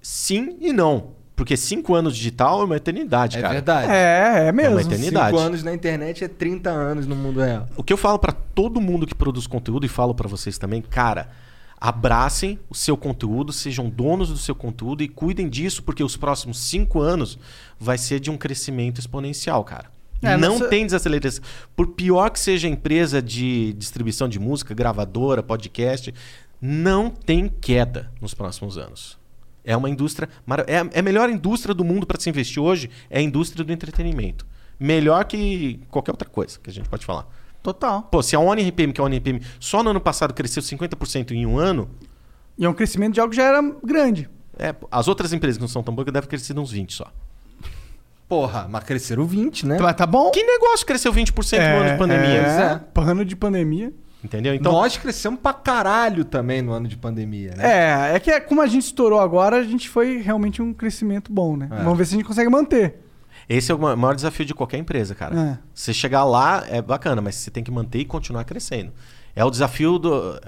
[0.00, 1.14] Sim e não.
[1.36, 3.52] Porque cinco anos digital é uma eternidade, É cara.
[3.54, 3.92] verdade.
[3.92, 4.72] É, é mesmo.
[4.72, 5.28] uma eternidade.
[5.36, 7.68] Cinco anos na internet é 30 anos no mundo real.
[7.76, 10.80] O que eu falo pra todo mundo que produz conteúdo e falo pra vocês também,
[10.80, 11.28] cara,
[11.78, 16.58] abracem o seu conteúdo, sejam donos do seu conteúdo e cuidem disso, porque os próximos
[16.58, 17.38] cinco anos
[17.78, 19.90] vai ser de um crescimento exponencial, cara.
[20.22, 21.44] É, não nossa- tem desaceleração.
[21.76, 26.14] Por pior que seja a empresa de distribuição de música, gravadora, podcast,
[26.58, 29.18] não tem queda nos próximos anos.
[29.66, 30.28] É uma indústria.
[30.46, 33.22] mara- É a- é a melhor indústria do mundo para se investir hoje é a
[33.22, 34.46] indústria do entretenimento.
[34.80, 37.26] Melhor que qualquer outra coisa que a gente pode falar.
[37.62, 38.02] Total.
[38.04, 41.44] Pô, se a ONRPM, que é a ONRPM, só no ano passado cresceu 50% em
[41.44, 41.90] um ano,
[42.58, 44.30] E é um crescimento de algo que já era grande.
[44.58, 47.12] é, as outras empresas que não são tão boas devem crescer uns 20 só.
[48.28, 49.78] Porra, mas cresceram 20, né?
[49.80, 50.30] Mas tá bom?
[50.32, 52.40] Que negócio cresceu 20% no ano de pandemia?
[52.40, 52.78] É, é.
[52.92, 53.92] pano de pandemia.
[54.26, 54.54] Entendeu?
[54.54, 58.10] Então, Nós crescemos pra caralho também no ano de pandemia, né?
[58.12, 61.32] É, é que é- como a gente estourou agora, a gente foi realmente um crescimento
[61.32, 61.68] bom, né?
[61.70, 61.82] É.
[61.84, 62.96] Vamos ver se a gente consegue manter.
[63.48, 65.40] esse é o ma- maior desafio de qualquer empresa, cara.
[65.40, 65.58] É.
[65.72, 68.92] Você chegar lá é bacana, mas você tem que manter e continuar crescendo.
[69.36, 70.40] É o desafio do.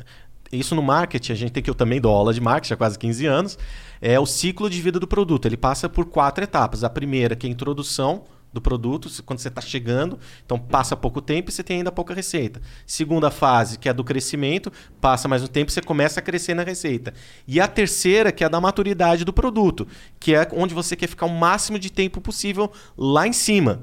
[0.51, 2.99] Isso no marketing, a gente tem que eu também dou aula de marketing há quase
[2.99, 3.57] 15 anos.
[4.01, 5.47] É o ciclo de vida do produto.
[5.47, 6.83] Ele passa por quatro etapas.
[6.83, 11.21] A primeira, que é a introdução do produto, quando você está chegando, então passa pouco
[11.21, 12.61] tempo e você tem ainda pouca receita.
[12.87, 16.23] Segunda fase, que é a do crescimento, passa mais um tempo e você começa a
[16.23, 17.13] crescer na receita.
[17.47, 19.87] E a terceira, que é a da maturidade do produto,
[20.19, 23.83] que é onde você quer ficar o máximo de tempo possível lá em cima.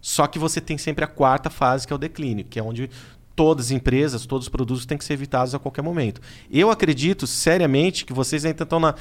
[0.00, 2.88] Só que você tem sempre a quarta fase, que é o declínio, que é onde
[3.38, 6.20] todas as empresas, todos os produtos têm que ser evitados a qualquer momento.
[6.50, 8.96] Eu acredito seriamente que vocês ainda estão na,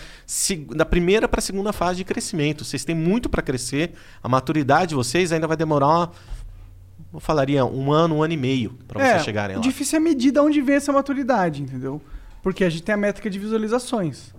[0.75, 2.63] da primeira para a segunda fase de crescimento.
[2.63, 3.93] Vocês têm muito para crescer.
[4.21, 6.11] A maturidade de vocês ainda vai demorar, uma,
[7.15, 9.61] eu falaria, um ano, um ano e meio para é, vocês chegarem lá.
[9.63, 11.99] difícil é medir de onde vem essa maturidade, entendeu?
[12.43, 14.35] Porque a gente tem a métrica de visualizações.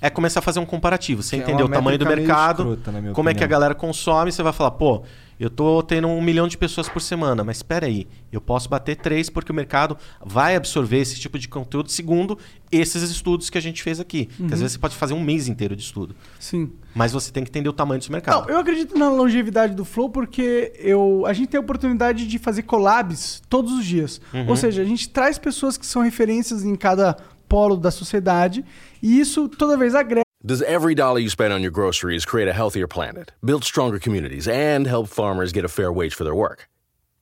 [0.00, 1.22] É começar a fazer um comparativo.
[1.22, 3.50] Você Que é entender o tamanho do mercado, escrota, na como é que a opinião.
[3.50, 5.04] galera consome, você vai falar, pô,
[5.40, 8.94] eu tô tendo um milhão de pessoas por semana, mas espera aí, eu posso bater
[8.94, 12.38] três porque o mercado vai absorver esse tipo de conteúdo segundo
[12.70, 14.28] esses estudos que a gente fez aqui.
[14.38, 14.46] Uhum.
[14.46, 16.14] às vezes você pode fazer um mês inteiro de estudo.
[16.38, 16.70] Sim.
[16.94, 18.46] Mas você tem que entender o tamanho desse mercado.
[18.46, 22.38] Não, eu acredito na longevidade do Flow porque eu, a gente tem a oportunidade de
[22.38, 24.20] fazer collabs todos os dias.
[24.34, 24.50] Uhum.
[24.50, 27.16] Ou seja, a gente traz pessoas que são referências em cada
[27.48, 28.62] polo da sociedade
[29.02, 30.29] e isso toda vez agrega.
[30.42, 34.48] Does every dollar you spend on your groceries create a healthier planet, build stronger communities,
[34.48, 36.66] and help farmers get a fair wage for their work?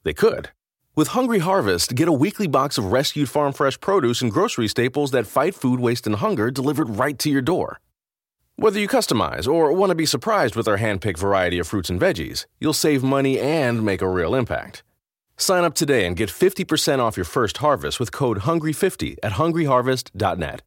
[0.05, 0.51] They could.
[0.95, 5.11] With Hungry Harvest, get a weekly box of rescued farm fresh produce and grocery staples
[5.11, 7.81] that fight food waste and hunger delivered right to your door.
[8.55, 11.91] Whether you customize or want to be surprised with our hand picked variety of fruits
[11.91, 14.85] and veggies, you'll save money and make a real impact.
[15.37, 20.63] Sign up today and get 50% off your first harvest with code HUNGRY50 at hungryharvest.net.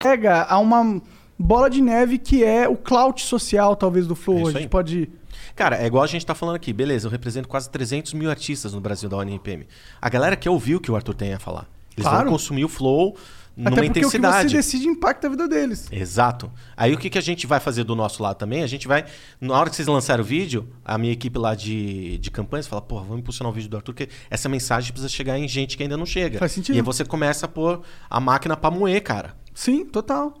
[0.00, 1.00] Pega a uma
[1.38, 4.38] bola de neve que é o clout social, talvez, do Flow.
[4.38, 4.68] É a gente aí.
[4.68, 5.08] pode.
[5.54, 6.72] Cara, é igual a gente tá falando aqui.
[6.72, 9.66] Beleza, eu represento quase 300 mil artistas no Brasil da ONRPM.
[10.00, 11.66] A galera quer ouvir o que o Arthur tem a falar.
[11.96, 12.24] Eles Claro.
[12.24, 13.16] vão consumir o Flow
[13.56, 14.50] numa Até porque o que intensidade.
[14.50, 15.88] você decide impacta a vida deles.
[15.90, 16.52] Exato.
[16.76, 18.62] Aí o que, que a gente vai fazer do nosso lado também?
[18.62, 19.06] A gente vai,
[19.40, 22.82] na hora que vocês lançarem o vídeo, a minha equipe lá de, de campanhas fala,
[22.82, 25.82] porra, vamos impulsionar o vídeo do Arthur, porque essa mensagem precisa chegar em gente que
[25.82, 26.38] ainda não chega.
[26.38, 26.74] Faz sentido.
[26.74, 29.34] E aí você começa a pôr a máquina pra moer, cara.
[29.54, 30.34] Sim, total.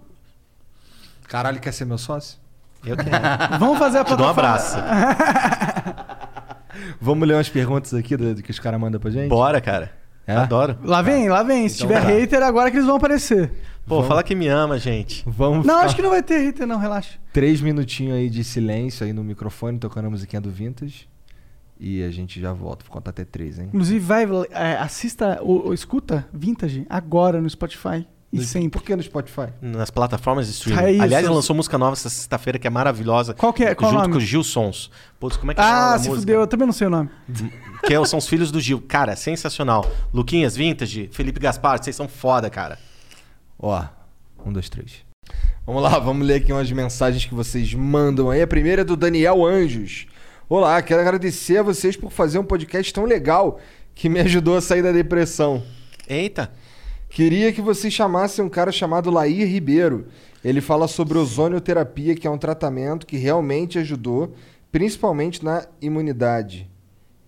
[1.28, 2.38] Caralho, quer ser meu sócio?
[2.84, 3.58] Eu quero.
[3.58, 4.76] Vamos fazer a Te dou um abraço.
[7.00, 9.28] Vamos ler umas perguntas aqui do, do que os caras mandam pra gente?
[9.28, 9.92] Bora, cara.
[10.26, 10.34] É?
[10.34, 10.78] Adoro.
[10.82, 11.68] Lá vem, lá vem.
[11.68, 12.08] Se Então tiver tá.
[12.08, 13.52] hater, agora que eles vão aparecer.
[13.86, 15.22] Pô, fala que me ama, gente.
[15.26, 17.18] Vamos Não, ficar acho que não vai ter hater, não, relaxa.
[17.32, 21.08] três minutinhos aí de silêncio aí no microfone, tocando a musiquinha do Vintage.
[21.78, 22.84] E a gente já volta.
[22.84, 23.66] Vou contar até três, hein?
[23.68, 28.06] Inclusive, vai, é, assista, ou, ou escuta Vintage agora no Spotify.
[28.32, 28.70] E sempre.
[28.70, 29.48] Por que no Spotify?
[29.62, 30.82] Nas plataformas de streaming.
[30.82, 31.02] É isso.
[31.02, 33.32] Aliás, ele lançou música nova essa sexta-feira que é maravilhosa.
[33.34, 33.74] Qual que é?
[33.74, 34.12] Qual junto nome?
[34.14, 34.90] com o Gil Sons.
[35.18, 36.20] Putz, como é que é o nome Ah, se música?
[36.20, 37.08] fudeu, eu também não sei o nome.
[37.84, 38.82] Que é- são os filhos do Gil.
[38.86, 39.88] Cara, sensacional.
[40.12, 42.78] Luquinhas, Vintage, Felipe Gaspar, vocês são foda, cara.
[43.58, 43.82] Ó,
[44.44, 45.04] um, dois, três.
[45.64, 48.42] Vamos lá, vamos ler aqui umas mensagens que vocês mandam aí.
[48.42, 50.06] A primeira é do Daniel Anjos.
[50.48, 53.58] Olá, quero agradecer a vocês por fazer um podcast tão legal
[53.94, 55.62] que me ajudou a sair da depressão.
[56.08, 56.52] Eita.
[57.16, 60.08] Queria que vocês chamassem um cara chamado Lair Ribeiro.
[60.44, 64.34] Ele fala sobre ozonioterapia, que é um tratamento que realmente ajudou,
[64.70, 66.70] principalmente na imunidade.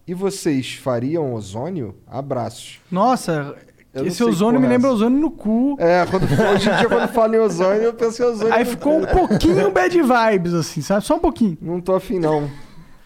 [0.07, 1.95] E vocês fariam ozônio?
[2.07, 2.81] Abraços.
[2.91, 3.57] Nossa,
[3.95, 5.75] Eu esse ozônio me é lembra ozônio no cu.
[5.79, 8.53] É, quando, hoje em dia, quando falo em ozônio, eu penso em ozônio.
[8.53, 11.03] Aí ficou um pouquinho bad vibes, assim, sabe?
[11.03, 11.57] Só um pouquinho.
[11.63, 12.51] Não tô afim, não.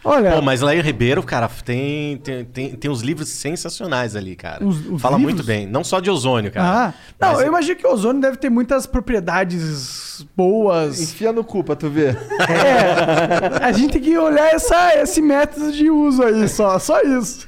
[0.04, 0.32] Olha.
[0.32, 4.64] Pô, mas Lair Ribeiro, cara, tem, tem, tem, tem uns livros sensacionais ali, cara.
[4.64, 5.34] Os- os Fala livros?
[5.34, 5.64] muito bem.
[5.66, 6.88] Não só de ozônio, cara.
[6.88, 11.00] Ah, não, Mas- eu imagino que o ozônio deve ter muitas propriedades boas.
[11.00, 12.18] Enfia no cu pra tu ver.
[12.52, 17.46] É, a gente tem que olhar essa, esse método de uso aí, só, só isso.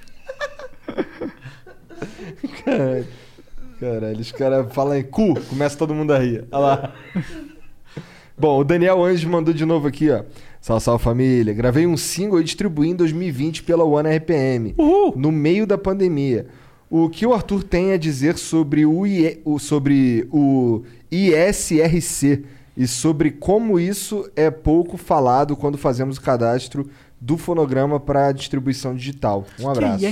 [2.65, 3.07] Caralho,
[3.81, 6.45] Caralho, os caras falam em cu, começa todo mundo a rir.
[6.53, 6.93] Olha lá.
[8.39, 10.23] Bom, o Daniel Anjos mandou de novo aqui, ó.
[10.65, 11.53] Salve, salve família.
[11.53, 14.75] Gravei um single e distribuí em 2020 pela One RPM,
[15.15, 16.47] no meio da pandemia.
[16.89, 22.45] O que o Arthur tem a dizer sobre o, IE o- sobre o ISRC
[22.75, 26.89] e sobre como isso é pouco falado quando fazemos o cadastro
[27.21, 29.47] do fonograma para distribuição digital.
[29.59, 30.05] Um abraço.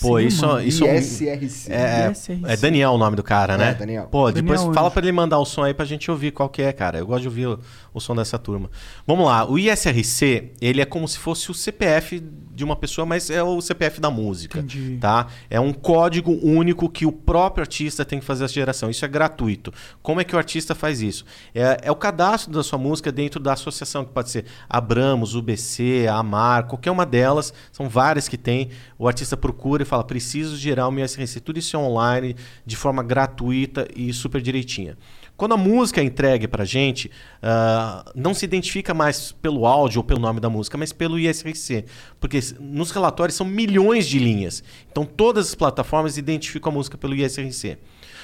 [0.00, 1.72] Pô, isso, isso é um- ISRC.
[1.72, 2.12] É,
[2.52, 3.70] é Daniel o nome do cara, né?
[3.70, 4.08] É, Daniel.
[4.10, 6.62] Pô, depois Daniel fala pra ele mandar o som aí pra gente ouvir qual que
[6.62, 6.98] é, cara.
[6.98, 7.58] Eu gosto de ouvir o,
[7.92, 8.70] o som dessa turma.
[9.06, 12.22] Vamos lá, o ISRC, ele é como se fosse o CPF
[12.54, 14.96] de uma pessoa, mas é o CPF da música, Entendi.
[15.00, 15.26] tá?
[15.50, 18.88] É um código único que o próprio artista tem que fazer essa geração.
[18.88, 19.72] Isso é gratuito.
[20.00, 21.24] Como é que o artista faz isso?
[21.52, 26.06] É, é o cadastro da sua música dentro da associação, que pode ser Abramos, UBC,
[26.08, 27.52] Amar, qualquer uma delas.
[27.72, 28.70] São várias que tem.
[28.98, 31.40] O artista procura e fala, preciso gerar o meu ISRC.
[31.40, 34.96] Tudo isso é online, de forma gratuita e super direitinha.
[35.36, 37.10] Quando a música é entregue pra gente,
[37.42, 41.84] ah, não se identifica mais pelo áudio ou pelo nome da música, mas pelo ISRC.
[42.20, 44.62] Porque nos relatórios são milhões de linhas.
[44.90, 47.78] Então todas as plataformas identificam a música pelo ISRC.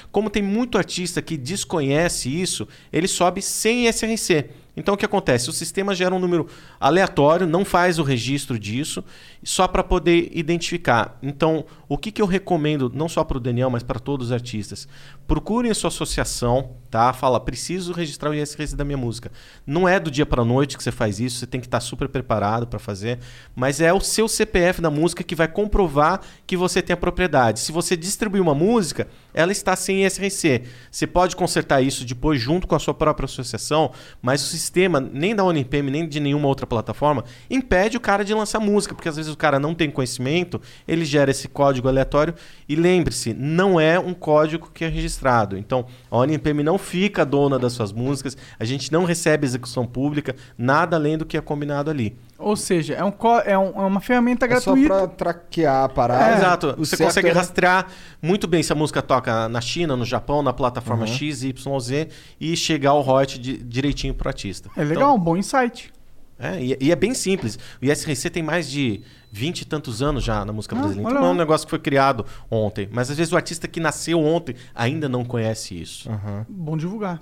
[0.09, 4.49] Como tem muito artista que desconhece isso, ele sobe sem ISRC.
[4.75, 5.49] Então o que acontece?
[5.49, 6.47] O sistema gera um número
[6.79, 9.03] aleatório, não faz o registro disso,
[9.43, 11.17] só para poder identificar.
[11.21, 14.31] Então, o que, que eu recomendo, não só para o Daniel, mas para todos os
[14.31, 14.87] artistas?
[15.31, 17.13] Procurem a sua associação, tá?
[17.13, 19.31] Fala, preciso registrar o ISRC da minha música.
[19.65, 22.09] Não é do dia para noite que você faz isso, você tem que estar super
[22.09, 23.17] preparado para fazer,
[23.55, 27.61] mas é o seu CPF da música que vai comprovar que você tem a propriedade.
[27.61, 30.63] Se você distribuir uma música, ela está sem ISRC.
[30.91, 35.33] Você pode consertar isso depois junto com a sua própria associação, mas o sistema, nem
[35.33, 39.15] da Unipm, nem de nenhuma outra plataforma, impede o cara de lançar música, porque às
[39.15, 42.35] vezes o cara não tem conhecimento, ele gera esse código aleatório
[42.67, 45.20] e lembre-se, não é um código que é registrado.
[45.57, 50.35] Então, a Unipm não fica dona das suas músicas, a gente não recebe execução pública,
[50.57, 52.15] nada além do que é combinado ali.
[52.39, 53.13] Ou seja, é, um,
[53.45, 54.87] é, um- é uma ferramenta É só gratuita.
[54.87, 56.31] pra traquear a parada.
[56.31, 56.75] É, Exato.
[56.77, 57.85] O Você consegue é- rastrear
[58.21, 61.07] muito bem se a música toca na China, no Japão, na plataforma Uhum.
[61.13, 62.07] X, Y, Z
[62.39, 64.69] e chegar o royalty di- direitinho pro artista.
[64.75, 65.93] É legal, um bom insight.
[66.41, 67.57] É, e, e é bem simples.
[67.81, 71.09] O ISRC tem mais de 20 e tantos anos já na música Ah, brasileira.
[71.09, 72.89] Então não é um negócio que foi criado ontem.
[72.91, 76.09] Mas às vezes o artista que nasceu ontem ainda não conhece isso.
[76.49, 77.21] Bom divulgar.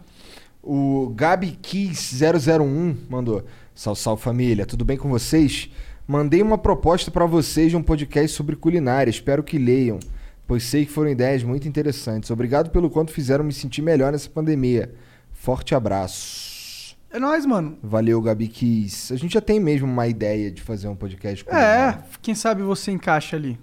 [0.63, 3.43] O Gabi Kiss 001 mandou.
[3.75, 5.69] Salve, salve família, tudo bem com vocês?
[6.07, 9.09] Mandei uma proposta pra vocês de um podcast sobre culinária.
[9.09, 9.99] Espero que leiam,
[10.47, 12.31] pois sei que foram ideias muito interessantes.
[12.31, 14.93] Obrigado pelo quanto fizeram me sentir melhor nessa pandemia.
[15.31, 16.48] Forte abraço.
[17.11, 17.77] É nóis, mano.
[17.81, 19.11] Valeu, Gabi Kiss.
[19.11, 22.61] A gente já tem mesmo uma ideia de fazer um podcast com É, quem sabe
[22.61, 23.59] você encaixa ali.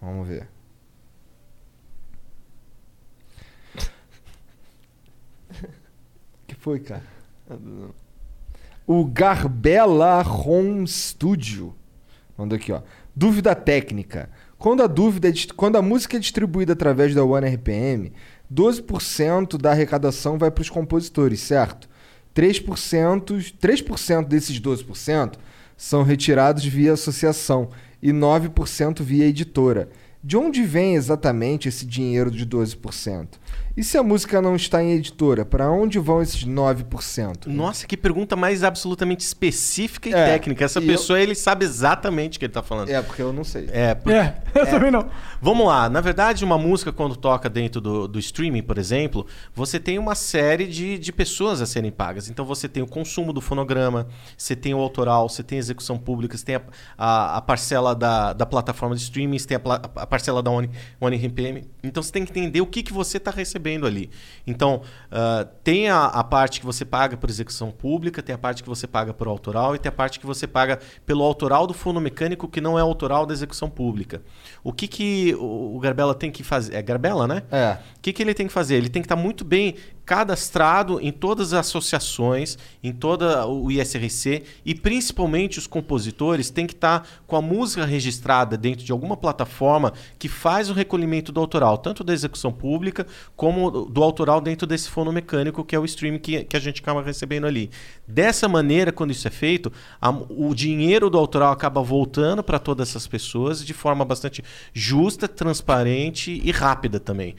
[0.00, 0.46] Vamos ver.
[6.46, 7.02] que foi, cara?
[8.86, 11.74] O Garbella Home Studio.
[12.36, 12.82] Mandou aqui, ó.
[13.16, 14.28] Dúvida técnica.
[14.58, 18.12] Quando a dúvida é quando a música é distribuída através da One RPM,
[18.52, 21.88] 12% da arrecadação vai para os compositores, certo?
[22.34, 25.34] 3%, 3% desses 12%
[25.76, 27.70] são retirados via associação
[28.02, 29.88] e 9% via editora.
[30.22, 33.28] De onde vem exatamente esse dinheiro de 12%?
[33.76, 37.46] E se a música não está em editora, para onde vão esses 9%?
[37.46, 40.64] Nossa, que pergunta mais absolutamente específica e É, técnica.
[40.64, 42.88] Essa e pessoa, ele sabe exatamente o que ele tá falando.
[42.90, 43.68] É, porque eu não sei.
[43.72, 45.08] É, porque- É, eu também não.
[45.42, 45.88] Vamos lá.
[45.88, 50.14] Na verdade, uma música, quando toca dentro do, do streaming, por exemplo, você tem uma
[50.14, 52.28] série de, de pessoas a serem pagas.
[52.30, 54.06] Então, você tem o consumo do fonograma,
[54.38, 56.62] você tem o autoral, você tem a execução pública, você tem a,
[56.96, 60.70] a, a parcela da, da plataforma de streaming, você tem a, a parcela da One,
[61.00, 61.64] One RPM.
[61.82, 63.43] Então, você tem que entender o que, que você está recebendo
[63.86, 64.10] ali.
[64.46, 68.62] Então, ah, tem a, a parte que você paga por execução pública, tem a parte
[68.62, 71.74] que você paga por autoral e tem a parte que você paga pelo autoral do
[71.74, 74.22] fonomecânico que não é autoral da execução pública.
[74.62, 76.74] O que, que o o Garbella tem que fazer?
[76.74, 77.42] É Garbella, né?
[77.50, 77.78] É.
[77.96, 78.76] O que, que ele tem que fazer?
[78.76, 84.42] Ele tem que estar muito bem cadastrado em todas as associações, em toda o ISRC
[84.64, 89.92] e principalmente os compositores têm que estar com a música registrada dentro de alguma plataforma
[90.18, 94.88] que faz o recolhimento do autoral, tanto da execução pública como do autoral dentro desse
[94.90, 97.70] fono mecânico que é o stream que, que a gente acaba recebendo ali.
[98.06, 102.90] Dessa maneira, quando isso é feito, a- o dinheiro do autoral acaba voltando para todas
[102.90, 104.42] essas pessoas de forma bastante
[104.72, 107.34] justa, transparente e rápida também.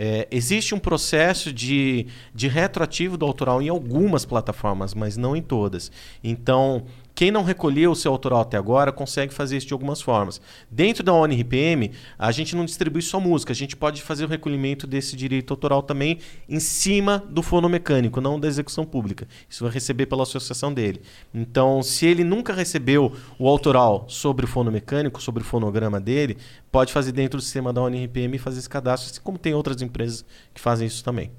[0.00, 5.42] É, existe um processo de, de retroativo do autoral em algumas plataformas, mas não em
[5.42, 5.90] todas.
[6.22, 6.86] Então,
[7.18, 10.40] quem não recolheu o seu autoral até agora consegue fazer isso de algumas formas.
[10.70, 14.86] Dentro da ONRPM, a gente não distribui só música, a gente pode fazer o recolhimento
[14.86, 19.26] desse direito autoral também em cima do fonomecânico, não da execução pública.
[19.48, 21.02] Isso vai receber pela associação dele.
[21.34, 26.38] Então, se ele nunca recebeu o autoral sobre o fonomecânico, sobre o fonograma dele,
[26.70, 29.82] pode fazer dentro do sistema da ONRPM e fazer esse cadastro, assim como tem outras
[29.82, 30.24] empresas
[30.54, 31.32] que fazem isso também.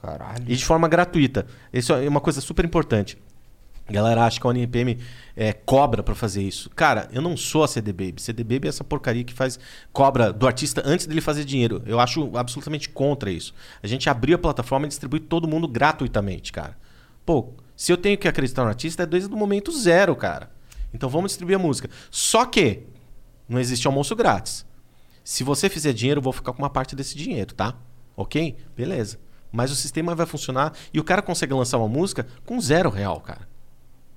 [0.00, 0.44] Caralho.
[0.48, 1.46] E de forma gratuita.
[1.70, 3.18] Isso é uma coisa super importante.
[3.90, 4.98] A galera acha que a ONRPM
[5.36, 6.70] é, cobra pra fazer isso.
[6.70, 8.22] Cara, eu não sou a CD Baby.
[8.22, 9.58] CD Baby é essa porcaria que faz
[9.92, 11.82] cobra do artista antes dele fazer dinheiro.
[11.84, 13.52] Eu acho absolutamente contra isso.
[13.82, 16.78] A gente abriu a plataforma e distribui todo mundo gratuitamente, cara.
[17.26, 20.52] Pô, se eu tenho que acreditar no artista, é desde o momento zero, cara.
[20.94, 21.90] Então vamos distribuir a música.
[22.12, 22.84] Só que
[23.48, 24.64] não existe almoço grátis.
[25.24, 27.74] Se você fizer dinheiro, eu vou ficar com uma parte desse dinheiro, tá?
[28.16, 28.56] Ok?
[28.76, 29.18] Beleza.
[29.50, 33.20] Mas o sistema vai funcionar e o cara consegue lançar uma música com zero real,
[33.20, 33.49] cara.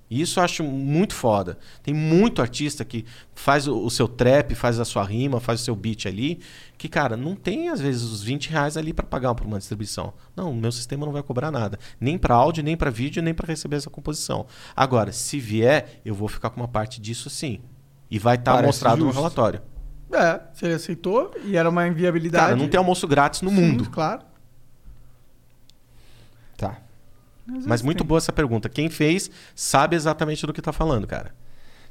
[0.10, 1.58] Isso eu acho muito foda.
[1.82, 5.64] Tem muito artista que faz o, o seu trap, faz a sua rima, faz o
[5.64, 6.40] seu beat ali,
[6.78, 10.14] que, cara, não tem às vezes os 20 reais ali pra pagar por uma distribuição.
[10.36, 11.80] Não, o meu sistema não vai cobrar nada.
[12.00, 14.46] Nem pra áudio, nem pra vídeo, nem pra receber essa composição.
[14.76, 17.62] Agora, se vier, eu vou ficar com uma parte disso sim.
[18.12, 19.18] E vai estar Parece mostrado no justo.
[19.18, 19.62] relatório.
[20.12, 22.46] É, se ele aceitou e era uma inviabilidade.
[22.46, 23.90] Cara, não tem almoço grátis no Sim, mundo.
[23.90, 24.22] Claro.
[26.56, 26.78] Tá.
[27.46, 28.70] Mas muito boa essa pergunta.
[28.70, 31.34] Quem fez sabe exatamente do que tá falando, cara.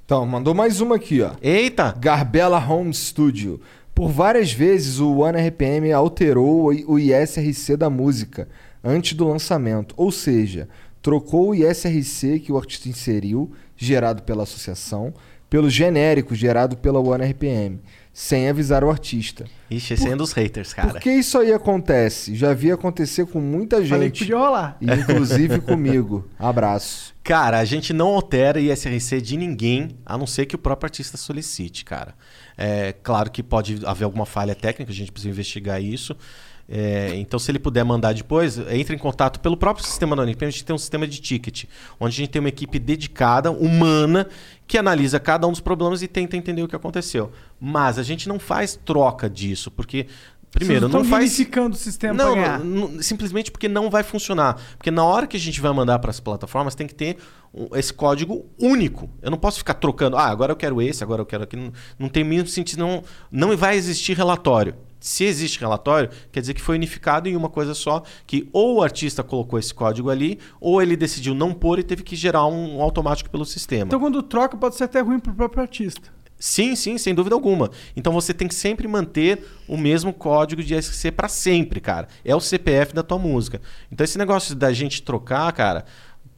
[0.04, 1.32] Então, mandou mais uma aqui, ó.
[1.40, 1.94] Eita!
[1.98, 3.60] Garbella Home Studio.
[3.94, 8.48] Por várias vezes o One RPM alterou o ISRC da música
[8.82, 10.68] antes do lançamento, ou seja,
[11.02, 15.12] trocou o ISRC que o artista inseriu, gerado pela associação,
[15.48, 17.80] pelo genérico gerado pela One RPM,
[18.12, 19.46] sem avisar o artista.
[19.70, 20.92] Ixi, esse é um dos haters, cara.
[20.92, 22.34] Por que isso aí acontece?
[22.34, 23.88] Já vi acontecer com muita gente.
[23.88, 24.76] Falei que podia rolar.
[24.80, 26.28] Inclusive comigo.
[26.38, 27.14] Abraço.
[27.24, 31.16] Cara, a gente não altera ISRC de ninguém, a não ser que o próprio artista
[31.16, 32.14] solicite, cara.
[32.58, 36.14] É claro que pode haver alguma falha técnica, a gente precisa investigar isso.
[36.68, 40.44] É, então, se ele puder mandar depois, entre em contato pelo próprio sistema da Unip.
[40.44, 41.64] A gente tem um sistema de ticket,
[41.98, 44.26] onde a gente tem uma equipe dedicada, humana,
[44.72, 47.30] que analisa cada um dos problemas e tenta entender o que aconteceu.
[47.60, 50.06] Mas a gente não faz troca disso, porque.
[50.50, 51.38] Primeiro, não faz.
[51.58, 54.58] o sistema Não, não, não- simplesmente porque não vai funcionar.
[54.78, 57.18] Porque na hora que a gente vai mandar para as plataformas, tem que ter
[57.74, 59.10] esse código único.
[59.20, 60.16] Eu não posso ficar trocando.
[60.16, 61.64] Ah, agora eu quero esse, agora eu quero aquele.
[61.64, 62.78] Não, não tem mínimo sentido.
[62.78, 64.74] Não, não vai existir relatório.
[65.02, 68.82] Se existe relatório, quer dizer que foi unificado em uma coisa só, que ou o
[68.82, 72.80] artista colocou esse código ali, ou ele decidiu não pôr e teve que gerar um
[72.80, 73.86] automático pelo sistema.
[73.86, 76.08] Então quando troca pode ser até ruim pro próprio artista.
[76.38, 77.70] Sim, sim, sem dúvida alguma.
[77.96, 82.06] Então você tem que sempre manter o mesmo código de SC para sempre, cara.
[82.24, 83.60] É o CPF da tua música.
[83.90, 85.84] Então esse negócio da gente trocar, cara,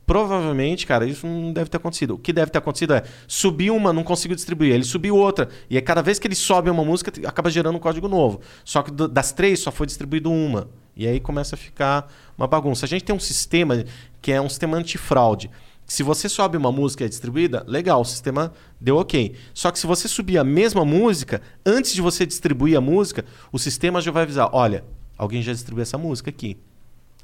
[0.07, 2.15] provavelmente, cara, isso não deve ter acontecido.
[2.15, 5.49] O que deve ter acontecido é subir uma, não consigo distribuir, ele subiu outra.
[5.69, 8.41] E aí cada vez que ele sobe uma música, acaba gerando um código novo.
[8.65, 10.69] Só que das três só foi distribuído uma.
[10.97, 12.87] E aí começa a ficar uma bagunça.
[12.87, 13.85] A gente tem um sistema
[14.23, 15.51] que é um sistema antifraude.
[15.87, 19.35] Se você sobe uma música e é distribuída, legal, o sistema deu ok.
[19.53, 23.59] Só que se você subir a mesma música, antes de você distribuir a música, o
[23.59, 24.85] sistema já vai avisar: olha,
[25.19, 26.57] alguém já distribuiu essa música aqui.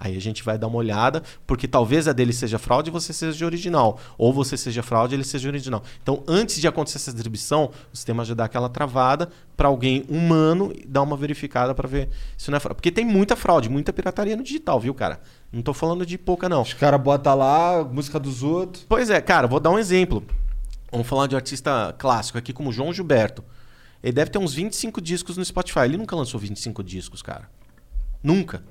[0.02, 3.12] Aí a gente vai dar uma olhada, porque talvez a dele seja fraude e você
[3.12, 4.00] seja original.
[4.16, 5.82] Ou você seja fraude e ele seja original.
[6.02, 10.72] Então, antes de acontecer essa distribuição, o sistema já dá aquela travada para alguém humano
[10.88, 12.76] dar uma verificada para ver se não é fraude.
[12.76, 15.20] Porque tem muita fraude, muita pirataria no digital, viu, cara?
[15.52, 16.62] Não tô falando de pouca, não.
[16.62, 18.86] Os caras botam lá, música dos outros.
[18.88, 20.24] Pois é, cara, vou dar um exemplo.
[20.90, 23.44] Vamos falar de um artista clássico aqui, como João Gilberto.
[24.02, 25.80] Ele deve ter uns 25 discos no Spotify.
[25.80, 27.50] Ele nunca lançou 25 discos, cara.
[28.22, 28.62] Nunca.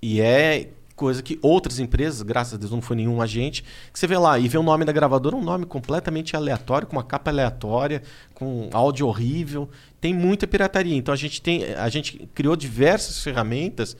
[0.00, 0.68] E é
[0.98, 3.62] coisa que outras empresas, graças a Deus não foi nenhum agente,
[3.92, 6.96] que você vê lá e vê o nome da gravadora, um nome completamente aleatório, com
[6.96, 8.02] uma capa aleatória,
[8.34, 9.70] com áudio horrível.
[10.00, 10.96] Tem muita pirataria.
[10.96, 13.96] Então a gente tem, a gente criou diversas ferramentas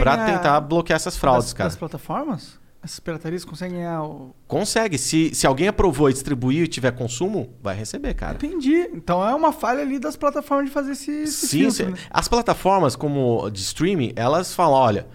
[0.00, 1.68] para tentar bloquear essas fraudes, das, cara.
[1.70, 2.60] das plataformas?
[2.84, 4.34] Essas piratarias conseguem ganhar o...
[4.48, 4.98] Consegue.
[4.98, 8.34] Se, se alguém aprovou e distribuiu e tiver consumo, vai receber, cara.
[8.34, 8.90] Entendi.
[8.92, 11.98] Então é uma falha ali das plataformas de fazer esse, esse Sim, filtro, né?
[12.10, 15.06] as plataformas como de streaming, elas falam, olha,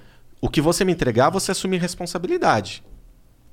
[0.47, 2.81] o que você me entregar, você assume responsabilidade.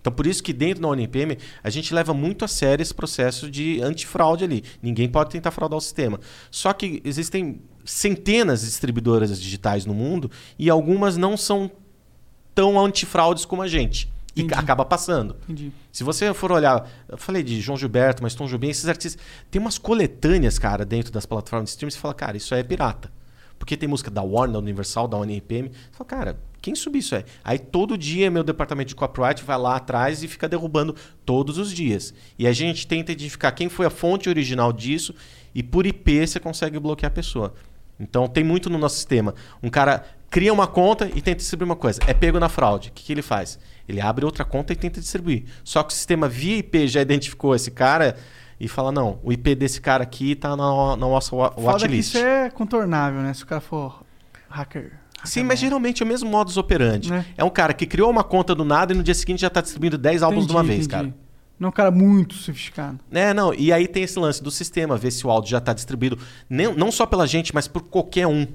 [0.00, 3.50] Então, por isso que dentro da ONPM, a gente leva muito a sério esse processo
[3.50, 4.62] de antifraude ali.
[4.81, 6.20] Ninguém pode tentar fraudar o sistema.
[6.52, 11.68] Só que existem centenas de distribuidoras digitais no mundo e algumas não são
[12.55, 14.08] tão antifraudes como a gente.
[14.36, 14.60] E Entendi.
[14.60, 15.36] acaba passando.
[15.44, 15.73] Entendi.
[15.90, 19.20] Se você for olhar, eu falei de João Gilberto, mas Tom Jobim, esses artistas.
[19.50, 22.64] Tem umas coletâneas, cara, dentro das plataformas de streaming, você fala, cara, isso aí é
[22.64, 23.10] pirata.
[23.58, 25.70] Porque tem música da Warner, da Universal, da ONPM.
[25.70, 27.25] Você fala, cara, quem subiu isso aí?
[27.44, 31.70] Aí todo dia meu departamento de copyright vai lá atrás e fica derrubando todos os
[31.70, 32.15] dias.
[32.39, 35.15] E a gente tenta identificar quem foi a fonte original disso
[35.55, 37.52] e por IP você consegue bloquear a pessoa.
[38.01, 39.34] Então tem muito no nosso sistema.
[39.62, 42.01] Um cara cria uma conta e tenta distribuir uma coisa.
[42.07, 42.89] É pego na fraude.
[42.89, 43.59] O que, que ele faz?
[43.86, 45.44] Ele abre outra conta e tenta distribuir.
[45.62, 48.17] Só que o sistema via IP já identificou esse cara
[48.59, 51.67] e fala: não, o IP desse cara aqui tá na, na nossa wa- Foda que
[51.67, 52.09] watchlist.
[52.15, 53.34] isso é contornável, né?
[53.34, 54.02] Se o cara for
[54.49, 55.03] hacker.
[55.25, 57.11] Sim, mas geralmente é o mesmo modus operandi.
[57.11, 57.25] Né?
[57.36, 59.61] É um cara que criou uma conta do nada e no dia seguinte já tá
[59.61, 60.91] distribuindo 10 álbuns de uma vez, entendi.
[60.91, 61.25] cara.
[61.59, 62.99] Não é um cara muito sofisticado.
[63.12, 65.73] É, não, e aí tem esse lance do sistema, ver se o áudio já está
[65.73, 66.19] distribuído,
[66.51, 68.47] nem, não só pela gente, mas por qualquer um,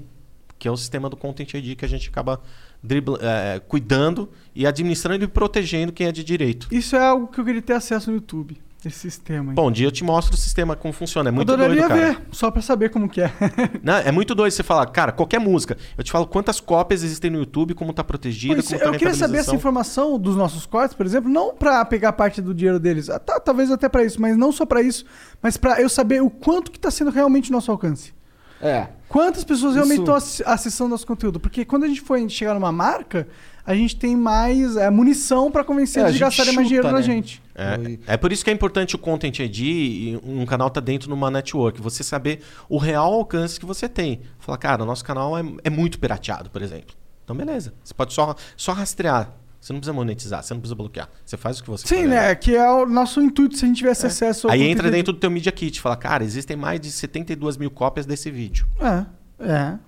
[0.58, 2.40] que é o sistema do Content ID que a gente acaba
[2.82, 6.68] dribla, é, cuidando e administrando e protegendo quem é de direito.
[6.70, 8.60] Isso é algo que eu queria ter acesso no YouTube.
[8.84, 9.54] Esse sistema aí.
[9.54, 11.28] Bom, um dia eu te mostro o sistema, como funciona.
[11.28, 12.12] É muito adoraria doido, cara.
[12.12, 13.30] ver, só pra saber como que é.
[13.82, 15.76] Não, é muito doido você falar, cara, qualquer música.
[15.98, 18.92] Eu te falo quantas cópias existem no YouTube, como tá protegida, Pois, como tá eu
[18.92, 22.80] queria saber essa informação dos nossos cortes, por exemplo, não pra pegar parte do dinheiro
[22.80, 25.04] deles, ah, tá, talvez até pra isso, mas não só pra isso,
[25.42, 28.14] mas pra eu saber o quanto que tá sendo realmente nosso alcance.
[28.62, 28.88] É.
[29.08, 31.40] Quantas pessoas realmente estão acessando nosso conteúdo?
[31.40, 33.26] Porque quando a gente for chegar numa marca,
[33.64, 36.68] a gente tem mais é, munição pra convencer É, a eles de gente gastarem mais
[36.68, 37.02] dinheiro na né?
[37.02, 37.42] gente.
[37.54, 41.08] É, é por isso que é importante o Content ID e um canal tá dentro
[41.08, 41.80] de uma network.
[41.80, 44.20] Você saber o real alcance que você tem.
[44.38, 46.96] Falar, cara, o nosso canal é, é muito pirateado, por exemplo.
[47.24, 47.74] Então, beleza.
[47.84, 49.32] Você pode só, só rastrear.
[49.60, 51.08] Você não precisa monetizar, você não precisa bloquear.
[51.24, 52.08] Você faz o que você Sim, quiser.
[52.08, 52.34] né?
[52.34, 55.18] Que é o nosso intuito se a gente tivesse acesso ao Aí entra dentro do
[55.18, 55.78] teu Media Kit.
[55.82, 58.66] Fala, cara, existem mais de 72 mil cópias desse vídeo.
[58.80, 59.04] É,
[59.46, 59.78] é.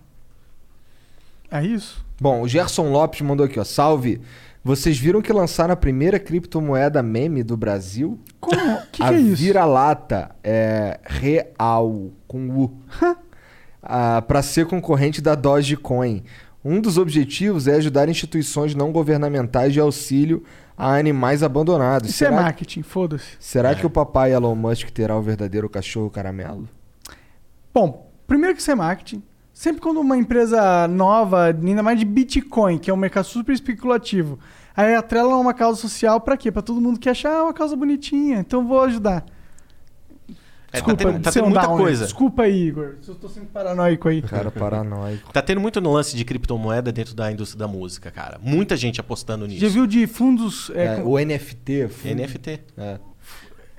[1.53, 2.05] É isso.
[2.21, 3.65] Bom, o Gerson Lopes mandou aqui, ó.
[3.65, 4.21] Salve.
[4.65, 8.19] Vocês viram que lançaram a primeira criptomoeda meme do Brasil?
[8.41, 8.57] Como?
[8.93, 9.37] Que a que é isso?
[9.43, 12.73] vira-lata é real com U.
[13.83, 16.23] ah, para ser concorrente da Dogecoin.
[16.65, 20.45] Um dos objetivos é ajudar instituições não governamentais de auxílio
[20.79, 22.09] a animais abandonados.
[22.11, 23.25] Isso é Será- marketing, foda-se.
[23.41, 26.69] Será que o papai Elon Musk terá o verdadeiro cachorro caramelo?
[27.75, 29.23] Bom, primeiro que isso é marketing.
[29.53, 34.39] Sempre quando uma empresa nova, ainda mais de Bitcoin, que é um mercado super especulativo,
[34.77, 36.51] aí atrela uma causa social pra quê?
[36.51, 39.25] Pra todo mundo que achar ah, uma causa bonitinha, então vou ajudar.
[40.75, 41.85] É, tá tendo, tá tendo muita downer.
[41.85, 42.05] coisa.
[42.05, 42.95] Desculpa aí, Igor.
[43.03, 44.23] se Eu tô sendo paranoico aí.
[44.23, 45.31] Cara paranoico.
[45.31, 48.41] Tá tendo muito no lance de criptomoeda dentro da indústria da música, cara.
[48.43, 49.61] Muita gente apostando nisso.
[49.61, 50.71] Já viu de fundos.
[50.75, 51.89] É, É, com- o NFT.
[51.89, 52.61] fun- NFT.
[52.79, 52.99] É.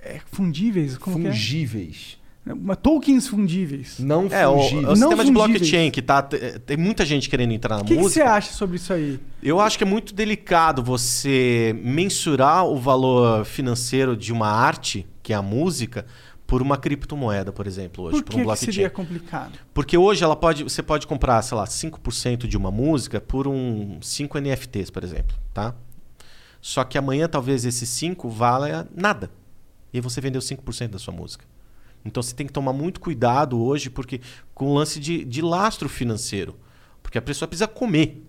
[0.04, 0.96] é, fundíveis?
[0.96, 1.32] Como que é?
[1.32, 2.20] Fungíveis.
[2.46, 4.00] Uma- Tokens fundíveis.
[4.00, 5.32] Não É, o, é o Não sistema de fungíveis.
[5.32, 6.22] blockchain que tá.
[6.22, 8.32] te- Tem muita gente querendo entrar na O que, que você música.
[8.32, 9.20] acha sobre isso aí?
[9.42, 15.32] Eu acho que é muito delicado você mensurar o valor financeiro de uma arte, que
[15.32, 16.06] é a música,
[16.46, 18.72] por uma criptomoeda, por exemplo, hoje, Por por, que, um que blockchain.
[18.74, 19.54] seria complicado?
[19.74, 23.98] Porque hoje ela pode, você pode comprar, sei lá, 5% de uma música por um
[24.02, 25.74] 5 NFTs, por exemplo, tá?
[26.62, 29.32] Só que amanhã talvez esses 5 valha nada.
[29.94, 31.46] E você vendeu 5% da sua música.
[32.06, 34.22] Então você tem que tomar muito cuidado hoje porque
[34.54, 36.56] com o lance de, de lastro financeiro.
[37.02, 38.26] Porque a pessoa precisa comer.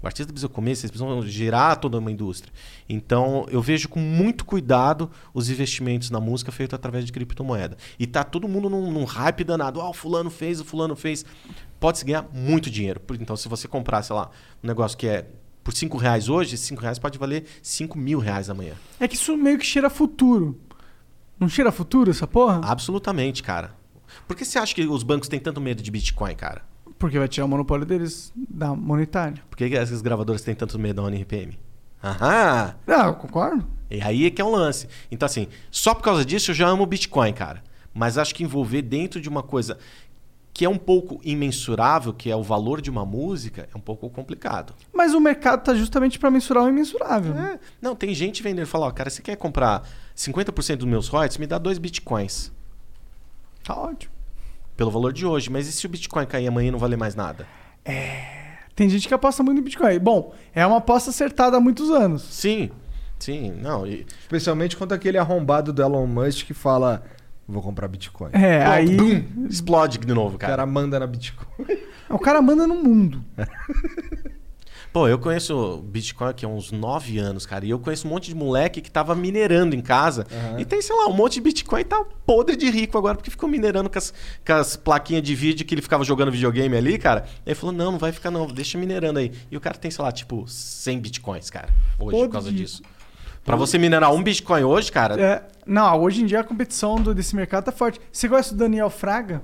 [0.00, 2.52] O artista precisa comer, vocês precisam gerar toda uma indústria.
[2.88, 7.76] Então eu vejo com muito cuidado os investimentos na música feitos através de criptomoeda.
[7.98, 9.80] E tá todo mundo num, num hype danado.
[9.80, 11.24] Ah, o fulano fez, o fulano fez.
[11.80, 13.00] Pode-se ganhar muito dinheiro.
[13.20, 14.30] Então, se você comprar, sei lá,
[14.62, 15.26] um negócio que é
[15.64, 18.74] por 5 reais hoje, 5 reais pode valer 5 mil reais amanhã.
[19.00, 20.58] É que isso meio que cheira futuro.
[21.38, 22.60] Não cheira futuro essa porra?
[22.64, 23.74] Absolutamente, cara.
[24.26, 26.62] Por que você acha que os bancos têm tanto medo de Bitcoin, cara?
[26.98, 29.42] Porque vai tirar o monopólio deles da monetária.
[29.48, 31.58] Por que essas gravadoras têm tanto medo da ONRPM?
[32.02, 32.74] Aham!
[32.86, 33.66] Ah, eu concordo.
[33.90, 34.88] E aí é que é um lance.
[35.10, 37.62] Então, assim, só por causa disso eu já amo Bitcoin, cara.
[37.94, 39.78] Mas acho que envolver dentro de uma coisa
[40.58, 44.10] que é um pouco imensurável, que é o valor de uma música, é um pouco
[44.10, 44.74] complicado.
[44.92, 47.32] Mas o mercado tá justamente pra mensurar o imensurável.
[47.38, 47.60] É.
[47.80, 51.38] Não, tem gente vendendo e fala, ó, cara, você quer comprar 50% dos meus royalties?
[51.38, 52.50] Me dá dois bitcoins.
[53.62, 54.12] Tá ótimo.
[54.76, 55.48] Pelo valor de hoje.
[55.48, 57.46] Mas e se o Bitcoin cair amanhã e não valer mais nada?
[58.74, 59.96] Tem gente que aposta muito no Bitcoin.
[60.00, 62.22] Bom, é uma aposta acertada há muitos anos.
[62.22, 62.72] Sim,
[63.16, 63.86] sim, não.
[63.86, 64.04] E...
[64.22, 67.04] Especialmente quando aquele arrombado do Elon Musk que fala:
[67.48, 68.30] Vou comprar Bitcoin.
[68.34, 68.96] É, Pronto, aí.
[68.96, 70.52] bum, explode de novo, O cara.
[70.52, 71.46] cara manda na Bitcoin.
[72.10, 73.24] O cara manda no mundo.
[74.92, 77.64] Pô, eu conheço o Bitcoin aqui há uns 9 anos, cara.
[77.66, 80.26] E eu conheço um monte de moleque que tava minerando em casa.
[80.58, 83.30] E tem, sei lá, um monte de Bitcoin e tá podre de rico agora, porque
[83.30, 84.14] ficou minerando com as,
[84.46, 87.24] com as plaquinhas de vídeo que ele ficava jogando videogame ali, cara.
[87.26, 89.30] Aí ele falou: não, não vai ficar não, deixa minerando aí.
[89.50, 91.68] E o cara tem, sei lá, tipo, 100 Bitcoins, cara,
[91.98, 92.82] hoje, Podre por causa de- disso.
[93.48, 97.14] Pra você minerar um Bitcoin hoje, cara, É, não, hoje em dia a competição do-
[97.14, 97.98] desse mercado tá forte.
[98.12, 99.42] Você conhece o Daniel Fraga?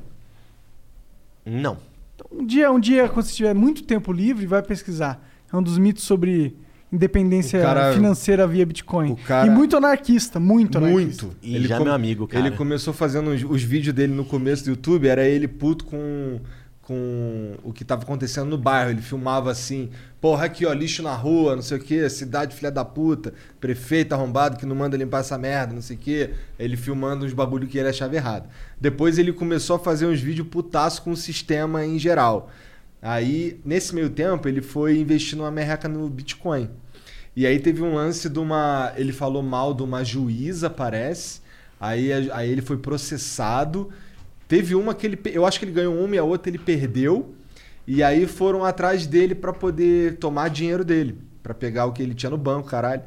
[1.45, 1.77] não.
[2.31, 5.21] Um dia, um dia, quando você tiver muito tempo livre, vai pesquisar.
[5.53, 6.57] É um dos mitos sobre
[6.93, 9.17] independência cara- financeira via Bitcoin.
[9.17, 11.27] cara- E muito anarquista, muito anarquista.
[11.27, 11.37] Muito.
[11.43, 12.47] E já é meu amigo, cara.
[12.47, 16.41] Ele começou fazendo os, os vídeos dele no começo do YouTube, era ele puto com,
[16.87, 18.91] com o que tava acontecendo no bairro.
[18.91, 19.91] Ele filmava assim,
[20.21, 24.13] porra, aqui ó, lixo na rua, não sei o que, cidade filha da puta, prefeito
[24.13, 26.31] arrombado que não manda limpar essa merda, não sei o que.
[26.59, 28.49] Ele filmando uns bagulho que ele achava errado.
[28.81, 32.51] Depois ele começou a fazer uns vídeos putaço com o sistema em geral.
[33.01, 36.71] Aí, nesse meio tempo, ele foi investir numa merreca no Bitcoin.
[37.37, 38.93] E aí teve um lance de uma.
[38.97, 41.41] Ele falou mal de uma juíza, parece.
[41.81, 43.91] Aí, aí ele foi processado.
[44.55, 45.19] Teve uma que ele.
[45.33, 47.35] Eu acho que ele ganhou uma e a outra ele perdeu.
[47.89, 51.19] E aí foram atrás dele pra poder tomar dinheiro dele.
[51.43, 53.03] pra pegar o que ele tinha no banco, caralho.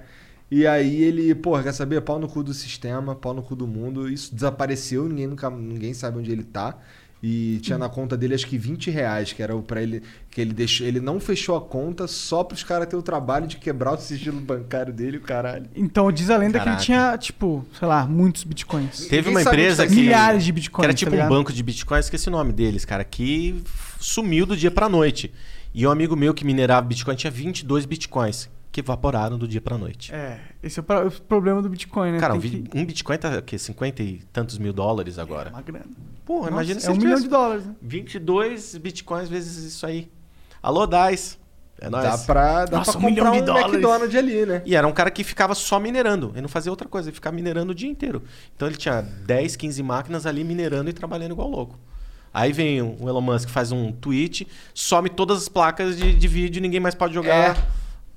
[0.51, 2.01] E aí ele, porra, quer saber?
[2.01, 4.09] Pau no cu do sistema, pau no cu do mundo.
[4.09, 6.77] Isso desapareceu, ninguém, nunca, ninguém sabe onde ele tá.
[7.21, 10.03] E tinha na conta dele acho que 20 reais, que era o pra ele.
[10.29, 10.85] Que ele deixou.
[10.85, 14.39] Ele não fechou a conta só pros caras terem o trabalho de quebrar o sigilo
[14.39, 15.65] bancário dele, o caralho.
[15.75, 16.77] Então diz a lenda que Caraca.
[16.79, 19.07] ele tinha, tipo, sei lá, muitos bitcoins.
[19.07, 19.99] Teve uma empresa onde que.
[19.99, 21.29] tá Milhares de bitcoins, Que era tá tipo um ligado?
[21.29, 23.63] banco de bitcoins, esqueci o nome deles, cara, que
[23.99, 25.33] sumiu do dia pra noite.
[25.73, 29.75] E um amigo meu que minerava bitcoin tinha 22 bitcoins, que evaporaram do dia pra
[29.75, 30.13] noite.
[30.13, 32.19] É, esse é o pro- o problema do bitcoin, né?
[32.19, 33.57] Cara, um, que- um bitcoin tá o quê?
[33.57, 35.49] 50 e tantos mil dólares agora.
[35.49, 35.85] É uma grana.
[36.27, 37.75] Pô, Nossa, imagina se é um eles milhão de dólares, né?
[37.81, 40.11] 22 bitcoins vezes isso aí.
[40.61, 41.39] Alô, Dais.
[41.79, 42.03] É nóis.
[42.03, 43.73] Dá pra, dá Nossa, pra um milhão comprar de um dólares.
[43.73, 44.61] McDonald's ali, né?
[44.65, 46.31] E era um cara que ficava só minerando.
[46.33, 48.23] Ele não fazia outra coisa, ele ficava minerando o dia inteiro.
[48.55, 51.79] Então ele tinha 10, 15 máquinas ali minerando e trabalhando igual louco.
[52.33, 56.59] Aí vem o Elon Musk, faz um tweet, some todas as placas de, de vídeo
[56.59, 57.63] e ninguém mais pode jogar É.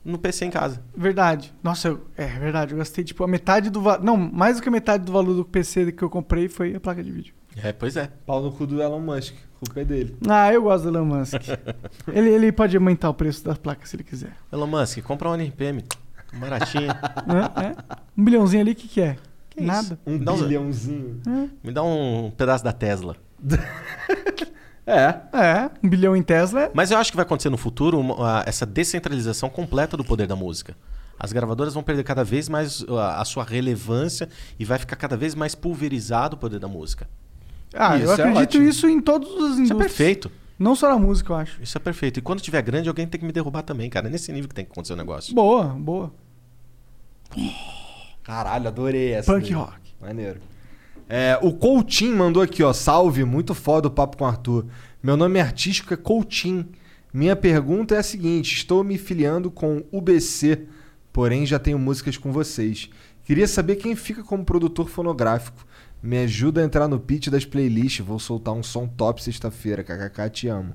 [0.05, 0.83] no PC em casa.
[0.97, 1.55] Verdade.
[1.63, 2.73] Nossa, eu- é verdade.
[2.73, 4.03] Eu gastei, tipo, a metade do valor.
[4.03, 6.81] Não, mais do que a metade do valor do PC que eu comprei foi a
[6.81, 7.35] placa de vídeo.
[7.57, 8.11] É, pois é.
[8.27, 9.35] Pau no cu do Elon Musk.
[9.35, 10.17] A culpa é dele.
[10.29, 11.35] Ah, eu gosto do Elon Musk.
[12.12, 14.33] ele, ele pode aumentar o preço das placas se ele quiser.
[14.53, 15.85] Elon Musk, compra um NPM.
[16.33, 16.87] Baratinho.
[16.87, 17.51] Né?
[17.77, 17.95] É.
[18.17, 19.17] Um bilhãozinho ali, o que, que é?
[19.51, 19.99] Que Nada.
[20.07, 21.20] Um Dá uns- bilhãozinho.
[21.62, 23.17] Me dá um pedaço da Tesla.
[24.87, 25.20] É.
[25.33, 26.62] É, um bilhão em Tesla.
[26.62, 30.27] é- Mas eu acho que vai acontecer no futuro uma- essa descentralização completa do poder
[30.27, 30.75] da música.
[31.19, 35.17] As gravadoras vão perder cada vez mais a, a sua relevância e vai ficar cada
[35.17, 37.07] vez mais pulverizado o poder da música.
[37.75, 38.69] Ah, eu Isso é acredito ótimo.
[38.69, 39.59] isso em todas as indústrias.
[39.61, 40.31] Isso é perfeito.
[40.59, 41.63] Não só na música, eu acho.
[41.63, 42.19] Isso é perfeito.
[42.19, 44.09] E quando tiver grande, alguém tem que me derrubar também, cara.
[44.09, 45.35] É nesse nível que tem que acontecer o negócio.
[45.35, 46.13] Boa, boa.
[48.23, 49.33] Caralho, adorei essa.
[49.33, 49.53] Punk daí.
[49.53, 49.79] rock.
[50.01, 50.41] Maneiro.
[51.09, 52.73] É, o Coutinho mandou aqui, ó.
[52.73, 54.67] Salve, muito foda o papo com o Arthur.
[55.03, 56.69] Meu nome artístico é Coutinho.
[57.13, 60.67] Minha pergunta é a seguinte: estou me filiando com UBC,
[61.13, 62.89] porém já tenho músicas com vocês.
[63.25, 65.65] Queria saber quem fica como produtor fonográfico.
[66.03, 68.05] Me ajuda a entrar no pitch das playlists.
[68.05, 69.85] Vou soltar um som top sexta-feira.
[69.85, 70.75] KKK, te amo.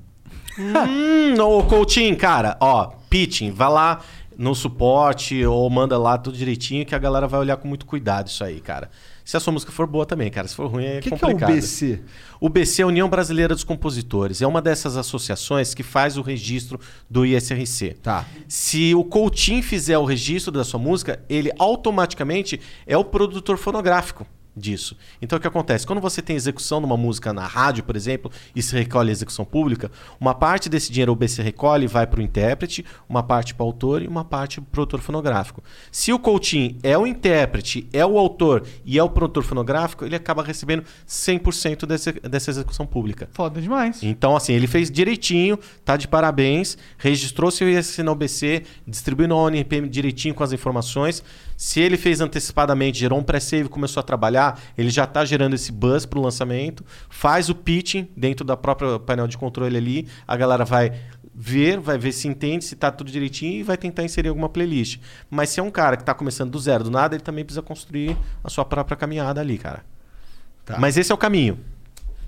[0.58, 4.00] Hum, ô Coutinho, cara, ó, pitching, vai lá
[4.38, 8.28] no suporte ou manda lá tudo direitinho que a galera vai olhar com muito cuidado
[8.28, 8.90] isso aí, cara.
[9.24, 10.46] Se a sua música for boa também, cara.
[10.46, 11.52] Se for ruim, é Que que é o complicado.
[11.52, 12.00] BC?
[12.40, 14.40] O BC é a União Brasileira dos Compositores.
[14.40, 16.78] É uma dessas associações que faz o registro
[17.10, 17.94] do ISRC.
[18.02, 18.24] Tá.
[18.46, 24.26] Se o Coutinho fizer o registro da sua música, ele automaticamente é o produtor fonográfico
[24.56, 24.96] disso.
[25.20, 25.86] Então o que acontece?
[25.86, 29.12] Quando você tem execução de uma música na rádio, por exemplo, e se recolhe a
[29.12, 33.22] execução pública, uma parte desse dinheiro o BC recolhe e vai para o intérprete, uma
[33.22, 35.62] parte para o autor e uma parte para o produtor fonográfico.
[35.90, 40.16] Se o Coutinho é o intérprete, é o autor e é o produtor fonográfico, ele
[40.16, 43.28] acaba recebendo 100% dessa, dessa execução pública.
[43.32, 44.02] Foda demais.
[44.02, 49.36] Então, assim, ele fez direitinho, tá de parabéns, registrou seu ISC na OBC, distribuiu no
[49.36, 51.22] ONRPM direitinho com as informações.
[51.56, 55.72] Se ele fez antecipadamente, gerou um pré-save, começou a trabalhar, ele já está gerando esse
[55.72, 60.36] buzz para o lançamento, faz o pitching dentro da própria painel de controle ali, a
[60.36, 60.92] galera vai
[61.34, 65.00] ver, vai ver se entende, se tá tudo direitinho e vai tentar inserir alguma playlist.
[65.30, 67.62] Mas se é um cara que está começando do zero, do nada, ele também precisa
[67.62, 69.84] construir a sua própria caminhada ali, cara.
[70.78, 71.58] Mas esse é o caminho.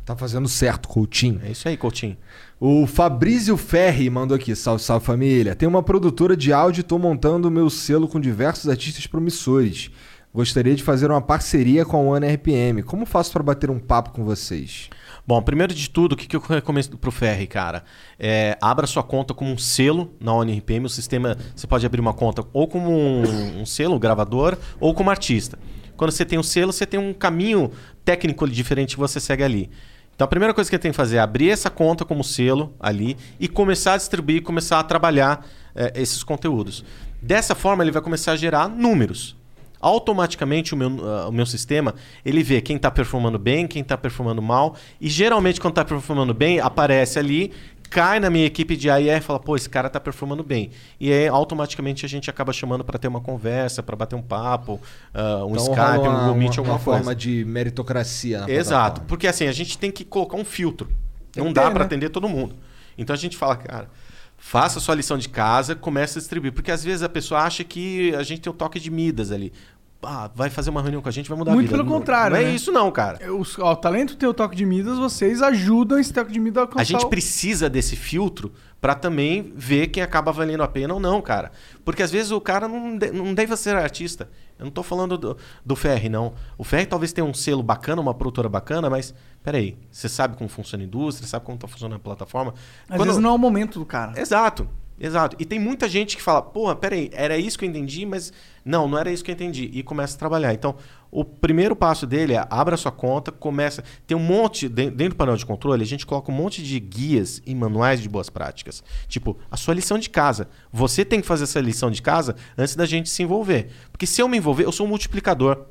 [0.04, 1.40] Tá fazendo certo, Coutinho.
[1.44, 2.16] É isso aí, Coutinho.
[2.60, 5.54] O Fabrício Ferri mandou aqui, salve, salve família.
[5.54, 9.92] Tem uma produtora de áudio e tô montando o meu selo com diversos artistas promissores.
[10.34, 12.82] Gostaria de fazer uma parceria com a One RPM.
[12.82, 14.90] Como faço para bater um papo com vocês?
[15.24, 17.84] Bom, primeiro de tudo, o que, que eu recomendo pro Ferri, cara?
[18.18, 20.84] É, abra sua conta como um selo na ONRPM.
[20.84, 25.10] O sistema, você pode abrir uma conta ou como um, um selo, gravador, ou como
[25.10, 25.56] artista.
[25.96, 27.70] Quando você tem um selo, você tem um caminho
[28.04, 29.70] técnico diferente que você segue ali.
[30.18, 32.74] Então a primeira coisa que ele tem que fazer é abrir essa conta como selo
[32.80, 36.84] ali e começar a distribuir, começar a trabalhar eh, esses conteúdos.
[37.22, 39.36] Dessa forma, ele vai começar a gerar números.
[39.80, 43.96] Automaticamente o meu, ah, o meu sistema ele vê quem está performando bem, quem está
[43.96, 47.52] performando mal e geralmente quando está performando bem aparece ali,
[47.90, 51.12] cai na minha equipe de AIR e fala pô esse cara está performando bem e
[51.12, 54.80] aí automaticamente a gente acaba chamando para ter uma conversa, para bater um papo,
[55.14, 56.98] ah, um Então, Skype, rola um uma- Google Meet, uma- alguma uma coisa.
[57.00, 60.88] forma de meritocracia na Exato, porque assim, a gente tem que colocar um filtro.
[61.36, 61.84] Não dá ter, para né?
[61.86, 62.54] atender todo mundo.
[62.96, 63.88] Então a gente fala, cara,
[64.36, 66.52] faça sua lição de casa, comece a distribuir.
[66.52, 69.52] Porque às vezes a pessoa acha que a gente tem o toque de Midas ali.
[70.00, 71.76] Ah, vai fazer uma reunião com a gente, vai mudar Muito a vida.
[71.76, 72.54] pelo Não- contrário, Não é né?
[72.54, 73.32] isso não, cara.
[73.34, 76.58] Os, ó, o talento tem o toque de Midas, vocês ajudam esse toque de Midas
[76.58, 80.68] a alcançar A gente o- precisa desse filtro para também ver quem acaba valendo a
[80.68, 81.50] pena ou não, cara.
[81.84, 84.30] Porque às vezes o cara não, de- não deve ser artista.
[84.56, 85.36] Eu não tô falando do,
[85.66, 86.32] do Ferri, não.
[86.56, 89.12] O Ferri talvez tenha um selo bacana, uma produtora bacana, mas
[89.42, 92.54] peraí, você sabe como funciona a indústria, sabe como tá funcionando a plataforma.
[92.88, 94.20] Às vezes não é o momento do cara.
[94.20, 94.68] Exato,
[94.98, 95.36] exato.
[95.40, 98.32] E tem muita gente que fala, porra, peraí, era isso que eu entendi, mas
[98.68, 99.70] não, não era isso que eu entendi.
[99.72, 100.52] E começa a trabalhar.
[100.52, 100.76] Então,
[101.10, 103.82] o primeiro passo dele é abra sua conta, começa.
[104.06, 106.78] Tem um monte, de- dentro do painel de controle, a gente coloca um monte de
[106.78, 108.82] guias e manuais de boas práticas.
[109.08, 110.48] Tipo, a sua lição de casa.
[110.70, 113.70] Você tem que fazer essa lição de casa antes da gente se envolver.
[113.90, 115.64] Porque se eu me envolver, eu sou um multiplicador.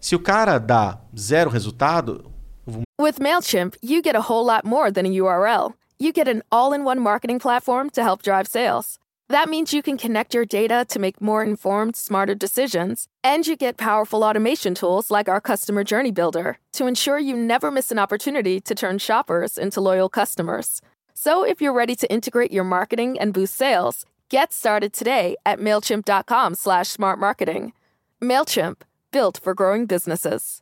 [0.00, 2.30] Se o cara dá zero resultado,
[3.00, 5.72] With MailChimp, you get a whole lot more than a URL.
[5.98, 8.98] You get an all in one marketing platform to help drive sales.
[9.28, 13.08] That means you can connect your data to make more informed, smarter decisions.
[13.24, 17.70] And you get powerful automation tools like our Customer Journey Builder to ensure you never
[17.70, 20.82] miss an opportunity to turn shoppers into loyal customers.
[21.14, 25.58] So if you're ready to integrate your marketing and boost sales, get started today at
[25.58, 27.72] MailChimp.com slash smart marketing.
[28.20, 30.61] MailChimp, built for growing businesses.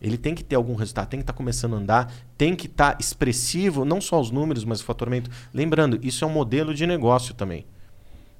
[0.00, 2.96] Ele tem que ter algum resultado, tem que estar começando a andar, tem que estar
[3.00, 5.30] expressivo, não só os números, mas o faturamento.
[5.52, 7.66] Lembrando, isso é um modelo de negócio também.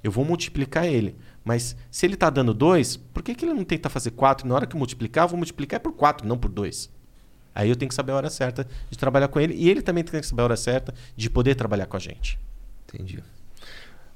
[0.03, 1.17] Eu vou multiplicar ele.
[1.45, 4.47] Mas se ele está dando 2, por que, que ele não tenta fazer 4?
[4.47, 6.91] Na hora que eu multiplicar, eu vou multiplicar por 4, não por 2.
[7.55, 9.55] Aí eu tenho que saber a hora certa de trabalhar com ele.
[9.55, 12.39] E ele também tem que saber a hora certa de poder trabalhar com a gente.
[12.87, 13.23] Entendi.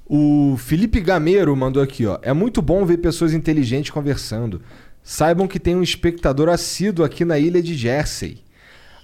[0.05, 2.19] O Felipe Gameiro mandou aqui, ó.
[2.21, 4.61] É muito bom ver pessoas inteligentes conversando.
[5.03, 8.41] Saibam que tem um espectador assíduo aqui na ilha de Jersey.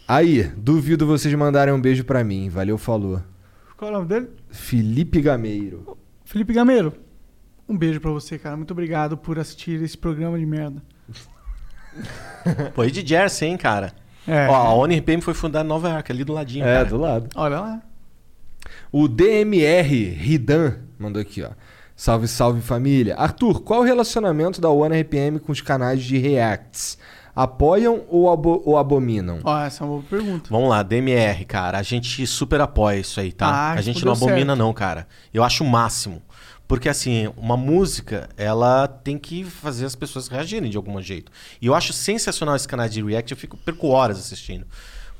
[0.07, 2.49] Aí, duvido vocês mandarem um beijo pra mim.
[2.49, 3.21] Valeu, falou.
[3.77, 4.29] Qual é o nome dele?
[4.49, 5.97] Felipe Gameiro.
[6.23, 6.93] Felipe Gameiro.
[7.67, 8.57] Um beijo pra você, cara.
[8.57, 10.81] Muito obrigado por assistir esse programa de merda.
[12.73, 13.93] Pô, e de Jersey, hein, cara?
[14.27, 14.47] É.
[14.47, 16.65] Ó, a ONRPM foi fundada em Nova York, ali do ladinho.
[16.65, 16.85] É, cara.
[16.89, 17.29] do lado.
[17.35, 17.81] Olha lá.
[18.91, 21.51] O DMR Ridan mandou aqui, ó.
[22.01, 23.13] Salve, salve família.
[23.17, 26.97] Arthur, qual o relacionamento da OneRPM com os canais de Reacts?
[27.35, 29.39] Apoiam ou, abo- ou abominam?
[29.43, 30.47] Ó, essa é uma boa pergunta.
[30.49, 31.77] Vamos lá, DMR, cara.
[31.77, 33.47] A gente super apoia isso aí, tá?
[33.47, 34.59] Ah, a gente respondeu não abomina, certo.
[34.59, 35.09] não, cara.
[35.33, 36.21] Eu acho o máximo.
[36.69, 41.29] Porque, assim, uma música, ela tem que fazer as pessoas reagirem de algum jeito.
[41.61, 43.33] E eu acho sensacional esse canal de React.
[43.33, 44.65] Eu fico, perco horas assistindo.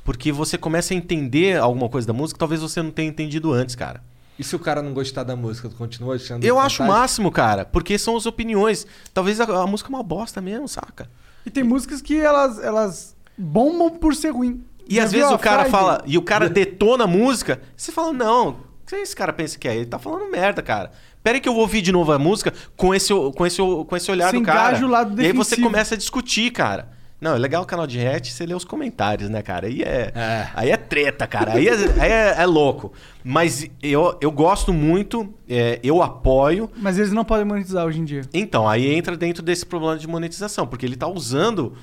[0.06, 3.51] Porque você começa a entender alguma coisa da música que talvez você não tenha entendido
[3.51, 4.01] antes, cara.
[4.40, 7.30] E se o cara não gostar da música, tu continua achando Eu acho o máximo,
[7.30, 7.66] cara.
[7.66, 8.88] Porque são as opiniões.
[9.14, 11.09] Talvez a, a música é uma bosta mesmo, saca?
[11.45, 14.64] E tem músicas que elas, elas bombam por ser ruim.
[14.88, 15.72] E Já às vezes o cara Friday?
[15.72, 18.56] fala, e o cara detona a música, você fala, não, o
[18.88, 19.76] que esse cara pensa que é?
[19.76, 20.92] Ele tá falando merda, cara.
[21.22, 23.95] Pera aí que eu vou ouvir de novo a música com esse, com esse, com
[23.98, 24.85] esse olhar Você do cara.
[24.85, 26.98] o lado e aí você começa a discutir, cara.
[27.22, 29.68] Não, é legal o canal de react, você lê os comentários, né, cara?
[29.68, 30.14] Aí é,
[30.56, 31.54] aí é treta, cara.
[31.54, 32.94] Aí é, aí é, é louco.
[33.24, 36.70] Mas eu, eu gosto muito, é, eu apoio.
[36.78, 38.22] Mas eles não podem monetizar hoje em dia.
[38.34, 41.76] Então, aí entra dentro desse problema de monetização, porque ele tá usando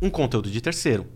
[0.00, 1.06] um conteúdo de terceiro.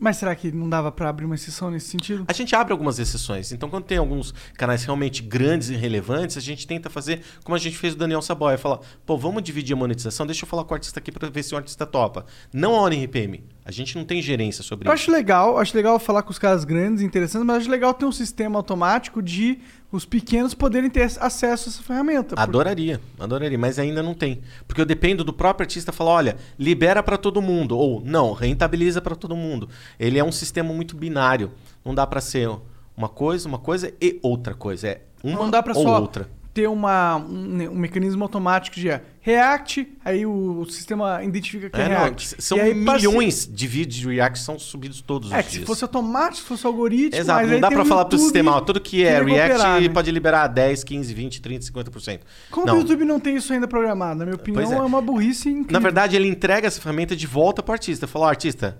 [0.00, 2.24] Mas será que não dava pra abrir uma exceção nesse sentido?
[2.26, 3.52] A gente abre algumas exceções.
[3.52, 7.58] Então, quando tem alguns canais realmente grandes e relevantes, a gente tenta fazer como a
[7.58, 8.56] gente fez o Daniel Saboia.
[8.56, 11.42] Falar, pô, vamos dividir a monetização, deixa eu falar com o artista aqui pra ver
[11.42, 12.24] se o artista topa.
[12.50, 13.44] Não a RPM.
[13.70, 15.04] A gente não tem gerência sobre Eu isso.
[15.04, 18.10] acho legal, acho legal falar com os caras grandes, interessantes, mas acho legal ter um
[18.10, 19.60] sistema automático de
[19.92, 22.34] os pequenos poderem ter acesso a essa ferramenta.
[22.36, 24.40] Adoraria, adoraria, mas ainda não tem.
[24.66, 29.00] Porque eu dependo do próprio artista falar, olha, libera pra todo mundo, ou não, rentabiliza
[29.00, 29.68] pra todo mundo.
[30.00, 31.52] Ele é um sistema muito binário.
[31.84, 32.50] Não dá pra ser
[32.96, 34.88] uma coisa, uma coisa e outra coisa.
[34.88, 36.28] É uma não dá pra ou só outra.
[36.52, 41.76] Ter uma, um, um mecanismo automático de é, React, aí o, o sistema identifica que
[41.80, 42.42] é, É, não, React.
[42.42, 45.50] são E aí, milhões de vídeos de React que são subidos todos É, os que
[45.50, 45.66] se dias.
[45.66, 47.20] fosse automático, se fosse algoritmo.
[47.20, 49.88] Exato, não dá o falar pro YouTube sistema, ó, tudo que é React né?
[49.90, 52.20] pode liberar 10, 15, 20, 30, 50%.
[52.50, 52.74] Como não.
[52.74, 54.18] o YouTube não tem isso ainda programado?
[54.18, 54.76] Na minha opinião, é.
[54.76, 54.80] é.
[54.80, 55.72] uma burrice incrível.
[55.72, 58.06] Na verdade, ele entrega essa ferramenta de volta pro artista.
[58.06, 58.78] Fala, ó, artista,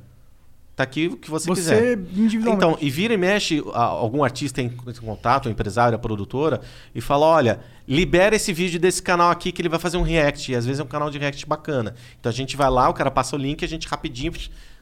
[0.76, 1.99] tá aqui o que você, Você quiser.
[2.16, 2.65] individualmente.
[2.65, 6.60] Então, e vira e mexe, algum artista em contato, o empresário, a produtora,
[6.94, 10.50] e fala, olha, libera esse vídeo desse canal aqui que ele vai fazer um react.
[10.52, 11.94] E às vezes é um canal de react bacana.
[12.18, 14.32] Então a gente vai lá, o cara passa o link, a gente rapidinho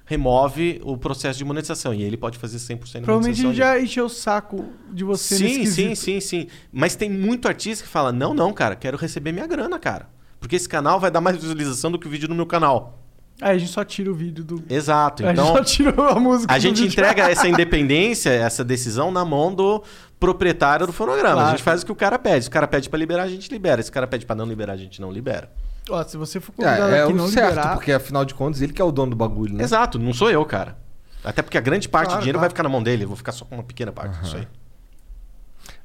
[0.05, 1.93] remove o processo de monetização.
[1.93, 3.51] E ele pode fazer 100% de Provavelmente monetização.
[3.51, 3.57] ali.
[3.59, 6.47] já encheu o saco de você nesse Sim, sim, sim, sim.
[6.73, 10.09] Mas tem muito artista que fala: não, não, cara, quero receber minha grana, cara.
[10.41, 12.99] Porque esse canal vai dar mais visualização do que o vídeo no meu canal.
[13.41, 14.63] Aí a gente só tira o vídeo do.
[14.69, 15.23] Exato.
[15.27, 16.53] A gente Então, só tirou a música.
[16.53, 16.93] a do gente vídeo.
[16.93, 19.83] entrega essa independência, essa decisão na mão do
[20.19, 21.31] proprietário do fonograma.
[21.31, 21.51] A Claro.
[21.51, 22.45] gente faz o que o cara pede.
[22.45, 23.81] Se o cara pede pra liberar, a gente libera.
[23.83, 25.51] Se o cara pede pra não liberar, a gente não libera.
[25.89, 27.73] Ó, se você for convidado É, é aqui o não certo, liberar...
[27.75, 29.63] porque afinal de contas ele que é o dono do bagulho, né?
[29.63, 30.77] Exato, não sou eu, cara.
[31.25, 32.43] Até porque a grande parte Claro, do dinheiro claro.
[32.43, 33.05] vai ficar na mão dele.
[33.05, 34.49] Eu vou ficar só com uma pequena parte disso aí.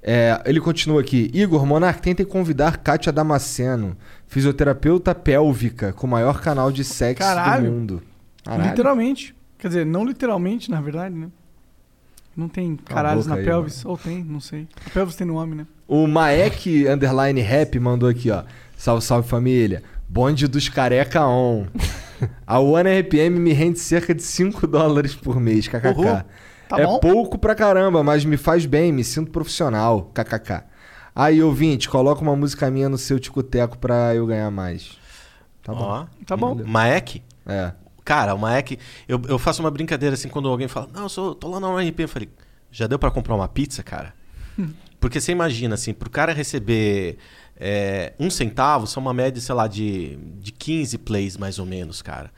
[0.05, 1.31] É, ele continua aqui.
[1.33, 3.95] Igor, Monark, tentem convidar Kátia Damasceno,
[4.27, 7.63] fisioterapeuta pélvica, com o maior canal de sexo Caralho.
[7.63, 8.03] do mundo.
[8.43, 8.69] Caralho.
[8.69, 9.33] Literalmente.
[9.57, 11.27] Quer dizer, não literalmente, na verdade, né?
[12.35, 13.85] Não tem caralhos na aí, pelvis.
[13.85, 14.67] Ou tem, não sei.
[14.85, 15.67] A pelvis tem nome, né?
[15.87, 18.43] O Maek Underline Rap mandou aqui, ó.
[18.75, 19.83] Salve, salve família.
[20.09, 21.65] Bonde dos careca on.
[22.45, 26.25] A One RPM me rende cerca de 5 dólares por mês, kkk.
[26.75, 26.99] Tá é bom.
[26.99, 30.63] pouco pra caramba, mas me faz bem, me sinto profissional, kkk.
[31.15, 34.97] Aí, ouvinte, coloca uma música minha no seu ticoteco pra eu ganhar mais.
[35.61, 35.83] Tá bom.
[35.83, 36.55] Ó, Tá bom.
[36.65, 37.21] Maek?
[37.45, 37.73] É.
[38.03, 41.35] Cara, o Maek, eu, eu faço uma brincadeira assim quando alguém fala, não, eu sou,
[41.35, 41.99] tô lá na URP.
[42.01, 42.29] Eu falei,
[42.71, 44.13] já deu pra comprar uma pizza, cara?
[44.99, 47.17] Porque você imagina, assim, pro cara receber
[47.55, 52.01] é, um centavo, são uma média, sei lá, de, de 15 plays mais ou menos,
[52.01, 52.31] cara.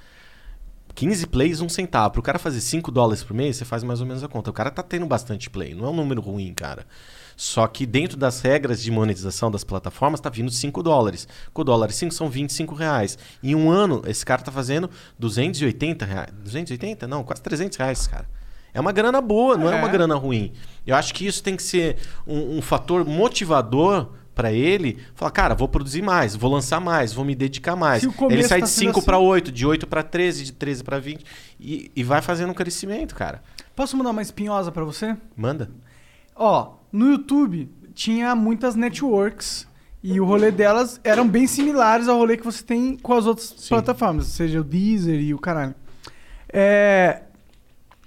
[0.96, 2.14] 15 plays, um centavo.
[2.14, 4.50] Pro cara fazer 5 dólares por mês, você faz mais ou menos a conta.
[4.50, 6.88] O cara tá tendo bastante play, não é um número ruim, cara.
[7.36, 11.28] Só que dentro das regras de monetização das plataformas, tá vindo 5 dólares.
[11.54, 13.18] Com o dólar 5 são 25 reais.
[13.44, 16.30] Em um ano, esse cara tá fazendo 280 reais.
[16.44, 17.06] 280?
[17.08, 18.26] Não, quase 300 reais, cara.
[18.74, 19.80] É uma grana boa, não é, É.
[19.80, 20.54] uma grana ruim.
[20.88, 25.00] Eu acho que isso tem que ser um, um fator motivador para ele.
[25.16, 28.04] Falar, cara, vou produzir mais, vou lançar mais, vou me dedicar mais.
[28.04, 30.84] Ele sai tá de sendo 5 assim- para 8, de 8 para 13, de 13
[30.84, 31.26] para 20
[31.60, 33.42] e, e vai fazendo um crescimento, cara.
[33.76, 35.16] Posso mandar uma espinhosa pra você?
[35.36, 35.72] Manda.
[36.36, 39.66] Ó, no YouTube tinha muitas networks
[40.04, 43.52] E o rolê delas eram bem similares ao rolê que você tem com as outras
[43.70, 45.74] plataformas, seja o Deezer e o caralho.
[46.52, 47.24] É,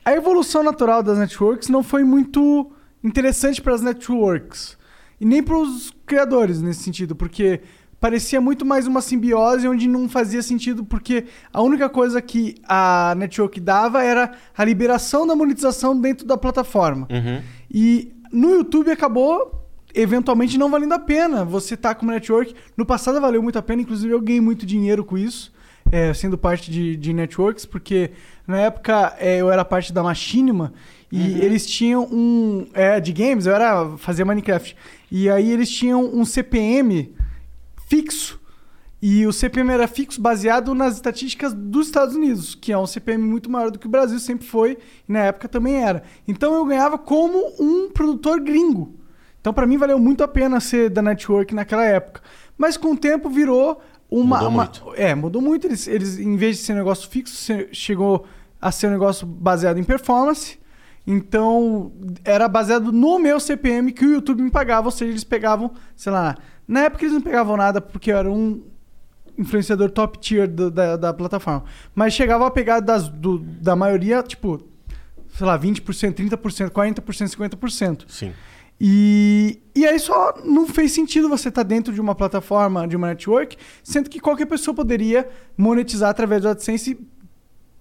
[0.04, 2.70] A evolução natural das networks não foi muito
[3.04, 4.77] interessante para as networks.
[5.20, 7.60] E nem para os criadores nesse sentido, porque
[8.00, 13.14] parecia muito mais uma simbiose onde não fazia sentido, porque a única coisa que a
[13.16, 17.08] network dava era a liberação da monetização dentro da plataforma.
[17.10, 17.42] Uhum.
[17.70, 22.54] E no YouTube acabou eventualmente não valendo a pena você tá como network.
[22.76, 25.52] No passado valeu muito a pena, inclusive eu ganhei muito dinheiro com isso,
[25.90, 28.12] é, sendo parte de, de networks, porque
[28.46, 30.72] na época é, eu era parte da Machinima
[31.10, 32.66] e eles tinham um.
[32.74, 34.76] É, de games, eu era fazer Minecraft.
[35.10, 37.14] E aí eles tinham um CPM
[37.86, 38.38] fixo.
[39.00, 43.22] E o CPM era fixo baseado nas estatísticas dos Estados Unidos, que é um CPM
[43.24, 44.76] muito maior do que o Brasil sempre foi,
[45.08, 46.02] e na época também era.
[46.26, 48.96] Então eu ganhava como um produtor gringo.
[49.40, 52.20] Então para mim valeu muito a pena ser da network naquela época.
[52.56, 53.80] Mas com o tempo virou
[54.10, 54.36] uma.
[54.38, 54.92] Mudou uma- muito.
[54.96, 55.68] É, mudou muito.
[55.68, 57.36] Eles, eles, em vez de ser um negócio fixo,
[57.70, 58.26] chegou
[58.60, 60.58] a ser um negócio baseado em performance.
[61.10, 61.90] Então,
[62.22, 66.12] era baseado no meu CPM que o YouTube me pagava, ou seja, eles pegavam, sei
[66.12, 68.62] lá, na época eles não pegavam nada porque eu era um
[69.38, 71.64] influenciador top tier do- da, da plataforma.
[71.94, 74.60] Mas chegava a pegar das, do- da maioria, tipo,
[75.34, 77.00] sei lá, 20%, 30%, 40%,
[77.56, 78.04] 50%.
[78.06, 78.34] Sim.
[78.78, 83.08] E, e aí só não fez sentido você estar dentro de uma plataforma, de uma
[83.08, 86.98] network, sendo que qualquer pessoa poderia monetizar através do AdSense.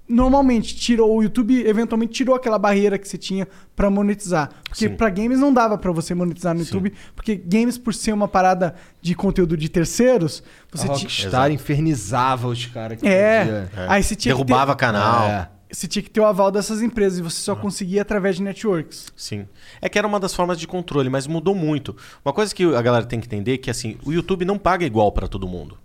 [0.10, 4.50] Normalmente, tirou o YouTube, eventualmente tirou aquela barreira que você tinha pra monetizar.
[4.70, 4.96] Porque Sim.
[4.96, 8.76] pra games não dava pra você monetizar no YouTube, porque games, por ser uma parada
[9.02, 13.44] de conteúdo de terceiros, você a infernizava os caras que É.
[13.44, 13.72] podia.
[13.90, 15.24] Aí você tinha que Derrubava ter- canal.
[15.28, 15.50] É.
[15.70, 19.08] Você tinha que ter o aval dessas empresas e você só conseguia através de networks.
[19.18, 19.46] Sim.
[19.82, 21.94] É que era uma das formas de controle, mas mudou muito.
[22.24, 24.86] Uma coisa que a galera tem que entender é que assim, o YouTube não paga
[24.86, 25.78] igual para todo mundo.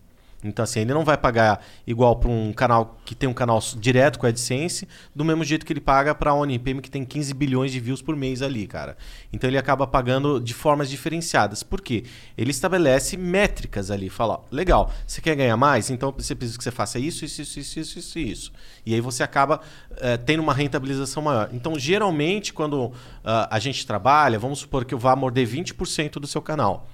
[0.43, 4.19] Então assim, ele não vai pagar igual para um canal que tem um canal direto
[4.19, 7.35] com a AdSense, do mesmo jeito que ele paga para a ONPM que tem 15
[7.35, 8.97] bilhões de views por mês ali, cara.
[9.33, 11.63] Então ele acaba pagando de formas diferenciadas.
[11.63, 12.05] Por quê?
[12.37, 15.91] Ele estabelece métricas ali, fala, ó, legal, você quer ganhar mais?
[15.91, 18.53] Então você precisa que você faça isso, isso, isso, isso, isso, isso, isso.
[18.85, 19.61] E aí você acaba
[19.99, 21.49] eh, tendo uma rentabilização maior.
[21.53, 22.93] Então, geralmente, quando
[23.25, 26.89] ah, a gente trabalha, vamos supor que eu vá morder 20% do seu canal.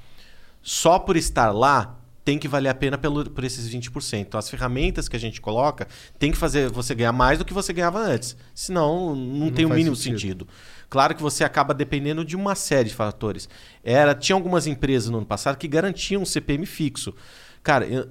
[0.63, 1.98] Só por estar lá,
[2.29, 4.19] tem que valer a pena pelo, por esses 20%.
[4.21, 7.55] Então, as ferramentas que a gente coloca tem que fazer você ganhar mais do que
[7.55, 8.37] você ganhava antes.
[8.55, 10.19] Senão, não, Não tem o mínimo sentido.
[10.21, 10.49] sentido.
[10.91, 13.49] Claro que você acaba dependendo de uma série de fatores.
[13.83, 17.15] Era, tinha algumas empresas no ano passado que garantiam um CPM fixo.
[17.63, 18.09] Cara, eu-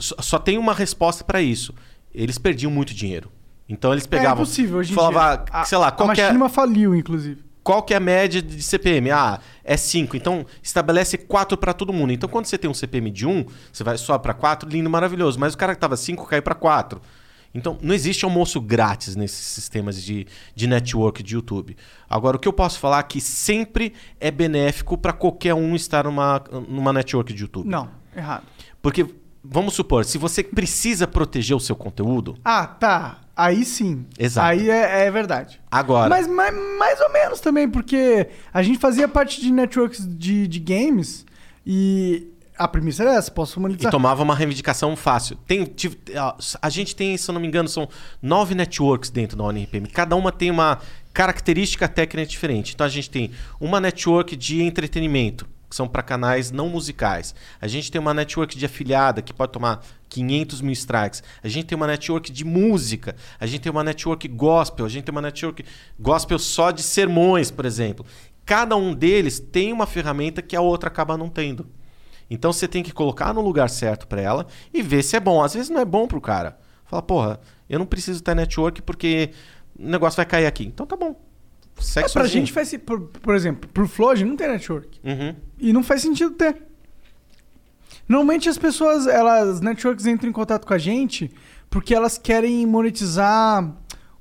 [0.00, 1.74] só, só tem uma resposta para isso.
[2.14, 3.30] Eles perdiam muito dinheiro.
[3.68, 4.30] Então eles pegavam.
[4.30, 5.54] é impossível hoje em falava, dia.
[5.60, 7.44] A- sei lá, a qual que é, Machinima faliu, inclusive.
[7.62, 9.10] Qual que é a média de CPM?
[9.10, 10.16] Ah, é 5.
[10.16, 12.12] Então, estabelece 4 para todo mundo.
[12.12, 15.38] Então, quando você tem um CPM de 1, você vai só para 4, lindo, maravilhoso.
[15.38, 17.00] Mas o cara que tava 5 caiu para 4.
[17.54, 21.76] Então, não existe almoço grátis nesses sistemas de, de network de YouTube.
[22.08, 26.04] Agora, o que eu posso falar é que sempre é benéfico para qualquer um estar
[26.04, 27.68] numa, numa network de YouTube.
[27.68, 28.44] Não, errado.
[28.80, 29.06] Porque,
[29.44, 33.18] vamos supor, se você precisa proteger o seu conteúdo, Ah, tá.
[33.34, 34.04] Aí sim.
[34.18, 34.46] Exato.
[34.46, 35.58] Aí é, é verdade.
[35.70, 36.08] agora.
[36.10, 40.60] Mas mais, mais ou menos também, porque a gente fazia parte de networks de, de
[40.60, 41.24] games
[41.66, 43.90] e a premissa era essa, posso E monetizar.
[43.90, 45.36] tomava uma reivindicação fácil.
[45.46, 45.98] Tem, tive-
[46.60, 47.88] a gente tem, se eu não me engano, são
[48.20, 49.88] nove networks dentro da ONRPM.
[49.88, 50.78] Cada uma tem uma
[51.14, 52.74] característica técnica diferente.
[52.74, 57.34] Então a gente tem uma network de entretenimento, que são para canais não musicais.
[57.58, 61.22] A gente tem uma network de afiliada, que pode tomar 500 mil strikes.
[61.42, 63.16] A gente tem uma network de música.
[63.40, 64.84] A gente tem uma network gospel.
[64.84, 65.64] A gente tem uma network
[65.98, 68.04] gospel só de sermões, por exemplo.
[68.44, 71.66] Cada um deles tem uma ferramenta que a outra acaba não tendo.
[72.28, 75.42] Então você tem que colocar no lugar certo pra ela e ver se é bom.
[75.42, 76.58] Às vezes não é bom pro cara.
[76.84, 79.30] Fala, porra, eu não preciso ter network porque
[79.78, 80.64] o negócio vai cair aqui.
[80.66, 81.31] Então tá bom.
[81.82, 85.00] Segue É, pra gente faz por, por exemplo, pro Flow não tem network.
[85.04, 85.34] Uhum.
[85.58, 86.62] E não faz sentido ter.
[88.08, 91.30] Normalmente as pessoas, elas, networks entram em contato com a gente
[91.70, 93.72] porque elas querem monetizar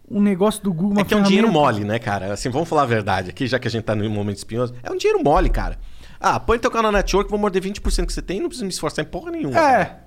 [0.09, 2.33] um negócio do Google, uma É que é um dinheiro mole, né, cara?
[2.33, 4.73] Assim, vamos falar a verdade aqui, já que a gente tá no momento espinhoso.
[4.83, 5.77] É um dinheiro mole, cara.
[6.19, 8.65] Ah, põe teu canal na network, vou morder 20% que você tem e não preciso
[8.65, 9.59] me esforçar em porra nenhuma.
[9.59, 9.99] É.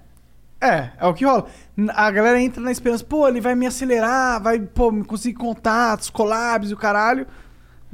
[0.60, 1.46] É, é o que rola.
[1.88, 6.08] A galera entra na esperança, pô, ele vai me acelerar, vai, pô, me conseguir contatos,
[6.08, 7.26] collabs e o caralho.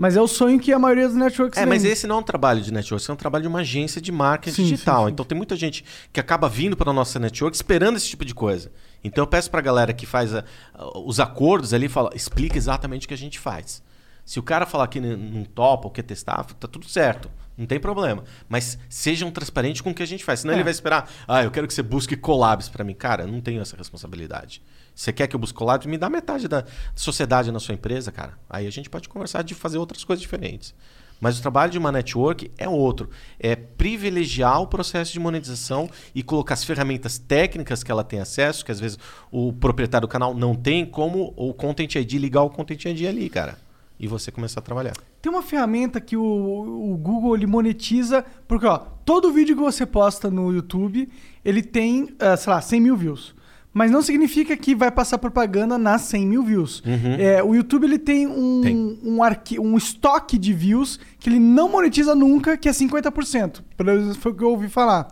[0.00, 1.92] Mas é o sonho que a maioria dos networks É, mas vende.
[1.92, 4.10] esse não é um trabalho de network, esse é um trabalho de uma agência de
[4.10, 5.00] marketing Sim, digital.
[5.02, 5.12] sim, sim.
[5.12, 8.72] Então tem muita gente que acaba vindo para nossa network esperando esse tipo de coisa.
[9.04, 13.04] Então eu peço pra galera que faz a- a- os acordos ali, fala, explica exatamente
[13.04, 13.82] o que a gente faz.
[14.24, 17.30] Se o cara falar que não topa ou quer testar, tá tudo certo.
[17.58, 18.24] Não tem problema.
[18.48, 20.40] Mas sejam transparentes com o que a gente faz.
[20.40, 20.56] Senão É.
[20.56, 21.10] ele vai esperar.
[21.28, 22.94] Ah, eu quero que você busque collabs pra mim.
[22.94, 24.62] Cara, eu não tenho essa responsabilidade.
[25.00, 25.86] Você quer que eu busque collabs?
[25.86, 26.62] Me dá metade da
[26.94, 28.38] sociedade na sua empresa, cara.
[28.50, 30.74] Aí a gente pode conversar de fazer outras coisas diferentes.
[31.18, 33.08] Mas o trabalho de uma network é outro.
[33.38, 38.62] É privilegiar o processo de monetização e colocar as ferramentas técnicas que ela tem acesso,
[38.62, 38.98] que às vezes
[39.30, 43.30] o proprietário do canal não tem, como o Content ID, ligar o Content ID ali,
[43.30, 43.56] cara.
[43.98, 44.92] E você começar a trabalhar.
[45.22, 49.86] Tem uma ferramenta que o, o Google ele monetiza, porque ó, todo vídeo que você
[49.86, 51.08] posta no YouTube,
[51.42, 53.39] ele tem, ah, sei lá, 100 mil views.
[53.72, 56.82] Mas não significa que vai passar propaganda nas 100 mil views.
[56.84, 57.14] Uhum.
[57.18, 61.68] É, o YouTube ele tem um, Um, arqui- um estoque de views que ele não
[61.68, 63.62] monetiza nunca, que é 50%.
[63.76, 65.06] Pelo menos foi o que eu ouvi falar.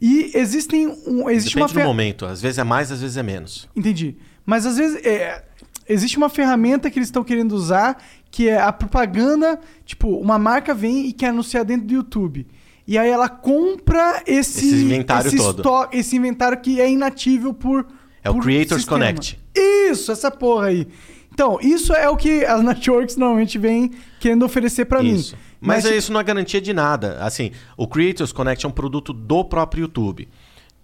[0.00, 2.26] E existem um, existe Depende uma do momento.
[2.26, 3.68] Às vezes é mais, às vezes é menos.
[3.74, 4.16] Entendi.
[4.44, 5.42] Mas às vezes é,
[5.88, 9.58] existe uma ferramenta que eles estão querendo usar que é a propaganda.
[9.86, 12.46] Tipo, uma marca vem e quer anunciar dentro do YouTube.
[12.86, 15.88] E aí ela compra esse, Esse inventário esse todo.
[15.92, 17.86] esse inventário que é inatível por.
[18.22, 18.98] É o por Creators sistema.
[18.98, 19.38] Connect.
[19.54, 20.86] Isso, essa porra aí.
[21.32, 23.90] Então, isso é o que as networks normalmente vêm
[24.20, 25.14] querendo oferecer pra mim.
[25.14, 25.36] Isso.
[25.60, 27.18] Mas, isso não é garantia de nada.
[27.20, 30.28] Assim, o Creators Connect é um produto do próprio YouTube.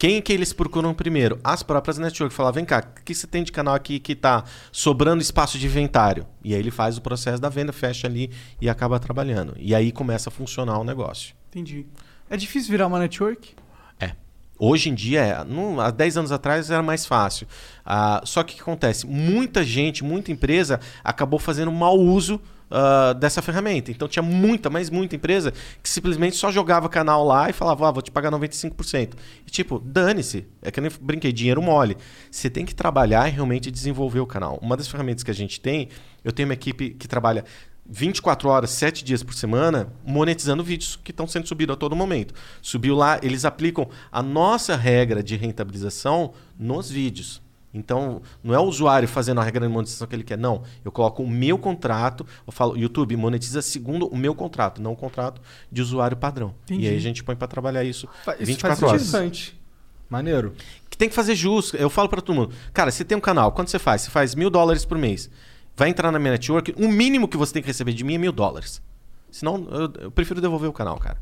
[0.01, 1.39] Quem que eles procuram primeiro?
[1.45, 2.35] As próprias networks.
[2.35, 5.67] Falar, vem cá, o que você tem de canal aqui que tá sobrando espaço de
[5.67, 6.27] inventário?
[6.43, 9.55] E aí ele faz o processo da venda, fecha ali e acaba trabalhando.
[9.59, 11.35] E aí começa a funcionar o negócio.
[11.51, 11.85] Entendi.
[12.31, 13.55] É difícil virar uma network?
[14.01, 14.13] É.
[14.59, 15.45] Hoje em dia, é.
[15.45, 17.47] Não, há 10 anos atrás era mais fácil.
[17.85, 19.07] Ah, só que o que acontece?
[19.07, 22.41] Muita gente, muita empresa acabou fazendo mau uso
[22.71, 23.91] ah, dessa ferramenta.
[23.91, 27.91] Então tinha muita, mas muita empresa que simplesmente só jogava canal lá e falava, ah,
[27.91, 29.15] vou te pagar 95%.
[29.47, 30.47] E tipo, dane-se.
[30.63, 31.97] É que eu nem brinquei, dinheiro mole.
[32.31, 34.59] Você tem que trabalhar e realmente desenvolver o canal.
[34.63, 35.89] Uma das ferramentas que a gente tem,
[36.25, 37.45] eu tenho uma equipe que trabalha
[37.93, 42.33] 24 horas, 7 dias por semana, monetizando vídeos que estão sendo subidos a todo momento.
[42.63, 47.43] Subiu lá, eles aplicam a nossa regra de rentabilização nos vídeos.
[47.73, 50.63] Então, não é o usuário fazendo a regra de monetização que ele quer, não.
[50.85, 54.97] Eu coloco o meu contrato, eu falo, YouTube, monetiza segundo o meu contrato, não o
[54.97, 55.41] contrato
[55.71, 56.55] de usuário padrão.
[56.65, 56.87] Entendi.
[56.87, 58.09] E aí a gente põe para trabalhar isso
[58.39, 59.09] isso 24 faz horas.
[59.09, 59.61] interessante.
[60.09, 60.55] Maneiro.
[60.89, 61.77] Que tem que fazer justo.
[61.77, 64.03] Eu falo para todo mundo, cara, você tem um canal, quanto você faz?
[64.03, 65.31] Você faz mil dólares por mês.
[65.77, 68.19] Vai entrar na minha network, o mínimo que você tem que receber de mim é
[68.19, 68.83] mil dólares.
[69.31, 71.19] Senão, eu, eu prefiro devolver o canal, cara.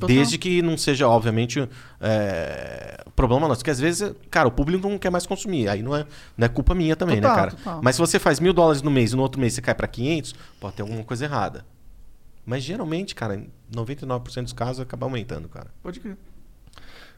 [0.00, 0.16] Total.
[0.16, 1.68] Desde que não seja, obviamente,
[2.00, 3.60] é, problema nosso.
[3.60, 5.68] Porque às vezes, cara, o público não quer mais consumir.
[5.68, 6.06] Aí não é,
[6.36, 7.50] não é culpa minha também, Total, né, cara?
[7.52, 7.80] total.
[7.82, 9.86] Mas se você faz mil dólares no mês e no outro mês você cai para
[9.86, 11.64] 500, pode ter alguma coisa errada.
[12.46, 15.68] Mas geralmente, cara, em 99% dos casos acaba aumentando, cara.
[15.82, 16.16] Pode crer.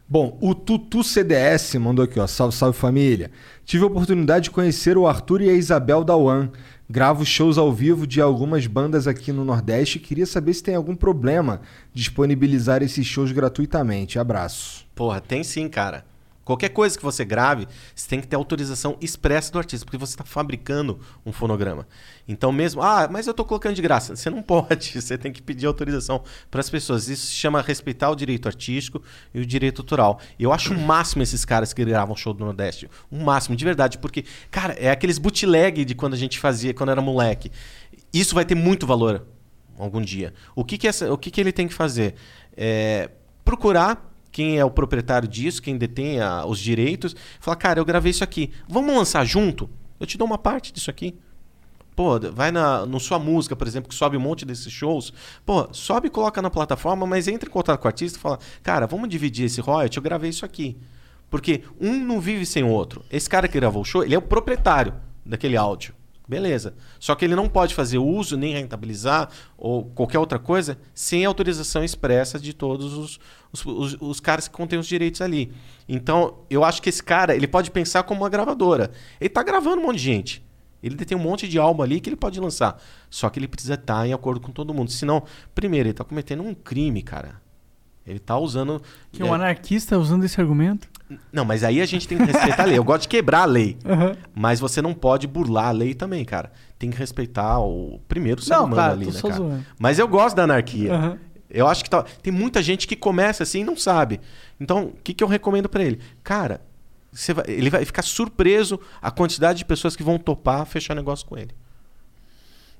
[0.08, 2.26] Bom, o Tutu CDS mandou aqui, ó.
[2.26, 3.30] Salve, salve família.
[3.64, 6.50] Tive a oportunidade de conhecer o Arthur e a Isabel da One.
[6.92, 10.94] Gravo shows ao vivo de algumas bandas aqui no Nordeste queria saber se tem algum
[10.94, 11.62] problema
[11.94, 14.18] disponibilizar esses shows gratuitamente.
[14.18, 14.84] Abraço.
[14.94, 16.04] Porra, tem sim, cara.
[16.44, 20.14] Qualquer coisa que você grave, você tem que ter autorização expressa do artista, porque você
[20.14, 21.86] está fabricando um fonograma.
[22.26, 24.16] Então, mesmo, ah, mas eu estou colocando de graça.
[24.16, 27.08] Você não pode, você tem que pedir autorização para as pessoas.
[27.08, 29.00] Isso se chama respeitar o direito artístico
[29.32, 30.18] e o direito autoral.
[30.38, 32.90] Eu acho o máximo esses caras que gravam show do Nordeste.
[33.10, 36.90] O máximo, de verdade, porque, cara, é aqueles bootleg de quando a gente fazia, quando
[36.90, 37.52] era moleque.
[38.12, 39.26] Isso vai ter muito valor
[39.78, 40.34] algum dia.
[40.56, 42.14] O que, que, essa, o que, que ele tem que fazer?
[42.56, 43.10] É
[43.44, 48.10] procurar quem é o proprietário disso, quem detém a- os direitos, falar, cara, eu gravei
[48.10, 48.50] isso aqui.
[48.66, 49.68] Vamos lançar junto?
[50.00, 51.14] Eu te dou uma parte disso aqui.
[51.94, 55.12] Pô, vai na no sua música, por exemplo, que sobe um monte desses shows.
[55.44, 58.38] Pô, sobe e coloca na plataforma, mas entra em contato com o artista e fala,
[58.62, 60.78] cara, vamos dividir esse royalty, eu gravei isso aqui.
[61.28, 63.04] Porque um não vive sem o outro.
[63.10, 64.94] Esse cara que gravou o show, ele é o proprietário
[65.24, 65.94] daquele áudio.
[66.32, 66.74] Beleza.
[66.98, 69.28] Só que ele não pode fazer uso, nem rentabilizar,
[69.58, 73.20] ou qualquer outra coisa, sem autorização expressa de todos os,
[73.52, 75.52] os, os- os caras que contêm os direitos ali.
[75.86, 78.90] Então, eu acho que esse cara, ele pode pensar como uma gravadora.
[79.20, 80.42] Ele tá gravando um monte de gente.
[80.82, 82.80] Ele tem um monte de álbum ali que ele pode lançar.
[83.10, 84.90] Só que ele precisa estar em acordo com todo mundo.
[84.90, 85.22] Senão,
[85.54, 87.40] primeiro, ele tá cometendo um crime, cara.
[88.06, 88.82] Ele tá usando.
[89.12, 90.88] Que um anarquista usando esse argumento?
[91.32, 92.78] Não, mas aí a gente tem que respeitar a lei.
[92.78, 93.76] Eu gosto de quebrar a lei.
[93.84, 94.16] Aham.
[94.34, 96.52] Mas você não pode burlar a lei também, cara.
[96.78, 99.40] Tem que respeitar o primeiro ser Não, humano claro, ali, tô né, só cara?
[99.40, 99.66] zoando.
[99.78, 100.92] Mas eu gosto da anarquia.
[100.94, 101.18] Aham.
[101.50, 104.20] Eu acho que tá- tem muita gente que começa assim e não sabe.
[104.58, 106.00] Então, o que, que eu recomendo pra ele?
[106.24, 106.60] Cara,
[107.12, 111.26] você vai- ele vai ficar surpreso a quantidade de pessoas que vão topar fechar negócio
[111.26, 111.50] com ele.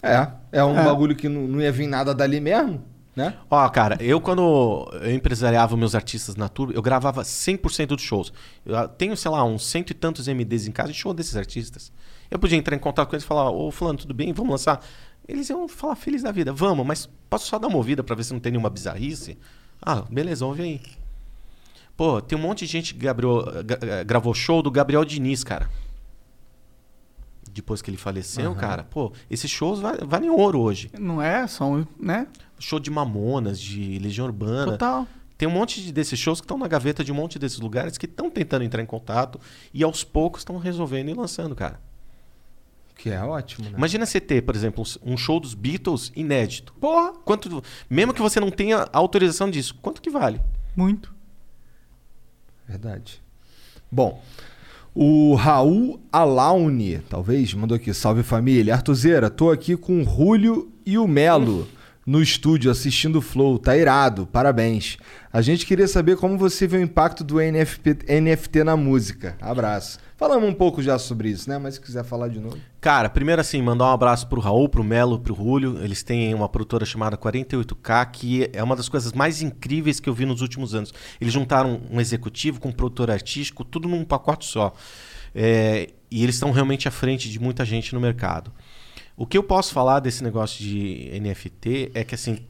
[0.03, 0.85] É, é um É.
[0.85, 2.83] bagulho que não, não ia vir nada dali mesmo,
[3.15, 3.37] né?
[3.51, 8.33] Ó, cara, eu quando eu empresariava meus artistas na tour, eu gravava 100% dos shows.
[8.65, 11.37] Eu ah, tenho, sei lá, uns cento e tantos MDs em casa de show desses
[11.37, 11.93] artistas.
[12.31, 14.33] Eu podia entrar em contato com eles e falar, ô fulano, tudo bem?
[14.33, 14.83] Vamos lançar?
[15.29, 16.53] Eles iam falar feliz da vida.
[16.53, 19.39] Vamos, mas posso só dar uma ouvida pra ver se não tem nenhuma bizarrice?
[19.81, 20.81] Ah, beleza, ouve aí.
[21.95, 23.45] Pô, tem um monte de gente que Gabriel,
[24.07, 25.69] gravou show do Gabriel Diniz, cara.
[27.53, 28.61] Depois que ele faleceu, Aham.
[28.61, 28.85] cara.
[28.85, 30.91] Pô, esses shows va- valem ouro hoje.
[30.99, 31.47] Não é?
[31.47, 32.27] São, né?
[32.63, 34.73] Show de Mamonas, de Legião Urbana.
[34.73, 35.07] Total.
[35.37, 37.99] Tem um monte de- desses shows que estão na gaveta de um monte desses lugares
[37.99, 39.41] que estão tentando entrar em contato
[39.75, 41.81] e aos poucos estão resolvendo e lançando, cara.
[42.97, 43.75] Que é ótimo, né?
[43.77, 46.73] Imagina você ter, por exemplo, um show dos Beatles inédito.
[46.75, 47.13] Porra!
[47.25, 50.41] Quanto, mesmo que você não tenha autorização disso, quanto que vale?
[50.77, 51.13] Muito.
[52.69, 53.21] Verdade.
[53.91, 54.23] Bom,
[54.95, 58.75] o Raul Alaune, talvez, mandou aqui, salve família.
[58.75, 61.67] Artuzeira, tô aqui com o Rúlio e o Melo
[62.05, 64.97] no estúdio assistindo o Flow, tá irado, parabéns.
[65.33, 69.37] A gente queria saber como você vê o impacto do NFP NFT na música.
[69.41, 69.99] Abraço.
[70.17, 71.59] Falamos um pouco já sobre isso, né?
[71.59, 72.59] Mas se quiser falar de novo.
[72.81, 75.83] Cara, primeiro assim, mandar um abraço pro Raul, pro Melo, pro Rúlio.
[75.83, 80.15] Eles têm uma produtora chamada 48K, que é uma das coisas mais incríveis que eu
[80.15, 80.93] vi nos últimos anos.
[81.21, 84.75] Eles juntaram um executivo com um produtor artístico, tudo num pacote só.
[85.35, 88.53] É, e eles estão realmente à frente de muita gente no mercado.
[89.17, 92.47] O que eu posso falar desse negócio de NFT é que assim,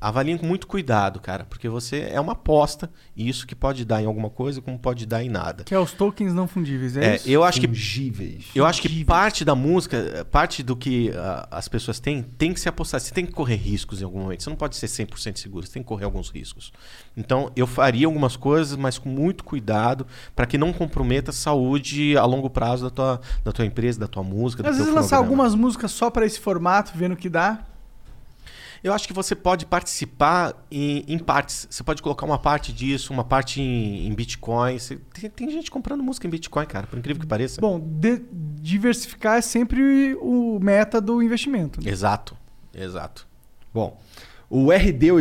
[0.00, 4.02] avaliem com muito cuidado, cara, porque você é uma aposta, e isso que pode dar
[4.02, 5.64] em alguma coisa, como pode dar em nada.
[5.64, 7.28] Que é os tokens não fundíveis, é, É, isso?
[7.28, 8.44] eu acho que Fungíveis.
[8.54, 12.60] eu acho que parte da música, parte do que ah, as pessoas têm, tem que
[12.60, 13.00] se apostar.
[13.00, 14.42] Você tem que correr riscos em algum momento.
[14.42, 16.72] Você não pode ser 100% seguro, você tem que correr alguns riscos.
[17.16, 22.16] Então, eu faria algumas coisas, mas com muito cuidado, para que não comprometa a saúde
[22.16, 24.94] a longo prazo da tua, da tua empresa, da tua música, do Às teu vezes
[24.94, 25.26] lançar programa.
[25.42, 27.64] algumas músicas só pra esse formato, vendo o que dá.
[28.82, 31.66] Eu acho que você pode participar em, em partes.
[31.70, 34.78] Você pode colocar uma parte disso, uma parte em, em Bitcoin.
[34.78, 37.60] Você- tem, tem gente comprando música em Bitcoin, cara, por incrível que pareça.
[37.60, 41.82] Bom, de- diversificar é sempre o meta do investimento.
[41.82, 41.90] né?
[41.90, 42.36] Exato,
[42.74, 43.26] exato.
[43.72, 44.00] Bom,
[44.48, 44.66] o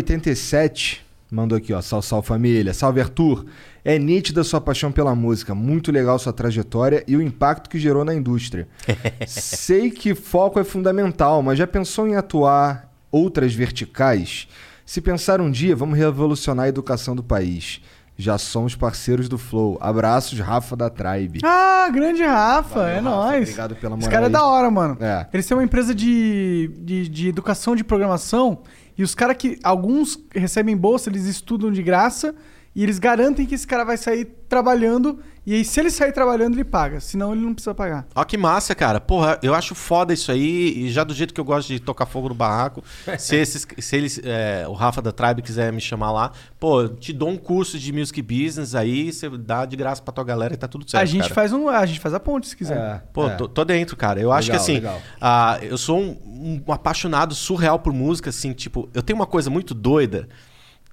[0.09, 0.99] RD87
[1.31, 1.81] mandou aqui, ó.
[1.81, 2.73] Salve, salve família.
[2.73, 3.45] Salve Arthur.
[3.83, 8.03] É nítida sua paixão pela música, muito legal sua trajetória e o impacto que gerou
[8.03, 8.67] na indústria.
[9.27, 12.84] Sei que foco é fundamental, mas já pensou em atuar
[13.15, 14.47] outras verticais?
[14.85, 17.81] Se pensar um dia, vamos revolucionar a educação do país.
[18.17, 19.77] Já somos parceiros do Flow.
[19.81, 21.39] Abraços, Rafa da Tribe.
[21.43, 23.41] Ah, grande Rafa, Valeu, é Rafa, nóis.
[23.43, 24.97] obrigado pela Esse moral cara é da hora, mano.
[25.01, 25.27] É.
[25.33, 28.59] Eles têm uma empresa de, de, de educação de programação
[28.97, 29.59] e os caras que.
[29.63, 32.33] Alguns recebem bolsa, eles estudam de graça
[32.75, 35.19] e eles garantem que esse cara vai sair trabalhando.
[35.45, 36.99] E aí, se ele sair trabalhando, ele paga.
[36.99, 38.05] Senão, ele não precisa pagar.
[38.13, 38.99] Ó, que massa, cara.
[38.99, 40.73] Porra, eu acho foda isso aí.
[40.75, 42.83] E já do jeito que eu gosto de tocar fogo no barraco.
[43.17, 46.89] se, esses, se eles, é, o Rafa da Tribe quiser me chamar lá, pô, eu
[46.89, 50.53] te dou um curso de music business aí, você dá de graça pra tua galera
[50.53, 51.01] e tá tudo certo.
[51.01, 51.33] a gente cara.
[51.33, 53.05] faz um, a gente faz a ponte se quiser.
[53.13, 54.19] Pô, tô, tô dentro, cara.
[54.19, 55.01] Eu acho que Legal, assim, legal.
[55.21, 59.49] ah, eu sou um, um apaixonado surreal por música, assim, tipo, eu tenho uma coisa
[59.49, 60.27] muito doida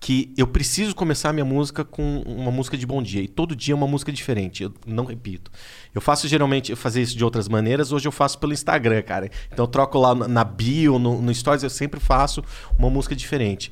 [0.05, 3.23] que eu preciso começar minha música com uma música de bom dia.
[3.23, 4.65] E todo dia é uma música diferente.
[4.65, 5.49] Eu não repito.
[5.95, 9.31] Eu faço geralmente, eu fazer isso de outras maneiras, hoje eu faço pelo Instagram, cara.
[9.53, 12.43] Então eu troco lá na- bio, no, no Stories, eu sempre faço
[12.77, 13.71] uma música diferente.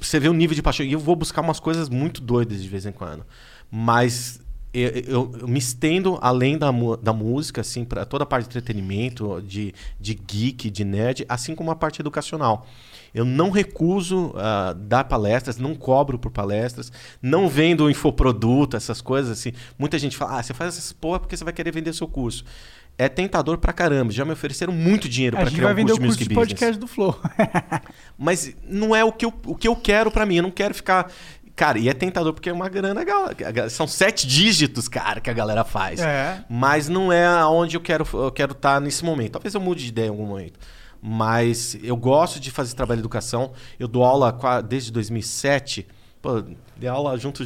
[0.00, 0.84] Você vê o nível de paixão.
[0.84, 3.24] E eu vou buscar umas coisas muito doidas de vez em quando.
[3.70, 4.40] Mas
[4.74, 8.50] eu, eu- eu me estendo além da, da música, assim, para toda a parte de
[8.50, 12.66] entretenimento, de, de geek, de nerd, assim como a parte educacional.
[13.14, 19.38] Eu não recuso ah, dar palestras, não cobro por palestras, não vendo infoproduto, essas coisas
[19.38, 19.52] assim.
[19.78, 22.44] Muita gente fala, ah, você faz essas porra porque você vai querer vender seu curso.
[22.98, 24.12] É tentador pra caramba.
[24.12, 26.78] Já me ofereceram muito dinheiro para criar um curso o de curso music de podcast
[26.78, 27.18] do Flow.
[28.18, 30.36] Mas não é o que eu, o que eu quero pra mim.
[30.36, 31.10] Eu não quero ficar.
[31.56, 33.02] Cara, e é tentador porque é uma grana.
[33.70, 36.00] São sete dígitos, cara, que a galera faz.
[36.00, 36.44] É.
[36.48, 39.32] Mas não é aonde eu quero eu quero estar nesse momento.
[39.32, 40.58] Talvez eu mude de ideia em algum momento.
[41.02, 43.52] Mas eu gosto de fazer trabalho de educação.
[43.78, 45.86] Eu dou aula desde 2007.
[46.20, 46.42] Pô,
[46.76, 47.42] dei aula junto,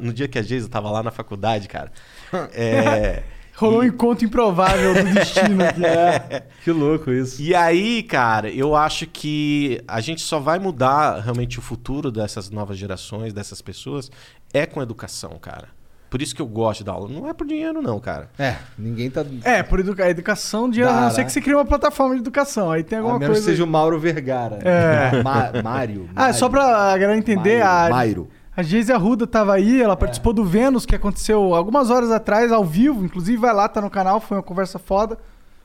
[0.00, 1.92] no dia que a Geisa tava lá na faculdade, cara.
[2.52, 3.22] É.
[3.60, 5.84] Rolou um encontro improvável do destino aqui.
[5.84, 7.42] É, que louco isso.
[7.42, 12.48] E aí, cara, eu acho que a gente só vai mudar realmente o futuro dessas
[12.48, 14.10] novas gerações, dessas pessoas,
[14.54, 15.68] é com educação, cara.
[16.10, 17.08] Por isso que eu gosto dar aula.
[17.08, 18.28] Não é por dinheiro, não, cara.
[18.36, 19.24] É, ninguém tá.
[19.44, 21.24] É, por educa educação, de, a Dá, não ser né?
[21.24, 22.70] que você crie uma plataforma de educação.
[22.70, 23.46] Aí tem A alguma menos coisa.
[23.46, 24.58] que seja o Mauro Vergara.
[24.62, 25.22] É.
[25.22, 26.10] Ma Mário.
[26.16, 26.66] Ah, só pra
[26.98, 28.28] galera entender, Mairo, a, Mairo.
[28.56, 32.64] a Geise Arruda tava aí, ela participou do Vênus, que aconteceu algumas horas atrás, ao
[32.64, 33.04] vivo.
[33.04, 35.16] Inclusive, vai lá, tá no canal, foi uma conversa foda.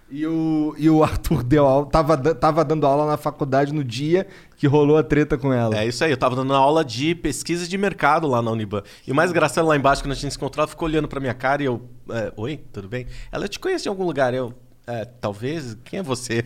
[0.10, 4.28] E o, e o Arthur deu aula, tava, tava dando aula na faculdade no dia
[4.56, 5.76] que rolou a treta com ela.
[5.76, 8.84] É isso aí, eu tava dando aula de pesquisa de mercado lá na Uniban.
[9.06, 11.34] E o mais engraçado lá embaixo, quando a gente se encontrava, ficou olhando pra minha
[11.34, 11.82] cara e eu.
[12.10, 13.08] é, Oi, tudo bem?
[13.32, 14.32] Ela, te conheço em algum lugar.
[14.34, 14.54] Eu.
[14.88, 15.76] É, talvez.
[15.84, 16.46] Quem é você?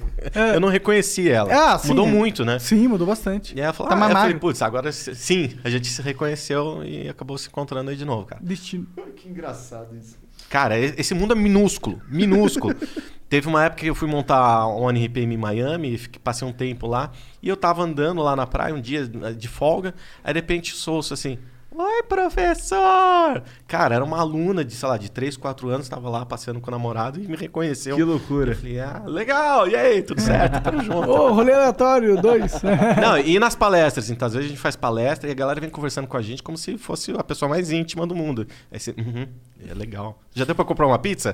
[0.54, 1.74] Eu não reconheci ela.
[1.74, 2.12] Ah, sim, Mudou é.
[2.12, 2.58] muito, né?
[2.60, 3.54] Sim, mudou bastante.
[3.58, 6.82] E ela falou, Tá ah, mais eu falei, putz, agora sim, a gente se reconheceu
[6.86, 8.42] e acabou se encontrando aí de novo, cara.
[8.42, 8.88] Destino.
[9.20, 10.18] Que engraçado isso.
[10.50, 12.74] Cara, esse mundo é minúsculo, minúsculo.
[13.30, 17.12] Teve uma época que eu fui montar um NRPM em Miami, passei um tempo lá,
[17.44, 19.94] e eu tava andando lá na praia um dia eh, de folga,
[20.24, 21.38] aí de repente ouço assim,
[21.82, 23.42] Oi, professor!
[23.66, 26.68] Cara, era uma aluna de, sei lá, de 3, 4 anos, tava lá passeando com
[26.68, 27.96] o namorado e me reconheceu.
[27.96, 28.52] Que loucura.
[28.52, 30.60] Eu falei, ah, legal, e aí, tudo certo?
[30.62, 31.10] Tamo junto.
[31.10, 32.62] Ô, rolê aleatório, dois.
[33.02, 35.70] Não, e nas palestras, então, às vezes a gente faz palestra e a galera vem
[35.70, 38.46] conversando com a gente como se fosse a pessoa mais íntima do mundo.
[38.70, 39.26] Aí você, uhum,
[39.66, 40.22] é legal.
[40.36, 41.34] Já deu pra comprar uma pizza?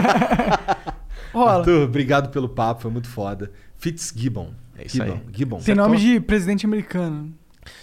[1.34, 1.58] Rola.
[1.58, 3.52] Arthur, obrigado pelo papo, foi muito foda.
[3.76, 4.54] Fitzgibbon.
[4.78, 5.10] É isso aí.
[5.10, 5.30] Gibbon.
[5.30, 5.58] Gibbon.
[5.58, 7.38] Tem nome de presidente americano.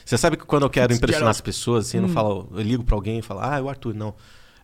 [0.08, 2.14] Você sabe que quando eu quero impressionar as pessoas, assim, eu não Hum.
[2.14, 4.16] falo, eu ligo pra alguém e falo, ah, é o Arthur, não.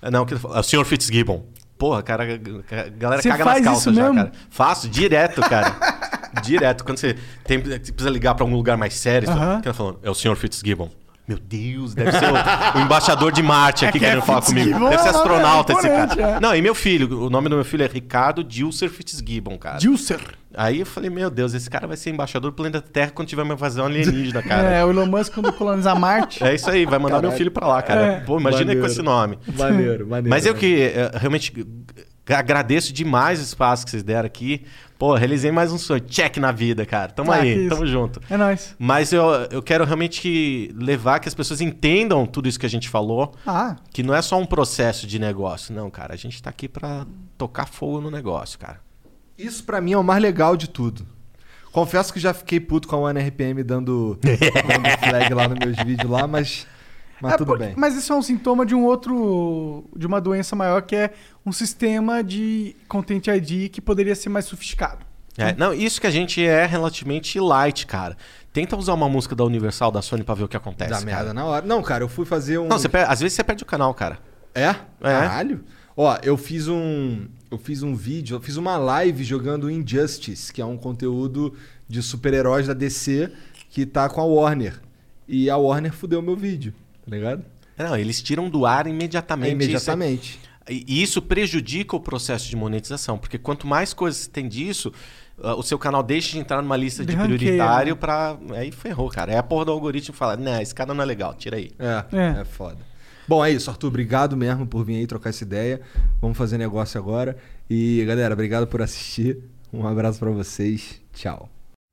[0.01, 1.43] Não, é o senhor Fitzgibbon.
[1.77, 4.15] Porra, cara, a galera Você caga nas calças isso já, mesmo?
[4.15, 4.31] cara.
[4.49, 5.75] Faço direto, cara.
[6.41, 6.85] direto.
[6.85, 9.99] Quando você, tem, você precisa ligar pra algum lugar mais sério, fala, "Quem tá falando?
[10.01, 10.89] É o senhor Fitzgibbon.
[11.25, 14.41] Meu Deus, deve ser o, o embaixador de Marte aqui É que é querendo falar
[14.41, 14.77] comigo.
[14.89, 16.31] Deve ser é astronauta esse imponente, cara.
[16.35, 16.39] é.
[16.41, 19.77] Não, e meu filho, o nome do meu filho é Ricardo Dilser Fitzgibbon, cara.
[19.77, 20.19] Dilser.
[20.55, 23.41] Aí eu falei, meu Deus, esse cara vai ser embaixador do planeta Terra quando tiver
[23.43, 24.69] uma invasão alienígena, cara.
[24.69, 26.43] É, o Elon Musk quando colonizar Marte.
[26.43, 27.37] É isso aí, vai mandar meu Caralho.
[27.37, 28.01] filho pra lá, cara.
[28.01, 28.19] É.
[28.19, 28.81] Pô, imagina Maneiro.
[28.81, 29.39] com esse nome.
[29.57, 30.29] Maneiro, maneiro.
[30.29, 31.53] Mas eu que eh, realmente
[32.29, 34.65] agradeço demais o espaço que vocês deram aqui.
[34.97, 35.99] Pô, realizei mais um sonho.
[36.01, 37.11] Check na vida, cara.
[37.11, 38.21] Tamo Ah, que aí, tamo junto.
[38.29, 38.73] É nóis.
[38.79, 42.87] Mas eu, eu quero realmente levar que as pessoas entendam tudo isso que a gente
[42.87, 43.33] falou.
[43.45, 45.73] Ah, Que não é só um processo de negócio.
[45.75, 46.13] Não, cara.
[46.13, 47.05] A gente tá aqui pra
[47.37, 48.79] tocar fogo no negócio, cara.
[49.37, 51.05] Isso pra mim é o mais legal de tudo.
[51.73, 56.09] Confesso que já fiquei puto com a OneRPM dando, dando flag lá nos meus vídeos
[56.09, 56.67] lá, mas,
[57.21, 57.73] mas É tudo porque- bem.
[57.77, 59.85] Mas isso é um sintoma de um outro.
[59.95, 61.13] de uma doença maior que é
[61.45, 65.05] um sistema de Content ID que poderia ser mais sofisticado.
[65.37, 68.15] É, não, isso que a gente é relativamente light, cara.
[68.51, 70.91] Tenta usar uma música da Universal, da Sony, pra ver o que acontece.
[70.91, 71.05] Dá cara.
[71.07, 71.65] merda na hora.
[71.65, 72.67] Não, cara, eu fui fazer um.
[72.67, 74.19] Não, você per- às vezes você perde o canal, cara.
[74.53, 74.75] É?
[75.01, 75.63] Caralho?
[75.97, 77.25] Ó, eu fiz um.
[77.49, 81.53] Eu fiz um vídeo, eu fiz uma live jogando Injustice, que é um conteúdo
[81.87, 83.31] de super-heróis da DC
[83.69, 84.79] que tá com a Warner.
[85.27, 86.73] E a Warner fudeu meu vídeo,
[87.05, 87.45] tá ligado?
[87.77, 89.49] Não, eles tiram do ar imediatamente.
[89.49, 90.39] É, imediatamente.
[90.69, 94.93] Isso, e isso prejudica o processo de monetização, porque quanto mais coisas tem disso,
[95.41, 97.99] ah, o seu canal deixa de entrar numa lista de ranqueio, prioritário né?
[97.99, 98.37] pra.
[98.51, 99.31] Aí ferrou, cara.
[99.31, 101.71] Aí a porra do algoritmo fala: Não, esse cara não é legal, tira aí.
[101.79, 102.41] É, É.
[102.41, 102.77] é, foda.
[103.27, 103.87] Bom, é isso, Arthur.
[103.87, 105.81] Obrigado mesmo por vir aí trocar essa ideia.
[106.21, 107.37] Vamos fazer negócio agora.
[107.69, 109.39] E, galera, obrigado por assistir.
[109.71, 111.01] Um abraço pra vocês.
[111.13, 111.49] Tchau.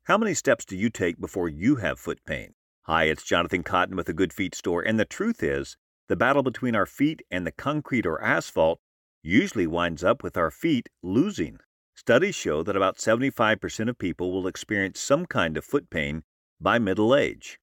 [0.09, 2.49] How many steps do you take before you have foot pain?
[2.93, 5.77] Hi, it's Jonathan Cotton with the Good Feet Store, and the truth is,
[6.09, 8.81] the battle between our feet and the concrete or asphalt
[9.23, 11.59] usually winds up with our feet losing.
[11.95, 16.23] Studies show that about 75% of people will experience some kind of foot pain
[16.59, 17.59] by middle age.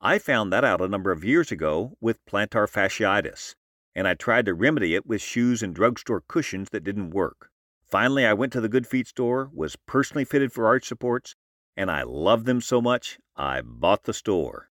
[0.00, 3.54] I found that out a number of years ago with plantar fasciitis,
[3.94, 7.48] and I tried to remedy it with shoes and drugstore cushions that didn't work.
[7.84, 11.36] Finally, I went to the Good Feet store, was personally fitted for arch supports,
[11.76, 14.70] and I love them so much, I bought the store.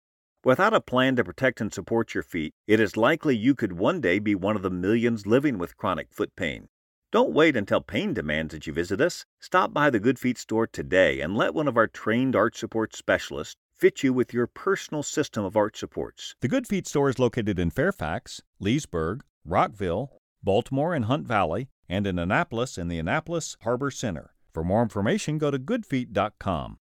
[0.43, 4.01] Without a plan to protect and support your feet, it is likely you could one
[4.01, 6.67] day be one of the millions living with chronic foot pain.
[7.11, 9.25] Don't wait until pain demands that you visit us.
[9.39, 12.95] Stop by the Good Feet store today and let one of our trained arch support
[12.95, 16.35] specialists fit you with your personal system of arch supports.
[16.41, 20.11] The Good Feet store is located in Fairfax, Leesburg, Rockville,
[20.43, 24.33] Baltimore and Hunt Valley, and in Annapolis in the Annapolis Harbor Center.
[24.51, 26.79] For more information, go to goodfeet.com.